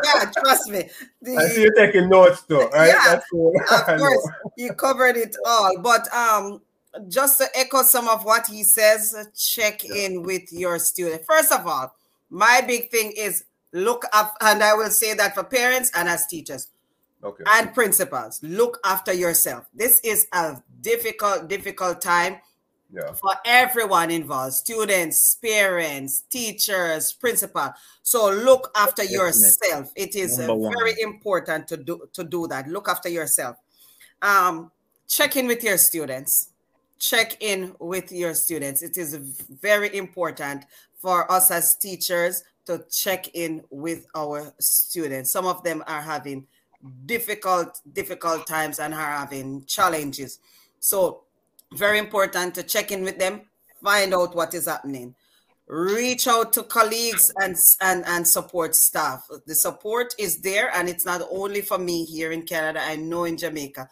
yeah, 0.04 0.30
trust 0.38 0.70
me. 0.70 0.88
The, 1.20 1.36
I 1.36 1.48
see 1.48 1.64
you 1.64 1.74
taking 1.76 2.08
notes 2.08 2.44
too, 2.44 2.60
right? 2.72 2.86
Yeah, 2.88 3.20
cool. 3.30 3.52
of 3.70 3.84
course, 3.84 4.28
you 4.56 4.72
covered 4.72 5.18
it 5.18 5.36
all. 5.44 5.78
But 5.82 6.10
um, 6.14 6.62
just 7.08 7.38
to 7.38 7.46
echo 7.54 7.82
some 7.82 8.08
of 8.08 8.24
what 8.24 8.46
he 8.46 8.62
says, 8.62 9.14
check 9.36 9.84
in 9.84 10.22
with 10.22 10.52
your 10.52 10.78
student. 10.78 11.24
First 11.26 11.52
of 11.52 11.66
all, 11.66 11.94
my 12.30 12.62
big 12.66 12.90
thing 12.90 13.12
is 13.16 13.44
look 13.72 14.04
up, 14.12 14.34
and 14.40 14.62
I 14.62 14.74
will 14.74 14.90
say 14.90 15.14
that 15.14 15.34
for 15.34 15.44
parents 15.44 15.90
and 15.94 16.08
as 16.08 16.26
teachers 16.26 16.68
okay. 17.22 17.44
and 17.46 17.74
principals. 17.74 18.40
Look 18.42 18.78
after 18.84 19.12
yourself. 19.12 19.66
This 19.74 20.00
is 20.00 20.26
a 20.32 20.56
difficult, 20.80 21.48
difficult 21.48 22.00
time 22.00 22.38
yeah. 22.92 23.12
for 23.12 23.34
everyone 23.44 24.10
involved 24.10 24.54
students, 24.54 25.36
parents, 25.42 26.22
teachers, 26.30 27.12
principal. 27.12 27.72
So 28.02 28.30
look 28.30 28.70
after 28.76 29.04
yourself. 29.04 29.92
It 29.94 30.14
is 30.14 30.38
uh, 30.38 30.46
very 30.46 30.94
important 31.00 31.68
to 31.68 31.76
do 31.76 32.08
to 32.12 32.24
do 32.24 32.46
that. 32.48 32.68
Look 32.68 32.88
after 32.88 33.08
yourself. 33.08 33.56
Um, 34.22 34.70
check 35.08 35.36
in 35.36 35.46
with 35.46 35.62
your 35.62 35.78
students. 35.78 36.50
Check 36.98 37.36
in 37.40 37.74
with 37.78 38.10
your 38.10 38.34
students. 38.34 38.82
It 38.82 38.96
is 38.96 39.14
very 39.60 39.94
important 39.96 40.64
for 41.00 41.30
us 41.30 41.50
as 41.50 41.76
teachers 41.76 42.42
to 42.66 42.84
check 42.90 43.28
in 43.34 43.62
with 43.70 44.06
our 44.14 44.52
students. 44.58 45.30
Some 45.30 45.46
of 45.46 45.62
them 45.62 45.84
are 45.86 46.00
having 46.00 46.46
difficult, 47.06 47.80
difficult 47.92 48.46
times 48.46 48.78
and 48.78 48.92
are 48.94 49.18
having 49.18 49.64
challenges. 49.66 50.38
So, 50.80 51.22
very 51.72 51.98
important 51.98 52.54
to 52.54 52.62
check 52.62 52.92
in 52.92 53.02
with 53.02 53.18
them, 53.18 53.42
find 53.82 54.14
out 54.14 54.34
what 54.34 54.54
is 54.54 54.66
happening. 54.66 55.14
Reach 55.66 56.28
out 56.28 56.52
to 56.52 56.62
colleagues 56.62 57.32
and, 57.40 57.56
and, 57.80 58.04
and 58.06 58.26
support 58.26 58.76
staff. 58.76 59.26
The 59.46 59.54
support 59.54 60.14
is 60.16 60.40
there, 60.40 60.70
and 60.72 60.88
it's 60.88 61.04
not 61.04 61.22
only 61.28 61.60
for 61.60 61.76
me 61.76 62.04
here 62.04 62.30
in 62.30 62.42
Canada, 62.42 62.80
I 62.82 62.94
know 62.96 63.24
in 63.24 63.36
Jamaica. 63.36 63.88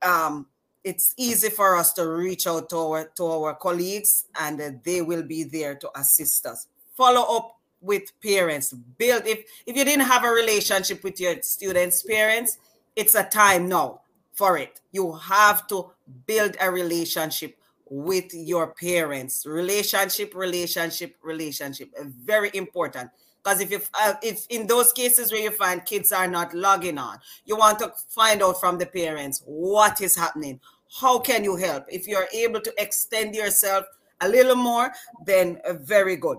Um, 0.00 0.46
it's 0.84 1.14
easy 1.16 1.48
for 1.48 1.76
us 1.76 1.92
to 1.94 2.06
reach 2.06 2.46
out 2.46 2.68
to 2.70 2.76
our, 2.76 3.04
to 3.16 3.24
our 3.24 3.54
colleagues, 3.54 4.26
and 4.38 4.60
uh, 4.60 4.70
they 4.84 5.00
will 5.00 5.22
be 5.22 5.42
there 5.42 5.74
to 5.76 5.90
assist 5.98 6.46
us. 6.46 6.66
Follow 6.94 7.36
up 7.36 7.56
with 7.80 8.12
parents. 8.22 8.72
Build 8.72 9.26
if 9.26 9.44
if 9.66 9.76
you 9.76 9.84
didn't 9.84 10.06
have 10.06 10.24
a 10.24 10.30
relationship 10.30 11.04
with 11.04 11.20
your 11.20 11.40
students 11.42 12.02
parents 12.02 12.58
it's 12.96 13.14
a 13.14 13.24
time 13.24 13.68
now 13.68 14.00
for 14.32 14.56
it. 14.56 14.80
You 14.92 15.12
have 15.12 15.66
to 15.68 15.90
build 16.26 16.56
a 16.60 16.70
relationship 16.70 17.56
with 17.88 18.32
your 18.32 18.68
parents. 18.68 19.44
Relationship 19.46 20.34
relationship 20.34 21.16
relationship 21.22 21.90
very 22.00 22.50
important. 22.54 23.10
Because 23.42 23.60
if 23.60 23.90
uh, 24.00 24.14
if 24.22 24.46
in 24.48 24.66
those 24.66 24.92
cases 24.92 25.30
where 25.30 25.42
you 25.42 25.50
find 25.50 25.84
kids 25.84 26.12
are 26.12 26.26
not 26.26 26.54
logging 26.54 26.96
on 26.96 27.18
you 27.44 27.56
want 27.56 27.78
to 27.80 27.92
find 28.08 28.42
out 28.42 28.58
from 28.58 28.78
the 28.78 28.86
parents 28.86 29.42
what 29.44 30.00
is 30.00 30.16
happening 30.16 30.58
how 31.00 31.18
can 31.18 31.44
you 31.44 31.56
help? 31.56 31.84
If 31.88 32.06
you're 32.06 32.28
able 32.32 32.60
to 32.60 32.72
extend 32.78 33.34
yourself 33.34 33.86
a 34.20 34.28
little 34.28 34.56
more 34.56 34.92
then 35.26 35.60
uh, 35.64 35.74
very 35.74 36.16
good. 36.16 36.38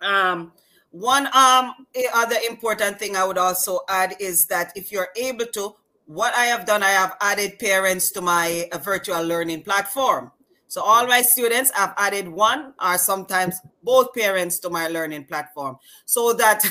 Um, 0.00 0.52
one 0.90 1.26
um 1.34 1.86
other 2.14 2.36
important 2.48 2.98
thing 2.98 3.16
I 3.16 3.24
would 3.24 3.38
also 3.38 3.80
add 3.88 4.16
is 4.20 4.46
that 4.46 4.72
if 4.76 4.92
you're 4.92 5.08
able 5.16 5.46
to, 5.46 5.74
what 6.06 6.34
I 6.34 6.44
have 6.44 6.66
done, 6.66 6.82
I 6.82 6.90
have 6.90 7.16
added 7.20 7.58
parents 7.58 8.10
to 8.12 8.20
my 8.20 8.68
uh, 8.72 8.78
virtual 8.78 9.22
learning 9.24 9.62
platform. 9.62 10.32
So 10.68 10.82
all 10.82 11.06
my 11.06 11.20
students, 11.20 11.70
I've 11.76 11.92
added 11.98 12.28
one 12.28 12.72
or 12.82 12.96
sometimes 12.96 13.60
both 13.82 14.14
parents 14.14 14.58
to 14.60 14.70
my 14.70 14.88
learning 14.88 15.24
platform. 15.24 15.76
So 16.06 16.32
that 16.32 16.64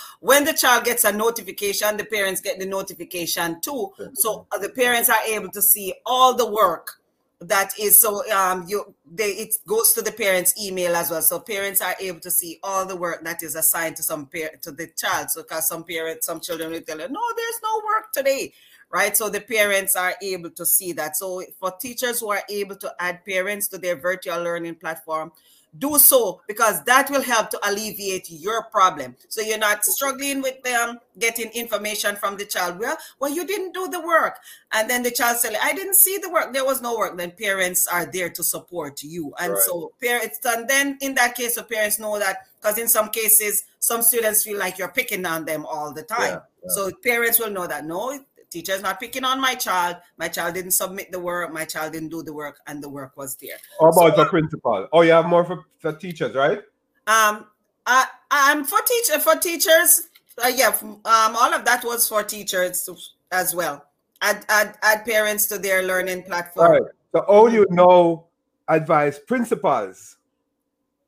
when 0.24 0.44
the 0.44 0.54
child 0.54 0.84
gets 0.84 1.04
a 1.04 1.12
notification, 1.12 1.98
the 1.98 2.04
parents 2.06 2.40
get 2.40 2.58
the 2.58 2.64
notification 2.64 3.60
too. 3.60 3.92
So 4.14 4.46
the 4.58 4.70
parents 4.70 5.10
are 5.10 5.22
able 5.28 5.50
to 5.50 5.60
see 5.60 5.92
all 6.06 6.34
the 6.34 6.50
work 6.50 6.92
that 7.40 7.72
is 7.78 8.00
so 8.00 8.22
um 8.32 8.64
you 8.66 8.94
they 9.04 9.32
it 9.32 9.54
goes 9.66 9.92
to 9.92 10.00
the 10.00 10.12
parents 10.12 10.54
email 10.58 10.96
as 10.96 11.10
well. 11.10 11.20
So 11.20 11.40
parents 11.40 11.82
are 11.82 11.94
able 12.00 12.20
to 12.20 12.30
see 12.30 12.58
all 12.62 12.86
the 12.86 12.96
work 12.96 13.22
that 13.24 13.42
is 13.42 13.54
assigned 13.54 13.96
to 13.96 14.02
some 14.02 14.24
parent 14.24 14.62
to 14.62 14.72
the 14.72 14.86
child. 14.96 15.30
So 15.30 15.42
because 15.42 15.68
some 15.68 15.84
parents 15.84 16.24
some 16.24 16.40
children 16.40 16.70
will 16.70 16.80
tell 16.80 17.00
you 17.00 17.08
no 17.08 17.20
there's 17.36 17.60
no 17.62 17.82
work 17.84 18.12
today 18.14 18.54
right? 18.90 19.16
So 19.16 19.28
the 19.28 19.40
parents 19.40 19.96
are 19.96 20.14
able 20.22 20.50
to 20.50 20.64
see 20.64 20.92
that. 20.92 21.16
So 21.16 21.42
for 21.58 21.72
teachers 21.72 22.20
who 22.20 22.30
are 22.30 22.42
able 22.48 22.76
to 22.76 22.94
add 23.00 23.24
parents 23.24 23.66
to 23.68 23.78
their 23.78 23.96
virtual 23.96 24.40
learning 24.42 24.76
platform 24.76 25.32
do 25.78 25.98
so 25.98 26.40
because 26.46 26.82
that 26.84 27.10
will 27.10 27.22
help 27.22 27.50
to 27.50 27.60
alleviate 27.68 28.30
your 28.30 28.64
problem. 28.64 29.16
So 29.28 29.40
you're 29.40 29.58
not 29.58 29.84
struggling 29.84 30.42
with 30.42 30.62
them 30.62 30.98
getting 31.18 31.50
information 31.50 32.16
from 32.16 32.36
the 32.36 32.44
child. 32.44 32.78
Well 32.78 32.96
well 33.18 33.30
you 33.30 33.46
didn't 33.46 33.72
do 33.72 33.88
the 33.88 34.00
work. 34.00 34.38
And 34.72 34.88
then 34.88 35.02
the 35.02 35.10
child 35.10 35.38
said 35.38 35.56
i 35.62 35.72
didn't 35.72 35.96
see 35.96 36.18
the 36.18 36.30
work. 36.30 36.52
There 36.52 36.64
was 36.64 36.80
no 36.82 36.96
work. 36.96 37.16
Then 37.16 37.32
parents 37.32 37.86
are 37.86 38.06
there 38.06 38.30
to 38.30 38.42
support 38.42 39.02
you. 39.02 39.32
And 39.38 39.52
right. 39.52 39.62
so 39.62 39.92
parents 40.00 40.38
and 40.44 40.68
then 40.68 40.98
in 41.00 41.14
that 41.14 41.34
case 41.34 41.56
the 41.56 41.62
parents 41.62 41.98
know 41.98 42.18
that 42.18 42.38
because 42.60 42.78
in 42.78 42.88
some 42.88 43.10
cases 43.10 43.64
some 43.78 44.02
students 44.02 44.44
feel 44.44 44.58
like 44.58 44.78
you're 44.78 44.88
picking 44.88 45.26
on 45.26 45.44
them 45.44 45.66
all 45.66 45.92
the 45.92 46.02
time. 46.02 46.20
Yeah, 46.20 46.40
yeah. 46.62 46.68
so 46.68 46.90
parents 47.02 47.38
will 47.38 47.50
know 47.50 47.66
that 47.66 47.84
no 47.84 48.18
teacher's 48.54 48.82
not 48.82 49.00
picking 49.00 49.24
on 49.24 49.40
my 49.40 49.54
child. 49.54 49.96
My 50.16 50.28
child 50.28 50.54
didn't 50.54 50.70
submit 50.70 51.10
the 51.10 51.18
work. 51.18 51.52
My 51.52 51.64
child 51.64 51.92
didn't 51.92 52.10
do 52.10 52.22
the 52.22 52.32
work, 52.32 52.60
and 52.66 52.82
the 52.82 52.88
work 52.88 53.16
was 53.16 53.36
there. 53.36 53.58
How 53.80 53.88
about 53.88 54.16
so, 54.16 54.22
the 54.22 54.30
principal? 54.30 54.88
Oh, 54.92 55.02
you 55.02 55.10
have 55.10 55.26
more 55.26 55.44
for, 55.44 55.64
for 55.78 55.92
teachers, 55.92 56.34
right? 56.34 56.58
Um, 57.06 57.46
I, 57.84 58.06
I'm 58.30 58.64
for 58.64 58.78
teacher 58.86 59.18
for 59.20 59.34
teachers. 59.36 60.08
Uh, 60.42 60.52
yeah, 60.54 60.72
um, 60.82 61.00
all 61.04 61.52
of 61.52 61.64
that 61.64 61.84
was 61.84 62.08
for 62.08 62.22
teachers 62.22 62.88
as 63.32 63.54
well. 63.54 63.84
Add, 64.22 64.44
add, 64.48 64.78
add 64.82 65.04
parents 65.04 65.46
to 65.46 65.58
their 65.58 65.82
learning 65.82 66.22
platform. 66.22 66.72
Right. 66.72 66.82
So, 67.12 67.20
all 67.20 67.52
you 67.52 67.66
know, 67.70 68.26
advise 68.68 69.18
principals, 69.18 70.16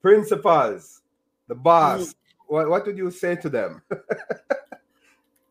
principals, 0.02 1.02
the 1.46 1.54
boss. 1.54 2.08
Mm. 2.08 2.14
What, 2.48 2.68
what 2.68 2.84
did 2.84 2.98
you 2.98 3.10
say 3.10 3.36
to 3.36 3.48
them? 3.48 3.82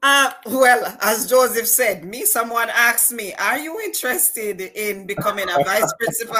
Uh, 0.07 0.31
well, 0.45 0.95
as 1.01 1.27
Joseph 1.27 1.67
said, 1.67 2.05
me, 2.05 2.25
someone 2.25 2.69
asked 2.69 3.11
me, 3.11 3.33
Are 3.33 3.57
you 3.57 3.81
interested 3.81 4.61
in 4.61 5.07
becoming 5.07 5.49
a 5.49 5.63
vice 5.63 5.91
principal? 5.99 6.35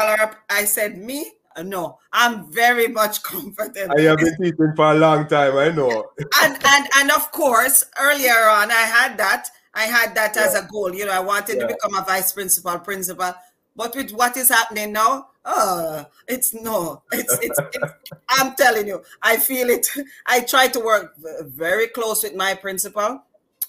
I 0.51 0.65
said, 0.65 0.99
Me, 0.99 1.31
no, 1.63 1.97
I'm 2.13 2.51
very 2.51 2.87
much 2.87 3.23
comfortable. 3.23 3.95
I 3.97 4.01
have 4.01 4.19
been 4.19 4.37
teaching 4.39 4.73
for 4.75 4.91
a 4.91 4.93
long 4.93 5.27
time. 5.27 5.57
I 5.57 5.69
know. 5.69 6.11
and 6.43 6.59
and 6.63 6.87
and 6.95 7.09
of 7.09 7.31
course, 7.31 7.83
earlier 7.99 8.37
on, 8.49 8.69
I 8.69 8.85
had 8.97 9.17
that. 9.17 9.47
I 9.73 9.85
had 9.85 10.13
that 10.13 10.35
yeah. 10.35 10.43
as 10.43 10.53
a 10.53 10.67
goal. 10.71 10.93
You 10.93 11.07
know, 11.07 11.13
I 11.13 11.21
wanted 11.21 11.55
yeah. 11.55 11.65
to 11.65 11.67
become 11.73 11.95
a 11.95 12.05
vice 12.05 12.33
principal, 12.33 12.77
principal. 12.77 13.33
But 13.75 13.95
with 13.95 14.11
what 14.11 14.37
is 14.37 14.49
happening 14.49 14.93
now, 14.93 15.29
oh, 15.43 16.05
it's 16.27 16.53
no, 16.53 17.01
it's, 17.11 17.35
it's, 17.41 17.59
it's 17.73 18.11
I'm 18.29 18.53
telling 18.53 18.85
you, 18.85 19.01
I 19.23 19.37
feel 19.37 19.71
it. 19.71 19.87
I 20.27 20.41
try 20.41 20.67
to 20.67 20.79
work 20.79 21.15
very 21.45 21.87
close 21.87 22.21
with 22.21 22.35
my 22.35 22.53
principal 22.53 23.23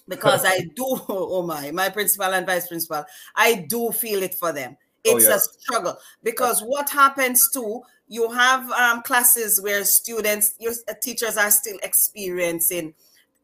because 0.07 0.45
I 0.45 0.59
do, 0.75 0.85
oh 1.09 1.43
my, 1.43 1.71
my 1.71 1.89
principal 1.89 2.33
and 2.33 2.45
vice 2.45 2.67
principal, 2.67 3.05
I 3.35 3.65
do 3.67 3.91
feel 3.91 4.23
it 4.23 4.35
for 4.35 4.51
them. 4.51 4.77
Oh, 5.05 5.15
it's 5.15 5.25
oh, 5.25 5.29
yeah. 5.29 5.35
a 5.35 5.39
struggle 5.39 5.97
because 6.23 6.61
what 6.61 6.89
happens 6.89 7.49
too, 7.53 7.81
you 8.07 8.31
have 8.31 8.69
um, 8.71 9.01
classes 9.03 9.61
where 9.61 9.83
students, 9.83 10.55
your 10.59 10.73
uh, 10.87 10.93
teachers 11.01 11.37
are 11.37 11.51
still 11.51 11.77
experiencing 11.83 12.93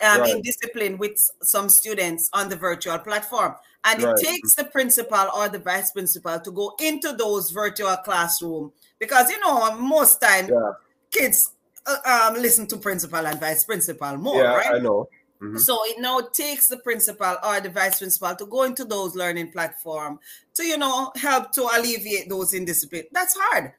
um, 0.02 0.22
right. 0.22 0.36
indiscipline 0.36 0.98
with 0.98 1.18
some 1.42 1.70
students 1.70 2.30
on 2.34 2.50
the 2.50 2.56
virtual 2.56 2.98
platform. 3.00 3.56
And 3.86 4.02
right. 4.02 4.16
it 4.18 4.26
takes 4.26 4.56
the 4.56 4.64
principal 4.66 5.28
or 5.36 5.50
the 5.50 5.60
vice 5.60 5.92
principal 5.92 6.40
to 6.40 6.52
go 6.52 6.74
into 6.82 7.14
those 7.14 7.52
virtual 7.52 7.96
classroom 7.98 8.72
because, 9.00 9.30
you 9.30 9.40
know, 9.42 9.78
most 9.78 10.22
time 10.22 10.48
yeah. 10.48 10.72
kids 11.12 11.52
uh, 11.86 12.30
um, 12.32 12.42
listen 12.42 12.66
to 12.68 12.78
principal 12.78 13.26
and 13.26 13.40
vice 13.40 13.66
principal 13.66 14.18
more, 14.18 14.42
yeah, 14.42 14.56
right? 14.56 14.76
I 14.76 14.80
know. 14.80 15.10
Mm-hmm. 15.44 15.58
So 15.58 15.80
it 15.86 16.00
now 16.00 16.22
takes 16.22 16.68
the 16.68 16.78
principal 16.78 17.36
or 17.44 17.60
the 17.60 17.70
vice 17.70 18.00
principal 18.00 18.34
to 18.36 18.46
go 18.46 18.64
into 18.64 18.86
those 18.86 19.14
learning 19.14 19.52
platform 19.52 20.20
to, 20.56 20.64
you 20.64 20.78
know, 20.78 21.12
help 21.16 21.52
to 21.54 21.68
alleviate 21.76 22.30
those 22.30 22.54
indiscipline. 22.54 23.04
That's 23.12 23.36
hard. 23.38 23.74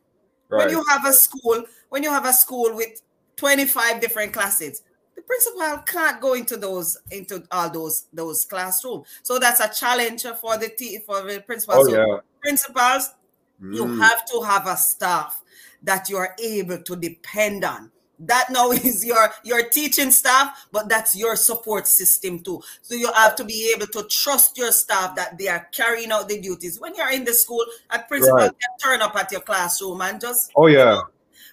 Right. 0.51 0.67
When 0.67 0.71
you 0.71 0.85
have 0.91 1.07
a 1.07 1.13
school, 1.13 1.65
when 1.89 2.03
you 2.03 2.11
have 2.11 2.27
a 2.27 2.35
school 2.35 2.75
with 2.75 3.01
25 3.37 4.01
different 4.01 4.35
classes, 4.35 4.83
the 5.17 5.23
principal 5.23 5.79
can't 5.87 6.21
go 6.21 6.35
into 6.35 6.57
those 6.59 6.99
into 7.11 7.45
all 7.51 7.71
those 7.71 8.07
those 8.13 8.45
classroom. 8.45 9.05
So 9.23 9.39
that's 9.39 9.61
a 9.61 9.73
challenge 9.73 10.25
for 10.41 10.59
the 10.59 10.69
t- 10.69 10.99
for 10.99 11.23
the 11.23 11.41
principal. 11.41 11.77
Oh, 11.79 11.85
so 11.85 11.97
yeah. 11.97 12.19
principals, 12.43 13.15
mm. 13.63 13.75
you 13.75 13.87
have 14.01 14.25
to 14.27 14.43
have 14.43 14.67
a 14.67 14.77
staff 14.77 15.43
that 15.83 16.11
you 16.11 16.17
are 16.19 16.35
able 16.43 16.79
to 16.79 16.97
depend 16.97 17.65
on 17.65 17.91
that 18.19 18.51
now 18.51 18.71
is 18.73 19.05
your 19.05 19.31
your 19.45 19.69
teaching 19.69 20.11
staff 20.11 20.67
but 20.73 20.89
that's 20.89 21.17
your 21.17 21.37
support 21.37 21.87
system 21.87 22.41
too. 22.41 22.61
So 22.83 22.95
you 22.95 23.11
have 23.13 23.37
to 23.37 23.45
be 23.45 23.73
able 23.75 23.87
to 23.89 24.05
trust 24.05 24.57
your 24.57 24.73
staff 24.73 25.17
that 25.17 25.39
they 25.39 25.49
are 25.49 25.69
carrying 25.73 26.13
out 26.13 26.29
the 26.29 26.41
duties. 26.41 26.81
When 26.81 26.95
you're 26.95 27.11
in 27.11 27.25
the 27.25 27.35
school 27.35 27.65
a 27.91 27.99
principal 28.01 28.37
right. 28.37 28.51
can 28.51 28.79
turn 28.83 29.03
up 29.03 29.17
at 29.17 29.33
your 29.33 29.41
classroom 29.41 30.01
and 30.01 30.21
just 30.21 30.53
oh 30.57 30.67
yeah. 30.67 30.79
You 30.79 30.85
know, 30.85 31.05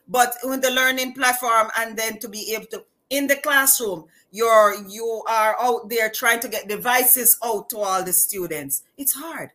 but 0.08 0.36
with 0.44 0.62
the 0.62 0.72
learning 0.72 1.14
platform 1.14 1.70
and 1.78 1.98
then 1.98 2.20
to 2.20 2.30
be 2.30 2.54
able 2.54 2.66
to 2.68 2.84
in 3.10 3.28
the 3.28 3.36
classroom 3.36 4.06
you're 4.32 4.76
you 4.88 5.24
are 5.30 5.56
out 5.60 5.90
there 5.90 6.10
trying 6.10 6.40
to 6.40 6.48
get 6.48 6.68
devices 6.68 7.38
out 7.44 7.70
to 7.70 7.78
all 7.78 8.04
the 8.04 8.14
students. 8.14 8.84
It's 8.98 9.14
hard 9.14 9.52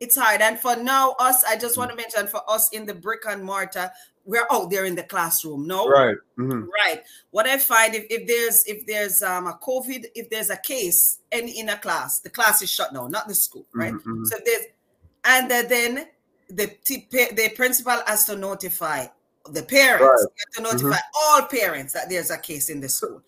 it's 0.00 0.16
hard 0.16 0.40
and 0.40 0.58
for 0.58 0.76
now 0.76 1.14
us 1.18 1.44
i 1.44 1.56
just 1.56 1.76
want 1.76 1.90
to 1.90 1.96
mention 1.96 2.26
for 2.26 2.42
us 2.48 2.68
in 2.70 2.86
the 2.86 2.94
brick 2.94 3.22
and 3.28 3.42
mortar 3.42 3.90
we're 4.24 4.46
out 4.50 4.70
there 4.70 4.84
in 4.84 4.94
the 4.94 5.02
classroom 5.02 5.66
no 5.66 5.88
right 5.88 6.16
mm-hmm. 6.38 6.64
right 6.84 7.02
what 7.30 7.46
i 7.46 7.58
find 7.58 7.94
if, 7.94 8.04
if 8.10 8.26
there's 8.26 8.64
if 8.66 8.86
there's 8.86 9.22
um 9.22 9.46
a 9.46 9.58
covid 9.62 10.04
if 10.14 10.28
there's 10.30 10.50
a 10.50 10.56
case 10.58 11.18
and 11.32 11.48
in 11.48 11.68
a 11.70 11.76
class 11.78 12.20
the 12.20 12.30
class 12.30 12.62
is 12.62 12.70
shut 12.70 12.92
down 12.92 13.10
not 13.10 13.26
the 13.26 13.34
school 13.34 13.66
right 13.74 13.94
mm-hmm. 13.94 14.24
so 14.24 14.36
there's 14.44 14.66
and 15.24 15.50
then 15.50 16.06
the 16.50 16.70
the 17.32 17.52
principal 17.56 18.00
has 18.06 18.24
to 18.24 18.36
notify 18.36 19.06
the 19.50 19.62
parents 19.62 20.26
right. 20.26 20.54
to 20.54 20.62
notify 20.62 20.96
mm-hmm. 20.96 21.40
all 21.40 21.46
parents 21.46 21.92
that 21.92 22.08
there's 22.08 22.30
a 22.30 22.38
case 22.38 22.70
in 22.70 22.80
the 22.80 22.88
school 22.88 23.22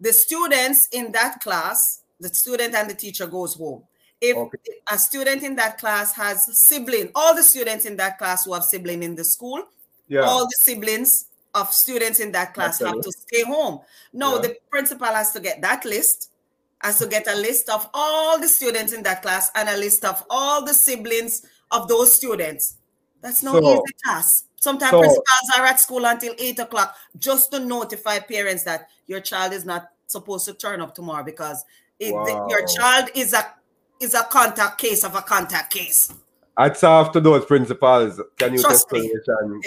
the 0.00 0.12
students 0.12 0.88
in 0.92 1.12
that 1.12 1.40
class 1.40 2.02
the 2.20 2.28
student 2.28 2.74
and 2.74 2.90
the 2.90 2.94
teacher 2.94 3.26
goes 3.26 3.54
home 3.54 3.82
if 4.20 4.36
okay. 4.36 4.58
a 4.90 4.98
student 4.98 5.42
in 5.42 5.56
that 5.56 5.78
class 5.78 6.14
has 6.14 6.48
sibling 6.52 7.10
all 7.14 7.34
the 7.34 7.42
students 7.42 7.84
in 7.86 7.96
that 7.96 8.18
class 8.18 8.44
who 8.44 8.52
have 8.52 8.64
sibling 8.64 9.02
in 9.02 9.14
the 9.14 9.24
school 9.24 9.62
yeah. 10.10 10.20
all 10.20 10.44
the 10.44 10.56
siblings 10.64 11.26
of 11.54 11.72
students 11.72 12.20
in 12.20 12.32
that 12.32 12.52
class 12.52 12.80
have 12.80 13.00
to 13.00 13.12
stay 13.12 13.42
home. 13.44 13.80
No, 14.12 14.36
yeah. 14.36 14.42
the 14.42 14.56
principal 14.68 15.06
has 15.06 15.32
to 15.32 15.40
get 15.40 15.62
that 15.62 15.84
list, 15.84 16.30
has 16.80 16.98
to 16.98 17.06
get 17.06 17.26
a 17.28 17.34
list 17.34 17.70
of 17.70 17.88
all 17.94 18.38
the 18.38 18.48
students 18.48 18.92
in 18.92 19.02
that 19.04 19.22
class 19.22 19.50
and 19.54 19.68
a 19.68 19.76
list 19.76 20.04
of 20.04 20.22
all 20.28 20.64
the 20.64 20.74
siblings 20.74 21.46
of 21.70 21.88
those 21.88 22.14
students. 22.14 22.76
That's 23.22 23.42
no 23.42 23.52
so, 23.52 23.72
easy 23.72 23.94
task. 24.04 24.46
Sometimes 24.56 24.90
so, 24.90 25.00
principals 25.00 25.50
are 25.56 25.66
at 25.66 25.80
school 25.80 26.04
until 26.04 26.34
eight 26.38 26.58
o'clock 26.58 26.94
just 27.18 27.50
to 27.52 27.60
notify 27.60 28.18
parents 28.18 28.62
that 28.64 28.88
your 29.06 29.20
child 29.20 29.52
is 29.52 29.64
not 29.64 29.88
supposed 30.06 30.44
to 30.46 30.54
turn 30.54 30.80
up 30.80 30.94
tomorrow 30.94 31.24
because 31.24 31.64
it, 31.98 32.14
wow. 32.14 32.24
the, 32.24 32.46
your 32.48 32.66
child 32.66 33.10
is 33.14 33.32
a 33.32 33.54
is 34.00 34.14
a 34.14 34.22
contact 34.24 34.78
case 34.78 35.04
of 35.04 35.14
a 35.14 35.22
contact 35.22 35.72
case. 35.72 36.12
I'd 36.56 36.82
after 36.82 37.20
those 37.20 37.44
principals, 37.44 38.20
Canyouth's 38.36 38.64
Exploration. 38.64 39.60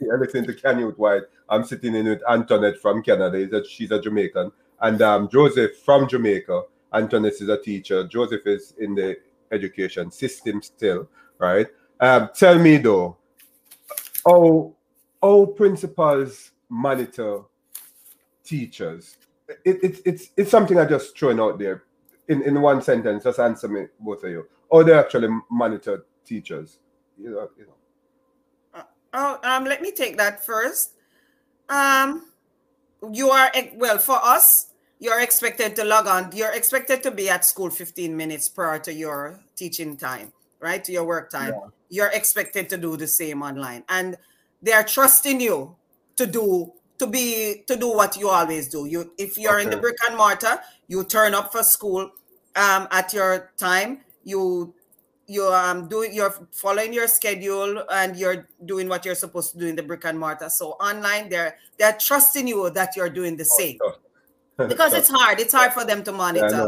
you 0.00 0.18
listen 0.18 0.46
to 0.46 0.54
Canute 0.54 0.98
White. 0.98 1.22
I'm 1.48 1.64
sitting 1.64 1.94
in 1.94 2.06
with 2.06 2.22
Antoinette 2.28 2.78
from 2.78 3.02
Canada. 3.02 3.38
A, 3.56 3.64
she's 3.64 3.90
a 3.90 4.00
Jamaican. 4.00 4.50
And 4.80 5.00
um, 5.00 5.28
Joseph 5.28 5.76
from 5.84 6.08
Jamaica. 6.08 6.62
Antoinette 6.92 7.34
is 7.34 7.48
a 7.48 7.60
teacher. 7.60 8.06
Joseph 8.06 8.46
is 8.46 8.74
in 8.78 8.94
the 8.94 9.16
education 9.52 10.10
system 10.10 10.60
still, 10.60 11.08
right? 11.38 11.68
Um, 12.00 12.30
tell 12.34 12.58
me 12.58 12.78
though, 12.78 13.16
how, 14.26 14.74
how 15.22 15.46
principals 15.46 16.50
monitor 16.68 17.42
teachers? 18.44 19.16
It, 19.64 19.82
it, 19.82 20.00
it's, 20.04 20.30
it's 20.36 20.50
something 20.50 20.78
I 20.78 20.84
just 20.84 21.16
throwing 21.18 21.40
out 21.40 21.58
there 21.58 21.84
in, 22.28 22.42
in 22.42 22.60
one 22.60 22.82
sentence. 22.82 23.24
Just 23.24 23.38
answer 23.38 23.68
me, 23.68 23.86
both 24.00 24.22
of 24.24 24.30
you. 24.30 24.46
Or 24.68 24.84
they 24.84 24.92
actually 24.92 25.28
monitor 25.50 26.04
teachers? 26.24 26.78
You 27.18 27.30
know, 27.30 27.48
you 27.58 27.66
know. 27.66 27.74
Uh, 28.74 28.82
oh, 29.14 29.38
um, 29.42 29.64
let 29.64 29.82
me 29.82 29.90
take 29.90 30.16
that 30.18 30.44
first. 30.44 30.92
Um, 31.68 32.26
you 33.12 33.30
are 33.30 33.50
well 33.74 33.98
for 33.98 34.18
us. 34.22 34.66
You're 35.00 35.20
expected 35.20 35.76
to 35.76 35.84
log 35.84 36.06
on. 36.06 36.30
You're 36.34 36.52
expected 36.52 37.02
to 37.04 37.10
be 37.10 37.28
at 37.28 37.44
school 37.44 37.70
15 37.70 38.16
minutes 38.16 38.48
prior 38.48 38.78
to 38.80 38.92
your 38.92 39.40
teaching 39.54 39.96
time, 39.96 40.32
right? 40.60 40.82
To 40.84 40.92
your 40.92 41.04
work 41.04 41.30
time. 41.30 41.54
Yeah. 41.54 41.68
You're 41.90 42.10
expected 42.12 42.68
to 42.70 42.76
do 42.76 42.96
the 42.96 43.06
same 43.06 43.42
online, 43.42 43.84
and 43.88 44.16
they 44.60 44.72
are 44.72 44.82
trusting 44.82 45.40
you 45.40 45.76
to 46.16 46.26
do 46.26 46.72
to 46.98 47.06
be 47.06 47.62
to 47.66 47.76
do 47.76 47.88
what 47.88 48.16
you 48.16 48.28
always 48.28 48.68
do. 48.68 48.86
You 48.86 49.12
if 49.16 49.38
you're 49.38 49.60
okay. 49.60 49.64
in 49.64 49.70
the 49.70 49.76
brick 49.76 49.96
and 50.08 50.16
mortar, 50.16 50.58
you 50.88 51.04
turn 51.04 51.34
up 51.34 51.52
for 51.52 51.62
school 51.62 52.10
um, 52.56 52.88
at 52.90 53.12
your 53.12 53.52
time. 53.56 54.00
You 54.24 54.74
you're 55.26 55.54
um, 55.54 55.88
doing 55.88 56.12
you're 56.14 56.34
following 56.52 56.92
your 56.92 57.06
schedule 57.06 57.84
and 57.92 58.16
you're 58.16 58.48
doing 58.64 58.88
what 58.88 59.04
you're 59.04 59.14
supposed 59.14 59.52
to 59.52 59.58
do 59.58 59.66
in 59.66 59.76
the 59.76 59.82
brick 59.82 60.04
and 60.06 60.18
mortar. 60.18 60.48
So 60.48 60.70
online 60.72 61.28
they're 61.28 61.56
they're 61.78 61.96
trusting 62.00 62.48
you 62.48 62.70
that 62.70 62.96
you're 62.96 63.10
doing 63.10 63.36
the 63.36 63.44
same. 63.44 63.78
because 64.56 64.94
it's 64.94 65.08
hard. 65.08 65.38
It's 65.38 65.52
hard 65.52 65.72
for 65.72 65.84
them 65.84 66.02
to 66.04 66.12
monitor 66.12 66.48
yeah, 66.50 66.66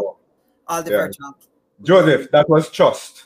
all 0.68 0.82
the 0.82 0.90
yeah. 0.90 0.96
virtual. 0.98 1.36
Joseph 1.82 2.30
that 2.30 2.48
was 2.48 2.70
trust. 2.70 3.24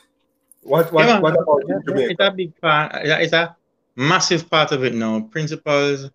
What 0.61 0.91
what, 0.91 1.05
yeah, 1.05 1.19
what 1.19 1.33
about 1.33 1.61
yeah, 1.67 2.07
it's 2.09 2.19
a 2.19 2.31
big 2.31 2.59
part. 2.59 2.93
It's 2.95 3.33
a 3.33 3.55
massive 3.97 4.49
part 4.49 4.71
of 4.71 4.83
it 4.83 4.95
now. 4.95 5.19
Principals 5.19 6.09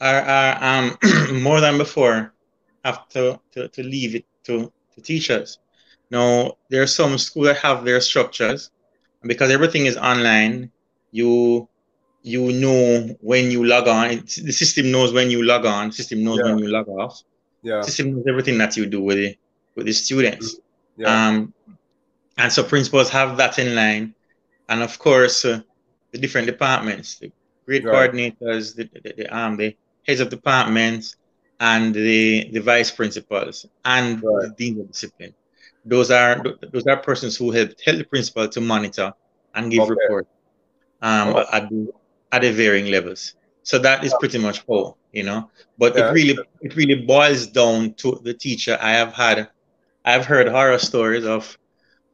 are, 0.00 0.20
are 0.20 0.58
um 0.60 0.98
more 1.42 1.60
than 1.60 1.78
before 1.78 2.34
have 2.86 3.08
to, 3.10 3.40
to, 3.52 3.68
to 3.68 3.82
leave 3.82 4.14
it 4.14 4.24
to, 4.44 4.72
to 4.94 5.00
teachers 5.00 5.58
now, 6.10 6.56
there 6.68 6.82
are 6.82 6.86
some 6.86 7.18
schools 7.18 7.46
that 7.46 7.58
have 7.58 7.84
their 7.84 8.00
structures, 8.00 8.70
and 9.22 9.28
because 9.28 9.50
everything 9.50 9.86
is 9.86 9.96
online, 9.96 10.70
you 11.10 11.68
you 12.22 12.52
know 12.52 13.16
when 13.20 13.50
you 13.50 13.64
log 13.64 13.88
on. 13.88 14.10
It, 14.10 14.26
the 14.44 14.52
system 14.52 14.90
knows 14.90 15.12
when 15.12 15.30
you 15.30 15.44
log 15.44 15.64
on. 15.64 15.92
System 15.92 16.22
knows 16.22 16.40
yeah. 16.42 16.52
when 16.52 16.58
you 16.58 16.68
log 16.68 16.88
off. 16.88 17.22
Yeah. 17.62 17.80
System 17.82 18.14
knows 18.14 18.24
everything 18.28 18.58
that 18.58 18.76
you 18.76 18.86
do 18.86 19.02
with 19.02 19.16
the 19.16 19.36
with 19.74 19.86
the 19.86 19.92
students. 19.92 20.58
Yeah. 20.96 21.28
Um, 21.28 21.52
and 22.38 22.52
so 22.52 22.62
principals 22.62 23.10
have 23.10 23.36
that 23.38 23.58
in 23.58 23.74
line, 23.74 24.14
and 24.68 24.82
of 24.82 24.98
course 24.98 25.44
uh, 25.44 25.60
the 26.12 26.18
different 26.18 26.46
departments, 26.46 27.18
the 27.18 27.32
grade 27.64 27.84
right. 27.84 28.12
coordinators, 28.12 28.76
the, 28.76 28.88
the, 29.02 29.12
the 29.16 29.36
um 29.36 29.56
the 29.56 29.76
heads 30.06 30.20
of 30.20 30.28
departments, 30.28 31.16
and 31.60 31.94
the 31.94 32.50
the 32.52 32.60
vice 32.60 32.90
principals 32.90 33.66
and 33.84 34.22
right. 34.22 34.42
the 34.42 34.54
dean 34.56 34.80
of 34.80 34.90
discipline 34.90 35.34
those 35.86 36.10
are 36.10 36.42
those 36.72 36.86
are 36.86 36.96
persons 36.96 37.36
who 37.36 37.50
help 37.52 37.70
tell 37.78 37.96
the 37.96 38.04
principal 38.04 38.48
to 38.48 38.60
monitor 38.60 39.12
and 39.54 39.70
give 39.70 39.80
okay. 39.80 39.90
report 39.90 40.26
um, 41.00 41.34
oh. 41.36 41.44
at 41.52 41.68
the, 41.70 41.92
at 42.32 42.42
the 42.42 42.52
varying 42.52 42.90
levels. 42.90 43.34
So 43.62 43.78
that 43.78 44.04
is 44.04 44.14
pretty 44.20 44.38
much 44.38 44.62
all, 44.66 44.98
you 45.12 45.22
know. 45.22 45.50
But 45.78 45.96
yeah. 45.96 46.08
it 46.08 46.12
really 46.12 46.38
it 46.60 46.76
really 46.76 47.06
boils 47.06 47.46
down 47.46 47.94
to 47.94 48.20
the 48.22 48.34
teacher. 48.34 48.78
I 48.80 48.92
have 48.92 49.12
had 49.12 49.48
I've 50.04 50.26
heard 50.26 50.48
horror 50.48 50.78
stories 50.78 51.24
of 51.24 51.56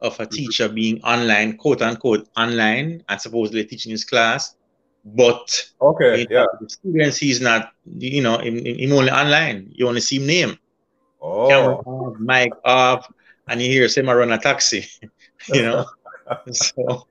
of 0.01 0.19
a 0.19 0.23
mm-hmm. 0.23 0.35
teacher 0.35 0.69
being 0.69 1.01
online, 1.03 1.57
quote 1.57 1.81
unquote, 1.81 2.27
online, 2.37 3.03
and 3.07 3.21
supposedly 3.21 3.65
teaching 3.65 3.91
his 3.91 4.03
class, 4.03 4.55
but 5.05 5.71
okay, 5.81 6.25
yeah, 6.29 6.45
students 6.67 7.17
he's 7.17 7.41
not, 7.41 7.73
you 7.97 8.21
know, 8.21 8.37
in, 8.37 8.65
in, 8.65 8.91
only 8.91 9.11
online. 9.11 9.69
You 9.73 9.87
only 9.87 10.01
see 10.01 10.17
him 10.17 10.27
name. 10.27 10.59
Oh, 11.21 11.47
camera 11.47 11.75
off, 11.75 12.19
mic 12.19 12.51
off, 12.63 13.11
and 13.47 13.61
you 13.61 13.69
hear 13.69 13.87
him 13.87 14.09
"I 14.09 14.13
run 14.13 14.31
a 14.31 14.37
taxi," 14.37 14.85
you 15.47 15.61
know. 15.61 15.85
so, 16.51 17.07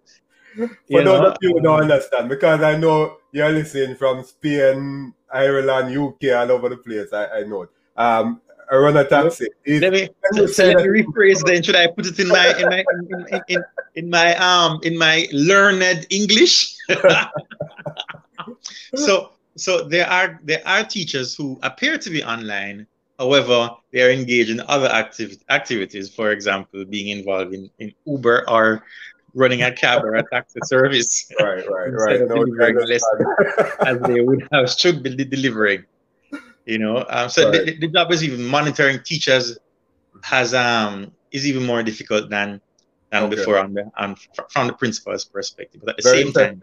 for 0.57 1.05
those 1.05 1.31
of 1.31 1.37
you 1.41 1.53
who 1.53 1.61
don't 1.61 1.83
understand, 1.83 2.29
because 2.29 2.63
I 2.63 2.77
know 2.77 3.19
you're 3.33 3.51
listening 3.51 3.97
from 3.97 4.23
Spain, 4.23 5.15
Ireland, 5.33 5.97
UK, 5.97 6.37
all 6.37 6.53
over 6.53 6.69
the 6.69 6.77
place. 6.77 7.13
I, 7.13 7.41
I 7.41 7.43
know. 7.45 7.69
Um, 7.97 8.41
I 8.73 8.77
run 8.77 8.97
a 8.97 9.05
taxi. 9.05 9.49
let 9.67 9.93
me, 9.93 10.09
so, 10.33 10.65
let 10.65 10.79
me 10.79 11.03
rephrase 11.03 11.45
then. 11.45 11.63
Should 11.63 11.77
I 11.77 11.89
put 11.89 12.07
it 12.07 12.19
in 12.19 12.29
my 12.29 12.59
in 12.59 12.71
my 12.71 12.85
in, 12.91 13.27
in, 13.29 13.43
in, 13.49 13.65
in 13.97 14.11
my 14.11 14.35
um 14.37 14.81
in 14.83 14.97
my 14.97 15.29
learned 15.31 16.07
English? 16.09 16.75
so 18.97 19.33
so 19.57 19.85
there 19.85 20.09
are 20.09 20.41
there 20.43 20.63
are 20.65 20.85
teachers 20.85 21.37
who 21.37 21.59
appear 21.63 21.99
to 21.99 22.09
be 22.09 22.25
online. 22.25 22.87
However 23.19 23.69
they 23.93 24.03
are 24.03 24.11
engaged 24.11 24.49
in 24.49 24.61
other 24.61 24.89
activ- 24.89 25.43
activities. 25.51 26.09
For 26.09 26.31
example 26.31 26.87
being 26.87 27.19
involved 27.19 27.53
in, 27.53 27.69
in 27.79 27.93
uber 28.07 28.49
or 28.49 28.85
running 29.35 29.63
a 29.63 29.73
cab 29.73 30.03
or 30.03 30.15
a 30.15 30.23
taxi 30.31 30.61
service. 30.65 31.31
Right 31.39 31.69
right 31.69 31.89
right. 31.93 32.21
no, 32.27 32.43
as 33.87 34.01
they 34.01 34.23
would 34.23 34.49
have 34.51 34.71
should 34.71 35.03
be 35.03 35.25
delivering 35.25 35.85
you 36.65 36.79
know 36.79 37.05
um, 37.09 37.29
so 37.29 37.51
right. 37.51 37.67
the, 37.67 37.79
the 37.79 37.89
job 37.89 38.13
is 38.13 38.23
even 38.23 38.45
monitoring 38.45 39.01
teachers 39.05 39.59
has 40.23 40.55
um 40.55 41.13
is 41.31 41.47
even 41.47 41.65
more 41.65 41.83
difficult 41.83 42.31
than 42.31 42.61
than 43.11 43.25
okay. 43.25 43.37
before 43.37 43.59
on 43.59 43.75
the 43.75 43.91
on 43.97 44.17
from 44.51 44.67
the 44.67 44.73
principal's 44.73 45.25
perspective 45.25 45.81
but 45.85 45.91
at 45.91 45.97
the 45.99 46.03
Very 46.03 46.23
same 46.25 46.33
time 46.33 46.61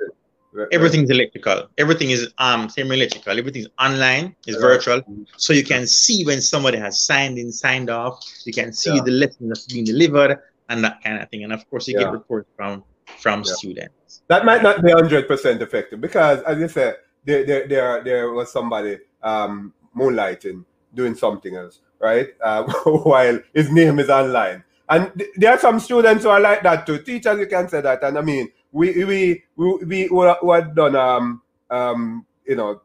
right. 0.52 0.68
everything's 0.72 1.10
electrical 1.10 1.68
everything 1.78 2.12
is 2.12 2.32
um 2.38 2.70
semi 2.70 2.96
electrical 2.96 3.38
everything's 3.38 3.68
online 3.80 4.36
is 4.48 4.56
right. 4.56 4.62
virtual 4.62 5.02
so 5.38 5.54
you 5.54 5.64
can 5.64 5.86
see 5.86 6.24
when 6.26 6.42
somebody 6.42 6.78
has 6.78 7.02
signed 7.02 7.38
in 7.38 7.52
signed 7.52 7.90
off 7.90 8.24
you 8.46 8.54
can 8.54 8.72
see 8.72 8.96
yeah. 8.96 9.02
the 9.04 9.12
lesson 9.12 9.50
that's 9.50 9.66
being 9.66 9.84
delivered 9.84 10.40
and 10.70 10.84
that 10.84 11.04
kind 11.04 11.22
of 11.22 11.30
thing 11.30 11.44
and 11.44 11.54
of 11.54 11.70
course 11.70 11.88
you 11.88 11.96
yeah. 11.96 12.06
get 12.06 12.12
reports 12.12 12.50
from 12.56 12.84
from 13.20 13.44
yeah. 13.46 13.54
students 13.54 14.22
that 14.28 14.46
might 14.46 14.62
not 14.62 14.84
be 14.84 14.92
100% 14.92 15.62
effective 15.62 16.00
because 16.00 16.42
as 16.44 16.58
you 16.60 16.68
said 16.68 16.98
there 17.26 17.46
there 17.46 17.68
there, 17.68 18.04
there 18.04 18.32
was 18.32 18.52
somebody 18.52 18.98
um 19.24 19.74
moonlighting, 19.96 20.64
doing 20.94 21.16
something 21.16 21.56
else, 21.56 21.82
right? 22.00 22.30
Uh, 22.44 22.64
while 22.84 23.40
his 23.54 23.72
name 23.72 24.00
is 24.00 24.10
online. 24.10 24.64
And 24.90 25.12
th- 25.18 25.30
there 25.36 25.52
are 25.52 25.60
some 25.60 25.80
students 25.80 26.24
who 26.24 26.30
are 26.30 26.40
like 26.40 26.64
that 26.64 26.86
too. 26.86 27.00
Teachers, 27.00 27.40
you 27.40 27.48
can 27.48 27.70
say 27.70 27.82
that. 27.82 28.04
And 28.04 28.18
I 28.18 28.22
mean, 28.22 28.50
we 28.72 29.06
we 29.06 29.44
we, 29.56 29.86
we 29.86 30.04
who 30.08 30.52
had 30.52 30.76
done 30.76 30.96
um 30.96 31.42
um 31.70 32.26
you 32.46 32.56
know 32.56 32.82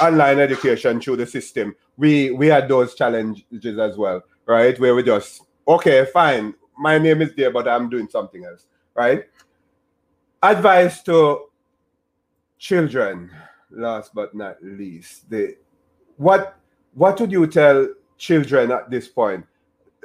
online 0.00 0.38
education 0.38 1.00
through 1.00 1.16
the 1.16 1.26
system. 1.26 1.74
We 1.96 2.30
we 2.30 2.46
had 2.48 2.68
those 2.68 2.94
challenges 2.94 3.78
as 3.78 3.96
well, 3.96 4.22
right? 4.46 4.78
Where 4.78 4.94
we 4.94 5.02
just 5.02 5.42
okay, 5.66 6.04
fine, 6.12 6.54
my 6.78 6.98
name 6.98 7.22
is 7.22 7.34
there, 7.34 7.50
but 7.50 7.68
I'm 7.68 7.88
doing 7.88 8.08
something 8.08 8.44
else, 8.44 8.66
right? 8.94 9.24
Advice 10.42 11.02
to 11.04 11.46
children, 12.58 13.30
last 13.70 14.14
but 14.14 14.34
not 14.34 14.62
least, 14.62 15.28
the 15.28 15.56
what 16.20 16.56
what 16.92 17.18
would 17.18 17.32
you 17.32 17.46
tell 17.46 17.88
children 18.18 18.70
at 18.70 18.90
this 18.90 19.08
point? 19.08 19.46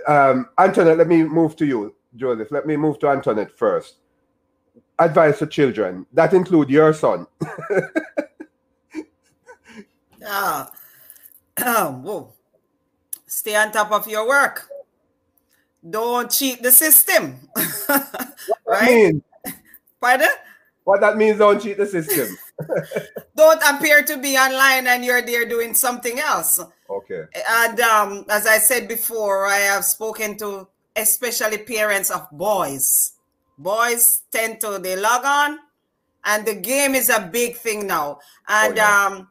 Um, 0.08 0.48
Antoinette, 0.58 0.98
let 0.98 1.08
me 1.08 1.24
move 1.24 1.58
to 1.58 1.66
you, 1.66 1.94
Joseph. 2.16 2.52
Let 2.52 2.66
me 2.66 2.78
move 2.78 3.00
to 3.00 3.10
Antoinette 3.10 3.52
first. 3.52 3.98
Advice 4.98 5.40
to 5.40 5.48
children 5.48 6.06
that 6.14 6.34
include 6.34 6.70
your 6.70 6.94
son. 6.94 7.28
ah, 10.26 10.72
um, 11.66 12.04
whoa. 12.04 12.32
Stay 13.28 13.58
on 13.58 13.74
top 13.74 13.92
of 13.92 14.08
your 14.08 14.26
work. 14.26 14.70
Don't 15.88 16.32
cheat 16.32 16.64
the 16.64 16.72
system. 16.72 17.50
right? 18.66 19.16
Pardon? 20.00 20.30
What 20.86 21.02
that 21.02 21.18
means, 21.18 21.40
don't 21.40 21.62
cheat 21.62 21.76
the 21.76 21.86
system. 21.86 22.38
Don't 23.36 23.62
appear 23.70 24.04
to 24.04 24.18
be 24.18 24.38
online 24.38 24.88
and 24.88 25.04
you're 25.04 25.22
there 25.22 25.46
doing 25.46 25.74
something 25.74 26.20
else. 26.20 26.60
Okay. 26.90 27.24
And 27.50 27.80
um, 27.80 28.26
as 28.30 28.48
I 28.48 28.58
said 28.58 28.88
before, 28.88 29.48
I 29.48 29.58
have 29.58 29.86
spoken 29.86 30.38
to 30.38 30.68
especially 30.96 31.58
parents 31.60 32.12
of 32.12 32.28
boys. 32.32 33.14
Boys 33.58 34.22
tend 34.32 34.60
to 34.62 34.80
they 34.80 34.96
log 34.96 35.26
on, 35.26 35.60
and 36.26 36.46
the 36.46 36.56
game 36.56 36.94
is 36.94 37.10
a 37.10 37.30
big 37.32 37.56
thing 37.56 37.88
now. 37.88 38.20
And 38.48 38.74
oh, 38.74 38.76
yeah. 38.76 39.06
um, 39.06 39.30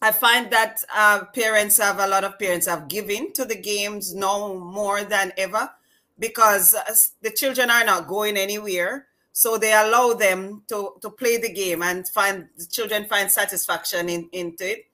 I 0.00 0.12
find 0.12 0.50
that 0.52 0.84
uh, 0.94 1.24
parents 1.34 1.78
have 1.78 1.98
a 1.98 2.06
lot 2.06 2.24
of 2.24 2.38
parents 2.38 2.66
have 2.66 2.88
given 2.88 3.32
to 3.34 3.44
the 3.44 3.56
games 3.56 4.14
now 4.14 4.54
more 4.54 5.04
than 5.04 5.32
ever 5.36 5.70
because 6.18 6.74
the 7.22 7.30
children 7.30 7.70
are 7.70 7.84
not 7.84 8.08
going 8.08 8.36
anywhere 8.36 9.06
so 9.38 9.56
they 9.56 9.72
allow 9.72 10.14
them 10.14 10.64
to, 10.66 10.94
to 11.00 11.10
play 11.10 11.36
the 11.36 11.52
game 11.52 11.80
and 11.80 12.08
find 12.08 12.48
the 12.56 12.66
children 12.66 13.04
find 13.04 13.30
satisfaction 13.30 14.08
in, 14.08 14.28
into 14.32 14.68
it. 14.68 14.86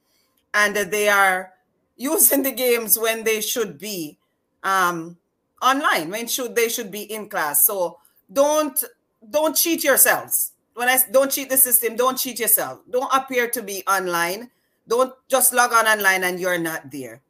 And 0.52 0.76
they 0.76 1.08
are 1.08 1.54
using 1.96 2.42
the 2.42 2.52
games 2.52 2.98
when 2.98 3.24
they 3.24 3.40
should 3.40 3.78
be 3.78 4.18
um, 4.62 5.16
online, 5.62 6.10
when 6.10 6.26
should 6.26 6.54
they 6.54 6.68
should 6.68 6.90
be 6.90 7.10
in 7.10 7.30
class. 7.30 7.62
So 7.64 7.96
don't 8.30 8.84
don't 9.30 9.56
cheat 9.56 9.82
yourselves. 9.82 10.52
When 10.74 10.90
I 10.90 10.98
don't 11.10 11.30
cheat 11.32 11.48
the 11.48 11.56
system, 11.56 11.96
don't 11.96 12.18
cheat 12.18 12.38
yourself. 12.38 12.80
Don't 12.90 13.10
appear 13.14 13.48
to 13.48 13.62
be 13.62 13.82
online. 13.86 14.50
Don't 14.86 15.14
just 15.26 15.54
log 15.54 15.72
on 15.72 15.86
online 15.86 16.22
and 16.22 16.38
you're 16.38 16.58
not 16.58 16.90
there. 16.90 17.22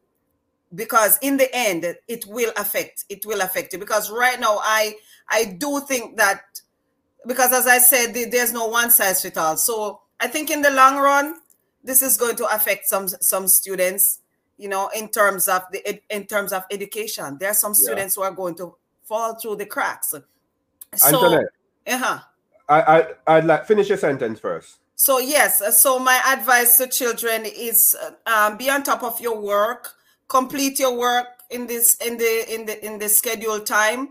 Because 0.74 1.16
in 1.22 1.36
the 1.36 1.48
end, 1.54 1.84
it 2.08 2.26
will 2.26 2.50
affect. 2.56 3.04
It 3.08 3.24
will 3.24 3.40
affect 3.40 3.72
you. 3.72 3.78
Because 3.78 4.10
right 4.10 4.40
now, 4.40 4.58
I 4.64 4.96
I 5.30 5.44
do 5.44 5.80
think 5.86 6.16
that 6.16 6.40
because 7.26 7.52
as 7.52 7.66
I 7.66 7.78
said, 7.78 8.14
there's 8.30 8.52
no 8.52 8.66
one 8.66 8.90
size 8.90 9.22
fit 9.22 9.36
all. 9.36 9.56
So 9.56 10.00
I 10.20 10.26
think 10.26 10.50
in 10.50 10.62
the 10.62 10.70
long 10.70 10.96
run, 10.96 11.36
this 11.82 12.02
is 12.02 12.16
going 12.16 12.36
to 12.36 12.46
affect 12.54 12.86
some 12.86 13.08
some 13.08 13.48
students. 13.48 14.20
You 14.56 14.68
know, 14.68 14.88
in 14.96 15.08
terms 15.08 15.48
of 15.48 15.62
the 15.72 16.00
in 16.10 16.26
terms 16.26 16.52
of 16.52 16.64
education, 16.70 17.38
there 17.40 17.50
are 17.50 17.54
some 17.54 17.74
students 17.74 18.16
yeah. 18.16 18.24
who 18.24 18.30
are 18.30 18.34
going 18.34 18.54
to 18.56 18.76
fall 19.04 19.34
through 19.34 19.56
the 19.56 19.66
cracks. 19.66 20.10
So, 20.10 21.06
Antoinette, 21.06 21.48
uh-huh. 21.86 22.18
I, 22.68 22.80
I 22.80 23.06
I'd 23.26 23.44
like 23.44 23.66
finish 23.66 23.88
your 23.88 23.98
sentence 23.98 24.40
first. 24.40 24.78
So 24.96 25.18
yes, 25.18 25.82
so 25.82 25.98
my 25.98 26.20
advice 26.28 26.76
to 26.76 26.86
children 26.86 27.44
is 27.44 27.96
um, 28.26 28.56
be 28.56 28.70
on 28.70 28.84
top 28.84 29.02
of 29.02 29.20
your 29.20 29.40
work, 29.40 29.94
complete 30.28 30.78
your 30.78 30.96
work 30.96 31.26
in 31.50 31.66
this 31.66 31.96
in 31.96 32.16
the 32.16 32.54
in 32.54 32.66
the 32.66 32.86
in 32.86 32.98
the 32.98 33.08
scheduled 33.08 33.66
time 33.66 34.10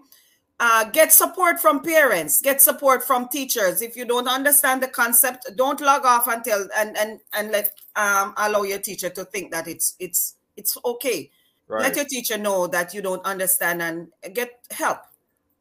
uh, 0.60 0.86
get 0.86 1.12
support 1.12 1.60
from 1.60 1.82
parents 1.82 2.42
get 2.42 2.62
support 2.62 3.04
from 3.04 3.28
teachers. 3.28 3.82
If 3.82 3.98
you 3.98 4.06
don't 4.06 4.28
understand 4.28 4.82
the 4.84 4.88
concept 4.88 5.50
don't 5.56 5.82
log 5.82 6.06
off 6.06 6.28
until 6.28 6.68
and 6.78 6.98
and 6.98 7.20
and 7.34 7.52
let 7.52 7.72
um, 7.96 8.34
allow 8.38 8.64
your 8.64 8.80
teacher 8.80 9.10
to 9.10 9.26
think 9.26 9.52
that 9.52 9.68
it's 9.68 9.96
it's 10.00 10.36
it's 10.56 10.78
okay. 10.86 11.32
Right. 11.68 11.82
let 11.82 11.96
your 11.96 12.06
teacher 12.06 12.38
know 12.38 12.68
that 12.68 12.94
you 12.94 13.02
don't 13.02 13.26
understand 13.26 13.82
and 13.82 14.10
get 14.34 14.60
help. 14.72 15.00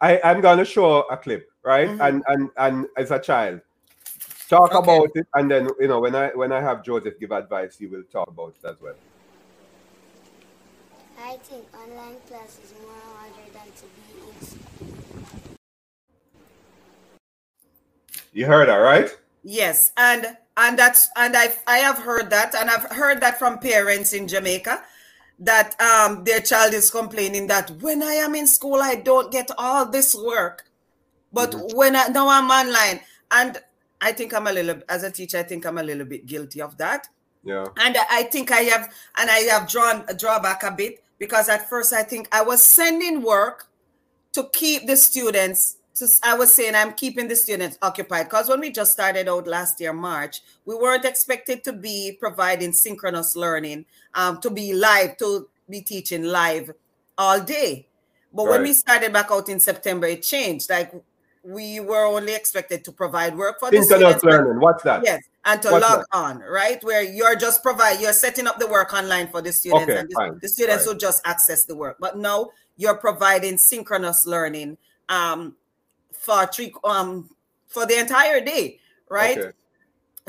I 0.00 0.20
i'm 0.24 0.40
gonna 0.40 0.64
show 0.64 1.02
a 1.02 1.16
clip 1.16 1.48
right? 1.62 1.88
Mm-hmm. 1.88 2.00
and 2.00 2.22
and 2.28 2.50
and 2.56 2.86
as 2.96 3.10
a 3.10 3.18
child. 3.18 3.60
Talk 4.48 4.74
okay. 4.74 4.78
about 4.78 5.08
it 5.14 5.26
and 5.34 5.50
then 5.50 5.68
you 5.80 5.88
know 5.88 6.00
when 6.00 6.14
i 6.14 6.28
when 6.34 6.52
i 6.52 6.60
have 6.60 6.84
joseph 6.84 7.18
give 7.18 7.32
advice 7.32 7.78
he 7.78 7.86
will 7.86 8.02
talk 8.12 8.28
about 8.28 8.54
it 8.62 8.68
as 8.68 8.76
well. 8.82 8.94
I 11.18 11.36
think 11.36 11.64
online 11.72 12.18
class 12.28 12.58
is 12.62 12.74
more 12.82 12.92
harder 13.14 13.48
than 13.54 13.72
to 13.72 13.84
be 13.96 14.71
You 18.32 18.46
heard 18.46 18.68
that, 18.68 18.76
right? 18.76 19.10
Yes, 19.42 19.92
and 19.96 20.36
and 20.56 20.78
that's 20.78 21.08
and 21.16 21.36
I 21.36 21.54
I 21.66 21.78
have 21.78 21.98
heard 21.98 22.30
that, 22.30 22.54
and 22.54 22.70
I've 22.70 22.90
heard 22.90 23.20
that 23.20 23.38
from 23.38 23.58
parents 23.58 24.12
in 24.12 24.28
Jamaica 24.28 24.82
that 25.40 25.78
um 25.80 26.24
their 26.24 26.40
child 26.40 26.72
is 26.72 26.90
complaining 26.90 27.48
that 27.48 27.70
when 27.82 28.02
I 28.02 28.14
am 28.14 28.34
in 28.34 28.46
school 28.46 28.80
I 28.80 28.94
don't 28.94 29.32
get 29.32 29.50
all 29.58 29.86
this 29.86 30.14
work, 30.14 30.64
but 31.32 31.52
mm-hmm. 31.52 31.76
when 31.76 31.96
I 31.96 32.08
now 32.08 32.28
I'm 32.28 32.50
online, 32.50 33.00
and 33.30 33.58
I 34.00 34.12
think 34.12 34.32
I'm 34.32 34.46
a 34.46 34.52
little 34.52 34.80
as 34.88 35.02
a 35.02 35.10
teacher 35.10 35.38
I 35.38 35.42
think 35.42 35.66
I'm 35.66 35.78
a 35.78 35.82
little 35.82 36.06
bit 36.06 36.26
guilty 36.26 36.62
of 36.62 36.78
that. 36.78 37.08
Yeah, 37.44 37.66
and 37.76 37.96
I 38.10 38.22
think 38.24 38.50
I 38.52 38.60
have 38.60 38.92
and 39.18 39.30
I 39.30 39.38
have 39.50 39.68
drawn 39.68 40.06
draw 40.16 40.40
back 40.40 40.62
a 40.62 40.70
bit 40.70 41.02
because 41.18 41.48
at 41.48 41.68
first 41.68 41.92
I 41.92 42.02
think 42.02 42.28
I 42.32 42.42
was 42.42 42.62
sending 42.62 43.22
work 43.22 43.68
to 44.32 44.48
keep 44.52 44.86
the 44.86 44.96
students 44.96 45.76
so 45.92 46.06
I 46.22 46.34
was 46.34 46.54
saying 46.54 46.74
I'm 46.74 46.94
keeping 46.94 47.28
the 47.28 47.36
students 47.36 47.78
occupied 47.82 48.26
because 48.26 48.48
when 48.48 48.60
we 48.60 48.70
just 48.70 48.92
started 48.92 49.28
out 49.28 49.46
last 49.46 49.80
year, 49.80 49.92
March, 49.92 50.40
we 50.64 50.74
weren't 50.74 51.04
expected 51.04 51.62
to 51.64 51.72
be 51.72 52.16
providing 52.18 52.72
synchronous 52.72 53.36
learning, 53.36 53.84
um, 54.14 54.40
to 54.40 54.50
be 54.50 54.72
live, 54.72 55.16
to 55.18 55.48
be 55.68 55.82
teaching 55.82 56.24
live 56.24 56.70
all 57.18 57.40
day. 57.40 57.86
But 58.32 58.44
right. 58.44 58.50
when 58.52 58.62
we 58.62 58.72
started 58.72 59.12
back 59.12 59.30
out 59.30 59.48
in 59.48 59.60
September, 59.60 60.06
it 60.06 60.22
changed. 60.22 60.70
Like 60.70 60.92
we 61.44 61.80
were 61.80 62.06
only 62.06 62.34
expected 62.34 62.84
to 62.84 62.92
provide 62.92 63.36
work 63.36 63.60
for 63.60 63.70
the 63.70 63.82
Synchronous 63.82 64.18
students. 64.18 64.24
learning. 64.24 64.60
What's 64.60 64.82
that? 64.84 65.02
Yes, 65.04 65.22
and 65.44 65.60
to 65.62 65.72
What's 65.72 65.88
log 65.88 65.98
that? 66.00 66.16
on, 66.16 66.38
right? 66.38 66.82
Where 66.82 67.02
you're 67.02 67.36
just 67.36 67.62
provide, 67.62 68.00
you're 68.00 68.12
setting 68.12 68.46
up 68.46 68.58
the 68.58 68.66
work 68.66 68.94
online 68.94 69.28
for 69.28 69.42
the 69.42 69.52
students, 69.52 69.90
Okay, 69.90 69.98
and 70.00 70.08
the, 70.08 70.14
fine, 70.14 70.38
the 70.40 70.48
students 70.48 70.84
fine. 70.84 70.94
will 70.94 71.00
just 71.00 71.20
access 71.26 71.64
the 71.64 71.74
work. 71.74 71.96
But 72.00 72.16
now 72.16 72.50
you're 72.76 72.96
providing 72.96 73.58
synchronous 73.58 74.24
learning 74.24 74.78
um, 75.08 75.56
for 76.24 76.46
three 76.46 76.72
um 76.84 77.28
for 77.68 77.84
the 77.86 77.98
entire 77.98 78.40
day, 78.44 78.78
right? 79.10 79.38
Okay. 79.38 79.52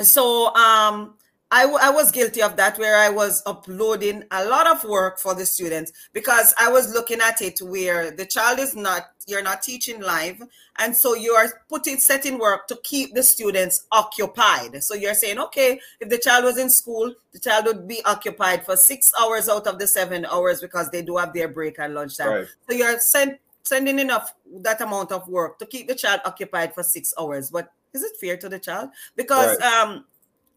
so 0.03 0.53
um 0.55 1.15
I, 1.55 1.61
w- 1.69 1.77
I 1.79 1.91
was 1.91 2.09
guilty 2.11 2.41
of 2.41 2.55
that 2.57 2.79
where 2.79 2.97
i 2.97 3.09
was 3.09 3.43
uploading 3.45 4.23
a 4.31 4.43
lot 4.45 4.65
of 4.67 4.83
work 4.85 5.19
for 5.19 5.35
the 5.35 5.45
students 5.45 5.91
because 6.11 6.51
i 6.59 6.67
was 6.71 6.91
looking 6.91 7.19
at 7.21 7.43
it 7.43 7.59
where 7.61 8.09
the 8.09 8.25
child 8.25 8.57
is 8.57 8.75
not 8.75 9.03
you're 9.27 9.43
not 9.43 9.61
teaching 9.61 10.01
live 10.01 10.41
and 10.79 10.97
so 10.97 11.13
you 11.13 11.33
are 11.33 11.47
putting 11.69 11.97
setting 11.97 12.39
work 12.39 12.65
to 12.67 12.75
keep 12.83 13.13
the 13.13 13.21
students 13.21 13.85
occupied 13.91 14.83
so 14.83 14.95
you're 14.95 15.13
saying 15.13 15.37
okay 15.37 15.79
if 16.01 16.09
the 16.09 16.17
child 16.17 16.43
was 16.43 16.57
in 16.57 16.71
school 16.71 17.13
the 17.33 17.39
child 17.39 17.65
would 17.67 17.87
be 17.87 18.03
occupied 18.05 18.65
for 18.65 18.75
six 18.75 19.11
hours 19.21 19.47
out 19.47 19.67
of 19.67 19.77
the 19.77 19.85
seven 19.85 20.25
hours 20.25 20.59
because 20.59 20.89
they 20.89 21.03
do 21.03 21.17
have 21.17 21.33
their 21.33 21.49
break 21.49 21.77
and 21.77 21.93
lunchtime 21.93 22.29
Right. 22.31 22.47
so 22.67 22.75
you're 22.75 22.99
send, 22.99 23.37
sending 23.63 23.99
enough 23.99 24.33
that 24.61 24.81
amount 24.81 25.11
of 25.11 25.27
work 25.27 25.57
to 25.59 25.65
keep 25.65 25.87
the 25.87 25.95
child 25.95 26.21
occupied 26.25 26.73
for 26.73 26.83
six 26.83 27.13
hours 27.19 27.49
but 27.49 27.71
is 27.93 28.03
it 28.03 28.11
fair 28.19 28.37
to 28.37 28.49
the 28.49 28.59
child 28.59 28.89
because 29.15 29.59
um 29.61 30.05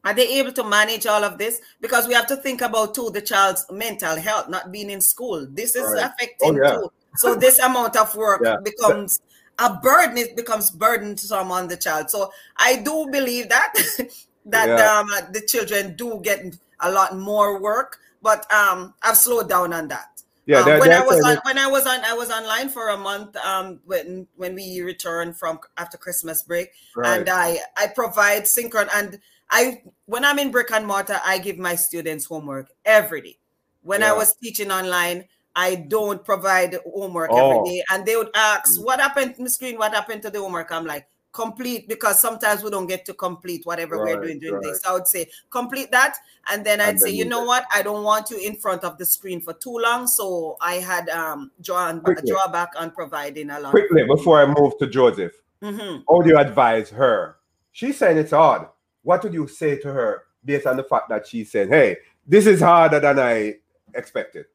are 0.05 0.15
they 0.15 0.39
able 0.39 0.53
to 0.53 0.63
manage 0.63 1.07
all 1.07 1.25
of 1.25 1.37
this 1.39 1.61
because 1.81 2.07
we 2.07 2.15
have 2.15 2.27
to 2.27 2.37
think 2.37 2.61
about 2.61 2.95
too 2.95 3.11
the 3.13 3.21
child's 3.21 3.65
mental 3.71 4.17
health 4.17 4.49
not 4.49 4.71
being 4.73 4.91
in 4.91 5.01
school 5.01 5.47
this 5.51 5.75
is 5.77 5.83
Right. 5.95 6.05
affecting 6.05 6.59
Oh, 6.59 6.63
yeah. 6.63 6.71
too 6.77 6.93
so 7.17 7.35
this 7.35 7.59
amount 7.59 7.97
of 7.97 8.15
work 8.15 8.43
Yeah. 8.45 8.57
becomes 8.63 9.19
a 9.59 9.75
burden 9.83 10.19
it 10.19 10.37
becomes 10.37 10.71
burdensome 10.71 11.51
on 11.51 11.69
the 11.69 11.77
child 11.77 12.11
so 12.11 12.31
i 12.59 12.77
do 12.77 13.09
believe 13.11 13.49
that 13.49 13.73
that 14.45 14.69
Yeah. 14.69 14.99
um 15.01 15.09
the 15.33 15.41
children 15.41 15.97
do 15.97 16.21
get 16.23 16.45
a 16.81 16.91
lot 16.91 17.17
more 17.17 17.61
work 17.61 17.99
but 18.23 18.51
um 18.53 18.95
i've 19.03 19.17
slowed 19.17 19.49
down 19.49 19.73
on 19.73 19.89
that 19.89 20.16
Yeah, 20.47 20.61
um, 20.61 20.65
they're- 20.65 20.79
when 20.81 20.93
I 20.93 21.01
was 21.05 21.25
on, 21.25 21.37
when 21.45 21.59
I 21.59 21.67
was 21.67 21.87
on 21.87 22.01
I 22.05 22.15
was 22.15 22.31
online 22.31 22.69
for 22.69 22.89
a 22.91 22.97
month 22.97 23.35
um 23.37 23.81
when 23.85 24.27
when 24.37 24.55
we 24.55 24.81
returned 24.81 25.37
from 25.37 25.59
after 25.77 25.99
Christmas 25.99 26.43
break 26.43 26.71
Right. 26.95 27.19
and 27.21 27.29
I 27.29 27.59
I 27.77 27.89
provide 27.89 28.45
synchron 28.45 28.89
and 28.95 29.19
I 29.51 29.83
when 30.07 30.25
I'm 30.25 30.39
in 30.39 30.51
brick 30.51 30.71
and 30.73 30.87
mortar 30.87 31.21
I 31.25 31.39
give 31.39 31.59
my 31.59 31.75
students 31.75 32.25
homework 32.27 32.69
every 32.85 33.21
day. 33.23 33.39
When 33.83 34.03
I 34.03 34.13
was 34.13 34.35
teaching 34.37 34.71
online 34.71 35.25
I 35.55 35.75
don't 35.77 36.25
provide 36.25 36.79
homework 36.85 37.31
Oh. 37.33 37.39
every 37.61 37.71
day 37.71 37.85
and 37.91 38.05
they 38.07 38.15
would 38.17 38.31
ask 38.35 38.81
what 38.81 39.01
happened 39.01 39.35
Miss 39.39 39.57
Green 39.57 39.79
what 39.79 39.95
happened 39.95 40.23
to 40.23 40.31
the 40.31 40.39
homework 40.41 40.71
I'm 40.71 40.87
like 40.87 41.07
complete 41.37 41.87
because 41.89 42.21
sometimes 42.21 42.63
we 42.65 42.71
don't 42.71 42.87
get 42.89 43.05
to 43.05 43.15
complete 43.15 43.65
whatever 43.67 43.99
we're 43.99 44.15
Right, 44.17 44.23
doing 44.23 44.39
during 44.41 44.55
right. 44.57 44.73
this. 44.73 44.81
I 44.89 44.93
would 44.95 45.07
say 45.07 45.29
complete 45.51 45.91
that, 45.93 46.17
and 46.51 46.65
then 46.67 46.81
I'd 46.81 46.89
And 46.89 47.01
say, 47.01 47.11
then 47.11 47.17
you 47.19 47.25
know 47.27 47.41
get- 47.43 47.47
what, 47.47 47.65
I 47.73 47.83
don't 47.83 48.03
want 48.03 48.31
you 48.31 48.39
in 48.39 48.57
front 48.57 48.83
of 48.83 48.97
the 48.99 49.07
screen 49.07 49.41
for 49.41 49.53
too 49.53 49.77
long, 49.79 50.07
so 50.09 50.57
I 50.61 50.75
had 50.77 51.09
um 51.11 51.51
drawn 51.61 52.01
Quickly. 52.01 52.31
draw 52.31 52.49
back 52.49 52.71
on 52.77 52.91
providing 52.91 53.51
a 53.51 53.61
lot. 53.61 53.71
Quickly, 53.71 54.05
before 54.07 54.41
I 54.43 54.47
move 54.47 54.73
to 54.79 54.87
Joseph, 54.87 55.33
hmm 55.63 55.99
how 56.09 56.21
do 56.23 56.29
you 56.31 56.39
advise 56.39 56.89
her? 56.91 57.37
She's 57.73 57.97
saying 57.99 58.17
it's 58.19 58.33
hard. 58.33 58.67
What 59.03 59.23
would 59.23 59.35
you 59.35 59.47
say 59.47 59.77
to 59.85 59.93
her 59.93 60.23
based 60.45 60.67
on 60.67 60.77
the 60.77 60.85
fact 60.85 61.09
that 61.11 61.27
she 61.27 61.45
said, 61.45 61.69
hey, 61.69 61.99
this 62.27 62.47
is 62.47 62.61
harder 62.61 62.99
than 63.01 63.19
I 63.19 63.57
expected? 63.95 64.47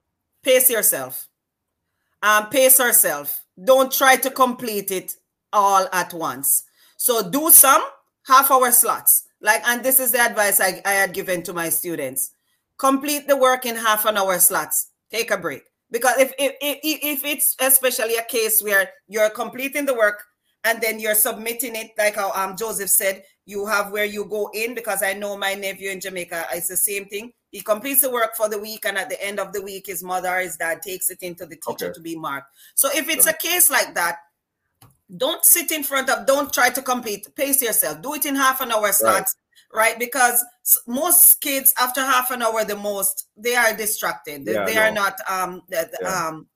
Pace 0.41 0.69
yourself. 0.69 1.27
Um, 2.23 2.49
pace 2.49 2.79
yourself. 2.79 3.45
Don't 3.63 3.91
try 3.91 4.15
to 4.17 4.29
complete 4.31 4.91
it 4.91 5.15
all 5.53 5.87
at 5.93 6.13
once. 6.13 6.63
So 7.01 7.27
do 7.27 7.49
some 7.49 7.81
half 8.27 8.51
hour 8.51 8.71
slots. 8.71 9.23
Like, 9.41 9.67
and 9.67 9.83
this 9.83 9.99
is 9.99 10.11
the 10.11 10.19
advice 10.21 10.61
I, 10.61 10.83
I 10.85 10.91
had 10.91 11.15
given 11.15 11.41
to 11.43 11.51
my 11.51 11.69
students. 11.69 12.29
Complete 12.77 13.27
the 13.27 13.35
work 13.35 13.65
in 13.65 13.75
half 13.75 14.05
an 14.05 14.17
hour 14.17 14.37
slots. 14.37 14.91
Take 15.09 15.31
a 15.31 15.37
break. 15.37 15.63
Because 15.89 16.19
if 16.19 16.31
if, 16.37 16.53
if, 16.61 16.79
if 16.83 17.25
it's 17.25 17.55
especially 17.59 18.17
a 18.17 18.23
case 18.23 18.61
where 18.61 18.91
you're 19.07 19.31
completing 19.31 19.87
the 19.87 19.95
work 19.95 20.21
and 20.63 20.79
then 20.79 20.99
you're 20.99 21.15
submitting 21.15 21.75
it, 21.75 21.89
like 21.97 22.17
how 22.17 22.31
um 22.33 22.55
Joseph 22.55 22.91
said, 22.91 23.23
you 23.47 23.65
have 23.65 23.91
where 23.91 24.05
you 24.05 24.25
go 24.25 24.51
in 24.53 24.75
because 24.75 25.01
I 25.01 25.13
know 25.13 25.35
my 25.35 25.55
nephew 25.55 25.89
in 25.89 26.01
Jamaica, 26.01 26.45
it's 26.53 26.67
the 26.67 26.77
same 26.77 27.05
thing. 27.05 27.33
He 27.49 27.61
completes 27.61 28.01
the 28.01 28.11
work 28.11 28.35
for 28.37 28.47
the 28.47 28.59
week, 28.59 28.85
and 28.85 28.97
at 28.99 29.09
the 29.09 29.21
end 29.25 29.39
of 29.39 29.53
the 29.53 29.61
week, 29.63 29.87
his 29.87 30.03
mother 30.03 30.29
or 30.29 30.41
his 30.41 30.55
dad 30.55 30.83
takes 30.83 31.09
it 31.09 31.17
into 31.21 31.47
the 31.47 31.55
teacher 31.55 31.87
Okay. 31.87 31.93
to 31.95 31.99
be 31.99 32.15
marked. 32.15 32.47
So 32.75 32.89
if 32.93 33.09
it's 33.09 33.25
a 33.25 33.33
case 33.33 33.71
like 33.71 33.95
that, 33.95 34.17
don't 35.17 35.43
sit 35.45 35.71
in 35.71 35.83
front 35.83 36.09
of, 36.09 36.25
don't 36.25 36.53
try 36.53 36.69
to 36.69 36.81
compete. 36.81 37.27
pace 37.35 37.61
yourself, 37.61 38.01
do 38.01 38.13
it 38.13 38.25
in 38.25 38.35
half 38.35 38.61
an 38.61 38.71
hour 38.71 38.91
slots, 38.91 39.35
right? 39.73 39.97
Because 39.99 40.43
most 40.87 41.41
kids, 41.41 41.73
after 41.79 42.01
half 42.01 42.31
an 42.31 42.41
hour, 42.41 42.63
the 42.63 42.75
most, 42.75 43.27
they 43.35 43.55
are 43.55 43.75
distracted. 43.75 44.45
They, 44.45 44.53
Yeah, 44.53 44.65
they 44.65 44.75
no. 44.75 44.81
are 44.81 44.91
not 44.91 45.15
um 45.29 45.61
that 45.69 45.91
Yeah, 46.01 46.27
um 46.27 46.47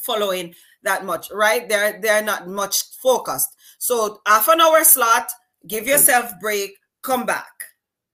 following 0.00 0.54
that 0.82 1.04
much, 1.04 1.30
right? 1.30 1.68
They're 1.68 2.00
they're 2.00 2.22
not 2.22 2.48
much 2.48 2.84
focused. 3.02 3.56
So 3.78 4.20
half 4.26 4.48
an 4.48 4.60
hour 4.60 4.84
slot, 4.84 5.30
give 5.66 5.86
yourself 5.86 6.32
break, 6.40 6.76
come 7.02 7.26
back, 7.26 7.52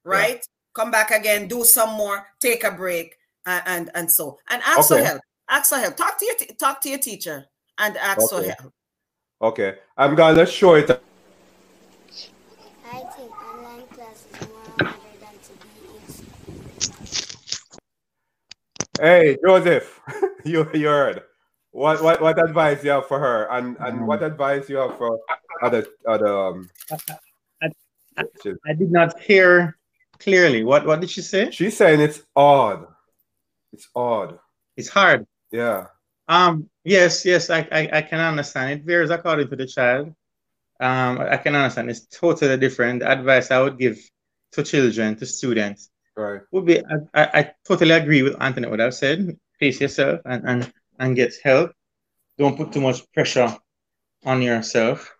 right? 0.05 0.44
Come 0.74 0.90
back 0.90 1.11
again, 1.11 1.48
do 1.48 1.65
some 1.65 1.90
more, 1.94 2.27
take 2.40 2.65
a 2.65 2.70
break, 2.70 3.16
and 3.47 3.62
and, 3.66 3.90
and 3.94 4.11
so 4.11 4.39
and 4.48 4.62
ask 4.65 4.89
for 4.89 4.98
help. 4.98 5.20
Ask 5.48 5.69
for 5.70 5.78
help. 5.78 5.97
Talk 5.97 6.19
to 6.19 6.24
your 6.27 6.35
t- 6.36 6.55
talk 6.59 6.81
to 6.82 6.89
your 6.89 6.98
teacher 6.98 7.47
and 7.78 7.97
ask 7.97 8.28
for 8.28 8.43
help. 8.43 8.73
Okay, 9.41 9.75
I'm 9.99 10.15
gonna 10.15 10.47
show 10.47 10.75
it. 10.75 10.91
I 10.91 10.95
think 13.01 13.31
online 13.37 13.87
class 13.89 14.25
is 14.33 14.49
more 14.49 14.59
harder 14.79 14.97
than 15.21 15.35
to 15.45 15.53
be. 15.61 15.83
Hey, 18.99 19.37
Joseph, 19.45 20.01
you, 20.45 20.67
you 20.73 20.87
heard. 20.87 21.23
What, 21.73 22.03
what 22.03 22.23
what 22.23 22.43
advice 22.43 22.83
you 22.83 22.91
have 22.91 23.07
for 23.07 23.19
her, 23.19 23.47
and 23.51 23.77
and 23.81 24.07
what 24.07 24.23
advice 24.23 24.71
you 24.71 24.77
have 24.77 24.97
for 24.97 25.21
other 25.63 25.87
other 26.09 26.35
um, 26.35 26.71
I 28.65 28.73
did 28.73 28.91
not 28.91 29.21
hear 29.21 29.77
clearly. 30.19 30.65
What 30.65 30.87
what 30.87 31.03
did 31.03 31.11
she 31.11 31.21
say? 31.21 31.51
She's 31.51 31.77
saying 31.77 32.01
it's 32.01 32.23
odd. 32.35 32.87
It's 33.75 33.87
odd. 33.95 34.39
It's 34.79 34.89
hard. 34.89 35.27
Yeah. 35.53 35.89
Um. 36.28 36.69
Yes. 36.85 37.24
Yes. 37.24 37.51
I, 37.51 37.61
I. 37.70 37.89
I 37.98 38.03
can 38.03 38.20
understand. 38.20 38.70
It 38.70 38.85
varies 38.85 39.11
according 39.11 39.48
to 39.48 39.57
the 39.57 39.66
child. 39.66 40.15
Um. 40.81 41.20
I 41.20 41.36
can 41.39 41.55
understand. 41.55 41.90
It's 41.90 42.07
totally 42.07 42.57
different. 42.59 43.01
The 43.01 43.11
advice 43.11 43.51
I 43.51 43.61
would 43.62 43.78
give 43.78 43.98
to 44.53 44.62
children, 44.62 45.16
to 45.16 45.27
students, 45.27 45.90
Right. 46.16 46.40
would 46.53 46.66
be. 46.66 46.81
I, 46.81 46.97
I, 47.15 47.24
I 47.40 47.53
totally 47.66 47.93
agree 47.93 48.23
with 48.23 48.40
Anthony. 48.40 48.69
What 48.69 48.81
I've 48.81 48.94
said. 48.94 49.39
Pace 49.61 49.81
yourself 49.81 50.20
and 50.27 50.44
and 50.47 50.73
and 50.98 51.16
get 51.16 51.35
help. 51.43 51.73
Don't 52.39 52.57
put 52.57 52.73
too 52.73 52.81
much 52.81 53.11
pressure 53.12 53.57
on 54.24 54.43
yourself. 54.43 55.15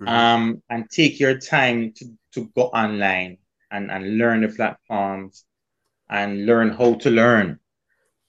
Mhm. 0.00 0.08
Um. 0.08 0.62
And 0.70 0.90
take 0.90 1.20
your 1.20 1.38
time 1.38 1.92
to 1.96 2.04
to 2.34 2.46
go 2.56 2.64
online 2.68 3.38
and 3.70 3.90
and 3.90 4.18
learn 4.18 4.42
the 4.42 4.48
platforms 4.48 5.44
and 6.08 6.46
learn 6.46 6.70
how 6.70 6.94
to 6.94 7.10
learn. 7.10 7.58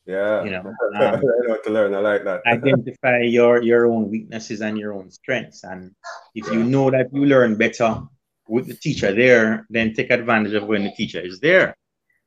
Yeah. 0.05 0.43
You 0.43 0.51
know. 0.51 0.73
I 0.95 1.13
Um, 1.13 1.21
know 1.47 1.57
to 1.63 1.69
learn. 1.69 1.93
I 1.93 1.99
like 1.99 2.23
that. 2.25 2.41
identify 2.47 3.19
your 3.21 3.61
your 3.61 3.87
own 3.87 4.09
weaknesses 4.09 4.61
and 4.61 4.77
your 4.77 4.93
own 4.93 5.11
strengths 5.11 5.63
and 5.63 5.93
if 6.35 6.47
you 6.51 6.63
know 6.63 6.89
that 6.91 7.13
you 7.13 7.25
learn 7.25 7.55
better 7.55 8.01
with 8.47 8.67
the 8.67 8.73
teacher 8.75 9.13
there 9.13 9.65
then 9.69 9.93
take 9.93 10.09
advantage 10.11 10.53
of 10.53 10.65
when 10.67 10.83
the 10.83 10.91
teacher 10.91 11.21
is 11.21 11.39
there 11.39 11.77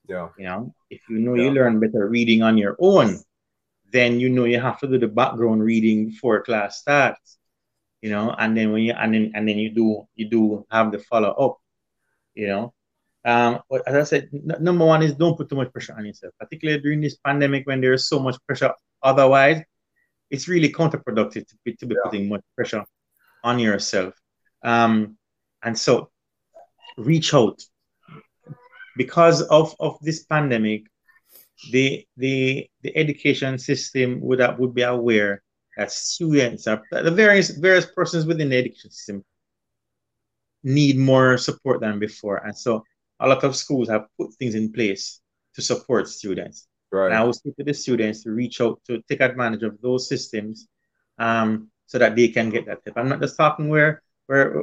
Yeah. 0.08 0.28
you 0.38 0.46
know 0.46 0.72
if 0.90 1.00
you 1.10 1.18
know 1.18 1.34
you 1.34 1.50
learn 1.50 1.80
better 1.80 2.08
reading 2.08 2.42
on 2.42 2.56
your 2.56 2.76
own 2.78 3.20
then 3.90 4.20
you 4.20 4.28
know 4.30 4.44
you 4.44 4.60
have 4.60 4.78
to 4.80 4.86
do 4.88 4.98
the 4.98 5.08
background 5.08 5.62
reading 5.62 6.06
before 6.10 6.42
class 6.42 6.78
starts 6.80 7.38
you 8.00 8.10
know 8.14 8.30
and 8.38 8.56
then 8.56 8.72
when 8.72 8.82
you 8.86 8.94
and 8.94 9.12
then 9.14 9.32
and 9.34 9.44
then 9.48 9.58
you 9.58 9.70
do 9.74 10.06
you 10.14 10.26
do 10.30 10.64
have 10.70 10.92
the 10.92 10.98
follow 11.10 11.32
up 11.46 11.54
you 12.34 12.46
know 12.46 12.72
um 13.24 13.60
but 13.70 13.82
as 13.88 13.94
i 13.94 14.02
said 14.02 14.28
number 14.60 14.84
one 14.84 15.02
is 15.02 15.14
don't 15.14 15.36
put 15.36 15.48
too 15.48 15.56
much 15.56 15.72
pressure 15.72 15.94
on 15.96 16.04
yourself. 16.04 16.32
Particularly 16.38 16.80
during 16.82 17.00
this 17.00 17.16
pandemic 17.16 17.66
when 17.66 17.80
there 17.80 17.92
is 17.94 18.08
so 18.08 18.18
much 18.18 18.36
pressure 18.46 18.72
otherwise 19.02 19.62
it's 20.30 20.48
really 20.48 20.70
counterproductive 20.70 21.46
to 21.48 21.56
be, 21.64 21.74
to 21.76 21.86
be 21.86 21.94
Yeah. 21.94 22.00
putting 22.04 22.28
much 22.28 22.42
pressure 22.56 22.84
on 23.42 23.58
yourself. 23.58 24.14
Um 24.62 25.16
and 25.62 25.78
so 25.78 26.10
reach 26.98 27.32
out. 27.34 27.62
Because 28.96 29.42
of 29.42 29.74
of 29.80 29.98
this 30.02 30.24
pandemic 30.24 30.84
the 31.72 32.06
the 32.16 32.68
the 32.82 32.96
education 32.96 33.58
system 33.58 34.20
would 34.20 34.40
would 34.58 34.74
be 34.74 34.82
aware 34.82 35.42
that 35.76 35.90
students 35.90 36.66
are 36.66 36.82
the 36.90 37.10
various 37.10 37.50
various 37.50 37.86
persons 37.86 38.26
within 38.26 38.48
the 38.50 38.56
education 38.56 38.90
system 38.90 39.24
need 40.62 40.96
more 40.96 41.36
support 41.38 41.80
than 41.80 41.98
before. 41.98 42.38
And 42.38 42.56
so 42.56 42.84
a 43.20 43.28
lot 43.28 43.44
of 43.44 43.56
schools 43.56 43.88
have 43.88 44.06
put 44.18 44.34
things 44.34 44.54
in 44.54 44.72
place 44.72 45.20
to 45.54 45.62
support 45.62 46.08
students 46.08 46.66
Right. 46.94 47.06
and 47.06 47.14
I 47.14 47.24
would 47.24 47.34
say 47.34 47.50
to 47.58 47.64
the 47.64 47.74
students 47.74 48.22
to 48.22 48.30
reach 48.30 48.60
out 48.60 48.80
to 48.86 49.02
take 49.08 49.20
advantage 49.20 49.64
of 49.64 49.80
those 49.82 50.08
systems 50.08 50.68
um, 51.18 51.68
so 51.86 51.98
that 51.98 52.14
they 52.14 52.28
can 52.28 52.50
get 52.50 52.66
that 52.66 52.82
help. 52.84 52.96
I'm 52.96 53.08
not 53.08 53.20
just 53.20 53.36
talking 53.36 53.68
where 53.68 54.00
where 54.26 54.62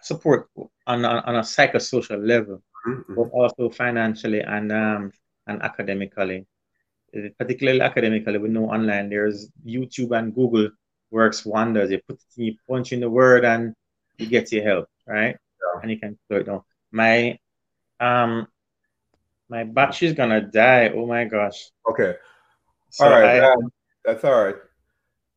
support 0.00 0.48
on, 0.86 1.04
on, 1.04 1.18
on 1.24 1.36
a 1.36 1.40
psychosocial 1.40 2.26
level, 2.26 2.62
mm-hmm. 2.86 3.14
but 3.14 3.28
also 3.32 3.68
financially 3.68 4.40
and 4.40 4.72
um, 4.72 5.12
and 5.46 5.62
academically. 5.62 6.46
Particularly 7.38 7.82
academically, 7.82 8.38
we 8.38 8.48
know 8.48 8.70
online 8.70 9.10
there's 9.10 9.50
YouTube 9.66 10.16
and 10.16 10.34
Google 10.34 10.70
works 11.10 11.44
wonders. 11.44 11.90
You 11.90 12.00
put 12.08 12.18
you 12.34 12.56
punch 12.66 12.92
in 12.92 13.00
the 13.00 13.10
word 13.10 13.44
and 13.44 13.74
you 14.16 14.26
get 14.26 14.50
your 14.52 14.64
help, 14.64 14.88
right? 15.06 15.36
Yeah. 15.36 15.80
And 15.82 15.90
you 15.90 16.00
can 16.00 16.18
do 16.30 16.36
it 16.36 16.46
now. 16.46 16.64
My 16.90 17.38
um 18.02 18.46
my 19.48 19.64
battery's 19.64 20.14
gonna 20.14 20.40
die. 20.40 20.90
Oh 20.94 21.06
my 21.06 21.24
gosh. 21.24 21.70
Okay. 21.88 22.14
So 22.90 23.04
all 23.04 23.10
right. 23.10 23.42
I, 23.42 23.52
um, 23.52 23.70
that's 24.04 24.24
all 24.24 24.44
right. 24.44 24.56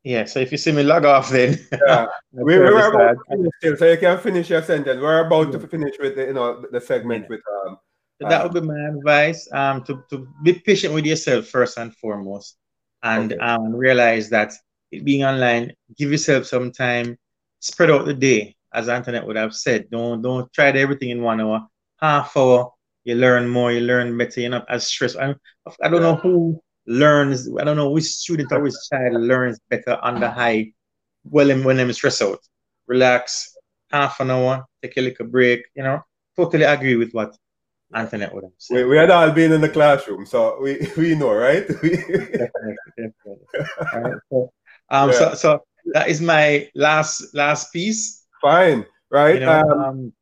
Yeah, 0.03 0.25
so 0.25 0.39
if 0.39 0.51
you 0.51 0.57
see 0.59 0.71
me 0.71 0.83
log 0.83 1.03
off, 1.03 1.29
then 1.29 1.57
yeah, 1.87 2.05
we, 2.31 2.59
we're 2.59 2.93
about 2.93 3.17
to 3.31 3.49
finish 3.61 3.79
so 3.79 3.85
you 3.89 3.97
can 3.97 4.19
finish 4.19 4.49
your 4.51 4.61
sentence. 4.61 5.01
We're 5.01 5.25
about 5.25 5.51
yeah. 5.51 5.59
to 5.59 5.67
finish 5.67 5.95
with 5.99 6.15
the 6.15 6.25
you 6.25 6.33
know 6.33 6.63
the 6.71 6.79
segment 6.79 7.23
yeah. 7.23 7.29
with 7.29 7.41
um. 7.65 7.77
that 8.19 8.43
would 8.43 8.53
be 8.53 8.61
my 8.61 8.79
advice. 8.89 9.49
Um, 9.51 9.83
to 9.85 10.03
to 10.11 10.27
be 10.43 10.53
patient 10.53 10.93
with 10.93 11.05
yourself 11.05 11.47
first 11.47 11.79
and 11.79 11.95
foremost, 11.95 12.57
and 13.01 13.33
okay. 13.33 13.41
um 13.41 13.75
realize 13.75 14.29
that 14.29 14.53
being 14.91 15.25
online, 15.25 15.73
give 15.97 16.11
yourself 16.11 16.45
some 16.45 16.71
time, 16.71 17.17
spread 17.59 17.89
out 17.89 18.05
the 18.05 18.13
day, 18.13 18.55
as 18.73 18.89
Antoinette 18.89 19.25
would 19.25 19.37
have 19.37 19.55
said. 19.55 19.89
Don't 19.89 20.21
don't 20.21 20.53
try 20.53 20.69
everything 20.69 21.09
in 21.09 21.23
one 21.23 21.41
hour. 21.41 21.67
Half 21.97 22.35
hour, 22.37 22.71
you 23.03 23.15
learn 23.15 23.47
more, 23.47 23.71
you 23.71 23.81
learn 23.81 24.17
better. 24.17 24.41
You're 24.41 24.49
not 24.49 24.65
as 24.69 24.87
stressed. 24.87 25.17
I, 25.17 25.35
I 25.81 25.89
don't 25.89 26.01
know 26.01 26.15
who 26.15 26.61
learns, 26.87 27.49
I 27.59 27.63
don't 27.63 27.77
know 27.77 27.91
which 27.91 28.05
student 28.05 28.51
or 28.51 28.61
which 28.61 28.73
child 28.89 29.21
learns 29.21 29.59
better 29.69 29.97
under 30.01 30.29
high 30.29 30.73
when 31.23 31.63
when 31.63 31.79
I'm 31.79 31.93
stressed 31.93 32.21
out. 32.21 32.39
Relax, 32.87 33.55
half 33.91 34.19
an 34.19 34.31
hour, 34.31 34.65
take 34.81 34.97
a 34.97 35.01
little 35.01 35.27
break, 35.27 35.63
you 35.75 35.83
know. 35.83 36.01
Totally 36.35 36.63
agree 36.63 36.95
with 36.95 37.11
what 37.13 37.35
Antoinette 37.93 38.33
would 38.33 38.43
have 38.43 38.53
said. 38.57 38.75
We, 38.75 38.83
we 38.85 38.97
had 38.97 39.09
all 39.09 39.31
been 39.31 39.51
in 39.51 39.61
the 39.61 39.69
classroom, 39.69 40.25
so 40.25 40.59
we, 40.61 40.87
we 40.97 41.15
know, 41.15 41.33
right? 41.33 41.67
definitely, 41.67 42.75
definitely. 42.97 43.45
Right, 43.93 44.13
so, 44.29 44.53
um, 44.89 45.09
yeah. 45.09 45.15
so, 45.15 45.33
so 45.35 45.65
that 45.93 46.09
is 46.09 46.21
my 46.21 46.69
last 46.75 47.33
last 47.33 47.71
piece. 47.71 48.25
Fine, 48.41 48.85
right? 49.09 49.35
You 49.35 49.41
know, 49.41 49.61
um, 49.61 49.79
um, 49.79 50.13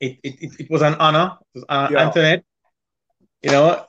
it, 0.00 0.18
it, 0.22 0.60
it, 0.60 0.70
was 0.70 0.82
an 0.82 0.94
honor, 0.94 1.36
it 1.54 1.58
was, 1.58 1.64
uh, 1.68 1.88
yeah. 1.90 2.06
Antoinette. 2.06 2.44
You 3.42 3.50
know, 3.50 3.84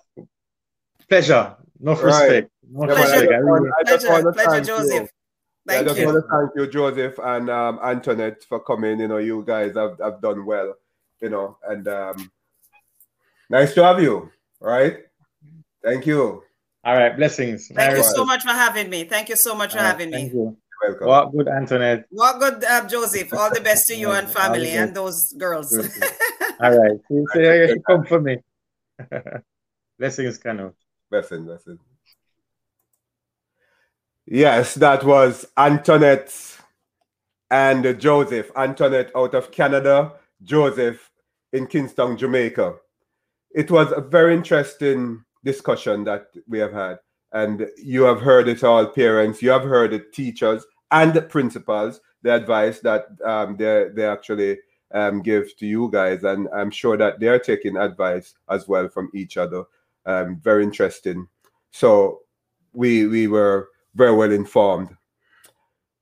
pleasure 1.09 1.57
no 1.79 1.95
respect. 1.95 2.49
Right. 2.71 2.89
pleasure, 2.89 3.27
pleasure, 3.85 4.31
pleasure 4.31 4.61
Joseph. 4.61 5.09
Thank 5.67 5.81
I 5.81 5.83
just 5.83 5.99
you. 5.99 6.05
want 6.05 6.23
to 6.23 6.29
thank 6.31 6.51
you, 6.55 6.71
Joseph 6.71 7.19
and 7.21 7.49
um, 7.49 7.79
Antoinette, 7.83 8.43
for 8.43 8.59
coming. 8.61 8.99
You 8.99 9.07
know, 9.07 9.17
you 9.17 9.43
guys 9.45 9.75
have, 9.75 9.97
have 10.01 10.21
done 10.21 10.45
well, 10.45 10.75
you 11.21 11.29
know, 11.29 11.57
and 11.67 11.87
um, 11.87 12.31
nice 13.49 13.73
to 13.73 13.83
have 13.83 14.01
you. 14.01 14.29
Right? 14.61 14.99
Thank 15.83 16.05
you. 16.07 16.43
All 16.83 16.95
right, 16.95 17.15
blessings. 17.15 17.67
Thank 17.67 17.79
All 17.79 17.97
you 17.97 18.01
right. 18.01 18.15
so 18.15 18.25
much 18.25 18.43
for 18.43 18.51
having 18.51 18.89
me. 18.89 19.03
Thank 19.03 19.29
you 19.29 19.35
so 19.35 19.55
much 19.55 19.73
for 19.73 19.79
having 19.79 20.09
me. 20.09 20.31
You. 20.33 20.57
Welcome. 20.81 21.07
Walk 21.07 21.31
good, 21.31 21.47
Antoinette. 21.47 22.05
Walk 22.11 22.39
good, 22.39 22.63
uh, 22.63 22.87
Joseph. 22.87 23.33
All 23.33 23.53
the 23.53 23.61
best 23.61 23.87
to 23.87 23.95
you 23.95 24.11
and 24.11 24.29
family 24.39 24.71
and 24.71 24.95
those 24.95 25.33
girls. 25.33 25.73
All 26.61 26.77
right. 26.77 26.99
See, 27.09 27.23
see, 27.33 27.41
you 27.41 27.81
come 27.87 28.05
for 28.05 28.21
me. 28.21 28.37
blessings, 29.99 30.37
Kano. 30.37 30.73
Blessing, 31.09 31.45
blessing. 31.45 31.79
Yes, 34.25 34.75
that 34.75 35.03
was 35.03 35.47
Antoinette 35.57 36.33
and 37.49 37.99
Joseph. 37.99 38.51
Antoinette 38.55 39.11
out 39.15 39.33
of 39.33 39.51
Canada, 39.51 40.13
Joseph 40.43 41.09
in 41.53 41.65
Kingston, 41.65 42.17
Jamaica. 42.17 42.75
It 43.51 43.71
was 43.71 43.91
a 43.91 44.01
very 44.01 44.35
interesting 44.35 45.23
discussion 45.43 46.03
that 46.03 46.27
we 46.47 46.59
have 46.59 46.73
had. 46.73 46.97
And 47.33 47.67
you 47.77 48.03
have 48.03 48.21
heard 48.21 48.47
it 48.47 48.63
all, 48.63 48.85
parents. 48.87 49.41
You 49.41 49.49
have 49.51 49.63
heard 49.63 49.93
it, 49.93 50.13
teachers 50.13 50.65
and 50.91 51.27
principals, 51.29 51.99
the 52.21 52.33
advice 52.33 52.79
that 52.79 53.07
um, 53.25 53.57
they, 53.57 53.89
they 53.93 54.05
actually 54.05 54.59
um, 54.93 55.21
give 55.21 55.55
to 55.57 55.65
you 55.65 55.89
guys. 55.91 56.23
And 56.23 56.47
I'm 56.55 56.71
sure 56.71 56.97
that 56.97 57.19
they're 57.19 57.39
taking 57.39 57.75
advice 57.75 58.35
as 58.49 58.67
well 58.67 58.87
from 58.87 59.11
each 59.13 59.37
other 59.37 59.65
um, 60.07 60.39
very 60.41 60.63
interesting. 60.63 61.27
So 61.71 62.21
we 62.73 63.05
we 63.05 63.27
were 63.27 63.69
very 63.93 64.15
well 64.15 64.31
informed. 64.31 64.95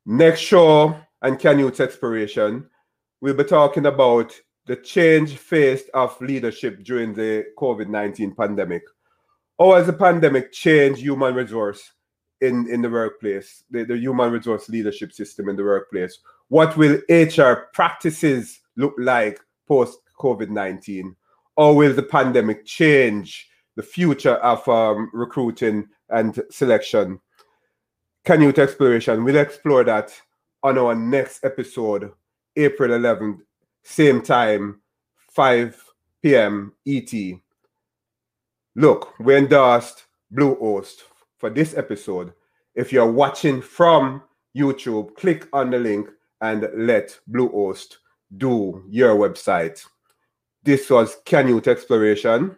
Next 0.06 0.40
show 0.40 0.96
and 1.22 1.40
Canyouth's 1.40 1.80
Exploration, 1.80 2.70
we'll 3.20 3.34
be 3.34 3.44
talking 3.44 3.88
about 3.88 4.32
the 4.68 4.76
change 4.76 5.36
faced 5.38 5.90
of 5.94 6.20
leadership 6.22 6.84
during 6.84 7.14
the 7.14 7.46
COVID-19 7.58 8.38
pandemic. 8.38 8.84
How 9.60 9.76
has 9.76 9.88
the 9.88 9.94
pandemic 9.94 10.52
changed 10.52 11.02
human 11.02 11.34
resource 11.34 11.92
in, 12.42 12.68
in 12.70 12.82
the 12.82 12.90
workplace, 12.90 13.64
the, 13.70 13.86
the 13.86 13.98
human 13.98 14.32
resource 14.32 14.68
leadership 14.70 15.14
system 15.14 15.50
in 15.50 15.56
the 15.56 15.64
workplace? 15.64 16.20
What 16.50 16.76
will 16.78 17.00
HR 17.10 17.70
practices 17.74 18.62
look 18.76 18.94
like 18.98 19.40
post 19.68 20.00
COVID-19? 20.20 21.16
Or 21.58 21.76
will 21.76 21.94
the 21.94 22.04
pandemic 22.04 22.66
change 22.66 23.50
the 23.76 23.84
future 23.84 24.36
of 24.36 24.68
um, 24.68 25.10
recruiting 25.14 25.88
and 26.10 26.42
selection. 26.50 27.20
Canyouth's 28.26 28.60
Exploration, 28.60 29.24
we'll 29.24 29.36
explore 29.36 29.84
that 29.84 30.12
on 30.64 30.78
our 30.78 30.96
next 30.96 31.44
episode, 31.44 32.12
April 32.56 32.92
11th, 32.92 33.40
same 33.84 34.22
time, 34.22 34.82
5 35.30 35.84
p.m. 36.24 36.74
ET. 36.88 37.14
Look, 38.76 39.14
we're 39.20 39.38
endorsed 39.38 40.06
Bluehost 40.34 41.04
for 41.38 41.50
this 41.50 41.76
episode. 41.76 42.34
If 42.76 42.92
you're 42.92 43.12
watching 43.12 43.62
from 43.62 44.24
YouTube, 44.56 45.16
click 45.16 45.48
on 45.54 45.70
the 45.70 45.80
link 45.80 46.10
and 46.42 46.70
let 46.76 47.18
Bluehost 47.30 47.96
do 48.38 48.84
your 48.90 49.16
website. 49.16 49.86
This 50.64 50.90
was 50.90 51.18
Canyouth's 51.26 51.68
Exploration 51.68 52.58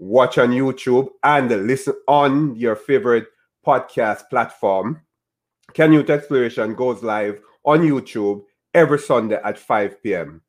watch 0.00 0.38
on 0.38 0.50
YouTube, 0.50 1.08
and 1.22 1.48
listen 1.66 1.94
on 2.08 2.56
your 2.56 2.74
favorite 2.74 3.26
podcast 3.64 4.28
platform. 4.30 5.02
Canyouth's 5.74 6.10
Exploration 6.10 6.74
goes 6.74 7.02
live 7.02 7.40
on 7.64 7.80
YouTube 7.80 8.42
every 8.72 8.98
Sunday 8.98 9.38
at 9.44 9.58
5 9.58 10.02
p.m. 10.02 10.40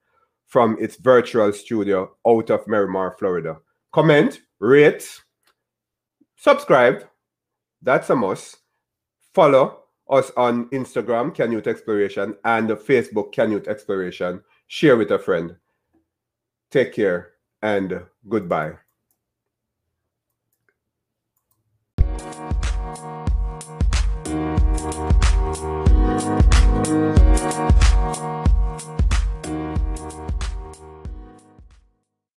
from 0.47 0.77
its 0.79 0.95
virtual 0.95 1.51
studio 1.51 2.09
out 2.25 2.49
of 2.49 2.65
Miramar, 2.65 3.15
Florida. 3.19 3.57
Comment, 3.91 4.39
rate, 4.61 5.19
subscribe. 6.37 7.03
That's 7.81 8.09
a 8.09 8.15
must. 8.15 8.59
Follow 9.33 9.79
us 10.09 10.31
on 10.37 10.69
Instagram, 10.69 11.35
Canyouth's 11.35 11.67
Exploration, 11.67 12.35
and 12.45 12.69
Facebook, 12.69 13.33
Canyouth's 13.33 13.67
Exploration. 13.67 14.41
Share 14.67 14.95
with 14.95 15.11
a 15.11 15.19
friend. 15.19 15.55
Take 16.69 16.93
care 16.93 17.31
and 17.61 18.01
goodbye. 18.29 18.73